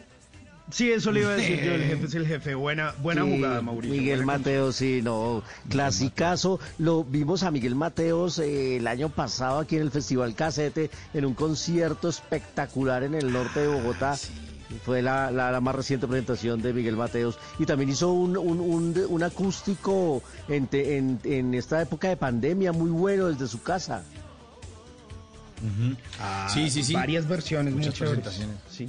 eso 0.71 1.13
le 1.13 1.21
iba 1.21 1.31
a 1.31 1.35
decir 1.37 1.63
yo, 1.63 1.75
el 1.75 1.85
jefe 1.85 2.07
es 2.07 2.15
el 2.15 2.27
jefe. 2.27 2.55
Buena, 2.55 2.93
buena 3.03 3.23
Sí, 3.25 3.31
jugada, 3.37 3.63
Mauricio. 3.63 3.97
Miguel 3.97 4.19
buena 4.25 4.39
Mateos, 4.39 4.77
sí, 4.77 5.01
no, 5.03 5.43
clasicazo. 5.69 6.59
Lo 6.79 7.05
vimos 7.05 7.43
a 7.45 7.51
Miguel 7.51 7.75
Mateos 7.77 8.39
eh, 8.41 8.77
el 8.79 8.87
año 8.87 9.09
pasado 9.09 9.61
aquí 9.61 9.77
en 9.77 9.83
el 9.83 9.91
Festival 9.91 10.35
Casete, 10.35 10.91
en 11.15 11.25
un 11.25 11.35
concierto 11.35 12.09
espectacular 12.09 13.05
en 13.05 13.15
el 13.15 13.33
norte 13.33 13.61
de 13.61 13.69
Bogotá. 13.69 14.17
Fue 14.85 15.01
la, 15.01 15.31
la- 15.31 15.53
la 15.53 15.61
más 15.61 15.77
reciente 15.77 16.09
presentación 16.09 16.61
de 16.61 16.73
Miguel 16.73 16.97
Mateos. 16.97 17.39
Y 17.61 17.67
también 17.67 17.89
hizo 17.91 18.11
un, 18.13 18.37
un, 18.37 18.59
un- 18.61 19.05
un 19.09 19.23
acústico 19.23 20.21
en, 20.49 20.67
te- 20.67 20.97
en- 20.99 21.21
en 21.23 21.55
esta 21.55 21.81
época 21.81 22.09
de 22.09 22.17
pandemia 22.17 22.73
muy 22.73 22.91
bueno 22.91 23.27
desde 23.27 23.47
su 23.47 23.63
casa. 23.63 24.03
Ah, 26.21 26.49
sí, 26.53 26.69
sí, 26.71 26.83
sí. 26.83 26.93
Varias 26.93 27.27
versiones, 27.29 27.73
Muchas 27.75 27.95
chéveres. 27.95 28.21
presentaciones. 28.25 28.57
Sí. 28.71 28.89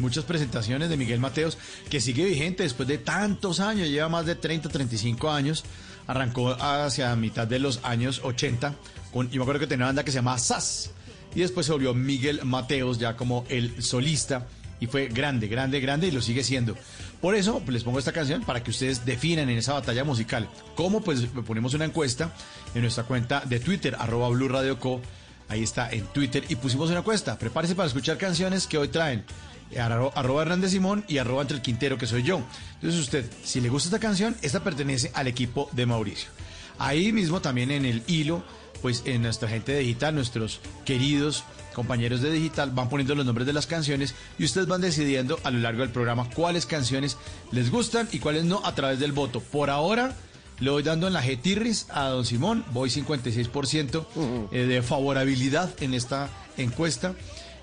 Muchas 0.00 0.24
presentaciones 0.24 0.88
de 0.88 0.96
Miguel 0.96 1.20
Mateos, 1.20 1.58
que 1.90 2.00
sigue 2.00 2.24
vigente 2.24 2.62
después 2.62 2.88
de 2.88 2.98
tantos 2.98 3.60
años, 3.60 3.88
lleva 3.88 4.08
más 4.08 4.26
de 4.26 4.34
30, 4.34 4.68
35 4.68 5.30
años. 5.30 5.64
Arrancó 6.06 6.50
hacia 6.50 7.14
mitad 7.16 7.46
de 7.46 7.58
los 7.58 7.80
años 7.82 8.20
80. 8.24 8.74
Con, 9.12 9.30
yo 9.30 9.38
me 9.38 9.42
acuerdo 9.42 9.60
que 9.60 9.66
tenía 9.66 9.84
una 9.84 9.88
banda 9.88 10.04
que 10.04 10.10
se 10.10 10.18
llamaba 10.18 10.38
SAS. 10.38 10.90
Y 11.34 11.40
después 11.40 11.66
se 11.66 11.72
volvió 11.72 11.92
Miguel 11.94 12.40
Mateos 12.44 12.98
ya 12.98 13.16
como 13.16 13.44
el 13.48 13.82
solista. 13.82 14.46
Y 14.80 14.86
fue 14.86 15.08
grande, 15.08 15.48
grande, 15.48 15.80
grande 15.80 16.06
y 16.06 16.10
lo 16.12 16.22
sigue 16.22 16.44
siendo. 16.44 16.76
Por 17.20 17.34
eso 17.34 17.60
pues, 17.60 17.74
les 17.74 17.84
pongo 17.84 17.98
esta 17.98 18.12
canción 18.12 18.42
para 18.42 18.62
que 18.62 18.70
ustedes 18.70 19.04
definan 19.04 19.48
en 19.48 19.58
esa 19.58 19.72
batalla 19.72 20.04
musical. 20.04 20.48
¿Cómo? 20.76 21.00
Pues 21.00 21.26
ponemos 21.46 21.74
una 21.74 21.84
encuesta 21.84 22.32
en 22.74 22.82
nuestra 22.82 23.04
cuenta 23.04 23.42
de 23.44 23.58
Twitter, 23.58 23.96
arroba 23.98 24.28
Blue 24.28 24.48
Radio 24.48 24.78
Co. 24.78 25.00
Ahí 25.48 25.62
está 25.62 25.90
en 25.90 26.04
Twitter 26.06 26.44
y 26.48 26.56
pusimos 26.56 26.90
una 26.90 27.00
encuesta. 27.00 27.38
Prepárese 27.38 27.74
para 27.74 27.88
escuchar 27.88 28.18
canciones 28.18 28.66
que 28.66 28.78
hoy 28.78 28.88
traen 28.88 29.24
arroba 29.76 30.42
Hernández 30.42 30.70
Simón 30.70 31.04
y 31.08 31.18
arroba 31.18 31.42
entre 31.42 31.56
el 31.56 31.62
Quintero, 31.62 31.98
que 31.98 32.06
soy 32.06 32.22
yo. 32.22 32.42
Entonces 32.74 33.00
usted, 33.00 33.30
si 33.44 33.60
le 33.60 33.68
gusta 33.68 33.88
esta 33.88 33.98
canción, 33.98 34.36
esta 34.42 34.62
pertenece 34.62 35.10
al 35.14 35.26
equipo 35.26 35.68
de 35.72 35.86
Mauricio. 35.86 36.30
Ahí 36.78 37.12
mismo 37.12 37.40
también 37.40 37.70
en 37.70 37.84
el 37.84 38.02
hilo, 38.06 38.42
pues 38.82 39.02
en 39.04 39.22
nuestra 39.22 39.48
gente 39.48 39.72
de 39.72 39.80
digital, 39.80 40.14
nuestros 40.14 40.60
queridos 40.84 41.44
compañeros 41.74 42.22
de 42.22 42.32
digital 42.32 42.72
van 42.72 42.88
poniendo 42.88 43.14
los 43.14 43.24
nombres 43.24 43.46
de 43.46 43.52
las 43.52 43.68
canciones 43.68 44.14
y 44.36 44.44
ustedes 44.44 44.66
van 44.66 44.80
decidiendo 44.80 45.38
a 45.44 45.50
lo 45.52 45.60
largo 45.60 45.82
del 45.82 45.90
programa 45.90 46.28
cuáles 46.34 46.66
canciones 46.66 47.16
les 47.52 47.70
gustan 47.70 48.08
y 48.10 48.18
cuáles 48.18 48.44
no 48.44 48.62
a 48.64 48.74
través 48.74 48.98
del 48.98 49.12
voto. 49.12 49.40
Por 49.40 49.70
ahora 49.70 50.16
le 50.58 50.70
voy 50.70 50.82
dando 50.82 51.06
en 51.06 51.12
la 51.12 51.22
G-Tirris 51.22 51.86
a 51.90 52.08
don 52.08 52.24
Simón, 52.24 52.64
voy 52.72 52.90
56% 52.90 54.06
eh, 54.50 54.58
de 54.58 54.82
favorabilidad 54.82 55.70
en 55.80 55.94
esta 55.94 56.28
encuesta. 56.56 57.14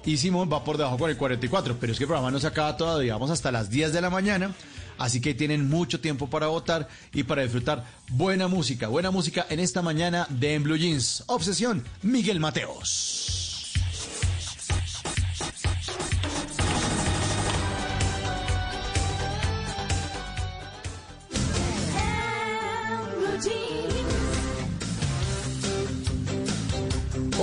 Y 0.06 0.18
Simón 0.18 0.50
va 0.52 0.64
por 0.64 0.78
debajo 0.78 1.00
con 1.00 1.10
el 1.10 1.18
44, 1.18 1.78
pero 1.80 1.92
es 1.92 1.98
que 1.98 2.04
el 2.04 2.08
programa 2.08 2.30
no 2.30 2.40
se 2.40 2.46
acaba 2.46 2.78
todavía, 2.78 3.14
vamos 3.14 3.32
hasta 3.32 3.52
las 3.52 3.70
10 3.72 3.92
de 3.92 4.02
la 4.02 4.12
mañana, 4.12 4.54
así 5.00 5.20
que 5.20 5.34
tienen 5.34 5.68
mucho 5.68 6.00
tiempo 6.00 6.30
para 6.30 6.48
votar 6.48 6.88
y 7.12 7.24
para 7.24 7.42
disfrutar 7.42 7.84
buena 8.12 8.48
música, 8.48 8.88
buena 8.88 9.10
música 9.10 9.48
en 9.50 9.60
esta 9.60 9.82
mañana 9.82 10.28
de 10.30 10.54
En 10.54 10.64
Blue 10.64 10.78
Jeans. 10.78 11.24
Obsesión, 11.26 11.84
Miguel 12.04 12.40
Mateos. 12.40 13.45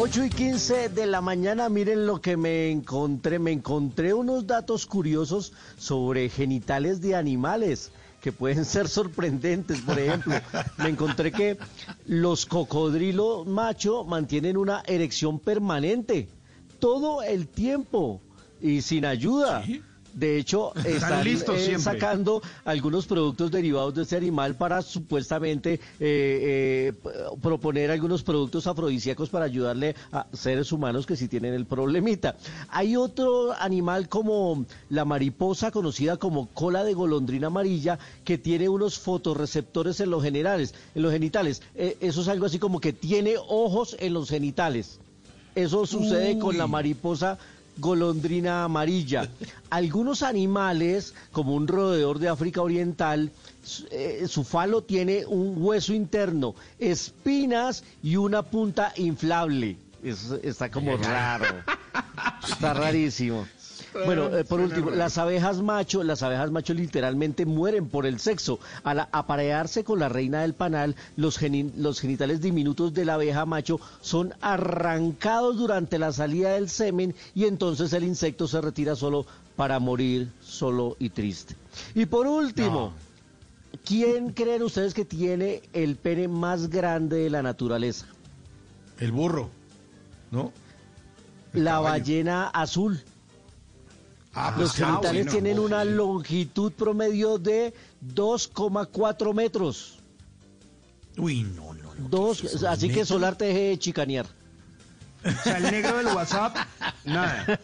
8 0.05 0.25
y 0.25 0.31
15 0.31 0.89
de 0.89 1.07
la 1.07 1.21
mañana, 1.21 1.69
miren 1.69 2.09
lo 2.09 2.21
que 2.21 2.37
me 2.37 2.73
encontré. 2.73 3.39
Me 3.39 3.53
encontré 3.53 4.13
unos 4.13 4.49
datos 4.49 4.85
curiosos 4.85 5.53
sobre 5.79 6.29
genitales 6.29 7.01
de 7.01 7.15
animales. 7.15 7.93
que 8.21 8.33
pueden 8.33 8.65
ser 8.75 8.89
sorprendentes. 8.89 9.81
Por 9.83 10.01
ejemplo, 10.01 10.35
me 10.79 10.89
encontré 10.89 11.31
que 11.31 11.57
los 12.05 12.47
cocodrilos 12.47 13.47
macho 13.47 14.03
mantienen 14.03 14.57
una 14.57 14.83
erección 14.87 15.39
permanente 15.39 16.29
todo 16.81 17.23
el 17.23 17.47
tiempo 17.47 18.21
y 18.61 18.83
sin 18.83 19.05
ayuda. 19.05 19.63
De 20.15 20.37
hecho, 20.37 20.75
Están 20.85 21.27
eh, 21.27 21.79
sacando 21.79 22.43
algunos 22.65 23.07
productos 23.07 23.51
derivados 23.51 23.95
de 23.95 24.03
ese 24.03 24.17
animal 24.17 24.57
para 24.57 24.83
supuestamente 24.83 25.75
eh, 25.75 25.81
eh, 26.01 26.93
proponer 27.41 27.91
algunos 27.91 28.23
productos 28.23 28.67
afrodisíacos 28.67 29.31
para 29.31 29.47
ayudarle 29.47 29.95
a 30.13 30.27
seres 30.33 30.71
humanos 30.71 31.07
que 31.07 31.17
sí 31.17 31.29
tienen 31.29 31.55
el 31.55 31.65
problemita. 31.65 32.37
Hay 32.69 32.97
otro 32.97 33.53
animal 33.53 34.09
como 34.09 34.67
la 34.91 35.05
mariposa 35.05 35.71
conocida 35.71 36.19
como 36.19 36.49
cola 36.49 36.85
de 36.85 36.93
golondrina 36.93 37.47
amarilla 37.47 37.99
que 38.25 38.37
tiene 38.37 38.69
unos 38.69 38.99
fotorreceptores 38.99 40.01
en 40.01 40.11
los 40.11 40.23
generales, 40.23 40.75
en 40.95 41.03
los 41.03 41.13
genitales. 41.13 41.63
Eso 41.75 42.21
es 42.21 42.29
algo 42.29 42.47
así 42.47 42.59
como 42.59 42.81
que 42.81 42.93
tiene 42.93 43.37
ojos 43.49 43.97
en 43.99 44.13
los 44.13 44.29
genitales. 44.29 45.01
Eso 45.55 45.87
sucede 45.87 46.39
con 46.39 46.57
la 46.57 46.67
mariposa 46.67 47.39
golondrina 47.79 48.65
amarilla. 48.65 49.29
Algunos 49.71 50.23
animales, 50.23 51.15
como 51.33 51.55
un 51.55 51.67
roedor 51.69 52.19
de 52.19 52.29
África 52.29 52.63
Oriental, 52.63 53.31
su- 53.65 53.87
eh, 53.91 54.25
su 54.29 54.45
falo 54.45 54.83
tiene 54.83 55.25
un 55.27 55.55
hueso 55.57 55.93
interno, 55.95 56.55
espinas 56.79 57.85
y 58.03 58.17
una 58.17 58.43
punta 58.43 58.93
inflable. 58.97 59.77
Es- 60.03 60.31
está 60.43 60.71
como 60.71 60.97
raro. 60.97 61.47
Está 62.49 62.75
rarísimo. 62.75 63.47
Bueno, 63.95 64.35
eh, 64.37 64.45
por 64.45 64.61
último, 64.61 64.91
las 64.91 65.19
abejas 65.19 65.61
macho, 65.61 66.03
las 66.03 66.23
abejas 66.23 66.51
macho 66.51 66.73
literalmente 66.75 67.45
mueren 67.47 67.89
por 67.89 68.07
el 68.07 68.19
sexo. 68.21 68.59
Al 68.85 69.01
aparearse 69.13 69.85
con 69.85 69.99
la 69.99 70.09
reina 70.09 70.43
del 70.43 70.55
panal, 70.55 70.97
los, 71.17 71.39
geni- 71.41 71.73
los 71.77 72.01
genitales 72.01 72.41
diminutos 72.41 72.95
de 72.95 73.05
la 73.05 73.15
abeja 73.15 73.45
macho 73.47 73.81
son 74.01 74.33
arrancados 74.41 75.57
durante 75.59 75.99
la 75.99 76.13
salida 76.13 76.51
del 76.53 76.69
semen 76.71 77.15
y 77.35 77.45
entonces 77.45 77.93
el 77.93 78.05
insecto 78.05 78.49
se 78.49 78.61
retira 78.61 78.97
solo 78.97 79.27
para 79.57 79.79
morir 79.79 80.31
solo 80.43 80.97
y 80.99 81.11
triste. 81.11 81.55
Y 81.95 82.07
por 82.07 82.27
último, 82.27 82.95
¿quién 83.85 84.33
creen 84.33 84.63
ustedes 84.63 84.95
que 84.95 85.05
tiene 85.05 85.63
el 85.75 85.97
pene 85.97 86.29
más 86.29 86.71
grande 86.71 87.19
de 87.19 87.31
la 87.31 87.43
naturaleza? 87.43 88.07
El 88.99 89.13
burro, 89.13 89.51
¿no? 90.31 90.53
La 91.53 91.73
caballo. 91.73 91.91
ballena 92.03 92.47
azul. 92.49 93.01
Ah, 94.35 94.55
Los 94.59 94.71
pues, 94.73 94.83
ah, 94.83 94.87
genitales 94.87 95.25
bueno. 95.27 95.33
tienen 95.33 95.59
una 95.59 95.85
longitud 95.85 96.73
promedio 96.73 97.39
de 97.39 97.75
2,4 98.15 99.35
metros. 99.35 99.99
Uy, 101.19 101.43
no, 101.43 101.75
no, 101.75 101.95
no. 101.95 102.09
Dos, 102.09 102.65
así 102.65 102.89
que. 102.89 103.05
Solar 103.05 103.37
te 103.37 103.47
deje 103.47 103.61
de 103.69 103.79
chicanear. 103.79 104.27
O 105.25 105.43
sea, 105.45 105.59
el 105.59 105.65
negro 105.65 105.99
del 105.99 106.07
WhatsApp, 106.09 106.57
nada. 107.05 107.61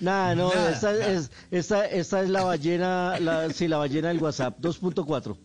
Nada, 0.00 0.34
no, 0.34 0.48
Nada, 0.48 0.70
esta, 0.70 0.92
nada. 0.92 1.08
Es, 1.08 1.30
esta, 1.50 1.86
esta 1.86 2.22
es 2.22 2.30
la 2.30 2.44
ballena, 2.44 3.18
la, 3.20 3.50
sí, 3.50 3.68
la 3.68 3.76
ballena 3.76 4.08
del 4.08 4.18
WhatsApp, 4.18 4.58
2.4. 4.60 5.36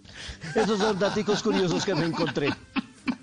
Esos 0.56 0.80
son 0.80 0.98
datos 0.98 1.44
curiosos 1.44 1.84
que 1.84 1.94
me 1.94 2.06
encontré. 2.06 2.54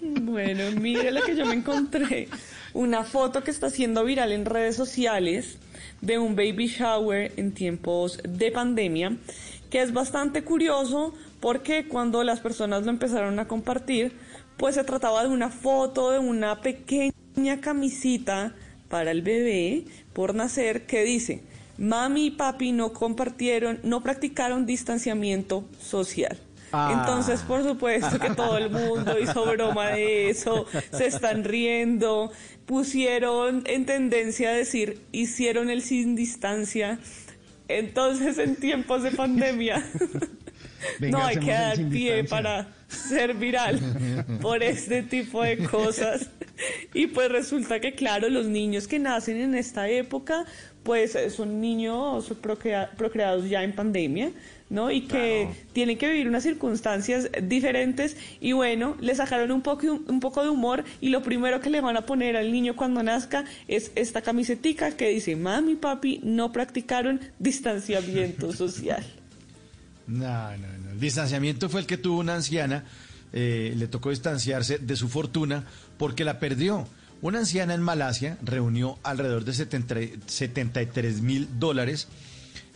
Bueno, 0.03 0.79
mire 0.79 1.11
la 1.11 1.23
que 1.23 1.37
yo 1.37 1.47
me 1.47 1.55
encontré. 1.55 2.29
Una 2.75 3.05
foto 3.05 3.43
que 3.43 3.51
está 3.51 3.71
siendo 3.71 4.05
viral 4.05 4.33
en 4.33 4.45
redes 4.45 4.77
sociales 4.77 5.59
de 6.05 6.19
un 6.19 6.37
baby 6.37 6.67
shower 6.67 7.33
en 7.37 7.53
tiempos 7.53 8.21
de 8.23 8.51
pandemia, 8.53 9.17
que 9.71 9.83
es 9.83 9.93
bastante 9.93 10.43
curioso 10.43 11.15
porque 11.41 11.89
cuando 11.89 12.23
las 12.25 12.41
personas 12.41 12.85
lo 12.85 12.91
empezaron 12.91 13.39
a 13.39 13.49
compartir, 13.49 14.13
pues 14.57 14.77
se 14.77 14.85
trataba 14.85 15.23
de 15.23 15.31
una 15.31 15.51
foto 15.51 16.11
de 16.11 16.19
una 16.19 16.61
pequeña 16.61 17.61
camisita 17.61 18.55
para 18.89 19.11
el 19.11 19.23
bebé 19.23 19.85
por 20.13 20.35
nacer 20.35 20.87
que 20.87 21.05
dice, 21.05 21.43
mami 21.79 22.27
y 22.27 22.31
papi 22.31 22.73
no 22.73 22.93
compartieron, 22.93 23.81
no 23.83 24.03
practicaron 24.03 24.67
distanciamiento 24.67 25.65
social. 25.81 26.39
Ah. 26.75 26.99
Entonces, 27.01 27.41
por 27.43 27.62
supuesto 27.62 28.18
que 28.18 28.31
todo 28.31 28.59
el 28.59 28.70
mundo 28.70 29.16
hizo 29.18 29.45
broma 29.47 29.91
de 29.91 30.31
eso, 30.31 30.66
se 30.93 31.07
están 31.07 31.45
riendo, 31.45 32.33
pusieron 32.66 33.62
en 33.66 33.87
tendencia 33.87 34.51
a 34.51 34.53
decir, 34.53 35.01
hicieron 35.12 35.70
el 35.70 35.83
sin 35.83 36.14
distancia. 36.16 36.99
Entonces, 37.68 38.39
en 38.39 38.57
tiempos 38.57 39.03
de 39.03 39.11
pandemia, 39.12 39.83
Venga, 41.01 41.18
no 41.18 41.25
hay 41.25 41.37
que 41.39 41.51
dar 41.51 41.77
pie 41.77 42.22
distancia. 42.22 42.29
para 42.29 42.68
ser 42.89 43.35
viral 43.35 43.81
por 44.43 44.62
este 44.62 45.03
tipo 45.03 45.43
de 45.43 45.59
cosas. 45.59 46.29
Y 46.93 47.07
pues 47.09 47.31
resulta 47.33 47.81
que, 47.81 47.95
claro, 47.95 48.29
los 48.29 48.47
niños 48.47 48.87
que 48.87 48.99
nacen 48.99 49.39
en 49.39 49.55
esta 49.55 49.89
época, 49.89 50.45
pues 50.83 51.16
son 51.35 51.61
niños 51.61 52.31
procrea- 52.43 52.91
procreados 52.97 53.49
ya 53.49 53.62
en 53.64 53.72
pandemia, 53.75 54.31
¿no? 54.71 54.91
Y 54.91 55.03
que 55.03 55.49
tienen 55.73 55.99
que 55.99 56.09
vivir 56.09 56.27
unas 56.29 56.43
circunstancias 56.43 57.29
diferentes 57.43 58.17
y 58.41 58.53
bueno, 58.53 58.97
le 59.01 59.15
sacaron 59.15 59.53
un 59.53 59.62
poco, 59.62 59.87
un 60.07 60.21
poco 60.21 60.43
de 60.43 60.49
humor 60.49 60.85
y 61.01 61.11
lo 61.11 61.23
primero 61.23 61.61
que 61.61 61.71
le 61.71 61.81
van 61.81 61.97
a 61.97 62.07
poner 62.07 62.37
al 62.37 62.51
niño 62.51 62.75
cuando 62.75 63.03
nazca 63.03 63.45
es 63.69 63.93
esta 63.95 64.23
camisetica 64.23 64.97
que 64.97 65.11
dice, 65.11 65.37
mami 65.37 65.77
papi 65.77 66.21
no 66.23 66.51
practicaron 66.53 67.21
distanciamiento 67.39 68.53
social. 68.57 69.05
No, 70.07 70.51
no, 70.57 70.67
no. 70.85 70.91
El 70.93 71.01
distanciamiento 71.01 71.69
fue 71.69 71.81
el 71.81 71.87
que 71.87 71.97
tuvo 71.97 72.21
una 72.21 72.35
anciana. 72.35 72.85
eh, 73.33 73.75
le 73.77 73.89
tocó 73.89 74.11
distanciarse 74.11 74.79
de 74.79 74.97
su 74.97 75.09
fortuna 75.09 75.65
porque 75.99 76.25
la 76.25 76.39
perdió. 76.39 76.87
Una 77.23 77.39
anciana 77.41 77.75
en 77.75 77.83
Malasia 77.83 78.39
reunió 78.43 78.99
alrededor 79.03 79.45
de 79.45 79.55
70 79.55 79.97
73 80.27 81.21
mil 81.21 81.49
dólares. 81.59 82.07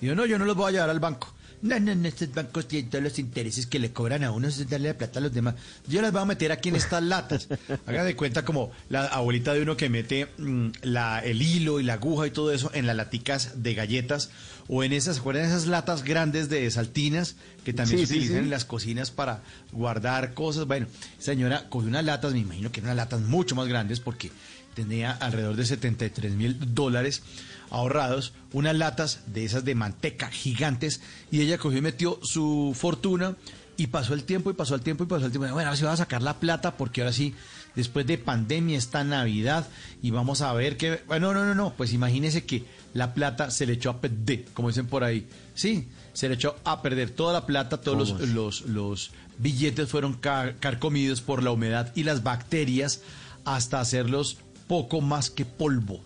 Y 0.00 0.06
dijo, 0.06 0.14
no, 0.14 0.26
yo 0.26 0.38
no 0.38 0.44
los 0.46 0.56
voy 0.56 0.70
a 0.70 0.72
llevar 0.72 0.90
al 0.90 1.00
banco. 1.00 1.34
No, 1.60 1.80
no, 1.80 1.94
no, 1.94 2.08
estos 2.08 2.32
bancos 2.32 2.68
tienen 2.68 2.90
todos 2.90 3.02
los 3.02 3.18
intereses 3.18 3.66
que 3.66 3.78
le 3.78 3.92
cobran 3.92 4.22
a 4.22 4.30
uno, 4.30 4.46
eso 4.48 4.62
es 4.62 4.70
darle 4.70 4.88
la 4.88 4.98
plata 4.98 5.18
a 5.18 5.22
los 5.22 5.32
demás. 5.32 5.56
Yo 5.86 6.00
las 6.02 6.12
voy 6.12 6.22
a 6.22 6.24
meter 6.24 6.52
aquí 6.52 6.68
en 6.68 6.76
estas 6.76 7.02
latas. 7.02 7.48
Haga 7.86 8.04
de 8.04 8.14
cuenta 8.14 8.44
como 8.44 8.70
la 8.88 9.06
abuelita 9.06 9.54
de 9.54 9.62
uno 9.62 9.76
que 9.76 9.88
mete 9.88 10.28
mm, 10.38 10.68
la, 10.82 11.18
el 11.20 11.42
hilo 11.42 11.80
y 11.80 11.82
la 11.82 11.94
aguja 11.94 12.26
y 12.26 12.30
todo 12.30 12.52
eso 12.52 12.70
en 12.74 12.86
las 12.86 12.96
laticas 12.96 13.62
de 13.62 13.74
galletas 13.74 14.30
o 14.68 14.84
en 14.84 14.92
esas, 14.92 15.16
¿se 15.16 15.40
esas 15.40 15.66
latas 15.66 16.04
grandes 16.04 16.48
de 16.48 16.70
saltinas 16.70 17.36
que 17.64 17.72
también 17.72 18.00
Sí, 18.00 18.06
se 18.06 18.12
sí, 18.12 18.18
utilizan 18.18 18.38
sí. 18.40 18.44
en 18.44 18.50
las 18.50 18.64
cocinas 18.64 19.10
para 19.10 19.42
guardar 19.72 20.34
cosas? 20.34 20.66
Bueno, 20.66 20.86
señora 21.18 21.68
cogió 21.68 21.88
unas 21.88 22.04
latas, 22.04 22.34
me 22.34 22.40
imagino 22.40 22.70
que 22.70 22.80
eran 22.80 22.92
unas 22.92 23.04
latas 23.04 23.20
mucho 23.22 23.54
más 23.54 23.66
grandes 23.66 24.00
porque 24.00 24.30
tenía 24.74 25.10
alrededor 25.10 25.56
de 25.56 25.66
73 25.66 26.34
mil 26.34 26.74
dólares 26.74 27.22
ahorrados, 27.70 28.32
unas 28.52 28.76
latas 28.76 29.20
de 29.26 29.44
esas 29.44 29.64
de 29.64 29.74
manteca 29.74 30.28
gigantes, 30.28 31.00
y 31.30 31.40
ella 31.40 31.58
cogió 31.58 31.78
y 31.78 31.82
metió 31.82 32.18
su 32.22 32.74
fortuna, 32.74 33.36
y 33.76 33.88
pasó 33.88 34.14
el 34.14 34.24
tiempo, 34.24 34.50
y 34.50 34.54
pasó 34.54 34.74
el 34.74 34.80
tiempo, 34.80 35.04
y 35.04 35.06
pasó 35.06 35.26
el 35.26 35.30
tiempo. 35.30 35.48
Bueno, 35.52 35.68
ahora 35.68 35.76
sí 35.76 35.84
va 35.84 35.92
a 35.92 35.96
sacar 35.96 36.22
la 36.22 36.40
plata, 36.40 36.76
porque 36.76 37.02
ahora 37.02 37.12
sí, 37.12 37.34
después 37.76 38.06
de 38.06 38.18
pandemia, 38.18 38.76
está 38.76 39.04
Navidad, 39.04 39.68
y 40.02 40.10
vamos 40.10 40.40
a 40.40 40.52
ver 40.52 40.76
que... 40.76 41.00
Bueno, 41.06 41.32
no, 41.32 41.44
no, 41.44 41.54
no, 41.54 41.74
pues 41.76 41.92
imagínese 41.92 42.44
que 42.44 42.64
la 42.94 43.14
plata 43.14 43.52
se 43.52 43.66
le 43.66 43.74
echó 43.74 43.90
a 43.90 44.00
perder, 44.00 44.46
como 44.52 44.68
dicen 44.68 44.86
por 44.86 45.04
ahí. 45.04 45.28
Sí, 45.54 45.86
se 46.12 46.28
le 46.28 46.34
echó 46.34 46.56
a 46.64 46.82
perder 46.82 47.10
toda 47.10 47.32
la 47.32 47.46
plata, 47.46 47.80
todos 47.80 47.96
los, 47.96 48.28
los, 48.30 48.62
los 48.62 49.10
billetes 49.38 49.88
fueron 49.88 50.14
car- 50.14 50.56
carcomidos 50.58 51.20
por 51.20 51.44
la 51.44 51.52
humedad 51.52 51.92
y 51.94 52.02
las 52.02 52.24
bacterias 52.24 53.02
hasta 53.44 53.78
hacerlos 53.78 54.38
poco 54.66 55.00
más 55.00 55.30
que 55.30 55.44
polvo. 55.44 56.02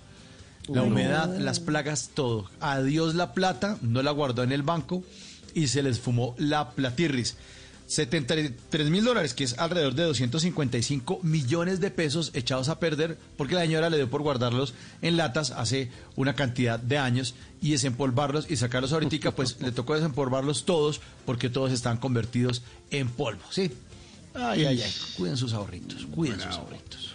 La 0.68 0.82
humedad, 0.82 1.36
las 1.38 1.60
plagas, 1.60 2.10
todo. 2.14 2.50
Adiós 2.60 3.14
la 3.14 3.32
plata, 3.32 3.78
no 3.82 4.02
la 4.02 4.10
guardó 4.12 4.42
en 4.42 4.52
el 4.52 4.62
banco 4.62 5.02
y 5.54 5.68
se 5.68 5.82
les 5.82 5.98
fumó 5.98 6.34
la 6.38 6.70
platirris. 6.70 7.36
73 7.92 8.88
mil 8.88 9.04
dólares, 9.04 9.34
que 9.34 9.44
es 9.44 9.58
alrededor 9.58 9.94
de 9.94 10.04
255 10.04 11.20
millones 11.22 11.80
de 11.80 11.90
pesos 11.90 12.30
echados 12.32 12.70
a 12.70 12.78
perder 12.78 13.18
porque 13.36 13.54
la 13.54 13.62
señora 13.62 13.90
le 13.90 13.98
dio 13.98 14.08
por 14.08 14.22
guardarlos 14.22 14.72
en 15.02 15.18
latas 15.18 15.50
hace 15.50 15.90
una 16.16 16.34
cantidad 16.34 16.78
de 16.78 16.96
años 16.96 17.34
y 17.60 17.72
desempolvarlos 17.72 18.50
y 18.50 18.56
sacarlos 18.56 18.92
ahorita, 18.94 19.32
pues 19.32 19.60
le 19.60 19.72
tocó 19.72 19.94
desempolvarlos 19.94 20.64
todos 20.64 21.02
porque 21.26 21.50
todos 21.50 21.70
están 21.70 21.98
convertidos 21.98 22.62
en 22.90 23.08
polvo, 23.10 23.42
¿sí? 23.50 23.72
Ay, 24.34 24.64
ay, 24.64 24.82
ay, 24.82 24.94
cuiden 25.18 25.36
sus 25.36 25.52
ahorritos, 25.52 26.06
cuiden 26.06 26.40
sus 26.40 26.56
ahorritos. 26.56 27.11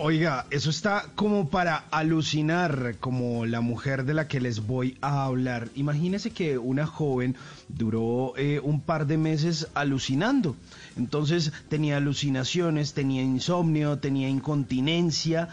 Oiga, 0.00 0.46
eso 0.50 0.70
está 0.70 1.06
como 1.16 1.48
para 1.50 1.86
alucinar, 1.90 2.94
como 3.00 3.46
la 3.46 3.60
mujer 3.60 4.04
de 4.04 4.14
la 4.14 4.28
que 4.28 4.40
les 4.40 4.64
voy 4.64 4.96
a 5.00 5.24
hablar. 5.24 5.70
Imagínese 5.74 6.30
que 6.30 6.56
una 6.56 6.86
joven 6.86 7.34
duró 7.66 8.32
eh, 8.36 8.60
un 8.62 8.80
par 8.80 9.08
de 9.08 9.18
meses 9.18 9.66
alucinando. 9.74 10.54
Entonces 10.96 11.52
tenía 11.68 11.96
alucinaciones, 11.96 12.94
tenía 12.94 13.22
insomnio, 13.22 13.98
tenía 13.98 14.28
incontinencia, 14.28 15.48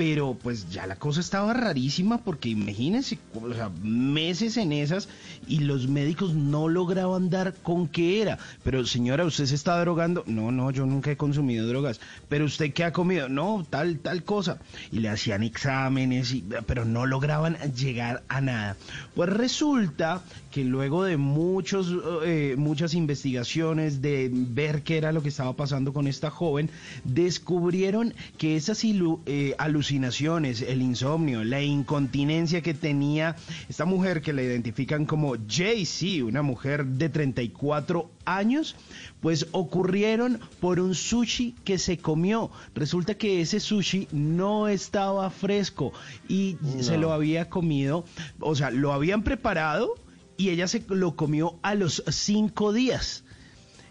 pero 0.00 0.32
pues 0.32 0.70
ya 0.70 0.86
la 0.86 0.96
cosa 0.96 1.20
estaba 1.20 1.52
rarísima 1.52 2.24
porque 2.24 2.48
imagínense, 2.48 3.18
o 3.34 3.52
sea, 3.52 3.70
meses 3.82 4.56
en 4.56 4.72
esas 4.72 5.10
y 5.46 5.58
los 5.58 5.88
médicos 5.88 6.32
no 6.32 6.68
lograban 6.68 7.28
dar 7.28 7.52
con 7.62 7.86
qué 7.86 8.22
era. 8.22 8.38
Pero 8.64 8.86
señora, 8.86 9.26
¿usted 9.26 9.44
se 9.44 9.54
está 9.54 9.78
drogando? 9.78 10.24
No, 10.26 10.52
no, 10.52 10.70
yo 10.70 10.86
nunca 10.86 11.10
he 11.10 11.18
consumido 11.18 11.68
drogas. 11.68 12.00
¿Pero 12.30 12.46
usted 12.46 12.72
qué 12.72 12.84
ha 12.84 12.94
comido? 12.94 13.28
No, 13.28 13.66
tal, 13.68 13.98
tal 13.98 14.24
cosa. 14.24 14.58
Y 14.90 15.00
le 15.00 15.10
hacían 15.10 15.42
exámenes, 15.42 16.32
y, 16.32 16.46
pero 16.66 16.86
no 16.86 17.04
lograban 17.04 17.58
llegar 17.74 18.22
a 18.28 18.40
nada. 18.40 18.78
Pues 19.14 19.28
resulta 19.28 20.22
que 20.50 20.64
luego 20.64 21.04
de 21.04 21.16
muchos, 21.16 21.94
eh, 22.24 22.54
muchas 22.58 22.94
investigaciones, 22.94 24.02
de 24.02 24.30
ver 24.32 24.82
qué 24.82 24.96
era 24.98 25.12
lo 25.12 25.22
que 25.22 25.28
estaba 25.28 25.54
pasando 25.54 25.92
con 25.92 26.06
esta 26.06 26.30
joven, 26.30 26.70
descubrieron 27.04 28.14
que 28.38 28.56
esas 28.56 28.84
ilu- 28.84 29.20
eh, 29.26 29.54
alucinaciones, 29.58 30.62
el 30.62 30.82
insomnio, 30.82 31.44
la 31.44 31.62
incontinencia 31.62 32.62
que 32.62 32.74
tenía 32.74 33.36
esta 33.68 33.84
mujer 33.84 34.22
que 34.22 34.32
la 34.32 34.42
identifican 34.42 35.06
como 35.06 35.36
JC, 35.36 36.22
una 36.24 36.42
mujer 36.42 36.84
de 36.86 37.08
34 37.08 38.10
años, 38.24 38.74
pues 39.20 39.46
ocurrieron 39.52 40.40
por 40.60 40.80
un 40.80 40.94
sushi 40.94 41.54
que 41.64 41.78
se 41.78 41.98
comió. 41.98 42.50
Resulta 42.74 43.14
que 43.14 43.40
ese 43.40 43.60
sushi 43.60 44.08
no 44.12 44.66
estaba 44.68 45.30
fresco 45.30 45.92
y 46.28 46.56
se 46.80 46.96
lo 46.98 47.12
había 47.12 47.48
comido, 47.48 48.04
o 48.40 48.54
sea, 48.56 48.70
lo 48.70 48.92
habían 48.92 49.22
preparado 49.22 49.94
y 50.40 50.48
ella 50.48 50.66
se 50.68 50.82
lo 50.88 51.16
comió 51.16 51.58
a 51.60 51.74
los 51.74 52.02
cinco 52.08 52.72
días. 52.72 53.24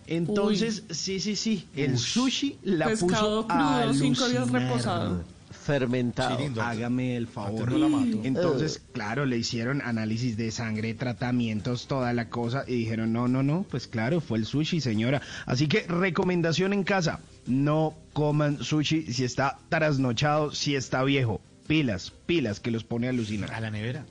Entonces, 0.07 0.83
sí, 0.89 1.19
sí, 1.19 1.35
sí, 1.35 1.67
el 1.75 1.99
sushi 1.99 2.57
la 2.63 2.87
Pescado 2.87 3.43
puso 3.43 3.47
a 3.51 3.81
crudo, 3.83 3.93
cinco 3.93 4.27
días 4.27 4.41
alucinar. 4.41 4.63
reposado. 4.63 5.23
Fermentado. 5.51 6.35
Chirindo, 6.35 6.63
hágame 6.63 7.15
el 7.15 7.27
favor. 7.27 7.71
no 7.71 7.77
la 7.77 7.87
mato. 7.87 8.21
Entonces, 8.23 8.81
claro, 8.93 9.27
le 9.27 9.37
hicieron 9.37 9.83
análisis 9.83 10.37
de 10.37 10.49
sangre, 10.49 10.95
tratamientos, 10.95 11.85
toda 11.85 12.11
la 12.13 12.29
cosa, 12.29 12.63
y 12.65 12.73
dijeron, 12.73 13.13
no, 13.13 13.27
no, 13.27 13.43
no, 13.43 13.63
pues 13.69 13.85
claro, 13.85 14.19
fue 14.19 14.39
el 14.39 14.47
sushi, 14.47 14.81
señora. 14.81 15.21
Así 15.45 15.67
que 15.67 15.83
recomendación 15.83 16.73
en 16.73 16.83
casa, 16.83 17.19
no 17.45 17.93
coman 18.13 18.63
sushi 18.63 19.13
si 19.13 19.23
está 19.23 19.59
trasnochado, 19.69 20.51
si 20.51 20.75
está 20.75 21.03
viejo. 21.03 21.41
Pilas, 21.67 22.11
pilas, 22.25 22.59
que 22.59 22.71
los 22.71 22.83
pone 22.83 23.05
a 23.05 23.11
alucinar. 23.11 23.53
A 23.53 23.59
la 23.59 23.69
nevera. 23.69 24.03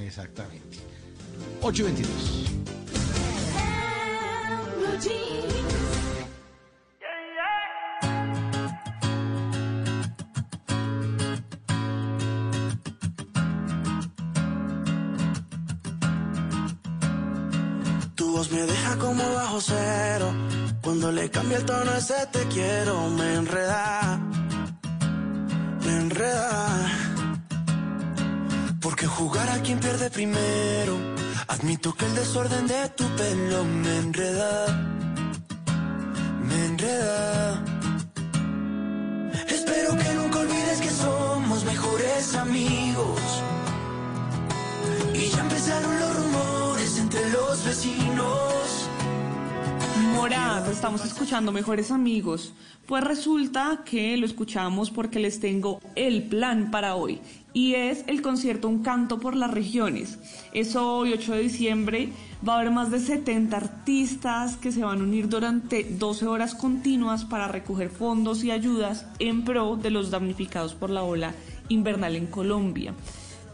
Exactamente. 0.00 0.78
822. 1.62 2.44
Tu 18.14 18.30
voz 18.30 18.50
me 18.50 18.62
deja 18.62 18.96
como 18.98 19.22
bajo 19.34 19.60
cero. 19.60 20.32
Cuando 20.82 21.10
le 21.10 21.30
cambia 21.30 21.58
el 21.58 21.64
tono 21.64 21.94
ese 21.96 22.26
te 22.30 22.46
quiero, 22.48 23.08
me 23.10 23.34
enreda. 23.34 24.20
Me 25.84 25.96
enreda. 25.96 26.90
Porque 28.80 29.06
jugar 29.06 29.48
a 29.48 29.62
quien 29.62 29.80
pierde 29.80 30.10
primero. 30.10 31.23
Admito 31.48 31.94
que 31.94 32.06
el 32.06 32.14
desorden 32.14 32.66
de 32.66 32.88
tu 32.90 33.04
pelo 33.16 33.64
me 33.64 33.98
enreda. 33.98 34.66
Me 36.48 36.66
enreda. 36.66 37.64
Espero 39.48 39.96
que 39.96 40.14
nunca 40.14 40.38
olvides 40.38 40.80
que 40.80 40.90
somos 40.90 41.64
mejores 41.64 42.34
amigos. 42.34 43.20
Y 45.12 45.28
ya 45.28 45.40
empezaron 45.40 46.00
los 46.00 46.16
rumores 46.16 46.98
entre 46.98 47.30
los 47.30 47.64
vecinos. 47.64 48.88
Morad, 50.14 50.66
estamos 50.70 51.04
escuchando 51.04 51.52
Mejores 51.52 51.90
Amigos. 51.90 52.54
Pues 52.86 53.04
resulta 53.04 53.82
que 53.84 54.16
lo 54.16 54.24
escuchamos 54.24 54.90
porque 54.90 55.18
les 55.18 55.40
tengo 55.40 55.80
el 55.94 56.22
plan 56.22 56.70
para 56.70 56.94
hoy. 56.94 57.20
Y 57.54 57.76
es 57.76 58.04
el 58.08 58.20
concierto 58.20 58.68
Un 58.68 58.82
Canto 58.82 59.20
por 59.20 59.36
las 59.36 59.50
Regiones. 59.50 60.18
Es 60.52 60.74
hoy, 60.74 61.12
8 61.12 61.34
de 61.34 61.40
diciembre. 61.40 62.08
Va 62.46 62.54
a 62.54 62.60
haber 62.60 62.72
más 62.72 62.90
de 62.90 62.98
70 62.98 63.56
artistas 63.56 64.56
que 64.56 64.72
se 64.72 64.82
van 64.82 65.00
a 65.00 65.04
unir 65.04 65.28
durante 65.28 65.84
12 65.84 66.26
horas 66.26 66.56
continuas 66.56 67.24
para 67.24 67.46
recoger 67.46 67.90
fondos 67.90 68.42
y 68.42 68.50
ayudas 68.50 69.06
en 69.20 69.44
pro 69.44 69.76
de 69.76 69.90
los 69.90 70.10
damnificados 70.10 70.74
por 70.74 70.90
la 70.90 71.04
ola 71.04 71.32
invernal 71.68 72.16
en 72.16 72.26
Colombia 72.26 72.92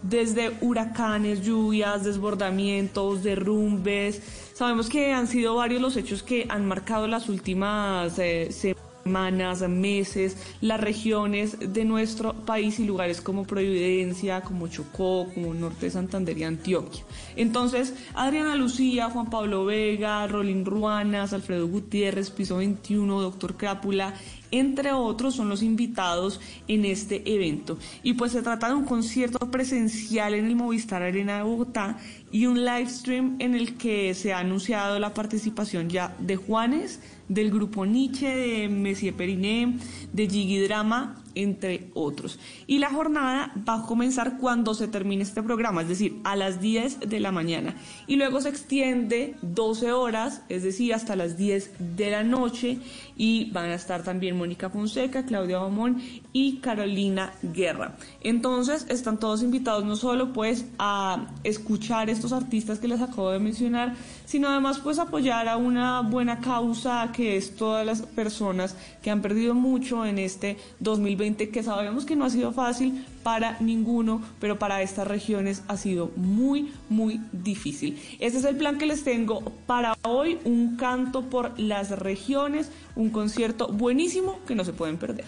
desde 0.02 0.56
huracanes, 0.60 1.42
lluvias, 1.42 2.04
desbordamientos, 2.04 3.22
derrumbes. 3.22 4.22
Sabemos 4.54 4.88
que 4.88 5.12
han 5.12 5.26
sido 5.26 5.56
varios 5.56 5.82
los 5.82 5.96
hechos 5.96 6.22
que 6.22 6.46
han 6.48 6.66
marcado 6.66 7.06
las 7.06 7.28
últimas 7.28 8.18
eh, 8.18 8.50
semanas, 8.50 8.89
meses, 9.04 10.36
las 10.60 10.80
regiones 10.80 11.56
de 11.60 11.84
nuestro 11.84 12.34
país 12.34 12.78
y 12.78 12.84
lugares 12.84 13.20
como 13.20 13.44
Providencia, 13.44 14.40
como 14.42 14.68
Chocó, 14.68 15.28
como 15.34 15.54
Norte 15.54 15.86
de 15.86 15.92
Santander 15.92 16.36
y 16.38 16.44
Antioquia. 16.44 17.02
Entonces, 17.36 17.94
Adriana 18.14 18.56
Lucía, 18.56 19.10
Juan 19.10 19.30
Pablo 19.30 19.64
Vega, 19.64 20.26
Rolín 20.26 20.64
Ruanas, 20.64 21.32
Alfredo 21.32 21.66
Gutiérrez, 21.68 22.30
Piso 22.30 22.56
21, 22.56 23.20
Doctor 23.20 23.56
Crápula 23.56 24.14
entre 24.50 24.92
otros, 24.92 25.36
son 25.36 25.48
los 25.48 25.62
invitados 25.62 26.40
en 26.66 26.84
este 26.84 27.22
evento. 27.34 27.78
Y 28.02 28.14
pues 28.14 28.32
se 28.32 28.42
trata 28.42 28.68
de 28.68 28.74
un 28.74 28.84
concierto 28.84 29.38
presencial 29.50 30.34
en 30.34 30.46
el 30.46 30.56
Movistar 30.56 31.02
Arena 31.02 31.36
de 31.36 31.42
Bogotá 31.44 31.98
y 32.32 32.46
un 32.46 32.64
live 32.64 32.88
stream 32.88 33.36
en 33.38 33.54
el 33.54 33.76
que 33.76 34.14
se 34.14 34.32
ha 34.32 34.38
anunciado 34.38 34.98
la 34.98 35.14
participación 35.14 35.88
ya 35.88 36.14
de 36.18 36.36
Juanes, 36.36 37.00
del 37.28 37.50
grupo 37.50 37.86
Nietzsche, 37.86 38.26
de 38.26 38.68
Messier 38.68 39.14
Periné, 39.14 39.78
de 40.12 40.28
Gigi 40.28 40.60
Drama, 40.60 41.16
entre 41.34 41.90
otros. 41.94 42.38
Y 42.66 42.78
la 42.78 42.90
jornada 42.90 43.52
va 43.68 43.76
a 43.76 43.86
comenzar 43.86 44.38
cuando 44.38 44.74
se 44.74 44.88
termine 44.88 45.22
este 45.22 45.42
programa, 45.42 45.82
es 45.82 45.88
decir, 45.88 46.20
a 46.24 46.36
las 46.36 46.60
10 46.60 47.00
de 47.00 47.20
la 47.20 47.32
mañana. 47.32 47.76
Y 48.06 48.16
luego 48.16 48.40
se 48.40 48.48
extiende 48.48 49.36
12 49.42 49.92
horas, 49.92 50.42
es 50.48 50.62
decir, 50.62 50.94
hasta 50.94 51.16
las 51.16 51.36
10 51.36 51.96
de 51.96 52.10
la 52.10 52.24
noche. 52.24 52.78
Y 53.16 53.50
van 53.52 53.70
a 53.70 53.74
estar 53.74 54.02
también 54.02 54.36
Mónica 54.36 54.70
Fonseca, 54.70 55.24
Claudia 55.24 55.58
Bamón 55.58 56.02
y 56.32 56.56
Carolina 56.56 57.32
Guerra. 57.42 57.96
Entonces, 58.22 58.86
están 58.88 59.18
todos 59.18 59.42
invitados 59.42 59.84
no 59.84 59.96
solo 59.96 60.32
pues 60.32 60.66
a 60.78 61.28
escuchar 61.44 62.10
estos 62.20 62.32
artistas 62.34 62.78
que 62.78 62.86
les 62.86 63.00
acabo 63.00 63.30
de 63.30 63.38
mencionar, 63.38 63.94
sino 64.26 64.48
además 64.48 64.78
pues 64.78 64.98
apoyar 64.98 65.48
a 65.48 65.56
una 65.56 66.02
buena 66.02 66.40
causa 66.40 67.10
que 67.12 67.38
es 67.38 67.56
todas 67.56 67.86
las 67.86 68.02
personas 68.02 68.76
que 69.02 69.10
han 69.10 69.22
perdido 69.22 69.54
mucho 69.54 70.04
en 70.04 70.18
este 70.18 70.58
2020 70.80 71.48
que 71.48 71.62
sabemos 71.62 72.04
que 72.04 72.16
no 72.16 72.26
ha 72.26 72.30
sido 72.30 72.52
fácil 72.52 73.06
para 73.22 73.56
ninguno, 73.60 74.20
pero 74.38 74.58
para 74.58 74.82
estas 74.82 75.06
regiones 75.06 75.62
ha 75.68 75.78
sido 75.78 76.10
muy, 76.16 76.72
muy 76.90 77.22
difícil. 77.32 77.98
Este 78.18 78.38
es 78.38 78.44
el 78.44 78.56
plan 78.56 78.76
que 78.76 78.84
les 78.84 79.02
tengo 79.02 79.40
para 79.66 79.96
hoy, 80.02 80.38
un 80.44 80.76
canto 80.76 81.22
por 81.22 81.58
las 81.58 81.90
regiones, 81.98 82.70
un 82.96 83.08
concierto 83.08 83.68
buenísimo 83.68 84.40
que 84.46 84.54
no 84.54 84.64
se 84.64 84.74
pueden 84.74 84.98
perder. 84.98 85.24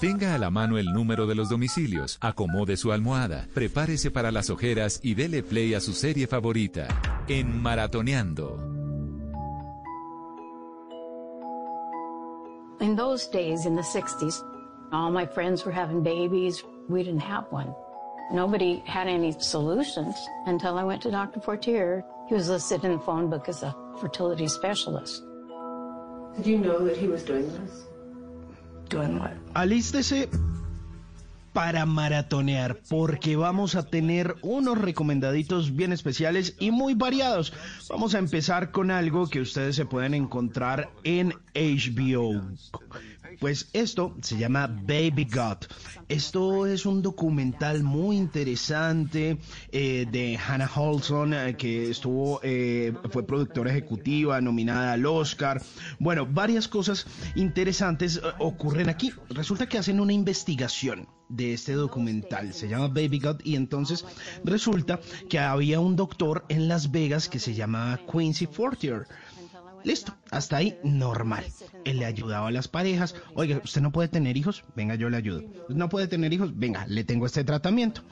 Tenga 0.00 0.34
a 0.34 0.38
la 0.38 0.50
mano 0.50 0.76
el 0.76 0.92
número 0.92 1.26
de 1.26 1.34
los 1.34 1.48
domicilios, 1.48 2.18
acomode 2.20 2.76
su 2.76 2.92
almohada, 2.92 3.48
prepárese 3.54 4.10
para 4.10 4.30
las 4.30 4.50
ojeras 4.50 5.00
y 5.02 5.14
dele 5.14 5.42
play 5.42 5.72
a 5.72 5.80
su 5.80 5.94
serie 5.94 6.26
favorita, 6.26 6.86
en 7.28 7.62
Maratoneando. 7.62 8.58
In 12.80 12.94
those 12.94 13.26
days, 13.32 13.64
in 13.64 13.74
the 13.74 13.82
60s, 13.82 14.44
all 14.92 15.10
my 15.10 15.24
friends 15.26 15.64
were 15.64 15.72
having 15.72 16.02
babies. 16.02 16.62
We 16.90 17.02
didn't 17.02 17.22
have 17.22 17.46
one. 17.50 17.74
Nobody 18.30 18.82
had 18.84 19.08
any 19.08 19.32
solutions 19.38 20.14
until 20.44 20.76
I 20.76 20.84
went 20.84 21.00
to 21.02 21.10
Dr. 21.10 21.40
Fortier. 21.40 22.04
He 22.28 22.34
was 22.34 22.50
listed 22.50 22.84
in 22.84 22.92
the 22.92 22.98
phone 22.98 23.30
book 23.30 23.48
as 23.48 23.62
a 23.62 23.74
fertility 23.98 24.46
specialist. 24.46 25.22
Did 26.36 26.46
you 26.46 26.58
know 26.58 26.84
that 26.84 26.98
he 26.98 27.08
was 27.08 27.22
doing 27.22 27.48
this? 27.48 27.86
Doing 28.90 29.18
what? 29.18 29.32
Alístese 29.56 30.28
para 31.54 31.86
maratonear 31.86 32.78
porque 32.90 33.36
vamos 33.36 33.74
a 33.74 33.86
tener 33.86 34.34
unos 34.42 34.76
recomendaditos 34.76 35.74
bien 35.74 35.94
especiales 35.94 36.54
y 36.58 36.70
muy 36.70 36.92
variados. 36.92 37.54
Vamos 37.88 38.14
a 38.14 38.18
empezar 38.18 38.70
con 38.70 38.90
algo 38.90 39.30
que 39.30 39.40
ustedes 39.40 39.74
se 39.74 39.86
pueden 39.86 40.12
encontrar 40.12 40.90
en 41.04 41.32
HBO. 41.54 42.42
Pues 43.40 43.68
esto 43.72 44.14
se 44.22 44.36
llama 44.36 44.66
Baby 44.66 45.26
God. 45.32 45.58
Esto 46.08 46.66
es 46.66 46.86
un 46.86 47.02
documental 47.02 47.82
muy 47.82 48.16
interesante 48.16 49.38
eh, 49.72 50.06
de 50.10 50.38
Hannah 50.38 50.70
Holson, 50.74 51.34
eh, 51.34 51.56
que 51.56 51.90
estuvo, 51.90 52.40
eh, 52.42 52.92
fue 53.10 53.26
productora 53.26 53.70
ejecutiva, 53.70 54.40
nominada 54.40 54.92
al 54.92 55.04
Oscar. 55.04 55.62
Bueno, 55.98 56.26
varias 56.26 56.68
cosas 56.68 57.06
interesantes 57.34 58.16
eh, 58.16 58.20
ocurren 58.38 58.88
aquí. 58.88 59.12
Resulta 59.30 59.68
que 59.68 59.78
hacen 59.78 60.00
una 60.00 60.12
investigación 60.12 61.08
de 61.28 61.54
este 61.54 61.72
documental. 61.72 62.54
Se 62.54 62.68
llama 62.68 62.88
Baby 62.88 63.18
God 63.18 63.40
y 63.42 63.56
entonces 63.56 64.04
resulta 64.44 65.00
que 65.28 65.38
había 65.38 65.80
un 65.80 65.96
doctor 65.96 66.44
en 66.48 66.68
Las 66.68 66.90
Vegas 66.90 67.28
que 67.28 67.38
se 67.38 67.54
llamaba 67.54 68.00
Quincy 68.10 68.46
Fortier. 68.46 69.06
Listo, 69.86 70.16
hasta 70.32 70.56
ahí 70.56 70.76
normal. 70.82 71.44
Él 71.84 72.00
le 72.00 72.06
ayudaba 72.06 72.48
a 72.48 72.50
las 72.50 72.66
parejas. 72.66 73.14
Oiga, 73.34 73.60
¿usted 73.62 73.80
no 73.80 73.92
puede 73.92 74.08
tener 74.08 74.36
hijos? 74.36 74.64
Venga, 74.74 74.96
yo 74.96 75.08
le 75.08 75.16
ayudo. 75.16 75.44
¿No 75.68 75.88
puede 75.88 76.08
tener 76.08 76.32
hijos? 76.32 76.58
Venga, 76.58 76.84
le 76.88 77.04
tengo 77.04 77.24
este 77.24 77.44
tratamiento. 77.44 78.02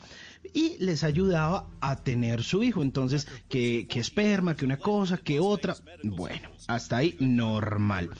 Y 0.52 0.76
les 0.78 1.04
ayudaba 1.04 1.68
a 1.80 1.96
tener 1.96 2.42
su 2.42 2.62
hijo. 2.62 2.82
Entonces, 2.82 3.26
que, 3.48 3.86
que 3.88 4.00
esperma, 4.00 4.56
que 4.56 4.64
una 4.64 4.76
cosa, 4.76 5.16
que 5.18 5.40
otra. 5.40 5.76
Bueno, 6.02 6.48
hasta 6.66 6.98
ahí 6.98 7.16
normal. 7.20 8.10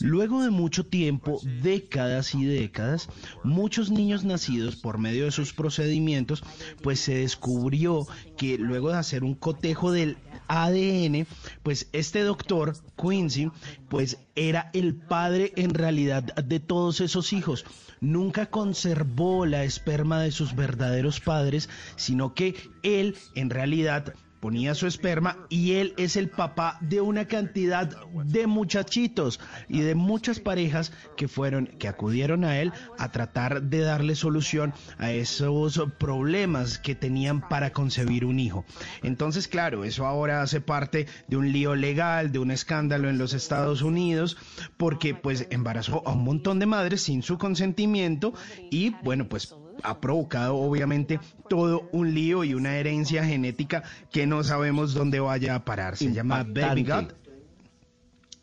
Luego 0.00 0.42
de 0.42 0.50
mucho 0.50 0.86
tiempo, 0.86 1.40
décadas 1.62 2.34
y 2.34 2.44
décadas, 2.44 3.08
muchos 3.44 3.90
niños 3.90 4.24
nacidos 4.24 4.76
por 4.76 4.98
medio 4.98 5.24
de 5.24 5.30
sus 5.30 5.52
procedimientos, 5.52 6.42
pues 6.82 7.00
se 7.00 7.16
descubrió 7.16 8.06
que 8.36 8.58
luego 8.58 8.90
de 8.90 8.98
hacer 8.98 9.24
un 9.24 9.34
cotejo 9.34 9.92
del 9.92 10.16
ADN, 10.48 11.26
pues 11.62 11.88
este 11.92 12.22
doctor, 12.22 12.74
Quincy, 13.00 13.50
pues 13.88 14.18
era 14.34 14.70
el 14.72 14.94
padre 14.94 15.52
en 15.56 15.70
realidad 15.70 16.22
de 16.22 16.60
todos 16.60 17.00
esos 17.00 17.32
hijos. 17.32 17.64
Nunca 18.00 18.46
conservó 18.46 19.46
la 19.46 19.64
esperma 19.64 20.20
de 20.20 20.30
sus 20.30 20.54
verdaderos 20.54 21.20
padres, 21.20 21.68
sino 21.96 22.34
que 22.34 22.56
él 22.82 23.16
en 23.34 23.50
realidad 23.50 24.14
ponía 24.40 24.74
su 24.74 24.86
esperma 24.86 25.46
y 25.48 25.72
él 25.74 25.94
es 25.96 26.16
el 26.16 26.28
papá 26.28 26.78
de 26.80 27.00
una 27.00 27.26
cantidad 27.26 27.88
de 28.24 28.46
muchachitos 28.46 29.40
y 29.68 29.80
de 29.80 29.94
muchas 29.94 30.40
parejas 30.40 30.92
que 31.16 31.28
fueron 31.28 31.66
que 31.78 31.88
acudieron 31.88 32.44
a 32.44 32.60
él 32.60 32.72
a 32.98 33.10
tratar 33.10 33.62
de 33.62 33.80
darle 33.80 34.14
solución 34.14 34.74
a 34.98 35.12
esos 35.12 35.80
problemas 35.98 36.78
que 36.78 36.94
tenían 36.94 37.48
para 37.48 37.72
concebir 37.72 38.24
un 38.24 38.38
hijo. 38.38 38.64
Entonces, 39.02 39.48
claro, 39.48 39.84
eso 39.84 40.06
ahora 40.06 40.42
hace 40.42 40.60
parte 40.60 41.06
de 41.26 41.36
un 41.36 41.52
lío 41.52 41.74
legal, 41.74 42.32
de 42.32 42.38
un 42.38 42.50
escándalo 42.50 43.08
en 43.08 43.18
los 43.18 43.32
Estados 43.32 43.82
Unidos, 43.82 44.36
porque 44.76 45.14
pues 45.14 45.46
embarazó 45.50 46.02
a 46.06 46.12
un 46.12 46.24
montón 46.24 46.58
de 46.58 46.66
madres 46.66 47.02
sin 47.02 47.22
su 47.22 47.38
consentimiento 47.38 48.34
y 48.70 48.90
bueno, 49.02 49.28
pues 49.28 49.54
ha 49.82 50.00
provocado 50.00 50.56
obviamente 50.56 51.20
todo 51.48 51.88
un 51.92 52.14
lío 52.14 52.44
y 52.44 52.54
una 52.54 52.76
herencia 52.76 53.24
genética 53.24 53.82
que 54.10 54.26
no 54.26 54.44
sabemos 54.44 54.94
dónde 54.94 55.20
vaya 55.20 55.54
a 55.54 55.64
parar. 55.64 55.96
Se 55.96 56.12
llama 56.12 56.44
Baby 56.44 56.84
God. 56.84 57.12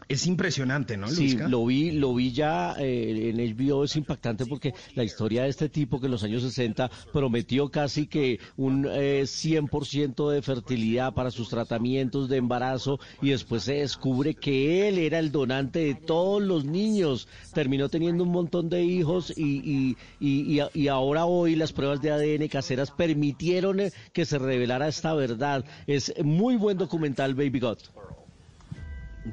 Es 0.07 0.27
impresionante, 0.27 0.97
¿no, 0.97 1.07
Sí, 1.07 1.21
Luisca? 1.21 1.47
lo 1.47 1.65
vi, 1.65 1.91
lo 1.91 2.13
vi 2.13 2.31
ya 2.31 2.75
eh, 2.77 3.29
en 3.33 3.37
HBO, 3.39 3.83
es 3.85 3.95
impactante 3.95 4.45
porque 4.45 4.73
la 4.93 5.03
historia 5.03 5.43
de 5.43 5.49
este 5.49 5.67
tipo 5.67 5.99
que 5.99 6.05
en 6.05 6.11
los 6.11 6.23
años 6.23 6.43
60 6.43 6.91
prometió 7.11 7.69
casi 7.69 8.05
que 8.05 8.39
un 8.55 8.87
eh, 8.89 9.23
100% 9.25 10.29
de 10.29 10.41
fertilidad 10.41 11.13
para 11.13 11.31
sus 11.31 11.49
tratamientos 11.49 12.29
de 12.29 12.37
embarazo 12.37 12.99
y 13.21 13.29
después 13.31 13.63
se 13.63 13.75
descubre 13.75 14.35
que 14.35 14.87
él 14.87 14.99
era 14.99 15.17
el 15.17 15.31
donante 15.31 15.79
de 15.79 15.95
todos 15.95 16.41
los 16.41 16.65
niños. 16.65 17.27
Terminó 17.53 17.89
teniendo 17.89 18.23
un 18.23 18.31
montón 18.31 18.69
de 18.69 18.83
hijos 18.83 19.33
y, 19.35 19.43
y, 19.43 19.97
y, 20.19 20.59
y- 20.61 20.83
y 20.83 20.87
ahora 20.87 21.25
hoy 21.25 21.55
las 21.55 21.73
pruebas 21.73 22.01
de 22.01 22.11
ADN 22.11 22.47
caseras 22.47 22.91
permitieron 22.91 23.79
eh, 23.79 23.91
que 24.13 24.25
se 24.25 24.37
revelara 24.37 24.87
esta 24.87 25.13
verdad. 25.15 25.65
Es 25.87 26.13
muy 26.23 26.57
buen 26.57 26.77
documental, 26.77 27.33
Baby 27.33 27.59
God. 27.59 27.77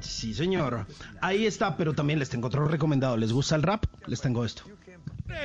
Sí, 0.01 0.33
señor. 0.33 0.85
Ahí 1.21 1.45
está, 1.45 1.77
pero 1.77 1.93
también 1.93 2.19
les 2.19 2.29
tengo 2.29 2.47
otro 2.47 2.65
recomendado. 2.65 3.17
¿Les 3.17 3.31
gusta 3.31 3.55
el 3.55 3.63
rap? 3.63 3.85
Les 4.07 4.21
tengo 4.21 4.43
esto. 4.45 4.63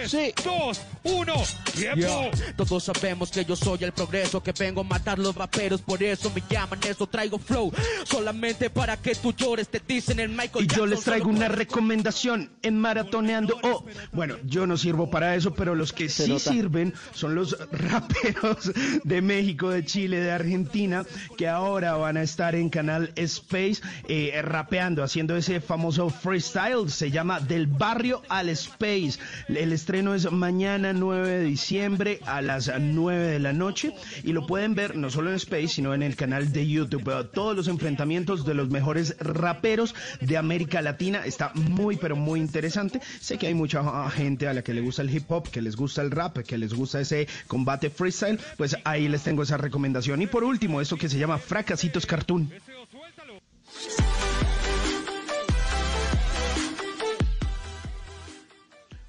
Sí. 0.06 0.32
Dos, 0.44 0.80
uno, 1.04 1.34
tiempo. 1.74 1.96
Yeah. 1.96 2.54
Todos 2.56 2.84
sabemos 2.84 3.30
que 3.30 3.44
yo 3.44 3.56
soy 3.56 3.84
el 3.84 3.92
progreso, 3.92 4.42
que 4.42 4.52
vengo 4.52 4.82
a 4.82 4.84
matar 4.84 5.18
los 5.18 5.34
raperos, 5.34 5.80
por 5.80 6.02
eso 6.02 6.30
me 6.34 6.42
llaman 6.48 6.78
eso, 6.88 7.06
traigo 7.06 7.38
flow. 7.38 7.72
Solamente 8.04 8.70
para 8.70 8.96
que 8.96 9.14
tú 9.14 9.32
llores, 9.32 9.68
te 9.68 9.80
dicen 9.86 10.20
el 10.20 10.28
Michael 10.30 10.64
Y 10.64 10.68
yo 10.68 10.86
Jackson, 10.86 10.90
les 10.90 11.00
traigo 11.00 11.28
una 11.28 11.48
recomendación 11.48 12.50
en 12.62 12.78
Maratoneando. 12.78 13.58
Oh, 13.62 13.84
bueno, 14.12 14.36
yo 14.44 14.66
no 14.66 14.76
sirvo 14.76 15.10
para 15.10 15.34
eso, 15.34 15.54
pero 15.54 15.74
los 15.74 15.92
que 15.92 16.08
sí 16.08 16.28
nota. 16.28 16.50
sirven 16.50 16.94
son 17.12 17.34
los 17.34 17.56
raperos 17.72 18.72
de 19.04 19.22
México, 19.22 19.70
de 19.70 19.84
Chile, 19.84 20.20
de 20.20 20.30
Argentina, 20.30 21.04
que 21.36 21.48
ahora 21.48 21.96
van 21.96 22.16
a 22.16 22.22
estar 22.22 22.54
en 22.54 22.68
Canal 22.68 23.12
Space 23.16 23.80
eh, 24.08 24.40
rapeando, 24.42 25.02
haciendo 25.02 25.36
ese 25.36 25.60
famoso 25.60 26.10
freestyle. 26.10 26.90
Se 26.90 27.10
llama 27.10 27.40
Del 27.40 27.66
Barrio 27.66 28.22
al 28.28 28.48
Space. 28.50 29.18
El 29.48 29.67
estreno 29.72 30.14
es 30.14 30.30
mañana 30.30 30.92
9 30.92 31.28
de 31.28 31.44
diciembre 31.44 32.20
a 32.26 32.40
las 32.42 32.70
9 32.78 33.26
de 33.26 33.38
la 33.38 33.52
noche 33.52 33.94
y 34.22 34.32
lo 34.32 34.46
pueden 34.46 34.74
ver 34.74 34.96
no 34.96 35.10
solo 35.10 35.30
en 35.30 35.36
Space, 35.36 35.68
sino 35.68 35.94
en 35.94 36.02
el 36.02 36.16
canal 36.16 36.52
de 36.52 36.66
YouTube. 36.66 37.30
Todos 37.32 37.56
los 37.56 37.68
enfrentamientos 37.68 38.44
de 38.44 38.54
los 38.54 38.70
mejores 38.70 39.16
raperos 39.18 39.94
de 40.20 40.36
América 40.36 40.82
Latina. 40.82 41.24
Está 41.24 41.52
muy, 41.54 41.96
pero 41.96 42.16
muy 42.16 42.40
interesante. 42.40 43.00
Sé 43.20 43.38
que 43.38 43.46
hay 43.46 43.54
mucha 43.54 44.08
gente 44.10 44.48
a 44.48 44.54
la 44.54 44.62
que 44.62 44.74
le 44.74 44.80
gusta 44.80 45.02
el 45.02 45.14
hip 45.14 45.30
hop, 45.30 45.50
que 45.50 45.62
les 45.62 45.76
gusta 45.76 46.02
el 46.02 46.10
rap, 46.10 46.38
que 46.38 46.58
les 46.58 46.74
gusta 46.74 47.00
ese 47.00 47.28
combate 47.46 47.90
freestyle. 47.90 48.38
Pues 48.56 48.76
ahí 48.84 49.08
les 49.08 49.22
tengo 49.22 49.42
esa 49.42 49.56
recomendación. 49.56 50.22
Y 50.22 50.26
por 50.26 50.44
último, 50.44 50.80
esto 50.80 50.96
que 50.96 51.08
se 51.08 51.18
llama 51.18 51.38
Fracasitos 51.38 52.06
Cartoon. 52.06 52.50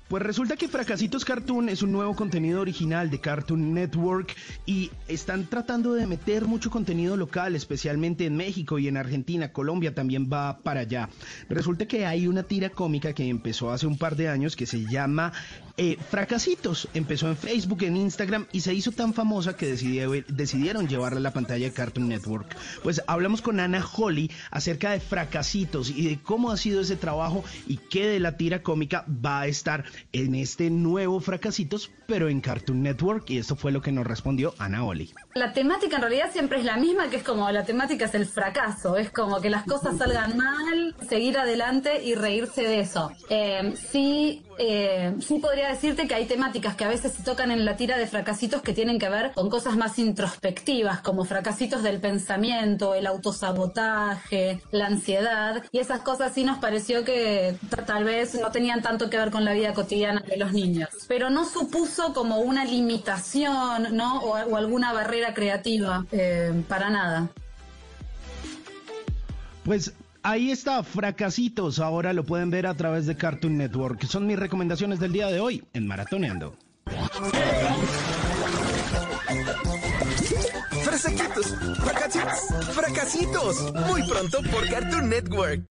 Pues 0.10 0.24
resulta 0.24 0.56
que 0.58 0.68
Fracasitos 0.68 1.24
Cartoon 1.24 1.70
es 1.70 1.84
un 1.84 1.92
nuevo 1.92 2.16
contenido 2.16 2.62
original 2.62 3.12
de 3.12 3.20
Cartoon 3.20 3.76
Network 3.76 4.36
y 4.66 4.90
están 5.08 5.46
tratando 5.46 5.94
de 5.94 6.08
meter 6.08 6.46
mucho 6.46 6.72
contenido 6.72 7.16
local, 7.16 7.56
especialmente 7.56 8.26
en 8.26 8.36
México 8.36 8.80
y 8.80 8.88
en 8.88 8.98
Argentina. 8.98 9.54
Colombia 9.54 9.94
también 9.94 10.28
va 10.28 10.58
para 10.64 10.80
allá. 10.80 11.10
Resulta 11.48 11.88
que 11.88 12.08
hay 12.08 12.26
una 12.26 12.42
tira 12.42 12.72
cómica 12.72 13.14
que 13.14 13.30
empezó 13.30 13.72
hace 13.72 13.86
un 13.86 14.00
par 14.00 14.16
de 14.16 14.30
años 14.30 14.56
que 14.56 14.66
se 14.66 14.84
llama 14.84 15.32
eh, 15.78 15.96
Fracasitos. 16.10 16.88
Empezó 16.96 17.28
en 17.30 17.38
Facebook, 17.38 17.84
en 17.84 17.96
Instagram 17.96 18.48
y 18.52 18.62
se 18.62 18.74
hizo 18.74 18.92
tan 18.92 19.14
famosa 19.14 19.56
que 19.56 19.68
decidió- 19.76 20.26
decidieron 20.28 20.88
llevarla 20.88 21.20
a 21.20 21.22
la 21.24 21.34
pantalla 21.34 21.68
de 21.68 21.72
Cartoon 21.72 22.08
Network. 22.10 22.58
Pues 22.82 23.04
hablamos 23.06 23.44
con 23.44 23.60
Ana 23.60 23.86
Holly 23.96 24.32
acerca 24.50 24.90
de 24.90 25.00
Fracasitos 25.00 25.92
y 25.92 26.08
de 26.08 26.20
cómo 26.20 26.50
ha 26.52 26.58
sido 26.58 26.82
ese 26.82 26.96
trabajo 26.96 27.44
y 27.68 27.78
qué 27.78 28.08
de 28.08 28.20
la 28.20 28.38
tira 28.38 28.64
cómica 28.64 29.06
va 29.08 29.42
a 29.42 29.48
estar 29.48 29.86
en 30.12 30.36
este 30.36 30.70
nuevo 30.70 31.20
Fracasitos, 31.20 31.92
pero 32.08 32.30
en 32.30 32.42
Cartoon 32.42 32.84
Network. 32.84 33.30
Y 33.30 33.38
esto 33.38 33.56
fue 33.56 33.72
lo 33.72 33.82
que 33.82 33.92
nos 33.92 34.06
respondió 34.06 34.54
Ana 34.58 34.86
Holly. 34.86 35.14
La 35.34 35.54
temática 35.54 35.98
en 35.98 36.02
realidad 36.02 36.32
siempre 36.32 36.60
es 36.60 36.66
la 36.66 36.78
misma, 36.78 37.10
que 37.10 37.18
es 37.18 37.24
como 37.24 37.50
la 37.52 37.66
temática 37.66 38.06
es 38.06 38.16
el 38.16 38.26
fracaso, 38.26 38.98
es 38.98 39.12
como 39.12 39.40
que 39.42 39.50
las 39.50 39.66
cosas 39.66 39.98
salgan 39.98 40.38
mal, 40.38 40.96
seguir 41.08 41.38
adelante 41.38 42.04
y 42.04 42.16
reírse 42.16 42.64
de 42.64 42.80
eso. 42.82 43.12
Eh, 43.30 43.74
sí, 43.76 44.44
eh, 44.60 45.16
sí 45.22 45.40
podría 45.40 45.70
decirte 45.70 46.08
que 46.08 46.14
hay 46.14 46.26
temáticas 46.26 46.76
que 46.76 46.84
a 46.84 46.90
veces 46.90 47.14
se 47.14 47.24
tocan 47.24 47.50
en 47.50 47.64
la 47.64 47.78
tira 47.78 47.98
de 47.98 48.06
fracasitos 48.08 48.62
que 48.62 48.74
tienen 48.74 49.00
que 49.00 49.08
ver 49.10 49.32
con 49.32 49.50
cosas 49.50 49.78
más 49.78 49.98
introspectivas, 49.98 51.00
como 51.00 51.24
fracasitos 51.24 51.82
del 51.82 52.00
pensamiento, 52.00 52.94
el 52.94 53.08
autosabotaje, 53.08 54.62
la 54.72 54.88
ansiedad, 54.88 55.64
y 55.72 55.80
esas 55.80 56.02
cosas 56.02 56.34
sí 56.34 56.44
nos 56.44 56.58
pareció 56.60 57.06
que 57.06 57.56
tal 57.86 58.04
vez 58.04 58.36
no 58.36 58.52
tenían 58.52 58.82
tanto 58.82 59.10
que 59.10 59.18
ver 59.18 59.32
con 59.32 59.46
la 59.46 59.54
vida 59.54 59.74
cotidiana 59.74 60.22
de 60.28 60.38
los 60.38 60.52
niños, 60.52 60.90
pero 61.08 61.30
no 61.30 61.46
supuso 61.46 62.14
como 62.14 62.40
una 62.40 62.66
limitación, 62.66 63.96
¿no? 63.96 64.20
O, 64.20 64.32
o 64.32 64.58
alguna 64.58 64.92
barrera 64.92 65.34
creativa, 65.34 66.06
eh, 66.12 66.64
para 66.68 66.90
nada. 66.90 67.30
Pues 69.64 69.94
ahí 70.24 70.52
está, 70.52 70.84
Fracasitos. 70.84 71.80
Ahora 71.80 72.14
lo 72.14 72.24
pueden 72.24 72.50
ver 72.50 72.68
a 72.68 72.74
través 72.74 73.06
de 73.06 73.16
Cartoon 73.16 73.58
Network. 73.58 74.06
Son 74.06 74.28
mis 74.28 74.40
recomendaciones 74.40 75.00
del 75.00 75.12
día 75.12 75.28
de 75.28 75.40
hoy 75.40 75.64
en 75.74 75.88
Maratoneando. 75.88 76.56
Fracasitos, 80.84 81.56
fracasitos, 81.78 82.74
fracasitos. 82.74 83.74
Muy 83.88 84.04
pronto 84.08 84.40
por 84.52 84.68
Cartoon 84.70 85.10
Network. 85.10 85.66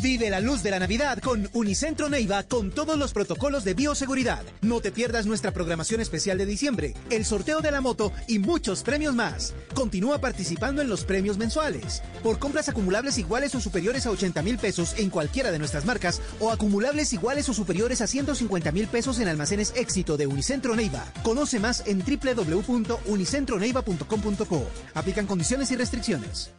Vive 0.00 0.28
la 0.28 0.40
luz 0.40 0.62
de 0.62 0.70
la 0.70 0.78
Navidad 0.78 1.18
con 1.18 1.48
Unicentro 1.52 2.08
Neiva 2.08 2.42
con 2.42 2.70
todos 2.70 2.98
los 2.98 3.12
protocolos 3.12 3.64
de 3.64 3.74
bioseguridad. 3.74 4.42
No 4.60 4.80
te 4.80 4.90
pierdas 4.90 5.26
nuestra 5.26 5.52
programación 5.52 6.00
especial 6.00 6.38
de 6.38 6.46
diciembre, 6.46 6.94
el 7.10 7.24
sorteo 7.24 7.60
de 7.60 7.70
la 7.70 7.80
moto 7.80 8.12
y 8.26 8.38
muchos 8.38 8.82
premios 8.82 9.14
más. 9.14 9.54
Continúa 9.74 10.20
participando 10.20 10.82
en 10.82 10.88
los 10.88 11.04
premios 11.04 11.38
mensuales. 11.38 12.02
Por 12.22 12.38
compras 12.38 12.68
acumulables 12.68 13.18
iguales 13.18 13.54
o 13.54 13.60
superiores 13.60 14.06
a 14.06 14.10
80 14.10 14.42
mil 14.42 14.58
pesos 14.58 14.94
en 14.98 15.10
cualquiera 15.10 15.52
de 15.52 15.58
nuestras 15.58 15.84
marcas 15.84 16.20
o 16.40 16.50
acumulables 16.50 17.12
iguales 17.12 17.48
o 17.48 17.54
superiores 17.54 18.00
a 18.00 18.06
150 18.06 18.72
mil 18.72 18.88
pesos 18.88 19.20
en 19.20 19.28
almacenes 19.28 19.72
éxito 19.76 20.16
de 20.16 20.26
Unicentro 20.26 20.74
Neiva. 20.74 21.04
Conoce 21.22 21.60
más 21.60 21.84
en 21.86 22.02
www.unicentroneiva.com.co. 22.04 24.66
Aplican 24.94 25.26
condiciones 25.26 25.70
y 25.70 25.76
restricciones. 25.76 26.50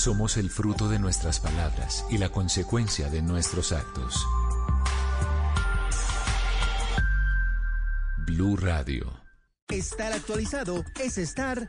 Somos 0.00 0.38
el 0.38 0.48
fruto 0.48 0.88
de 0.88 0.98
nuestras 0.98 1.40
palabras 1.40 2.06
y 2.08 2.16
la 2.16 2.30
consecuencia 2.30 3.10
de 3.10 3.20
nuestros 3.20 3.70
actos. 3.70 4.26
Blue 8.16 8.56
Radio. 8.56 9.12
Estar 9.68 10.14
actualizado 10.14 10.86
es 10.98 11.18
estar. 11.18 11.68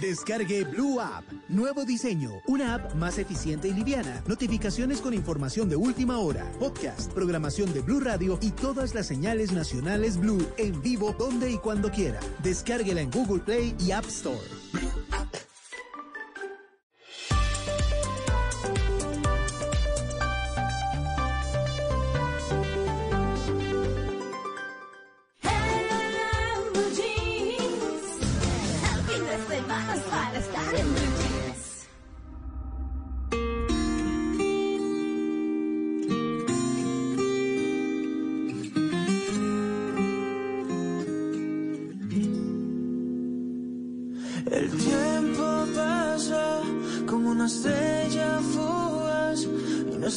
Descargue 0.00 0.64
Blue 0.64 1.02
App. 1.02 1.24
Nuevo 1.50 1.84
diseño. 1.84 2.30
Una 2.46 2.76
app 2.76 2.94
más 2.94 3.18
eficiente 3.18 3.68
y 3.68 3.74
liviana. 3.74 4.22
Notificaciones 4.26 5.02
con 5.02 5.12
información 5.12 5.68
de 5.68 5.76
última 5.76 6.16
hora. 6.16 6.50
Podcast, 6.58 7.12
programación 7.12 7.74
de 7.74 7.82
Blue 7.82 8.00
Radio 8.00 8.38
y 8.40 8.52
todas 8.52 8.94
las 8.94 9.06
señales 9.06 9.52
nacionales 9.52 10.16
Blue 10.16 10.48
en 10.56 10.80
vivo 10.80 11.14
donde 11.18 11.50
y 11.50 11.58
cuando 11.58 11.90
quiera. 11.90 12.20
Descárguela 12.42 13.02
en 13.02 13.10
Google 13.10 13.42
Play 13.42 13.76
y 13.78 13.90
App 13.90 14.06
Store. 14.06 14.40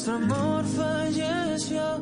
Nuestro 0.06 0.16
amor 0.16 0.64
falleció 0.66 2.00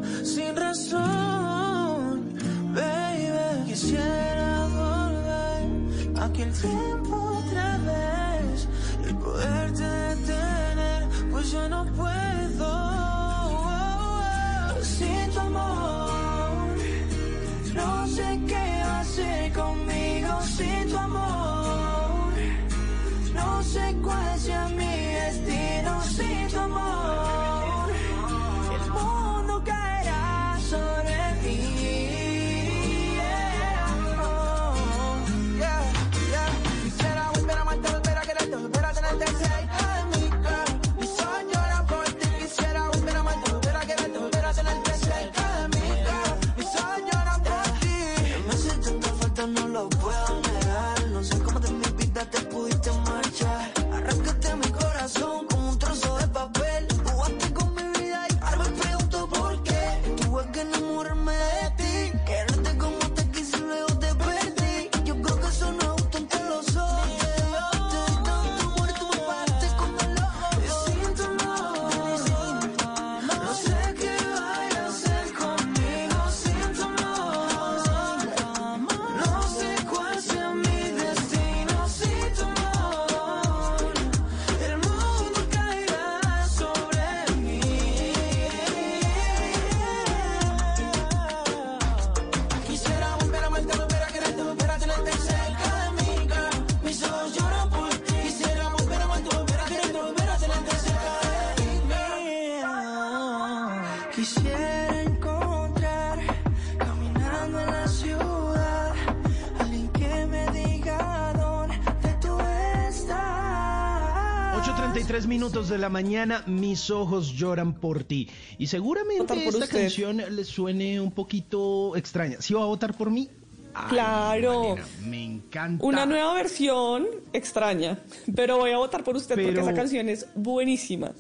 mis 116.73 116.89
ojos 116.89 117.33
lloran 117.33 117.73
por 117.75 118.03
ti. 118.03 118.27
Y 118.57 118.65
seguramente 118.67 119.25
por 119.27 119.37
esta 119.37 119.57
usted. 119.65 119.81
canción 119.81 120.17
le 120.17 120.43
suene 120.43 120.99
un 120.99 121.11
poquito 121.11 121.95
extraña. 121.95 122.37
¿Sí 122.41 122.53
va 122.55 122.63
a 122.63 122.65
votar 122.65 122.97
por 122.97 123.09
mí? 123.11 123.29
Ay, 123.75 123.89
Claro. 123.89 124.59
Malena, 124.69 124.87
me 125.05 125.23
encanta. 125.23 125.83
Una 125.85 126.05
nueva 126.05 126.33
versión 126.35 127.07
extraña, 127.31 127.99
pero 128.35 128.57
voy 128.57 128.71
a 128.71 128.77
votar 128.77 129.03
por 129.03 129.15
usted 129.15 129.35
porque 129.35 129.49
Pero- 129.51 129.61
esa 129.61 129.73
canción 129.73 130.09
es 130.09 130.27
buenísima. 130.35 131.11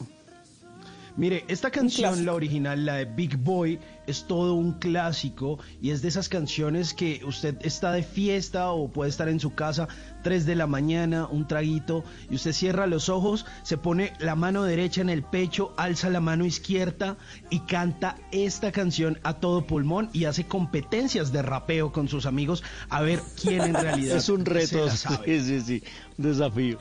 Mire, 1.15 1.45
esta 1.47 1.69
canción, 1.69 2.25
la 2.25 2.33
original, 2.33 2.85
la 2.85 2.95
de 2.95 3.05
Big 3.05 3.37
Boy, 3.37 3.79
es 4.07 4.25
todo 4.25 4.55
un 4.55 4.73
clásico 4.73 5.59
y 5.79 5.91
es 5.91 6.01
de 6.01 6.07
esas 6.07 6.27
canciones 6.27 6.95
que 6.95 7.21
usted 7.23 7.55
está 7.61 7.91
de 7.91 8.01
fiesta 8.01 8.71
o 8.71 8.91
puede 8.91 9.11
estar 9.11 9.29
en 9.29 9.39
su 9.39 9.53
casa, 9.53 9.87
3 10.23 10.45
de 10.47 10.55
la 10.55 10.65
mañana, 10.65 11.27
un 11.27 11.47
traguito, 11.47 12.03
y 12.31 12.35
usted 12.35 12.51
cierra 12.51 12.87
los 12.87 13.09
ojos, 13.09 13.45
se 13.61 13.77
pone 13.77 14.13
la 14.19 14.35
mano 14.35 14.63
derecha 14.63 15.01
en 15.01 15.09
el 15.09 15.23
pecho, 15.23 15.73
alza 15.77 16.09
la 16.09 16.19
mano 16.19 16.45
izquierda 16.45 17.15
y 17.51 17.59
canta 17.59 18.17
esta 18.31 18.71
canción 18.71 19.19
a 19.23 19.35
todo 19.35 19.67
pulmón 19.67 20.09
y 20.13 20.25
hace 20.25 20.45
competencias 20.47 21.31
de 21.31 21.43
rapeo 21.43 21.91
con 21.91 22.07
sus 22.07 22.25
amigos 22.25 22.63
a 22.89 23.01
ver 23.01 23.19
quién 23.39 23.61
en 23.61 23.73
realidad 23.75 24.17
Es 24.17 24.29
un 24.29 24.43
se 24.43 24.49
reto, 24.51 24.85
la 24.87 24.95
sabe. 24.95 25.39
sí, 25.39 25.59
sí, 25.59 25.61
sí, 25.61 25.83
un 26.17 26.25
desafío. 26.25 26.79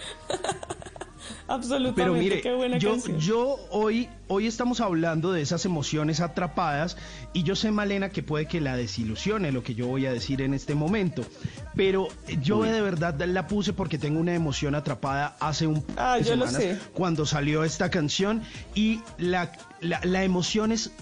Absolutamente, 1.49 2.01
Pero 2.03 2.15
mire, 2.15 2.40
qué 2.40 2.53
buena 2.55 2.78
yo, 2.78 2.90
canción. 2.93 3.19
yo 3.19 3.57
hoy, 3.70 4.09
hoy 4.28 4.47
estamos 4.47 4.81
hablando 4.81 5.32
de 5.32 5.43
esas 5.43 5.65
emociones 5.65 6.20
atrapadas 6.20 6.97
y 7.32 7.43
yo 7.43 7.57
sé, 7.57 7.70
Malena, 7.70 8.11
que 8.11 8.23
puede 8.23 8.47
que 8.47 8.61
la 8.61 8.77
desilusione 8.77 9.53
lo 9.53 9.62
que 9.62 9.74
yo 9.74 9.86
voy 9.86 10.07
a 10.07 10.12
decir 10.12 10.43
en 10.43 10.55
este 10.55 10.74
momento, 10.74 11.24
pero 11.77 12.09
yo 12.40 12.59
Uy. 12.59 12.69
de 12.69 12.81
verdad 12.81 13.20
la 13.23 13.47
puse 13.47 13.73
porque 13.73 13.99
tengo 13.99 14.20
una 14.20 14.35
emoción 14.35 14.74
atrapada 14.74 15.36
hace 15.40 15.66
un 15.66 15.85
Ah, 15.97 16.16
de 16.19 16.24
yo 16.24 16.36
lo 16.36 16.47
semanas 16.47 16.62
sé. 16.62 16.78
cuando 16.93 17.27
salió 17.27 17.65
esta 17.65 17.90
canción 17.90 18.43
y 18.74 19.01
la, 19.19 19.53
la, 19.81 20.01
la 20.05 20.24
emoción 20.24 20.73
es 20.73 20.93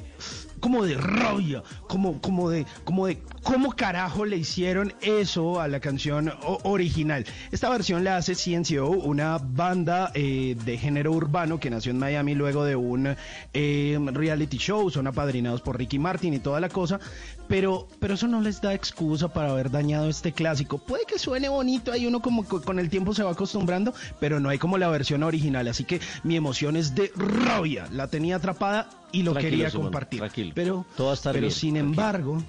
como 0.61 0.85
de 0.85 0.95
rabia, 0.95 1.63
como, 1.89 2.21
como 2.21 2.51
de, 2.51 2.67
como 2.85 3.07
de 3.07 3.23
¿Cómo 3.43 3.73
carajo 3.73 4.27
le 4.27 4.37
hicieron 4.37 4.93
eso 5.01 5.61
a 5.61 5.69
la 5.69 5.81
canción 5.81 6.31
original? 6.63 7.25
Esta 7.51 7.71
versión 7.71 8.05
la 8.05 8.17
hace 8.19 8.35
CNCO, 8.35 8.89
una 8.91 9.39
banda 9.39 10.11
eh, 10.15 10.57
de 10.65 10.77
género 10.79 11.13
urbano 11.13 11.59
que 11.59 11.71
nació 11.71 11.91
en 11.93 11.99
Miami 11.99 12.35
luego 12.35 12.65
de 12.65 12.77
un 12.77 13.17
eh, 13.55 13.99
reality 14.13 14.59
show. 14.59 14.91
Son 14.91 15.07
apadrinados 15.07 15.63
por 15.63 15.79
Ricky 15.79 15.99
Martin 15.99 16.35
y 16.35 16.39
toda 16.39 16.61
la 16.61 16.69
cosa. 16.69 17.01
Pero, 17.49 17.89
pero 17.99 18.15
eso 18.15 18.29
no 18.29 18.41
les 18.41 18.61
da 18.61 18.75
excusa 18.75 19.33
para 19.33 19.51
haber 19.51 19.71
dañado 19.71 20.09
este 20.09 20.33
clásico. 20.33 20.79
Puede 20.79 21.05
que 21.07 21.19
suene 21.19 21.49
bonito, 21.49 21.91
ahí 21.93 22.07
uno 22.07 22.21
como 22.23 22.45
co- 22.45 22.63
con 22.63 22.79
el 22.79 22.91
tiempo 22.91 23.15
se 23.15 23.23
va 23.25 23.33
acostumbrando, 23.33 23.93
pero 24.21 24.39
no 24.39 24.49
hay 24.51 24.59
como 24.59 24.79
la 24.79 24.89
versión 24.89 25.23
original. 25.23 25.67
Así 25.67 25.85
que 25.85 26.01
mi 26.23 26.37
emoción 26.37 26.77
es 26.77 26.95
de 26.95 27.11
rabia. 27.17 27.89
La 27.91 28.07
tenía 28.09 28.37
atrapada 28.37 28.89
y 29.13 29.23
lo 29.25 29.33
Tranquilo, 29.33 29.51
quería 29.65 29.71
compartir. 29.73 30.21
tranquilo. 30.21 30.53
Pero, 30.55 30.87
Todo 30.97 31.17
pero 31.25 31.41
bien, 31.41 31.51
sin 31.51 31.75
tranquilo. 31.75 31.91
embargo, 31.91 32.43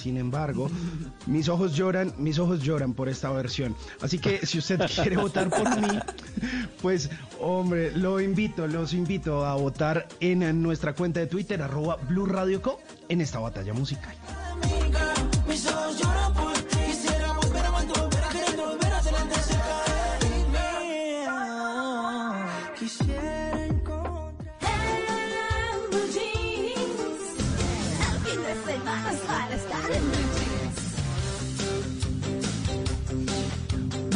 sin 0.00 0.16
embargo, 0.16 0.70
mis 1.26 1.48
ojos 1.48 1.76
lloran, 1.76 2.14
mis 2.16 2.38
ojos 2.38 2.62
lloran 2.62 2.94
por 2.94 3.08
esta 3.08 3.30
versión. 3.30 3.76
Así 4.00 4.18
que 4.18 4.46
si 4.46 4.58
usted 4.58 4.80
quiere 4.94 5.16
votar 5.16 5.50
por 5.50 5.80
mí, 5.80 5.98
pues 6.80 7.10
hombre, 7.38 7.92
lo 7.96 8.20
invito, 8.20 8.66
los 8.66 8.94
invito 8.94 9.44
a 9.44 9.54
votar 9.54 10.08
en 10.20 10.62
nuestra 10.62 10.94
cuenta 10.94 11.20
de 11.20 11.26
Twitter, 11.26 11.62
arroba 11.62 11.96
Blue 11.96 12.26
Radio 12.26 12.62
Co, 12.62 12.80
en 13.08 13.20
esta 13.20 13.38
batalla 13.38 13.74
musical. 13.74 14.16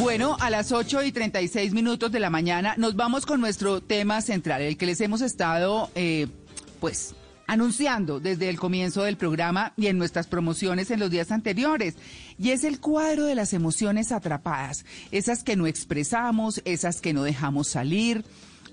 Bueno, 0.05 0.37
a 0.39 0.51
las 0.51 0.71
8 0.71 1.01
y 1.01 1.11
36 1.11 1.73
minutos 1.73 2.11
de 2.11 2.19
la 2.19 2.29
mañana 2.29 2.75
nos 2.77 2.95
vamos 2.95 3.25
con 3.25 3.41
nuestro 3.41 3.81
tema 3.81 4.21
central, 4.21 4.61
el 4.61 4.77
que 4.77 4.85
les 4.85 5.01
hemos 5.01 5.21
estado, 5.21 5.89
eh, 5.95 6.27
pues, 6.79 7.15
anunciando 7.47 8.19
desde 8.19 8.49
el 8.49 8.59
comienzo 8.59 9.01
del 9.01 9.17
programa 9.17 9.73
y 9.75 9.87
en 9.87 9.97
nuestras 9.97 10.27
promociones 10.27 10.91
en 10.91 10.99
los 10.99 11.09
días 11.09 11.31
anteriores. 11.31 11.95
Y 12.37 12.51
es 12.51 12.63
el 12.63 12.79
cuadro 12.79 13.25
de 13.25 13.33
las 13.33 13.51
emociones 13.53 14.11
atrapadas, 14.11 14.85
esas 15.09 15.43
que 15.43 15.55
no 15.55 15.65
expresamos, 15.65 16.61
esas 16.65 17.01
que 17.01 17.11
no 17.11 17.23
dejamos 17.23 17.67
salir, 17.67 18.23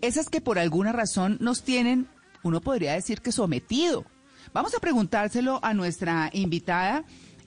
esas 0.02 0.28
que 0.28 0.42
por 0.42 0.58
alguna 0.58 0.92
razón 0.92 1.38
nos 1.40 1.62
tienen, 1.62 2.08
uno 2.42 2.60
podría 2.60 2.92
decir 2.92 3.22
que 3.22 3.32
sometido. 3.32 4.04
Vamos 4.52 4.74
a 4.74 4.80
preguntárselo 4.80 5.60
a 5.62 5.72
nuestra 5.72 6.28
invitada, 6.34 7.04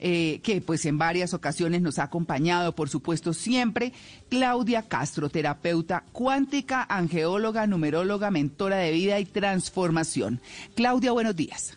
eh, 0.08 0.40
que 0.44 0.60
pues 0.60 0.86
en 0.86 0.98
varias 0.98 1.34
ocasiones 1.34 1.82
nos 1.82 1.98
ha 1.98 2.04
acompañado, 2.04 2.76
por 2.76 2.88
supuesto, 2.88 3.32
siempre, 3.32 3.92
Claudia 4.30 4.82
Castro, 4.82 5.30
terapeuta 5.30 6.04
cuántica, 6.12 6.86
angeóloga, 6.88 7.66
numeróloga, 7.66 8.30
mentora 8.30 8.76
de 8.76 8.92
vida 8.92 9.18
y 9.18 9.24
transformación. 9.24 10.40
Claudia, 10.76 11.10
buenos 11.10 11.34
días. 11.34 11.76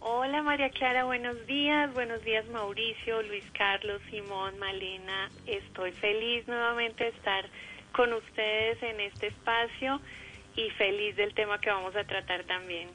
Hola 0.00 0.42
María 0.42 0.70
Clara, 0.70 1.04
buenos 1.04 1.46
días. 1.46 1.92
Buenos 1.92 2.24
días 2.24 2.48
Mauricio, 2.48 3.20
Luis 3.24 3.44
Carlos, 3.52 4.00
Simón, 4.10 4.58
Malena. 4.58 5.28
Estoy 5.46 5.92
feliz 5.92 6.48
nuevamente 6.48 7.04
de 7.04 7.10
estar 7.10 7.44
con 7.92 8.10
ustedes 8.14 8.82
en 8.82 9.00
este 9.00 9.26
espacio 9.26 10.00
y 10.56 10.70
feliz 10.78 11.14
del 11.16 11.34
tema 11.34 11.60
que 11.60 11.68
vamos 11.68 11.94
a 11.94 12.04
tratar 12.04 12.42
también. 12.44 12.88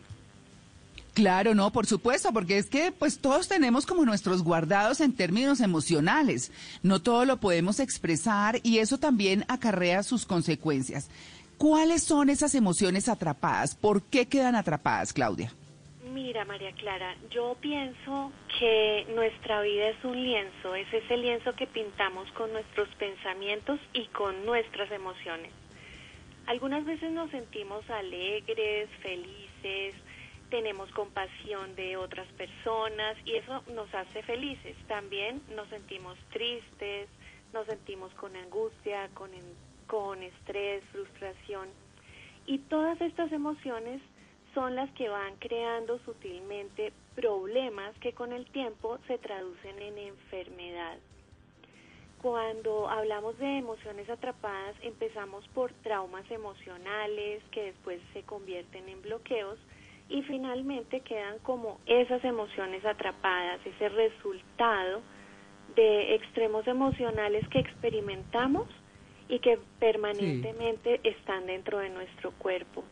Claro, 1.13 1.53
no, 1.53 1.71
por 1.71 1.87
supuesto, 1.87 2.31
porque 2.31 2.57
es 2.57 2.67
que 2.67 2.93
pues 2.93 3.19
todos 3.19 3.49
tenemos 3.49 3.85
como 3.85 4.05
nuestros 4.05 4.43
guardados 4.43 5.01
en 5.01 5.13
términos 5.13 5.59
emocionales. 5.59 6.51
No 6.83 7.01
todo 7.01 7.25
lo 7.25 7.37
podemos 7.37 7.81
expresar 7.81 8.61
y 8.63 8.77
eso 8.77 8.97
también 8.97 9.43
acarrea 9.49 10.03
sus 10.03 10.25
consecuencias. 10.25 11.09
¿Cuáles 11.57 12.03
son 12.03 12.29
esas 12.29 12.55
emociones 12.55 13.09
atrapadas? 13.09 13.75
¿Por 13.75 14.01
qué 14.03 14.27
quedan 14.27 14.55
atrapadas, 14.55 15.11
Claudia? 15.11 15.51
Mira 16.13 16.45
María 16.45 16.71
Clara, 16.73 17.15
yo 17.29 17.55
pienso 17.59 18.31
que 18.57 19.05
nuestra 19.13 19.61
vida 19.61 19.89
es 19.89 20.03
un 20.03 20.21
lienzo, 20.21 20.75
es 20.75 20.91
ese 20.93 21.17
lienzo 21.17 21.53
que 21.53 21.67
pintamos 21.67 22.29
con 22.31 22.51
nuestros 22.51 22.87
pensamientos 22.95 23.79
y 23.93 24.05
con 24.07 24.45
nuestras 24.45 24.91
emociones. 24.91 25.51
Algunas 26.47 26.85
veces 26.85 27.11
nos 27.11 27.29
sentimos 27.31 27.87
alegres, 27.89 28.89
felices, 29.01 29.95
tenemos 30.51 30.91
compasión 30.91 31.75
de 31.75 31.97
otras 31.97 32.27
personas 32.33 33.17
y 33.25 33.35
eso 33.35 33.63
nos 33.73 33.91
hace 33.95 34.21
felices. 34.21 34.75
También 34.87 35.41
nos 35.55 35.67
sentimos 35.69 36.17
tristes, 36.29 37.09
nos 37.53 37.65
sentimos 37.65 38.13
con 38.13 38.35
angustia, 38.35 39.09
con, 39.15 39.31
con 39.87 40.21
estrés, 40.21 40.83
frustración. 40.91 41.69
Y 42.45 42.59
todas 42.59 42.99
estas 43.01 43.31
emociones 43.31 44.01
son 44.53 44.75
las 44.75 44.91
que 44.91 45.07
van 45.07 45.37
creando 45.37 45.97
sutilmente 45.99 46.91
problemas 47.15 47.97
que 47.99 48.13
con 48.13 48.33
el 48.33 48.45
tiempo 48.47 48.99
se 49.07 49.17
traducen 49.17 49.81
en 49.81 49.97
enfermedad. 49.97 50.97
Cuando 52.21 52.89
hablamos 52.89 53.37
de 53.39 53.57
emociones 53.57 54.09
atrapadas, 54.09 54.75
empezamos 54.81 55.47
por 55.55 55.71
traumas 55.81 56.29
emocionales 56.29 57.41
que 57.51 57.63
después 57.63 58.01
se 58.13 58.23
convierten 58.23 58.89
en 58.89 59.01
bloqueos 59.01 59.57
y 60.11 60.21
finalmente 60.23 60.99
quedan 61.01 61.39
como 61.39 61.79
esas 61.85 62.23
emociones 62.23 62.85
atrapadas, 62.85 63.59
ese 63.65 63.89
resultado 63.89 65.01
de 65.75 66.15
extremos 66.15 66.67
emocionales 66.67 67.47
que 67.47 67.59
experimentamos 67.59 68.67
y 69.29 69.39
que 69.39 69.57
permanentemente 69.79 70.99
están 71.03 71.45
dentro 71.45 71.79
de 71.79 71.89
nuestro 71.89 72.31
cuerpo. 72.31 72.83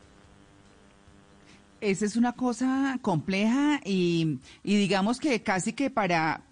Esa 1.82 2.06
es 2.06 2.16
una 2.16 2.34
cosa 2.34 2.98
compleja 3.02 3.82
y, 3.84 4.40
y 4.64 4.78
digamos 4.78 5.20
que 5.20 5.44
casi 5.44 5.74
que 5.74 5.90
para 5.90 6.44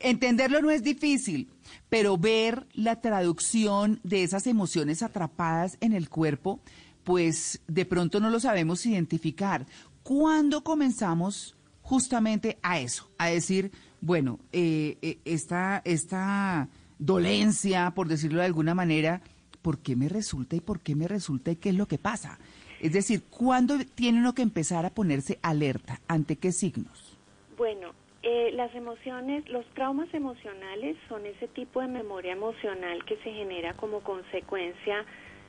entenderlo 0.00 0.60
no 0.60 0.70
es 0.70 0.82
difícil, 0.82 1.48
pero 1.88 2.16
ver 2.16 2.66
la 2.74 3.00
traducción 3.00 4.00
de 4.04 4.22
esas 4.22 4.46
emociones 4.46 5.02
atrapadas 5.02 5.76
en 5.80 5.92
el 5.92 6.08
cuerpo, 6.08 6.60
pues 7.04 7.60
de 7.66 7.84
pronto 7.84 8.20
no 8.20 8.30
lo 8.30 8.40
sabemos 8.40 8.86
identificar. 8.86 9.66
¿Cuándo 10.02 10.64
comenzamos 10.64 11.56
justamente 11.82 12.58
a 12.62 12.80
eso? 12.80 13.08
A 13.18 13.28
decir, 13.28 13.70
bueno, 14.00 14.38
eh, 14.52 14.98
eh, 15.02 15.18
esta, 15.24 15.82
esta 15.84 16.68
dolencia, 16.98 17.92
por 17.94 18.08
decirlo 18.08 18.40
de 18.40 18.46
alguna 18.46 18.74
manera, 18.74 19.20
¿por 19.62 19.78
qué 19.78 19.94
me 19.96 20.08
resulta 20.08 20.56
y 20.56 20.60
por 20.60 20.80
qué 20.80 20.94
me 20.94 21.08
resulta 21.08 21.52
y 21.52 21.56
qué 21.56 21.68
es 21.70 21.76
lo 21.76 21.86
que 21.86 21.98
pasa? 21.98 22.38
Es 22.80 22.92
decir, 22.92 23.22
¿cuándo 23.30 23.76
tiene 23.94 24.18
uno 24.18 24.34
que 24.34 24.42
empezar 24.42 24.84
a 24.84 24.90
ponerse 24.90 25.38
alerta? 25.42 26.00
¿Ante 26.08 26.36
qué 26.36 26.50
signos? 26.50 27.16
Bueno, 27.56 27.92
eh, 28.24 28.50
las 28.54 28.74
emociones, 28.74 29.48
los 29.48 29.64
traumas 29.74 30.12
emocionales 30.12 30.96
son 31.08 31.24
ese 31.26 31.46
tipo 31.48 31.80
de 31.80 31.86
memoria 31.86 32.32
emocional 32.32 33.04
que 33.04 33.16
se 33.18 33.32
genera 33.32 33.74
como 33.74 34.00
consecuencia 34.00 35.04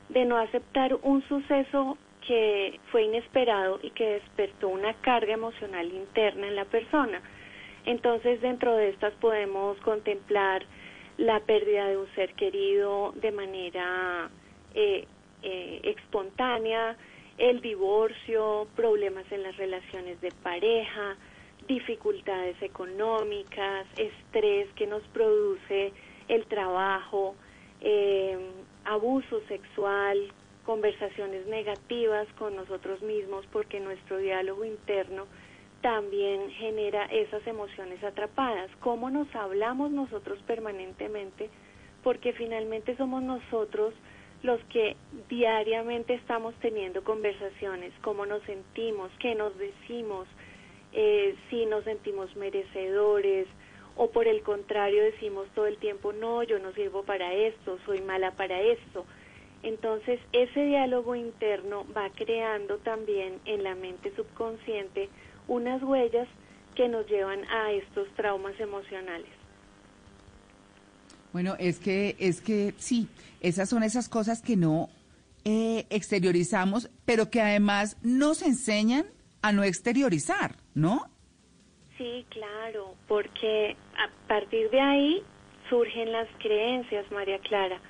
de 0.10 0.26
no 0.26 0.38
aceptar 0.38 0.96
un 1.02 1.28
suceso 1.28 1.98
que 2.28 2.80
fue 2.92 3.04
inesperado 3.04 3.80
y 3.82 3.92
que 3.92 4.06
despertó 4.06 4.70
una 4.70 4.94
carga 5.02 5.34
emocional 5.34 5.92
interna 5.92 6.48
en 6.48 6.56
la 6.56 6.66
persona. 6.66 7.22
Entonces, 7.86 8.42
dentro 8.42 8.76
de 8.76 8.90
estas 8.90 9.14
podemos 9.16 9.78
contemplar 9.80 10.64
la 11.18 11.40
pérdida 11.42 11.88
de 11.88 11.98
un 11.98 12.08
ser 12.16 12.34
querido 12.34 13.14
de 13.16 13.32
manera 13.32 14.30
eh, 14.74 15.06
eh, 15.44 15.82
espontánea, 15.84 16.98
el 17.38 17.62
divorcio, 17.62 18.68
problemas 18.76 19.30
en 19.32 19.44
las 19.44 19.58
relaciones 19.58 20.20
de 20.22 20.32
pareja, 20.32 21.18
dificultades 21.68 22.62
económicas, 22.62 23.86
estrés 23.98 24.68
que 24.76 24.88
nos 24.88 25.04
produce 25.10 25.92
el 26.28 26.46
trabajo, 26.46 27.36
eh, 27.82 28.38
abuso 28.86 29.42
sexual, 29.48 30.32
conversaciones 30.66 31.46
negativas 31.48 32.28
con 32.38 32.56
nosotros 32.56 33.02
mismos, 33.02 33.46
porque 33.52 33.80
nuestro 33.80 34.18
diálogo 34.18 34.66
interno 34.66 35.26
también 35.82 36.50
genera 36.52 37.06
esas 37.06 37.46
emociones 37.46 38.02
atrapadas. 38.04 38.72
¿Cómo 38.80 39.10
nos 39.10 39.34
hablamos 39.36 39.92
nosotros 39.92 40.40
permanentemente? 40.48 41.50
Porque 42.04 42.32
finalmente 42.34 42.96
somos 42.96 43.22
nosotros 43.22 43.94
los 44.44 44.62
que 44.66 44.96
diariamente 45.30 46.14
estamos 46.14 46.54
teniendo 46.56 47.04
conversaciones, 47.04 47.94
cómo 48.02 48.26
nos 48.26 48.44
sentimos, 48.44 49.12
qué 49.20 49.36
nos 49.36 49.58
decimos, 49.58 50.28
eh, 50.92 51.36
si 51.50 51.66
nos 51.66 51.84
sentimos 51.86 52.34
merecedores 52.36 53.48
o 53.96 54.10
por 54.12 54.28
el 54.28 54.42
contrario 54.42 55.04
decimos 55.04 55.48
todo 55.56 55.68
el 55.68 55.78
tiempo, 55.78 56.14
no, 56.14 56.44
yo 56.44 56.60
no 56.60 56.74
sirvo 56.74 57.04
para 57.04 57.34
esto, 57.34 57.78
soy 57.86 58.02
mala 58.02 58.32
para 58.32 58.62
esto. 58.62 59.06
Entonces 59.64 60.20
ese 60.34 60.66
diálogo 60.66 61.16
interno 61.16 61.86
va 61.96 62.10
creando 62.10 62.78
también 62.80 63.40
en 63.46 63.64
la 63.64 63.76
mente 63.76 64.14
subconsciente 64.16 65.10
unas 65.48 65.82
huellas 65.82 66.28
que 66.76 66.90
nos 66.90 67.08
llevan 67.08 67.44
a 67.46 67.72
estos 67.72 68.08
traumas 68.16 68.60
emocionales. 68.60 69.30
Bueno, 71.32 71.56
es 71.58 71.80
que, 71.80 72.16
es 72.20 72.42
que 72.42 72.74
sí, 72.78 73.08
esas 73.42 73.70
son 73.70 73.84
esas 73.84 74.08
cosas 74.10 74.42
que 74.42 74.56
no 74.56 74.90
eh, 75.46 75.88
exteriorizamos, 75.90 76.90
pero 77.06 77.30
que 77.30 77.42
además 77.42 77.98
nos 78.04 78.42
enseñan 78.44 79.06
a 79.42 79.52
no 79.52 79.64
exteriorizar, 79.64 80.58
¿no? 80.76 81.10
Sí, 81.98 82.26
claro, 82.30 82.96
porque 83.08 83.76
a 83.98 84.28
partir 84.28 84.70
de 84.70 84.80
ahí 84.80 85.24
surgen 85.70 86.12
las 86.12 86.28
creencias, 86.40 87.10
María 87.12 87.40
Clara. 87.40 87.82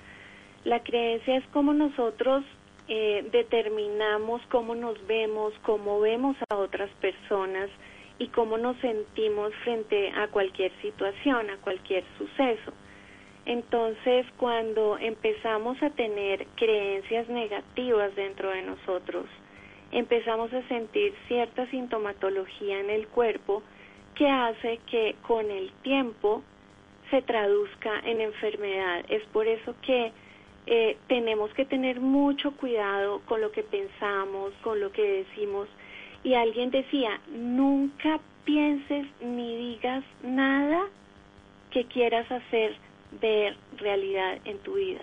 La 0.65 0.81
creencia 0.81 1.37
es 1.37 1.45
como 1.47 1.73
nosotros 1.73 2.43
eh, 2.87 3.27
determinamos 3.31 4.41
cómo 4.49 4.75
nos 4.75 5.05
vemos, 5.07 5.53
cómo 5.63 5.99
vemos 5.99 6.37
a 6.49 6.55
otras 6.55 6.89
personas 7.01 7.69
y 8.17 8.27
cómo 8.27 8.57
nos 8.57 8.77
sentimos 8.77 9.53
frente 9.63 10.11
a 10.11 10.27
cualquier 10.27 10.71
situación, 10.81 11.49
a 11.49 11.57
cualquier 11.57 12.03
suceso. 12.17 12.71
Entonces, 13.45 14.25
cuando 14.37 14.97
empezamos 14.97 15.81
a 15.83 15.89
tener 15.89 16.45
creencias 16.55 17.27
negativas 17.27 18.15
dentro 18.15 18.49
de 18.49 18.61
nosotros, 18.61 19.25
empezamos 19.91 20.53
a 20.53 20.65
sentir 20.69 21.13
cierta 21.27 21.69
sintomatología 21.71 22.79
en 22.79 22.89
el 22.89 23.07
cuerpo 23.07 23.63
que 24.15 24.29
hace 24.29 24.79
que 24.89 25.15
con 25.27 25.51
el 25.51 25.71
tiempo 25.81 26.41
se 27.09 27.21
traduzca 27.21 27.99
en 28.05 28.21
enfermedad. 28.21 29.03
Es 29.09 29.23
por 29.33 29.45
eso 29.45 29.75
que 29.81 30.13
eh, 30.65 30.97
tenemos 31.07 31.53
que 31.53 31.65
tener 31.65 31.99
mucho 31.99 32.51
cuidado 32.51 33.21
con 33.25 33.41
lo 33.41 33.51
que 33.51 33.63
pensamos, 33.63 34.53
con 34.63 34.79
lo 34.79 34.91
que 34.91 35.25
decimos. 35.25 35.67
Y 36.23 36.35
alguien 36.35 36.71
decía, 36.71 37.19
nunca 37.31 38.19
pienses 38.45 39.07
ni 39.21 39.57
digas 39.57 40.03
nada 40.23 40.85
que 41.71 41.85
quieras 41.85 42.31
hacer 42.31 42.75
ver 43.19 43.57
realidad 43.77 44.39
en 44.45 44.57
tu 44.59 44.75
vida. 44.75 45.01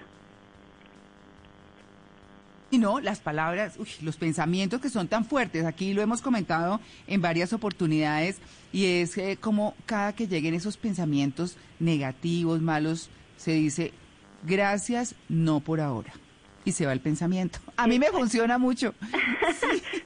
Y 2.72 2.78
no, 2.78 3.00
las 3.00 3.18
palabras, 3.18 3.76
los 4.00 4.16
pensamientos 4.16 4.80
que 4.80 4.90
son 4.90 5.08
tan 5.08 5.24
fuertes, 5.24 5.64
aquí 5.64 5.92
lo 5.92 6.02
hemos 6.02 6.22
comentado 6.22 6.80
en 7.08 7.20
varias 7.20 7.52
oportunidades, 7.52 8.40
y 8.72 8.86
es 8.86 9.18
eh, 9.18 9.36
como 9.40 9.74
cada 9.86 10.14
que 10.14 10.28
lleguen 10.28 10.54
esos 10.54 10.76
pensamientos 10.76 11.56
negativos, 11.80 12.60
malos, 12.60 13.10
se 13.36 13.52
dice, 13.52 13.92
gracias, 14.42 15.14
no 15.28 15.60
por 15.60 15.80
ahora. 15.80 16.12
Y 16.64 16.72
se 16.72 16.86
va 16.86 16.92
el 16.92 17.00
pensamiento. 17.00 17.58
A 17.76 17.86
mí 17.86 17.98
me 17.98 18.08
funciona 18.08 18.58
mucho. 18.58 18.94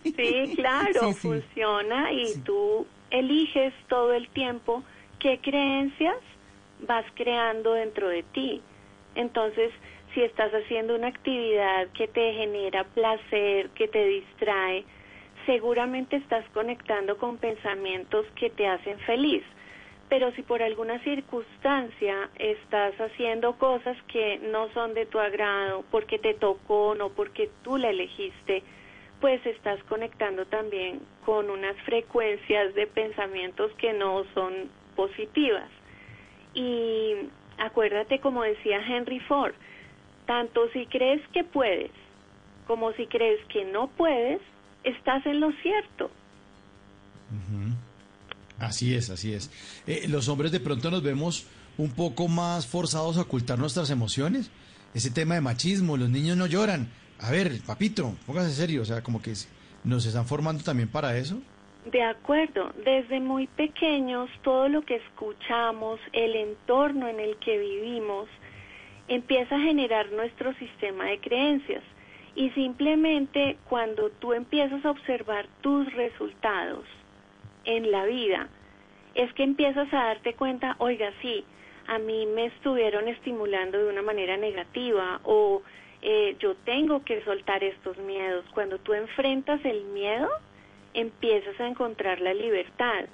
Sí, 0.05 0.53
claro, 0.55 1.13
funciona 1.15 2.13
y 2.13 2.39
tú 2.45 2.87
eliges 3.11 3.73
todo 3.89 4.13
el 4.13 4.29
tiempo 4.29 4.85
qué 5.19 5.41
creencias 5.43 6.17
vas 6.87 7.05
creando 7.15 7.73
dentro 7.73 8.09
de 8.09 8.23
ti. 8.23 8.61
Entonces, 9.15 9.73
si 10.13 10.23
estás 10.23 10.53
haciendo 10.53 10.95
una 10.95 11.09
actividad 11.09 11.89
que 11.89 12.07
te 12.07 12.33
genera 12.35 12.85
placer, 12.85 13.71
que 13.71 13.89
te 13.89 14.07
distrae, 14.07 14.85
seguramente 15.47 16.17
estás 16.17 16.45
conectando 16.53 17.19
con 17.19 17.39
pensamientos 17.39 18.27
que 18.37 18.51
te 18.51 18.67
hacen 18.67 18.99
feliz. 19.01 19.43
Pero 20.09 20.31
si 20.33 20.43
por 20.43 20.63
alguna 20.63 20.99
circunstancia 21.03 22.29
estás 22.39 22.95
haciendo 23.01 23.55
cosas 23.57 23.97
que 24.09 24.39
no 24.39 24.69
son 24.73 24.95
de 24.95 25.07
tu 25.07 25.19
agrado, 25.19 25.85
porque 25.91 26.19
te 26.19 26.35
tocó, 26.35 26.95
no 26.95 27.09
porque 27.11 27.51
tú 27.63 27.79
la 27.79 27.91
elegiste, 27.91 28.63
pues 29.21 29.45
estás 29.47 29.83
conectando 29.85 30.45
también 30.47 31.01
con 31.25 31.51
unas 31.51 31.77
frecuencias 31.83 32.75
de 32.75 32.87
pensamientos 32.87 33.73
que 33.79 33.93
no 33.95 34.25
son 34.35 34.71
positivas. 34.95 35.71
Y 36.53 37.15
acuérdate, 37.59 38.21
como 38.21 38.43
decía 38.43 38.81
Henry 38.87 39.21
Ford, 39.21 39.55
tanto 40.27 40.69
si 40.71 40.87
crees 40.87 41.27
que 41.29 41.45
puedes 41.45 41.91
como 42.67 42.93
si 42.93 43.07
crees 43.07 43.45
que 43.47 43.65
no 43.65 43.89
puedes, 43.89 44.41
estás 44.85 45.25
en 45.27 45.41
lo 45.41 45.53
cierto. 45.63 46.11
Así 48.65 48.95
es, 48.95 49.11
así 49.11 49.35
es. 49.35 49.51
Eh, 49.87 50.07
los 50.09 50.29
hombres 50.29 50.51
de 50.51 50.61
pronto 50.61 50.91
nos 50.91 51.03
vemos 51.03 51.47
un 51.77 51.91
poco 51.91 52.29
más 52.29 52.67
forzados 52.67 53.19
a 53.19 53.23
ocultar 53.23 53.59
nuestras 53.59 53.91
emociones. 53.91 54.51
Ese 54.95 55.11
tema 55.11 55.35
de 55.35 55.41
machismo, 55.41 55.97
los 55.97 56.09
niños 56.09 56.37
no 56.37 56.47
lloran. 56.47 56.89
A 57.19 57.31
ver, 57.31 57.61
papito, 57.67 58.15
póngase 58.27 58.53
serio, 58.53 58.83
o 58.83 58.85
sea, 58.85 59.03
como 59.03 59.21
que 59.21 59.35
nos 59.85 60.07
están 60.07 60.27
formando 60.27 60.65
también 60.65 60.89
para 60.89 61.17
eso. 61.17 61.41
De 61.91 62.03
acuerdo, 62.03 62.73
desde 62.85 63.21
muy 63.21 63.47
pequeños 63.47 64.31
todo 64.43 64.69
lo 64.69 64.83
que 64.83 64.97
escuchamos, 64.97 66.01
el 66.13 66.35
entorno 66.35 67.09
en 67.09 67.21
el 67.21 67.37
que 67.37 67.59
vivimos, 67.59 68.29
empieza 69.09 69.57
a 69.57 69.61
generar 69.61 70.11
nuestro 70.13 70.55
sistema 70.55 71.05
de 71.05 71.21
creencias. 71.21 71.83
Y 72.35 72.51
simplemente 72.51 73.59
cuando 73.69 74.09
tú 74.11 74.33
empiezas 74.33 74.85
a 74.85 74.91
observar 74.91 75.47
tus 75.61 75.93
resultados 75.93 76.85
en 77.65 77.91
la 77.91 78.05
vida, 78.05 78.49
es 79.15 79.33
que 79.35 79.45
empiezas 79.45 79.93
a 79.93 80.07
darte 80.07 80.35
cuenta, 80.35 80.77
oiga, 80.79 81.13
sí, 81.23 81.45
a 81.87 81.99
mí 81.99 82.27
me 82.27 82.47
estuvieron 82.47 83.09
estimulando 83.09 83.79
de 83.79 83.89
una 83.91 84.03
manera 84.03 84.37
negativa 84.37 85.21
o 85.25 85.63
eh, 86.03 86.37
yo 86.39 86.55
tengo 86.65 87.05
que 87.05 87.23
soltar 87.25 87.63
estos 87.63 87.97
miedos. 87.99 88.45
Cuando 88.53 88.79
tú 88.79 88.95
enfrentas 88.95 89.65
el 89.65 89.85
miedo, 89.85 90.29
empiezas 90.93 91.59
a 91.61 91.67
encontrar 91.67 92.21
la 92.21 92.35
libertad. 92.35 93.07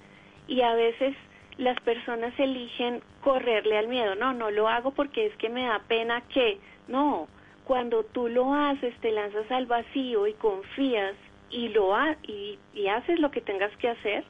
Y 0.49 0.63
a 0.63 0.75
veces 0.75 1.15
las 1.57 1.79
personas 1.81 2.33
eligen 2.39 3.03
correrle 3.21 3.79
al 3.79 3.89
miedo. 3.89 4.15
No, 4.15 4.33
no 4.33 4.51
lo 4.51 4.69
hago 4.69 4.93
porque 4.93 5.27
es 5.27 5.37
que 5.37 5.49
me 5.49 5.65
da 5.65 5.81
pena 5.87 6.23
que. 6.33 6.59
No, 6.89 7.29
cuando 7.65 8.03
tú 8.05 8.29
lo 8.29 8.53
haces, 8.55 8.95
te 9.01 9.13
lanzas 9.13 9.49
al 9.51 9.67
vacío 9.67 10.27
y 10.27 10.33
confías 10.35 11.15
y 11.51 11.69
lo 11.69 11.95
ha 11.95 12.17
y, 12.23 12.59
y 12.75 12.89
haces 12.89 13.21
lo 13.21 13.31
que 13.31 13.41
tengas 13.41 13.71
que 13.77 13.89
hacer, 13.89 14.25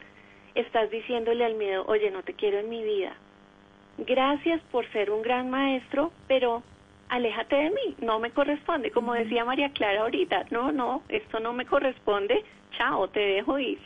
estás 0.55 0.91
diciéndole 0.91 1.45
al 1.45 1.55
miedo, 1.55 1.85
oye, 1.87 2.11
no 2.11 2.23
te 2.23 2.35
quiero 2.35 2.59
en 2.59 2.69
mi 2.69 2.83
vida. 2.83 3.17
Gracias 3.99 4.61
por 4.71 4.91
ser 4.93 5.11
un 5.11 5.23
gran 5.23 5.51
maestro, 5.51 6.13
pero 6.27 6.63
aléjate 7.09 7.57
de 7.57 7.71
mí, 7.71 7.97
no 8.01 8.19
me 8.19 8.31
corresponde. 8.31 8.91
Como 8.91 9.13
decía 9.15 9.45
María 9.45 9.73
Clara 9.73 10.03
ahorita, 10.03 10.47
no, 10.51 10.73
no, 10.73 11.03
esto 11.09 11.41
no 11.41 11.53
me 11.53 11.67
corresponde, 11.67 12.45
chao, 12.79 13.09
te 13.09 13.21
dejo 13.21 13.59
ir. 13.59 13.79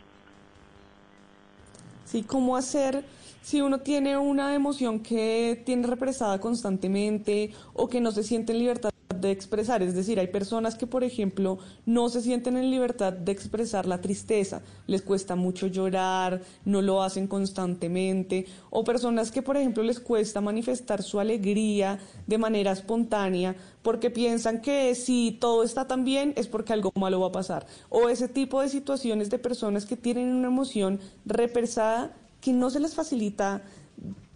Sí, 2.04 2.22
¿cómo 2.22 2.56
hacer 2.56 3.02
si 3.44 3.60
uno 3.60 3.80
tiene 3.80 4.16
una 4.16 4.54
emoción 4.54 5.00
que 5.00 5.62
tiene 5.66 5.86
represada 5.86 6.40
constantemente 6.40 7.50
o 7.74 7.88
que 7.88 8.00
no 8.00 8.10
se 8.10 8.22
siente 8.22 8.52
en 8.52 8.58
libertad 8.58 8.90
de 9.20 9.30
expresar. 9.30 9.82
Es 9.82 9.94
decir, 9.94 10.18
hay 10.18 10.28
personas 10.28 10.76
que, 10.76 10.86
por 10.86 11.04
ejemplo, 11.04 11.58
no 11.84 12.08
se 12.08 12.22
sienten 12.22 12.56
en 12.56 12.70
libertad 12.70 13.12
de 13.12 13.32
expresar 13.32 13.84
la 13.84 14.00
tristeza, 14.00 14.62
les 14.86 15.02
cuesta 15.02 15.36
mucho 15.36 15.66
llorar, 15.66 16.40
no 16.64 16.80
lo 16.80 17.02
hacen 17.02 17.26
constantemente, 17.26 18.46
o 18.70 18.82
personas 18.82 19.30
que, 19.30 19.42
por 19.42 19.58
ejemplo, 19.58 19.82
les 19.82 20.00
cuesta 20.00 20.40
manifestar 20.40 21.02
su 21.02 21.20
alegría 21.20 21.98
de 22.26 22.38
manera 22.38 22.72
espontánea 22.72 23.54
porque 23.82 24.08
piensan 24.08 24.62
que 24.62 24.94
si 24.94 25.36
todo 25.38 25.64
está 25.64 25.86
tan 25.86 26.04
bien 26.04 26.32
es 26.36 26.48
porque 26.48 26.72
algo 26.72 26.90
malo 26.94 27.20
va 27.20 27.26
a 27.26 27.32
pasar, 27.32 27.66
o 27.90 28.08
ese 28.08 28.26
tipo 28.26 28.62
de 28.62 28.70
situaciones 28.70 29.28
de 29.28 29.38
personas 29.38 29.84
que 29.84 29.98
tienen 29.98 30.34
una 30.34 30.48
emoción 30.48 30.98
represada 31.26 32.16
que 32.44 32.52
no 32.52 32.68
se 32.68 32.78
les 32.78 32.94
facilita 32.94 33.62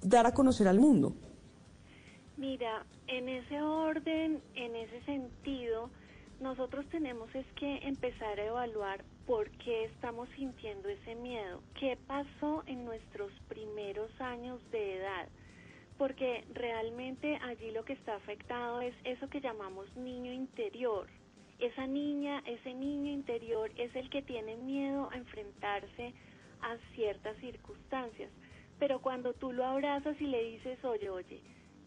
dar 0.01 0.27
a 0.27 0.33
conocer 0.33 0.67
al 0.67 0.81
mundo. 0.81 1.13
Mira, 2.39 2.87
en 3.07 3.29
ese 3.29 3.61
orden, 3.61 4.41
en 4.55 4.77
ese 4.77 5.03
sentido, 5.03 5.91
nosotros 6.41 6.87
tenemos 6.89 7.29
es 7.35 7.45
que 7.57 7.79
empezar 7.83 8.41
a 8.41 8.47
evaluar 8.47 9.05
por 9.27 9.51
qué 9.59 9.85
estamos 9.85 10.27
sintiendo 10.37 10.89
ese 10.89 11.17
miedo, 11.17 11.61
qué 11.79 11.99
pasó 12.07 12.63
en 12.65 12.87
nuestros 12.87 13.31
primeros 13.47 14.11
años 14.21 14.59
de 14.71 15.01
edad, 15.01 15.29
porque 15.99 16.47
realmente 16.55 17.37
allí 17.45 17.73
lo 17.73 17.85
que 17.85 17.93
está 17.93 18.17
afectado 18.17 18.81
es 18.81 18.95
eso 19.05 19.29
que 19.29 19.43
llamamos 19.43 19.87
niño 19.97 20.33
interior. 20.33 21.09
Esa 21.59 21.87
niña, 21.87 22.43
ese 22.47 22.73
niño 22.73 23.11
interior 23.11 23.71
es 23.77 23.95
el 23.97 24.09
que 24.09 24.23
tiene 24.23 24.57
miedo 24.57 25.11
a 25.11 25.17
enfrentarse 25.17 26.15
a 26.63 26.77
ciertas 26.95 27.37
circunstancias. 27.39 28.31
Pero 28.79 29.01
cuando 29.01 29.35
tú 29.35 29.53
lo 29.53 29.65
abrazas 29.65 30.21
y 30.21 30.27
le 30.27 30.43
dices, 30.45 30.83
oye, 30.85 31.11
oye, 31.11 31.41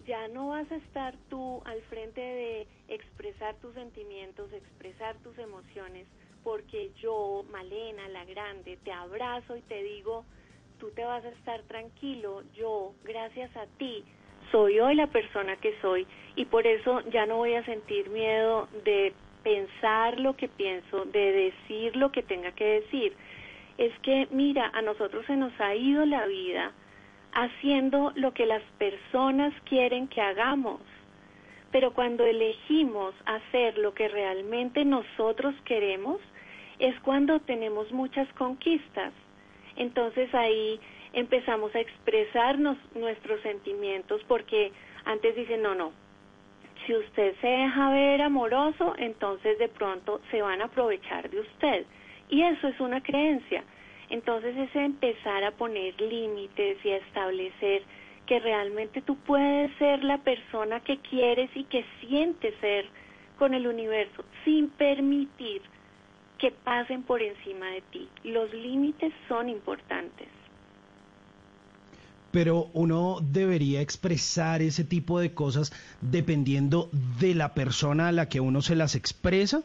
ya 0.05 0.27
no 0.27 0.49
vas 0.49 0.69
a 0.71 0.75
estar 0.75 1.15
tú 1.29 1.61
al 1.65 1.81
frente 1.83 2.21
de 2.21 2.67
expresar 2.87 3.55
tus 3.55 3.73
sentimientos, 3.73 4.51
expresar 4.51 5.15
tus 5.19 5.37
emociones, 5.37 6.07
porque 6.43 6.91
yo, 7.01 7.45
Malena, 7.51 8.07
la 8.09 8.25
grande, 8.25 8.77
te 8.83 8.91
abrazo 8.91 9.55
y 9.55 9.61
te 9.61 9.83
digo, 9.83 10.25
tú 10.79 10.89
te 10.91 11.05
vas 11.05 11.23
a 11.23 11.29
estar 11.29 11.61
tranquilo, 11.63 12.43
yo, 12.53 12.93
gracias 13.03 13.55
a 13.55 13.67
ti, 13.77 14.03
soy 14.51 14.79
hoy 14.79 14.95
la 14.95 15.07
persona 15.07 15.55
que 15.57 15.79
soy 15.81 16.05
y 16.35 16.45
por 16.45 16.65
eso 16.67 17.01
ya 17.11 17.25
no 17.25 17.37
voy 17.37 17.53
a 17.53 17.65
sentir 17.65 18.09
miedo 18.09 18.67
de 18.83 19.13
pensar 19.43 20.19
lo 20.19 20.35
que 20.35 20.47
pienso, 20.47 21.05
de 21.05 21.31
decir 21.31 21.95
lo 21.95 22.11
que 22.11 22.23
tenga 22.23 22.51
que 22.51 22.81
decir 22.81 23.15
es 23.81 23.97
que, 24.01 24.27
mira, 24.29 24.69
a 24.75 24.83
nosotros 24.83 25.25
se 25.25 25.35
nos 25.35 25.59
ha 25.59 25.73
ido 25.73 26.05
la 26.05 26.27
vida 26.27 26.71
haciendo 27.33 28.11
lo 28.13 28.31
que 28.31 28.45
las 28.45 28.61
personas 28.77 29.55
quieren 29.63 30.07
que 30.07 30.21
hagamos. 30.21 30.81
Pero 31.71 31.91
cuando 31.91 32.23
elegimos 32.23 33.15
hacer 33.25 33.79
lo 33.79 33.95
que 33.95 34.07
realmente 34.07 34.85
nosotros 34.85 35.55
queremos, 35.65 36.19
es 36.77 36.99
cuando 36.99 37.39
tenemos 37.39 37.91
muchas 37.91 38.31
conquistas. 38.33 39.13
Entonces 39.75 40.31
ahí 40.35 40.79
empezamos 41.13 41.73
a 41.73 41.79
expresarnos 41.79 42.77
nuestros 42.93 43.41
sentimientos 43.41 44.21
porque 44.27 44.71
antes 45.05 45.35
dicen, 45.35 45.63
no, 45.63 45.73
no, 45.73 45.91
si 46.85 46.93
usted 46.93 47.33
se 47.41 47.47
deja 47.47 47.89
ver 47.89 48.21
amoroso, 48.21 48.93
entonces 48.99 49.57
de 49.57 49.69
pronto 49.69 50.21
se 50.29 50.43
van 50.43 50.61
a 50.61 50.65
aprovechar 50.65 51.31
de 51.31 51.39
usted. 51.39 51.85
Y 52.31 52.41
eso 52.41 52.69
es 52.69 52.79
una 52.79 53.01
creencia. 53.03 53.63
Entonces 54.09 54.57
es 54.57 54.75
empezar 54.75 55.43
a 55.43 55.51
poner 55.51 55.99
límites 56.01 56.83
y 56.83 56.89
a 56.89 56.97
establecer 56.97 57.83
que 58.25 58.39
realmente 58.39 59.01
tú 59.01 59.17
puedes 59.17 59.71
ser 59.77 60.03
la 60.03 60.17
persona 60.17 60.79
que 60.79 60.97
quieres 60.97 61.49
y 61.55 61.65
que 61.65 61.85
sientes 61.99 62.55
ser 62.59 62.85
con 63.37 63.53
el 63.53 63.67
universo 63.67 64.23
sin 64.43 64.69
permitir 64.69 65.61
que 66.37 66.51
pasen 66.51 67.03
por 67.03 67.21
encima 67.21 67.67
de 67.67 67.81
ti. 67.91 68.09
Los 68.23 68.53
límites 68.53 69.13
son 69.27 69.47
importantes. 69.47 70.27
Pero 72.31 72.69
uno 72.73 73.17
debería 73.21 73.81
expresar 73.81 74.61
ese 74.61 74.83
tipo 74.83 75.19
de 75.19 75.33
cosas 75.33 75.71
dependiendo 75.99 76.89
de 77.19 77.35
la 77.35 77.53
persona 77.53 78.07
a 78.07 78.11
la 78.11 78.29
que 78.29 78.39
uno 78.39 78.61
se 78.61 78.75
las 78.75 78.95
expresa, 78.95 79.63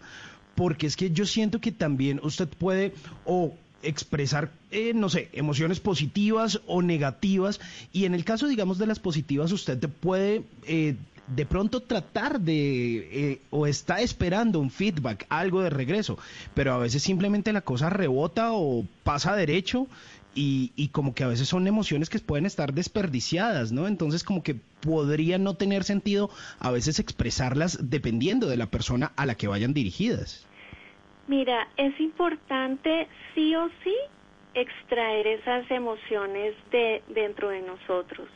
porque 0.57 0.87
es 0.87 0.97
que 0.97 1.11
yo 1.11 1.27
siento 1.27 1.61
que 1.61 1.73
también 1.73 2.21
usted 2.23 2.49
puede 2.49 2.93
o 3.25 3.55
expresar, 3.83 4.51
eh, 4.71 4.93
no 4.95 5.09
sé, 5.09 5.29
emociones 5.33 5.81
positivas 5.81 6.61
o 6.67 6.83
negativas. 6.83 7.61
Y 7.93 8.05
en 8.05 8.15
el 8.15 8.25
caso, 8.25 8.49
digamos, 8.49 8.79
de 8.79 8.87
las 8.87 8.99
positivas, 8.99 9.53
usted 9.53 9.79
puede 10.01 10.43
eh, 10.67 10.97
de 11.35 11.47
pronto 11.47 11.81
tratar 11.81 12.41
de, 12.41 13.33
eh, 13.33 13.41
o 13.51 13.67
está 13.67 14.01
esperando 14.01 14.61
un 14.61 14.71
feedback, 14.71 15.27
algo 15.29 15.61
de 15.61 15.71
regreso, 15.71 16.19
pero 16.55 16.75
a 16.75 16.79
veces 16.79 17.03
simplemente 17.03 17.53
la 17.53 17.63
cosa 17.63 17.91
rebota 17.91 18.53
o 18.53 18.85
pasa 19.05 19.37
derecho. 19.37 19.87
Y, 20.39 20.73
y 20.77 20.89
como 20.89 21.15
que 21.15 21.25
a 21.25 21.29
veces 21.29 21.49
son 21.49 21.67
emociones 21.67 22.11
que 22.11 22.19
pueden 22.19 22.45
estar 22.45 22.75
desperdiciadas, 22.75 23.73
¿no? 23.73 23.89
Entonces 23.89 24.23
como 24.23 24.43
que 24.43 24.57
podría 24.83 25.39
no 25.39 25.55
tener 25.55 25.83
sentido 25.83 26.29
a 26.59 26.71
veces 26.71 26.99
expresarlas 26.99 27.79
dependiendo 27.81 28.47
de 28.47 28.59
la 28.59 28.67
persona 28.67 29.13
a 29.17 29.25
la 29.25 29.35
que 29.35 29.49
vayan 29.49 29.73
dirigidas. 29.73 30.46
Mira, 31.29 31.69
es 31.77 31.99
importante 32.01 33.09
sí 33.35 33.55
o 33.57 33.69
sí 33.83 33.97
extraer 34.55 35.27
esas 35.27 35.71
emociones 35.71 36.55
de 36.71 37.03
dentro 37.09 37.49
de 37.49 37.63
nosotros 37.63 38.29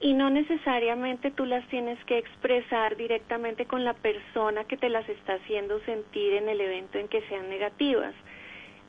y 0.00 0.12
no 0.12 0.28
necesariamente 0.28 1.30
tú 1.30 1.46
las 1.46 1.66
tienes 1.68 2.02
que 2.04 2.18
expresar 2.18 2.96
directamente 2.96 3.64
con 3.64 3.84
la 3.84 3.94
persona 3.94 4.64
que 4.64 4.76
te 4.76 4.90
las 4.90 5.08
está 5.08 5.34
haciendo 5.34 5.80
sentir 5.80 6.34
en 6.34 6.48
el 6.48 6.60
evento 6.60 6.98
en 6.98 7.08
que 7.08 7.22
sean 7.22 7.48
negativas. 7.48 8.14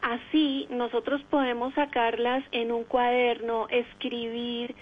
Así 0.02 0.68
nosotros 0.70 1.22
podemos 1.30 1.74
sacarlas 1.74 2.44
en 2.52 2.72
un 2.72 2.84
cuaderno, 2.84 3.68
escribir 3.70 4.76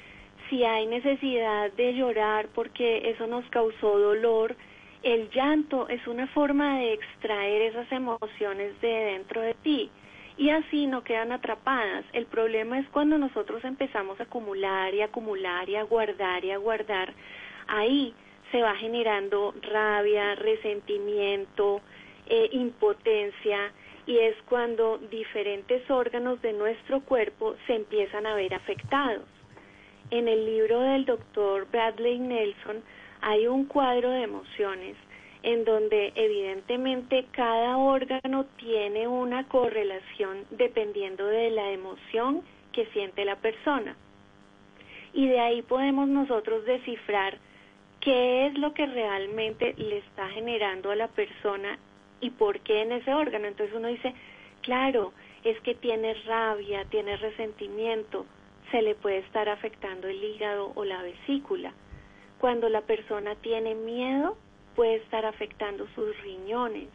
si 0.49 0.63
hay 0.63 0.87
necesidad 0.87 1.71
de 1.73 1.93
llorar 1.93 2.47
porque 2.53 3.09
eso 3.09 3.27
nos 3.27 3.45
causó 3.49 3.97
dolor. 3.99 4.55
El 5.05 5.29
llanto 5.29 5.87
es 5.87 6.07
una 6.07 6.25
forma 6.25 6.79
de 6.79 6.93
extraer 6.93 7.61
esas 7.61 7.91
emociones 7.91 8.81
de 8.81 8.87
dentro 8.87 9.39
de 9.39 9.53
ti 9.53 9.91
y 10.35 10.49
así 10.49 10.87
no 10.87 11.03
quedan 11.03 11.31
atrapadas. 11.31 12.03
El 12.11 12.25
problema 12.25 12.79
es 12.79 12.89
cuando 12.89 13.19
nosotros 13.19 13.63
empezamos 13.65 14.19
a 14.19 14.23
acumular 14.23 14.95
y 14.95 15.03
acumular 15.03 15.69
y 15.69 15.75
a 15.75 15.83
guardar 15.83 16.43
y 16.43 16.49
a 16.49 16.57
guardar. 16.57 17.13
Ahí 17.67 18.15
se 18.51 18.63
va 18.63 18.75
generando 18.77 19.53
rabia, 19.61 20.33
resentimiento, 20.33 21.81
eh, 22.25 22.49
impotencia 22.53 23.71
y 24.07 24.17
es 24.17 24.35
cuando 24.49 24.97
diferentes 24.97 25.87
órganos 25.87 26.41
de 26.41 26.53
nuestro 26.53 27.01
cuerpo 27.01 27.55
se 27.67 27.75
empiezan 27.75 28.25
a 28.25 28.33
ver 28.33 28.55
afectados. 28.55 29.27
En 30.09 30.27
el 30.27 30.47
libro 30.47 30.79
del 30.79 31.05
doctor 31.05 31.67
Bradley 31.69 32.17
Nelson 32.17 32.81
hay 33.21 33.47
un 33.47 33.65
cuadro 33.65 34.09
de 34.11 34.23
emociones 34.23 34.95
en 35.43 35.63
donde 35.63 36.11
evidentemente 36.15 37.27
cada 37.31 37.77
órgano 37.77 38.45
tiene 38.57 39.07
una 39.07 39.47
correlación 39.47 40.45
dependiendo 40.49 41.27
de 41.27 41.51
la 41.51 41.71
emoción 41.71 42.41
que 42.71 42.87
siente 42.87 43.25
la 43.25 43.35
persona. 43.35 43.95
Y 45.13 45.27
de 45.27 45.39
ahí 45.39 45.61
podemos 45.61 46.07
nosotros 46.07 46.65
descifrar 46.65 47.37
qué 48.01 48.47
es 48.47 48.57
lo 48.57 48.73
que 48.73 48.87
realmente 48.87 49.75
le 49.77 49.99
está 49.99 50.27
generando 50.29 50.91
a 50.91 50.95
la 50.95 51.07
persona 51.09 51.77
y 52.21 52.31
por 52.31 52.59
qué 52.61 52.81
en 52.81 52.91
ese 52.93 53.13
órgano. 53.13 53.47
Entonces 53.47 53.75
uno 53.75 53.87
dice, 53.87 54.13
claro, 54.61 55.13
es 55.43 55.59
que 55.61 55.75
tiene 55.75 56.15
rabia, 56.25 56.85
tiene 56.85 57.17
resentimiento, 57.17 58.25
se 58.71 58.81
le 58.81 58.95
puede 58.95 59.19
estar 59.19 59.47
afectando 59.47 60.07
el 60.07 60.23
hígado 60.23 60.71
o 60.73 60.83
la 60.83 61.03
vesícula. 61.03 61.71
Cuando 62.45 62.69
la 62.69 62.81
persona 62.81 63.33
tiene 63.37 63.73
miedo, 63.73 64.37
puede 64.75 64.97
estar 64.97 65.25
afectando 65.25 65.87
sus 65.95 66.15
riñones. 66.21 66.89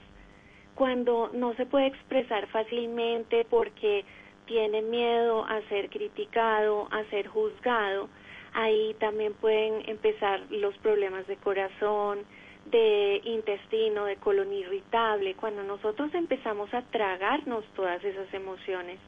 Cuando 0.76 1.28
no 1.32 1.54
se 1.54 1.66
puede 1.66 1.88
expresar 1.88 2.46
fácilmente 2.46 3.44
porque 3.50 4.04
tiene 4.46 4.80
miedo 4.80 5.44
a 5.44 5.60
ser 5.62 5.90
criticado, 5.90 6.86
a 6.92 7.02
ser 7.06 7.26
juzgado, 7.26 8.08
ahí 8.52 8.94
también 9.00 9.34
pueden 9.34 9.82
empezar 9.90 10.40
los 10.50 10.78
problemas 10.78 11.26
de 11.26 11.34
corazón, 11.38 12.20
de 12.66 13.20
intestino, 13.24 14.04
de 14.04 14.18
colon 14.18 14.52
irritable. 14.52 15.34
Cuando 15.34 15.64
nosotros 15.64 16.14
empezamos 16.14 16.72
a 16.72 16.82
tragarnos 16.92 17.64
todas 17.74 18.04
esas 18.04 18.32
emociones, 18.32 19.00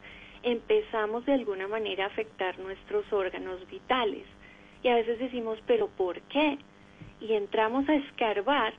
empezamos 0.42 1.24
de 1.24 1.34
alguna 1.34 1.68
manera 1.68 2.02
a 2.02 2.08
afectar 2.08 2.58
nuestros 2.58 3.04
órganos 3.12 3.64
vitales. 3.70 4.26
Y 4.82 4.88
a 4.88 4.94
veces 4.96 5.18
decimos, 5.18 5.58
pero 5.66 5.88
¿por 5.88 6.20
qué? 6.22 6.58
Y 7.20 7.34
entramos 7.34 7.88
a 7.88 7.94
escarbar 7.94 8.74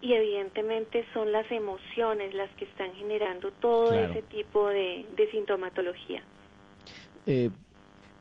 y 0.00 0.14
evidentemente 0.14 1.04
son 1.12 1.30
las 1.30 1.50
emociones 1.52 2.34
las 2.34 2.50
que 2.56 2.64
están 2.64 2.92
generando 2.94 3.52
todo 3.52 3.90
Claro. 3.90 4.12
ese 4.12 4.22
tipo 4.22 4.68
de, 4.68 5.06
de 5.16 5.30
sintomatología. 5.30 6.22
Eh, 7.26 7.50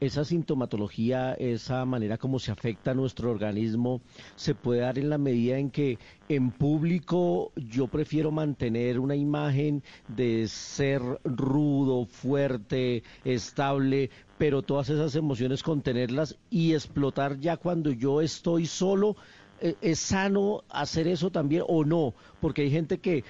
esa 0.02 0.26
sintomatología, 0.26 1.34
esa 1.34 1.86
manera 1.86 2.18
como 2.18 2.40
se 2.40 2.52
afecta 2.52 2.92
a 2.92 2.96
nuestro 2.96 3.30
organismo, 3.30 4.02
se 4.36 4.56
puede 4.56 4.82
dar 4.82 4.98
en 4.98 5.12
la 5.12 5.20
medida 5.20 5.60
en 5.60 5.70
que 5.70 6.00
en 6.28 6.50
público 6.50 7.52
yo 7.56 7.88
prefiero 7.88 8.32
mantener 8.32 9.00
una 9.00 9.16
imagen 9.16 9.84
de 10.08 10.48
ser 10.48 11.04
rudo, 11.24 12.08
fuerte, 12.08 13.04
estable, 13.24 14.10
pero 14.40 14.64
todas 14.64 14.90
esas 14.90 15.16
emociones 15.16 15.62
contenerlas 15.62 16.36
y 16.50 16.74
explotar 16.74 17.40
ya 17.40 17.58
cuando 17.58 17.92
yo 17.92 18.22
estoy 18.22 18.66
solo. 18.66 19.16
Eh, 19.64 19.76
¿Es 19.82 20.00
sano 20.00 20.64
hacer 20.70 21.08
eso 21.08 21.30
también 21.30 21.64
o 21.68 21.86
no? 21.86 22.16
Porque 22.40 22.64
hay 22.64 22.72
gente 22.72 22.98
que 22.98 23.24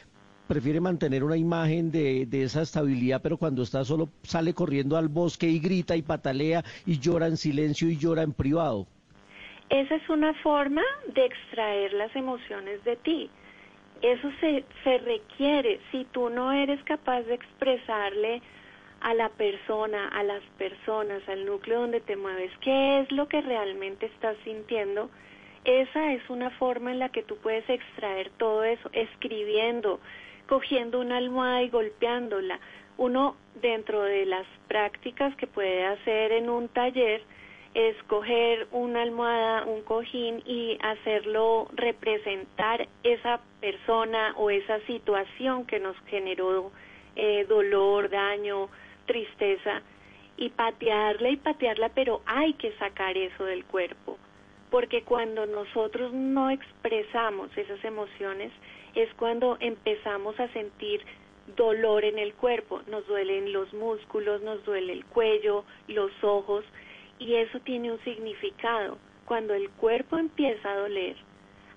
prefiere 0.52 0.82
mantener 0.82 1.24
una 1.24 1.38
imagen 1.38 1.92
de, 1.92 2.26
de 2.26 2.44
esa 2.44 2.64
estabilidad, 2.64 3.22
pero 3.24 3.38
cuando 3.38 3.64
está 3.64 3.86
solo 3.86 4.10
sale 4.24 4.54
corriendo 4.54 4.98
al 4.98 5.08
bosque 5.08 5.48
y 5.48 5.60
grita 5.60 5.96
y 5.96 6.02
patalea 6.02 6.62
y 6.86 7.00
llora 7.00 7.28
en 7.28 7.38
silencio 7.38 7.88
y 7.88 7.96
llora 7.96 8.24
en 8.24 8.34
privado. 8.34 8.86
Esa 9.70 9.96
es 9.96 10.10
una 10.10 10.34
forma 10.44 10.82
de 11.16 11.26
extraer 11.26 11.94
las 11.94 12.14
emociones 12.18 12.84
de 12.84 12.98
ti. 12.98 13.30
Eso 14.02 14.30
se, 14.42 14.66
se 14.84 14.98
requiere. 14.98 15.80
Si 15.90 16.04
tú 16.12 16.30
no 16.30 16.52
eres 16.52 16.84
capaz 16.84 17.22
de 17.22 17.36
expresarle 17.36 18.42
a 19.00 19.14
la 19.14 19.30
persona, 19.30 20.10
a 20.10 20.22
las 20.22 20.44
personas, 20.58 21.22
al 21.30 21.46
núcleo 21.46 21.80
donde 21.80 22.02
te 22.02 22.18
mueves, 22.18 22.52
qué 22.60 23.00
es 23.00 23.12
lo 23.14 23.30
que 23.30 23.40
realmente 23.40 24.08
estás 24.08 24.36
sintiendo, 24.44 25.10
esa 25.64 26.12
es 26.12 26.30
una 26.30 26.50
forma 26.50 26.92
en 26.92 27.00
la 27.00 27.08
que 27.08 27.24
tú 27.24 27.38
puedes 27.38 27.70
extraer 27.70 28.32
todo 28.32 28.66
eso, 28.66 28.90
escribiendo, 28.92 30.02
cogiendo 30.52 31.00
una 31.00 31.16
almohada 31.16 31.64
y 31.64 31.70
golpeándola. 31.70 32.60
Uno, 32.98 33.38
dentro 33.62 34.04
de 34.04 34.26
las 34.26 34.46
prácticas 34.68 35.34
que 35.38 35.48
puede 35.48 35.86
hacer 35.86 36.34
en 36.34 36.50
un 36.50 36.68
taller, 36.68 37.22
es 37.74 37.96
coger 38.08 38.68
una 38.74 39.02
almohada, 39.02 39.64
un 39.64 39.82
cojín 39.84 40.44
y 40.46 40.78
hacerlo 40.84 41.70
representar 41.74 42.86
esa 43.02 43.40
persona 43.62 44.34
o 44.36 44.50
esa 44.50 44.82
situación 44.88 45.66
que 45.66 45.80
nos 45.80 45.96
generó 46.08 46.70
eh, 47.16 47.46
dolor, 47.48 48.10
daño, 48.10 48.68
tristeza 49.06 49.82
y 50.36 50.50
patearla 50.50 51.30
y 51.30 51.38
patearla, 51.38 51.92
pero 51.96 52.22
hay 52.26 52.56
que 52.56 52.74
sacar 52.74 53.16
eso 53.16 53.46
del 53.46 53.64
cuerpo, 53.64 54.18
porque 54.70 55.04
cuando 55.04 55.46
nosotros 55.46 56.12
no 56.12 56.50
expresamos 56.50 57.58
esas 57.58 57.82
emociones 57.86 58.52
es 58.96 59.14
cuando 59.16 59.58
empezamos 59.60 60.40
a 60.40 60.48
sentir 60.54 61.02
dolor 61.56 62.06
en 62.06 62.20
el 62.20 62.34
cuerpo, 62.34 62.82
nos 62.88 63.06
duelen 63.08 63.52
los 63.52 63.74
músculos, 63.74 64.42
nos 64.42 64.64
duele 64.66 64.94
el 64.94 65.06
cuello, 65.06 65.66
los 65.88 66.12
ojos, 66.24 66.64
y 67.20 67.36
eso 67.36 67.60
tiene 67.60 67.92
un 67.92 68.00
significado. 68.04 68.98
Cuando 69.26 69.54
el 69.54 69.70
cuerpo 69.70 70.18
empieza 70.18 70.72
a 70.72 70.78
doler, 70.78 71.16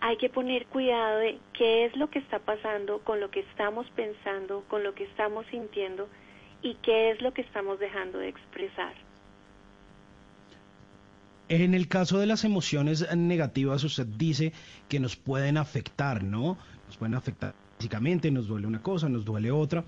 hay 0.01 0.16
que 0.16 0.28
poner 0.28 0.66
cuidado 0.66 1.19
de 1.19 1.39
qué 1.53 1.86
es 1.86 1.97
lo 1.97 2.11
que 2.11 2.19
está 2.19 2.39
pasando 2.39 2.99
con 3.01 3.20
lo 3.20 3.31
que 3.31 3.41
estamos 3.41 3.86
pensando, 3.97 4.65
con 4.69 4.82
lo 4.82 4.95
que 4.95 5.05
estamos 5.05 5.47
sintiendo 5.51 6.09
y 6.62 6.74
qué 6.82 7.11
es 7.11 7.23
lo 7.23 7.32
que 7.32 7.43
estamos 7.43 7.78
dejando 7.78 8.19
de 8.19 8.28
expresar. 8.28 8.95
En 11.49 11.74
el 11.74 11.89
caso 11.89 12.19
de 12.19 12.27
las 12.27 12.45
emociones 12.45 13.07
negativas, 13.15 13.85
usted 13.85 14.07
dice 14.07 14.53
que 14.89 14.99
nos 14.99 15.16
pueden 15.16 15.59
afectar, 15.59 16.23
¿no? 16.23 16.57
Nos 16.94 16.98
pueden 17.00 17.14
afectar 17.16 17.54
físicamente, 17.76 18.30
nos 18.30 18.46
duele 18.46 18.68
una 18.68 18.80
cosa, 18.80 19.08
nos 19.08 19.24
duele 19.24 19.50
otra, 19.50 19.82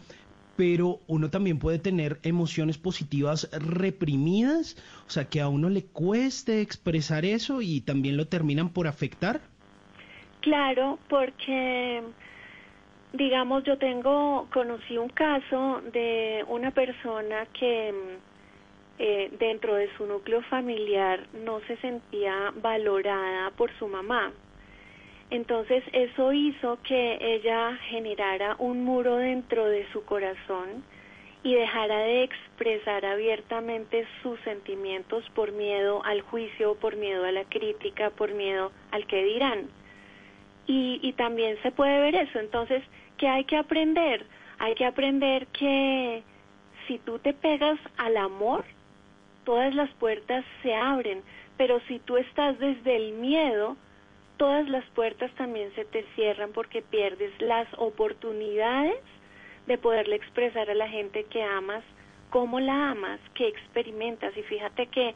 pero 0.57 0.99
uno 1.07 1.31
también 1.31 1.61
puede 1.61 1.79
tener 1.79 2.19
emociones 2.25 2.79
positivas 2.79 3.49
reprimidas, 3.53 4.77
o 5.07 5.11
sea, 5.11 5.27
que 5.27 5.41
a 5.41 5.47
uno 5.47 5.69
le 5.69 5.85
cueste 5.85 6.63
expresar 6.63 7.25
eso 7.25 7.63
y 7.63 7.81
también 7.81 8.17
lo 8.17 8.27
terminan 8.27 8.71
por 8.71 8.89
afectar. 8.89 9.41
Claro, 10.41 10.99
porque 11.09 12.03
digamos 13.13 13.63
yo 13.63 13.79
tengo 13.79 14.49
conocí 14.53 14.99
un 14.99 15.11
caso 15.11 15.83
de 15.93 16.45
una 16.49 16.73
persona 16.73 17.47
que 17.57 17.95
eh, 18.99 19.31
dentro 19.39 19.77
de 19.77 19.97
su 19.97 20.07
núcleo 20.07 20.43
familiar 20.43 21.25
no 21.45 21.61
se 21.69 21.77
sentía 21.77 22.53
valorada 22.61 23.53
por 23.53 23.71
su 23.79 23.87
mamá. 23.87 24.33
Entonces 25.31 25.83
eso 25.93 26.33
hizo 26.33 26.79
que 26.83 27.19
ella 27.21 27.77
generara 27.89 28.57
un 28.59 28.85
muro 28.85 29.17
dentro 29.17 29.67
de 29.67 29.87
su 29.93 30.05
corazón 30.05 30.85
y 31.43 31.55
dejara 31.55 31.99
de 31.99 32.23
expresar 32.23 33.05
abiertamente 33.05 34.07
sus 34.23 34.39
sentimientos 34.41 35.25
por 35.35 35.53
miedo 35.53 36.05
al 36.05 36.21
juicio, 36.23 36.77
por 36.77 36.97
miedo 36.97 37.25
a 37.25 37.33
la 37.33 37.45
crítica, 37.45 38.11
por 38.11 38.35
miedo 38.35 38.73
al 38.91 39.07
que 39.07 39.25
dirán. 39.25 39.69
Y, 40.67 40.99
y 41.03 41.13
también 41.13 41.57
se 41.63 41.71
puede 41.71 42.01
ver 42.01 42.15
eso. 42.17 42.39
Entonces, 42.39 42.83
¿qué 43.17 43.29
hay 43.29 43.45
que 43.45 43.57
aprender? 43.57 44.27
Hay 44.59 44.75
que 44.75 44.87
aprender 44.87 45.47
que 45.49 46.23
si 46.87 46.99
tú 46.99 47.19
te 47.19 47.33
pegas 47.33 47.79
al 47.97 48.17
amor, 48.17 48.65
todas 49.45 49.75
las 49.75 49.91
puertas 49.95 50.45
se 50.63 50.75
abren, 50.75 51.23
pero 51.57 51.81
si 51.89 51.99
tú 52.01 52.17
estás 52.17 52.59
desde 52.59 52.97
el 52.97 53.13
miedo, 53.15 53.77
todas 54.37 54.69
las 54.69 54.85
puertas 54.91 55.31
también 55.35 55.75
se 55.75 55.85
te 55.85 56.05
cierran 56.15 56.53
porque 56.53 56.83
pierdes 56.83 57.33
las 57.41 57.67
oportunidades 57.79 59.01
de 59.67 59.79
poderle 59.79 60.17
expresar 60.17 60.71
a 60.71 60.75
la 60.75 60.89
gente 60.89 61.25
que 61.25 61.43
amas, 61.43 61.83
cómo 62.31 62.61
la 62.61 62.91
amas, 62.91 63.21
qué 63.35 63.49
experimentas. 63.49 64.37
Y 64.37 64.43
fíjate 64.43 64.87
que 64.87 65.15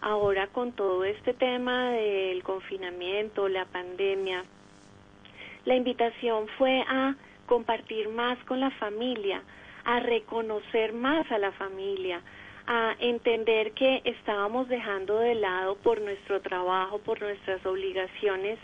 ahora 0.00 0.46
con 0.48 0.72
todo 0.72 1.04
este 1.04 1.34
tema 1.34 1.90
del 1.90 2.42
confinamiento, 2.42 3.48
la 3.48 3.66
pandemia, 3.66 4.44
la 5.64 5.74
invitación 5.74 6.48
fue 6.56 6.82
a 6.88 7.14
compartir 7.46 8.08
más 8.08 8.38
con 8.44 8.60
la 8.60 8.70
familia, 8.70 9.42
a 9.84 10.00
reconocer 10.00 10.92
más 10.92 11.30
a 11.30 11.38
la 11.38 11.52
familia, 11.52 12.22
a 12.72 12.94
entender 13.00 13.72
que 13.72 14.00
estábamos 14.04 14.68
dejando 14.68 15.18
de 15.18 15.34
lado 15.34 15.74
por 15.78 16.00
nuestro 16.00 16.40
trabajo, 16.40 17.00
por 17.00 17.20
nuestras 17.20 17.66
obligaciones, 17.66 18.60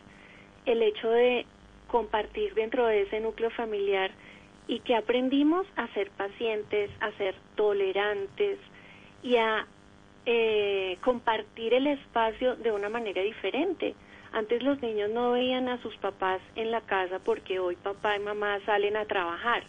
el 0.64 0.80
hecho 0.80 1.10
de 1.10 1.44
compartir 1.88 2.54
dentro 2.54 2.86
de 2.86 3.02
ese 3.02 3.18
núcleo 3.18 3.50
familiar 3.50 4.12
y 4.68 4.78
que 4.78 4.94
aprendimos 4.94 5.66
a 5.74 5.88
ser 5.88 6.12
pacientes, 6.12 6.88
a 7.00 7.10
ser 7.18 7.34
tolerantes 7.56 8.60
y 9.24 9.38
a 9.38 9.66
eh, 10.24 10.98
compartir 11.02 11.74
el 11.74 11.88
espacio 11.88 12.54
de 12.54 12.70
una 12.70 12.88
manera 12.88 13.22
diferente. 13.22 13.96
Antes 14.32 14.62
los 14.62 14.80
niños 14.82 15.10
no 15.10 15.32
veían 15.32 15.68
a 15.68 15.82
sus 15.82 15.96
papás 15.96 16.40
en 16.54 16.70
la 16.70 16.80
casa 16.82 17.18
porque 17.24 17.58
hoy 17.58 17.74
papá 17.74 18.14
y 18.14 18.20
mamá 18.20 18.60
salen 18.66 18.96
a 18.96 19.04
trabajar. 19.06 19.64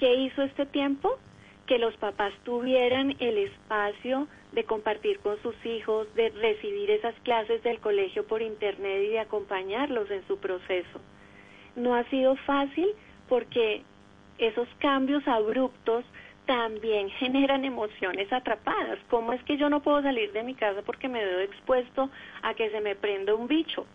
¿Qué 0.00 0.12
hizo 0.12 0.42
este 0.42 0.66
tiempo? 0.66 1.20
Que 1.66 1.78
los 1.78 1.96
papás 1.96 2.32
tuvieran 2.44 3.16
el 3.20 3.38
espacio 3.38 4.28
de 4.52 4.64
compartir 4.64 5.18
con 5.20 5.40
sus 5.42 5.54
hijos, 5.64 6.12
de 6.14 6.30
recibir 6.30 6.90
esas 6.90 7.14
clases 7.20 7.62
del 7.62 7.80
colegio 7.80 8.26
por 8.26 8.42
internet 8.42 9.02
y 9.04 9.08
de 9.08 9.20
acompañarlos 9.20 10.10
en 10.10 10.26
su 10.26 10.38
proceso. 10.38 11.00
No 11.76 11.94
ha 11.94 12.04
sido 12.04 12.36
fácil 12.36 12.88
porque 13.28 13.82
esos 14.38 14.68
cambios 14.78 15.26
abruptos 15.26 16.04
también 16.46 17.10
generan 17.18 17.64
emociones 17.64 18.32
atrapadas. 18.32 18.98
¿Cómo 19.10 19.32
es 19.32 19.42
que 19.44 19.56
yo 19.56 19.68
no 19.68 19.80
puedo 19.80 20.02
salir 20.02 20.32
de 20.32 20.42
mi 20.42 20.54
casa 20.54 20.82
porque 20.82 21.08
me 21.08 21.24
veo 21.24 21.40
expuesto 21.40 22.10
a 22.42 22.54
que 22.54 22.70
se 22.70 22.80
me 22.80 22.94
prenda 22.94 23.34
un 23.34 23.48
bicho? 23.48 23.86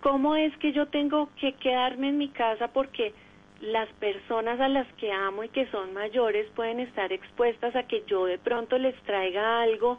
¿Cómo 0.00 0.36
es 0.36 0.56
que 0.58 0.72
yo 0.72 0.86
tengo 0.86 1.28
que 1.40 1.54
quedarme 1.54 2.10
en 2.10 2.18
mi 2.18 2.28
casa 2.28 2.68
porque 2.68 3.12
las 3.60 3.88
personas 3.94 4.60
a 4.60 4.68
las 4.68 4.86
que 4.94 5.12
amo 5.12 5.44
y 5.44 5.48
que 5.48 5.66
son 5.70 5.92
mayores 5.92 6.46
pueden 6.54 6.80
estar 6.80 7.12
expuestas 7.12 7.74
a 7.74 7.84
que 7.84 8.04
yo 8.06 8.26
de 8.26 8.38
pronto 8.38 8.78
les 8.78 8.94
traiga 9.02 9.62
algo 9.62 9.98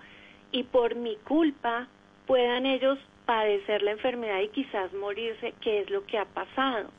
y 0.52 0.64
por 0.64 0.95
mi 0.95 1.18
culpa 1.18 1.88
puedan 2.26 2.65
ellos 2.65 2.98
padecer 3.26 3.81
la 3.84 3.91
enfermedad 3.91 4.40
y 4.41 4.49
quizás 4.49 4.91
morirse, 4.94 5.53
¿Qué 5.61 5.81
es 5.81 5.90
lo 5.90 6.06
que 6.06 6.18
ha 6.18 6.26
pasado. 6.26 6.90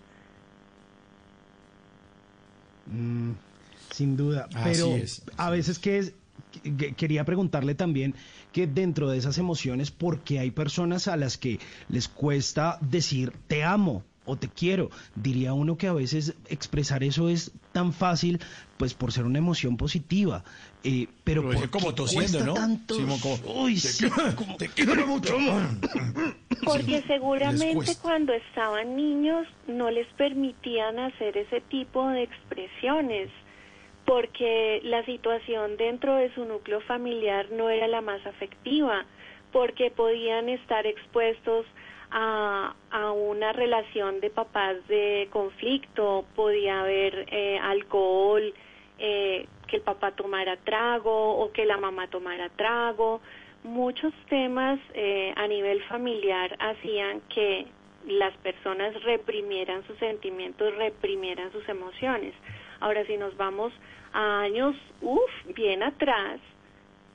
Mm, 2.87 3.33
sin 3.91 4.17
duda, 4.17 4.49
pero 4.63 4.87
a 5.37 5.51
veces 5.51 5.79
que 5.79 5.99
es, 5.99 6.15
quería 6.97 7.25
preguntarle 7.25 7.75
también 7.75 8.15
que 8.53 8.67
dentro 8.67 9.09
de 9.09 9.19
esas 9.19 9.39
emociones, 9.39 9.91
¿por 9.91 10.21
qué 10.21 10.39
hay 10.39 10.51
personas 10.51 11.09
a 11.09 11.17
las 11.17 11.39
que 11.39 11.59
les 11.89 12.09
cuesta 12.09 12.79
decir 12.81 13.33
te 13.47 13.65
amo? 13.65 14.05
O 14.31 14.37
te 14.37 14.49
quiero. 14.49 14.91
Diría 15.15 15.53
uno 15.53 15.77
que 15.77 15.89
a 15.89 15.93
veces 15.93 16.37
expresar 16.49 17.03
eso 17.03 17.29
es 17.29 17.53
tan 17.73 17.93
fácil, 17.93 18.41
pues 18.79 18.95
por 18.95 19.13
ser 19.13 19.25
una 19.25 19.39
emoción 19.39 19.77
positiva. 19.77 20.45
Eh, 20.85 21.09
pero, 21.25 21.49
pero 21.51 21.71
como 21.71 21.95
tosiendo, 21.95 22.45
¿no? 22.45 22.55
Tanto... 22.55 22.95
Uy, 23.45 23.77
sí, 23.77 24.07
te 24.59 24.69
quiero 24.69 25.07
mucho. 25.07 25.37
Porque 26.65 27.03
seguramente 27.07 27.97
cuando 28.03 28.33
estaban 28.33 28.95
niños 28.95 29.47
no 29.67 29.91
les 29.91 30.07
permitían 30.15 30.99
hacer 30.99 31.37
ese 31.37 31.63
tipo 31.63 32.07
de 32.09 32.25
expresiones, 32.25 33.31
porque 34.05 34.81
la 34.85 35.05
situación 35.07 35.77
dentro 35.79 36.17
de 36.17 36.35
su 36.35 36.45
núcleo 36.45 36.81
familiar 36.83 37.51
no 37.51 37.71
era 37.71 37.89
la 37.89 38.03
más 38.03 38.25
afectiva, 38.27 39.07
porque 39.53 39.91
podían 39.91 40.49
estar 40.49 40.87
expuestos 40.87 41.65
a, 42.11 42.75
a 42.91 43.13
una 43.13 43.53
relación 43.53 44.21
de 44.21 44.31
papás 44.31 44.77
de 44.89 45.29
conflicto, 45.31 46.25
podía 46.35 46.81
haber 46.81 47.27
eh, 47.31 47.59
alcohol, 47.63 48.53
eh, 48.99 49.47
que 49.67 49.77
el 49.77 49.83
papá 49.83 50.13
tomara 50.13 50.57
trago 50.59 51.39
o 51.39 51.53
que 51.53 51.65
la 51.65 51.77
mamá 51.77 52.09
tomara 52.09 52.49
trago. 52.51 53.21
Muchos 53.63 54.13
temas 54.29 54.79
eh, 54.95 55.33
a 55.37 55.47
nivel 55.47 55.83
familiar 55.85 56.57
hacían 56.59 57.21
que 57.35 57.67
las 58.07 58.35
personas 58.39 59.01
reprimieran 59.05 59.87
sus 59.87 59.97
sentimientos, 59.99 60.75
reprimieran 60.77 61.53
sus 61.53 61.69
emociones. 61.69 62.35
Ahora, 62.81 63.05
si 63.05 63.17
nos 63.17 63.37
vamos 63.37 63.73
a 64.13 64.41
años, 64.41 64.75
uff, 65.03 65.31
bien 65.55 65.83
atrás, 65.83 66.41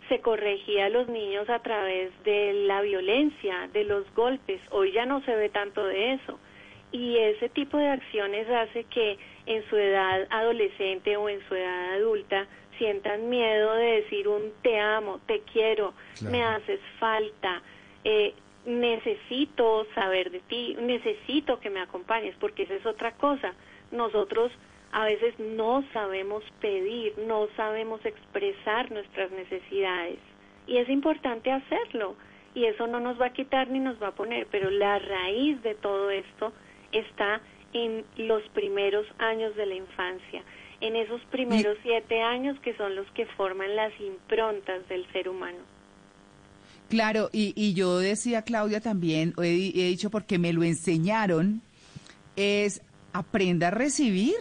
se 0.09 0.19
corregía 0.19 0.85
a 0.85 0.89
los 0.89 1.07
niños 1.07 1.49
a 1.49 1.59
través 1.59 2.11
de 2.23 2.53
la 2.67 2.81
violencia, 2.81 3.69
de 3.73 3.83
los 3.83 4.11
golpes. 4.13 4.61
Hoy 4.71 4.91
ya 4.91 5.05
no 5.05 5.21
se 5.21 5.35
ve 5.35 5.49
tanto 5.49 5.85
de 5.85 6.13
eso. 6.13 6.39
Y 6.91 7.17
ese 7.17 7.49
tipo 7.49 7.77
de 7.77 7.89
acciones 7.89 8.49
hace 8.49 8.83
que 8.85 9.17
en 9.45 9.67
su 9.69 9.75
edad 9.75 10.27
adolescente 10.29 11.17
o 11.17 11.27
en 11.27 11.45
su 11.47 11.55
edad 11.55 11.95
adulta 11.95 12.47
sientan 12.77 13.29
miedo 13.29 13.73
de 13.73 14.01
decir 14.01 14.27
un 14.27 14.51
te 14.61 14.79
amo, 14.79 15.19
te 15.25 15.41
quiero, 15.51 15.93
me 16.21 16.43
haces 16.43 16.79
falta, 16.99 17.61
eh, 18.03 18.33
necesito 18.65 19.87
saber 19.95 20.31
de 20.31 20.39
ti, 20.41 20.75
necesito 20.79 21.59
que 21.59 21.69
me 21.69 21.81
acompañes, 21.81 22.35
porque 22.39 22.63
esa 22.63 22.75
es 22.75 22.85
otra 22.85 23.11
cosa. 23.13 23.53
Nosotros 23.91 24.51
a 24.91 25.05
veces 25.05 25.33
no 25.39 25.83
sabemos 25.93 26.43
pedir, 26.61 27.13
no 27.27 27.47
sabemos 27.55 28.03
expresar 28.05 28.91
nuestras 28.91 29.31
necesidades. 29.31 30.19
Y 30.67 30.77
es 30.77 30.89
importante 30.89 31.51
hacerlo. 31.51 32.15
Y 32.53 32.65
eso 32.65 32.87
no 32.87 33.01
nos 33.01 33.19
va 33.19 33.27
a 33.27 33.33
quitar 33.33 33.69
ni 33.69 33.79
nos 33.79 34.01
va 34.01 34.07
a 34.07 34.15
poner, 34.15 34.47
pero 34.49 34.69
la 34.69 34.97
raíz 34.99 35.61
de 35.61 35.75
todo 35.75 36.09
esto 36.09 36.53
está 36.93 37.41
en 37.73 38.05
los 38.15 38.41
primeros 38.53 39.05
años 39.17 39.53
de 39.57 39.65
la 39.65 39.75
infancia, 39.75 40.41
en 40.79 40.95
esos 40.95 41.19
primeros 41.25 41.77
siete 41.83 42.21
años 42.21 42.57
que 42.61 42.73
son 42.77 42.95
los 42.95 43.05
que 43.11 43.25
forman 43.25 43.75
las 43.75 43.91
improntas 43.99 44.87
del 44.87 45.05
ser 45.11 45.27
humano. 45.27 45.59
Claro, 46.87 47.29
y, 47.33 47.53
y 47.57 47.73
yo 47.73 47.97
decía, 47.97 48.43
Claudia, 48.43 48.79
también, 48.79 49.33
he, 49.41 49.49
he 49.75 49.87
dicho 49.89 50.09
porque 50.09 50.39
me 50.39 50.53
lo 50.53 50.63
enseñaron, 50.63 51.61
es 52.37 52.81
aprenda 53.11 53.67
a 53.67 53.71
recibir 53.71 54.35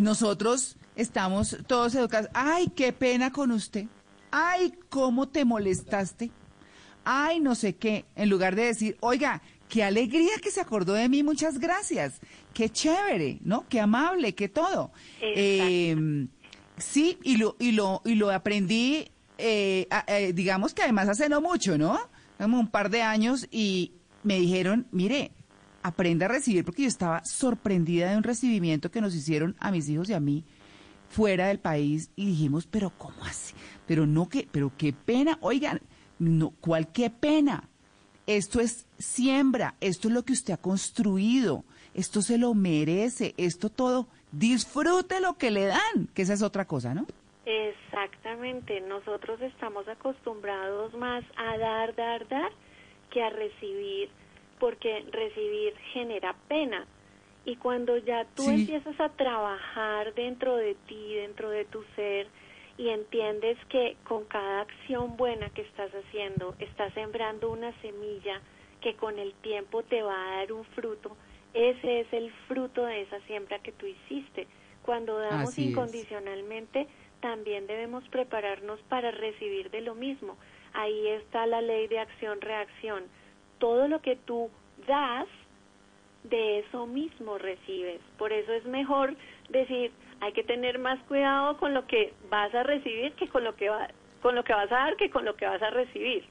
nosotros 0.00 0.76
estamos 0.96 1.56
todos 1.66 1.94
educados. 1.94 2.30
Ay, 2.34 2.68
qué 2.74 2.92
pena 2.92 3.30
con 3.32 3.50
usted. 3.50 3.86
Ay, 4.30 4.74
cómo 4.88 5.28
te 5.28 5.44
molestaste. 5.44 6.30
Ay, 7.04 7.40
no 7.40 7.54
sé 7.54 7.74
qué. 7.74 8.04
En 8.16 8.28
lugar 8.30 8.54
de 8.54 8.66
decir, 8.66 8.96
oiga, 9.00 9.42
qué 9.68 9.82
alegría 9.82 10.32
que 10.42 10.50
se 10.50 10.60
acordó 10.60 10.94
de 10.94 11.08
mí, 11.08 11.22
muchas 11.22 11.58
gracias. 11.58 12.20
Qué 12.54 12.68
chévere, 12.70 13.38
¿no? 13.42 13.66
Qué 13.68 13.80
amable, 13.80 14.34
qué 14.34 14.48
todo. 14.48 14.92
Eh, 15.20 16.26
sí, 16.76 17.18
y 17.22 17.36
lo, 17.36 17.56
y 17.58 17.72
lo, 17.72 18.02
y 18.04 18.14
lo 18.14 18.30
aprendí, 18.30 19.10
eh, 19.38 19.88
eh, 20.06 20.32
digamos 20.34 20.74
que 20.74 20.82
además 20.82 21.08
hace 21.08 21.28
no 21.28 21.40
mucho, 21.40 21.78
¿no? 21.78 21.98
Como 22.38 22.60
un 22.60 22.68
par 22.68 22.90
de 22.90 23.02
años 23.02 23.48
y 23.50 23.92
me 24.22 24.38
dijeron, 24.38 24.86
mire, 24.92 25.32
aprenda 25.82 26.26
a 26.26 26.28
recibir, 26.28 26.64
porque 26.64 26.82
yo 26.82 26.88
estaba 26.88 27.24
sorprendida 27.24 28.10
de 28.10 28.16
un 28.16 28.22
recibimiento 28.22 28.90
que 28.90 29.00
nos 29.00 29.14
hicieron 29.14 29.56
a 29.58 29.70
mis 29.70 29.88
hijos 29.88 30.08
y 30.10 30.14
a 30.14 30.20
mí 30.20 30.44
fuera 31.08 31.48
del 31.48 31.58
país 31.58 32.10
y 32.16 32.26
dijimos, 32.26 32.66
pero 32.66 32.90
¿cómo 32.96 33.24
así? 33.24 33.54
Pero 33.86 34.06
no 34.06 34.28
que, 34.28 34.48
pero 34.50 34.72
qué 34.76 34.92
pena, 34.92 35.38
oigan, 35.40 35.80
no, 36.18 36.50
¿cuál 36.60 36.90
qué 36.92 37.10
pena? 37.10 37.68
Esto 38.26 38.60
es 38.60 38.86
siembra, 38.98 39.74
esto 39.80 40.08
es 40.08 40.14
lo 40.14 40.24
que 40.24 40.32
usted 40.32 40.54
ha 40.54 40.56
construido, 40.56 41.64
esto 41.94 42.22
se 42.22 42.38
lo 42.38 42.54
merece, 42.54 43.34
esto 43.36 43.68
todo, 43.68 44.08
disfrute 44.30 45.20
lo 45.20 45.36
que 45.36 45.50
le 45.50 45.66
dan, 45.66 46.08
que 46.14 46.22
esa 46.22 46.32
es 46.32 46.42
otra 46.42 46.66
cosa, 46.66 46.94
¿no? 46.94 47.06
Exactamente, 47.44 48.80
nosotros 48.82 49.40
estamos 49.42 49.86
acostumbrados 49.88 50.94
más 50.94 51.24
a 51.36 51.58
dar, 51.58 51.94
dar, 51.96 52.28
dar 52.28 52.52
que 53.10 53.22
a 53.22 53.30
recibir, 53.30 54.08
porque 54.62 55.04
recibir 55.10 55.74
genera 55.92 56.36
pena. 56.46 56.86
Y 57.44 57.56
cuando 57.56 57.96
ya 57.96 58.24
tú 58.36 58.44
Sí. 58.44 58.54
empiezas 58.54 59.00
a 59.00 59.08
trabajar 59.08 60.14
dentro 60.14 60.54
de 60.54 60.76
ti, 60.86 61.14
dentro 61.14 61.50
de 61.50 61.64
tu 61.64 61.82
ser, 61.96 62.28
y 62.78 62.90
entiendes 62.90 63.58
que 63.70 63.96
con 64.04 64.24
cada 64.26 64.60
acción 64.60 65.16
buena 65.16 65.50
que 65.50 65.62
estás 65.62 65.90
haciendo, 65.92 66.54
estás 66.60 66.94
sembrando 66.94 67.50
una 67.50 67.72
semilla 67.80 68.40
que 68.80 68.94
con 68.94 69.18
el 69.18 69.34
tiempo 69.42 69.82
te 69.82 70.00
va 70.04 70.14
a 70.14 70.36
dar 70.36 70.52
un 70.52 70.64
fruto, 70.76 71.16
ese 71.54 72.00
es 72.02 72.12
el 72.12 72.30
fruto 72.46 72.84
de 72.86 73.00
esa 73.02 73.18
siembra 73.22 73.58
que 73.58 73.72
tú 73.72 73.86
hiciste. 73.86 74.46
Cuando 74.82 75.18
damos 75.18 75.48
Así 75.54 75.62
es. 75.62 75.70
incondicionalmente, 75.70 76.86
también 77.20 77.66
debemos 77.66 78.08
prepararnos 78.10 78.78
para 78.82 79.10
recibir 79.10 79.70
de 79.70 79.80
lo 79.80 79.96
mismo. 79.96 80.36
Ahí 80.72 81.08
está 81.08 81.46
la 81.46 81.60
ley 81.60 81.88
de 81.88 81.98
acción-reacción. 81.98 83.04
Todo 83.62 83.86
lo 83.86 84.02
que 84.02 84.16
tú 84.16 84.50
das, 84.88 85.28
de 86.24 86.58
eso 86.58 86.84
mismo 86.86 87.38
recibes. 87.38 88.00
Por 88.18 88.32
eso 88.32 88.52
es 88.52 88.64
mejor 88.64 89.14
decir, 89.50 89.92
hay 90.20 90.32
que 90.32 90.42
tener 90.42 90.80
más 90.80 90.98
cuidado 91.04 91.56
con 91.58 91.72
lo 91.72 91.86
que 91.86 92.12
vas 92.28 92.52
a 92.54 92.64
recibir 92.64 93.12
que 93.12 93.28
con 93.28 93.44
lo 93.44 93.54
que 93.54 93.68
va, 93.68 93.88
con 94.20 94.34
lo 94.34 94.42
que 94.42 94.52
vas 94.52 94.70
a 94.72 94.74
dar 94.74 94.96
que 94.96 95.10
con 95.10 95.24
lo 95.24 95.36
que 95.36 95.46
vas 95.46 95.62
a 95.62 95.70
recibir. 95.70 96.24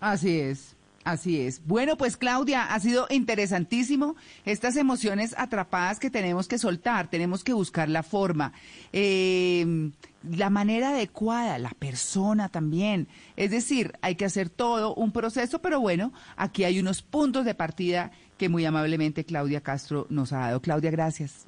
Así 0.00 0.40
es, 0.40 0.73
así 1.04 1.40
es. 1.40 1.66
Bueno, 1.66 1.96
pues 1.96 2.16
Claudia, 2.16 2.74
ha 2.74 2.80
sido 2.80 3.06
interesantísimo 3.10 4.16
estas 4.44 4.76
emociones 4.76 5.34
atrapadas 5.38 6.00
que 6.00 6.10
tenemos 6.10 6.48
que 6.48 6.58
soltar, 6.58 7.08
tenemos 7.08 7.44
que 7.44 7.52
buscar 7.52 7.88
la 7.88 8.02
forma, 8.02 8.52
eh, 8.92 9.90
la 10.28 10.50
manera 10.50 10.90
adecuada, 10.90 11.58
la 11.58 11.70
persona 11.70 12.48
también. 12.48 13.08
Es 13.36 13.50
decir, 13.50 13.92
hay 14.02 14.14
que 14.14 14.24
hacer 14.24 14.48
todo 14.48 14.94
un 14.94 15.12
proceso, 15.12 15.60
pero 15.60 15.80
bueno, 15.80 16.12
aquí 16.36 16.64
hay 16.64 16.80
unos 16.80 17.02
puntos 17.02 17.44
de 17.44 17.54
partida 17.54 18.10
que 18.38 18.48
muy 18.48 18.64
amablemente 18.64 19.24
Claudia 19.24 19.60
Castro 19.60 20.06
nos 20.10 20.32
ha 20.32 20.38
dado. 20.38 20.60
Claudia, 20.60 20.90
gracias. 20.90 21.46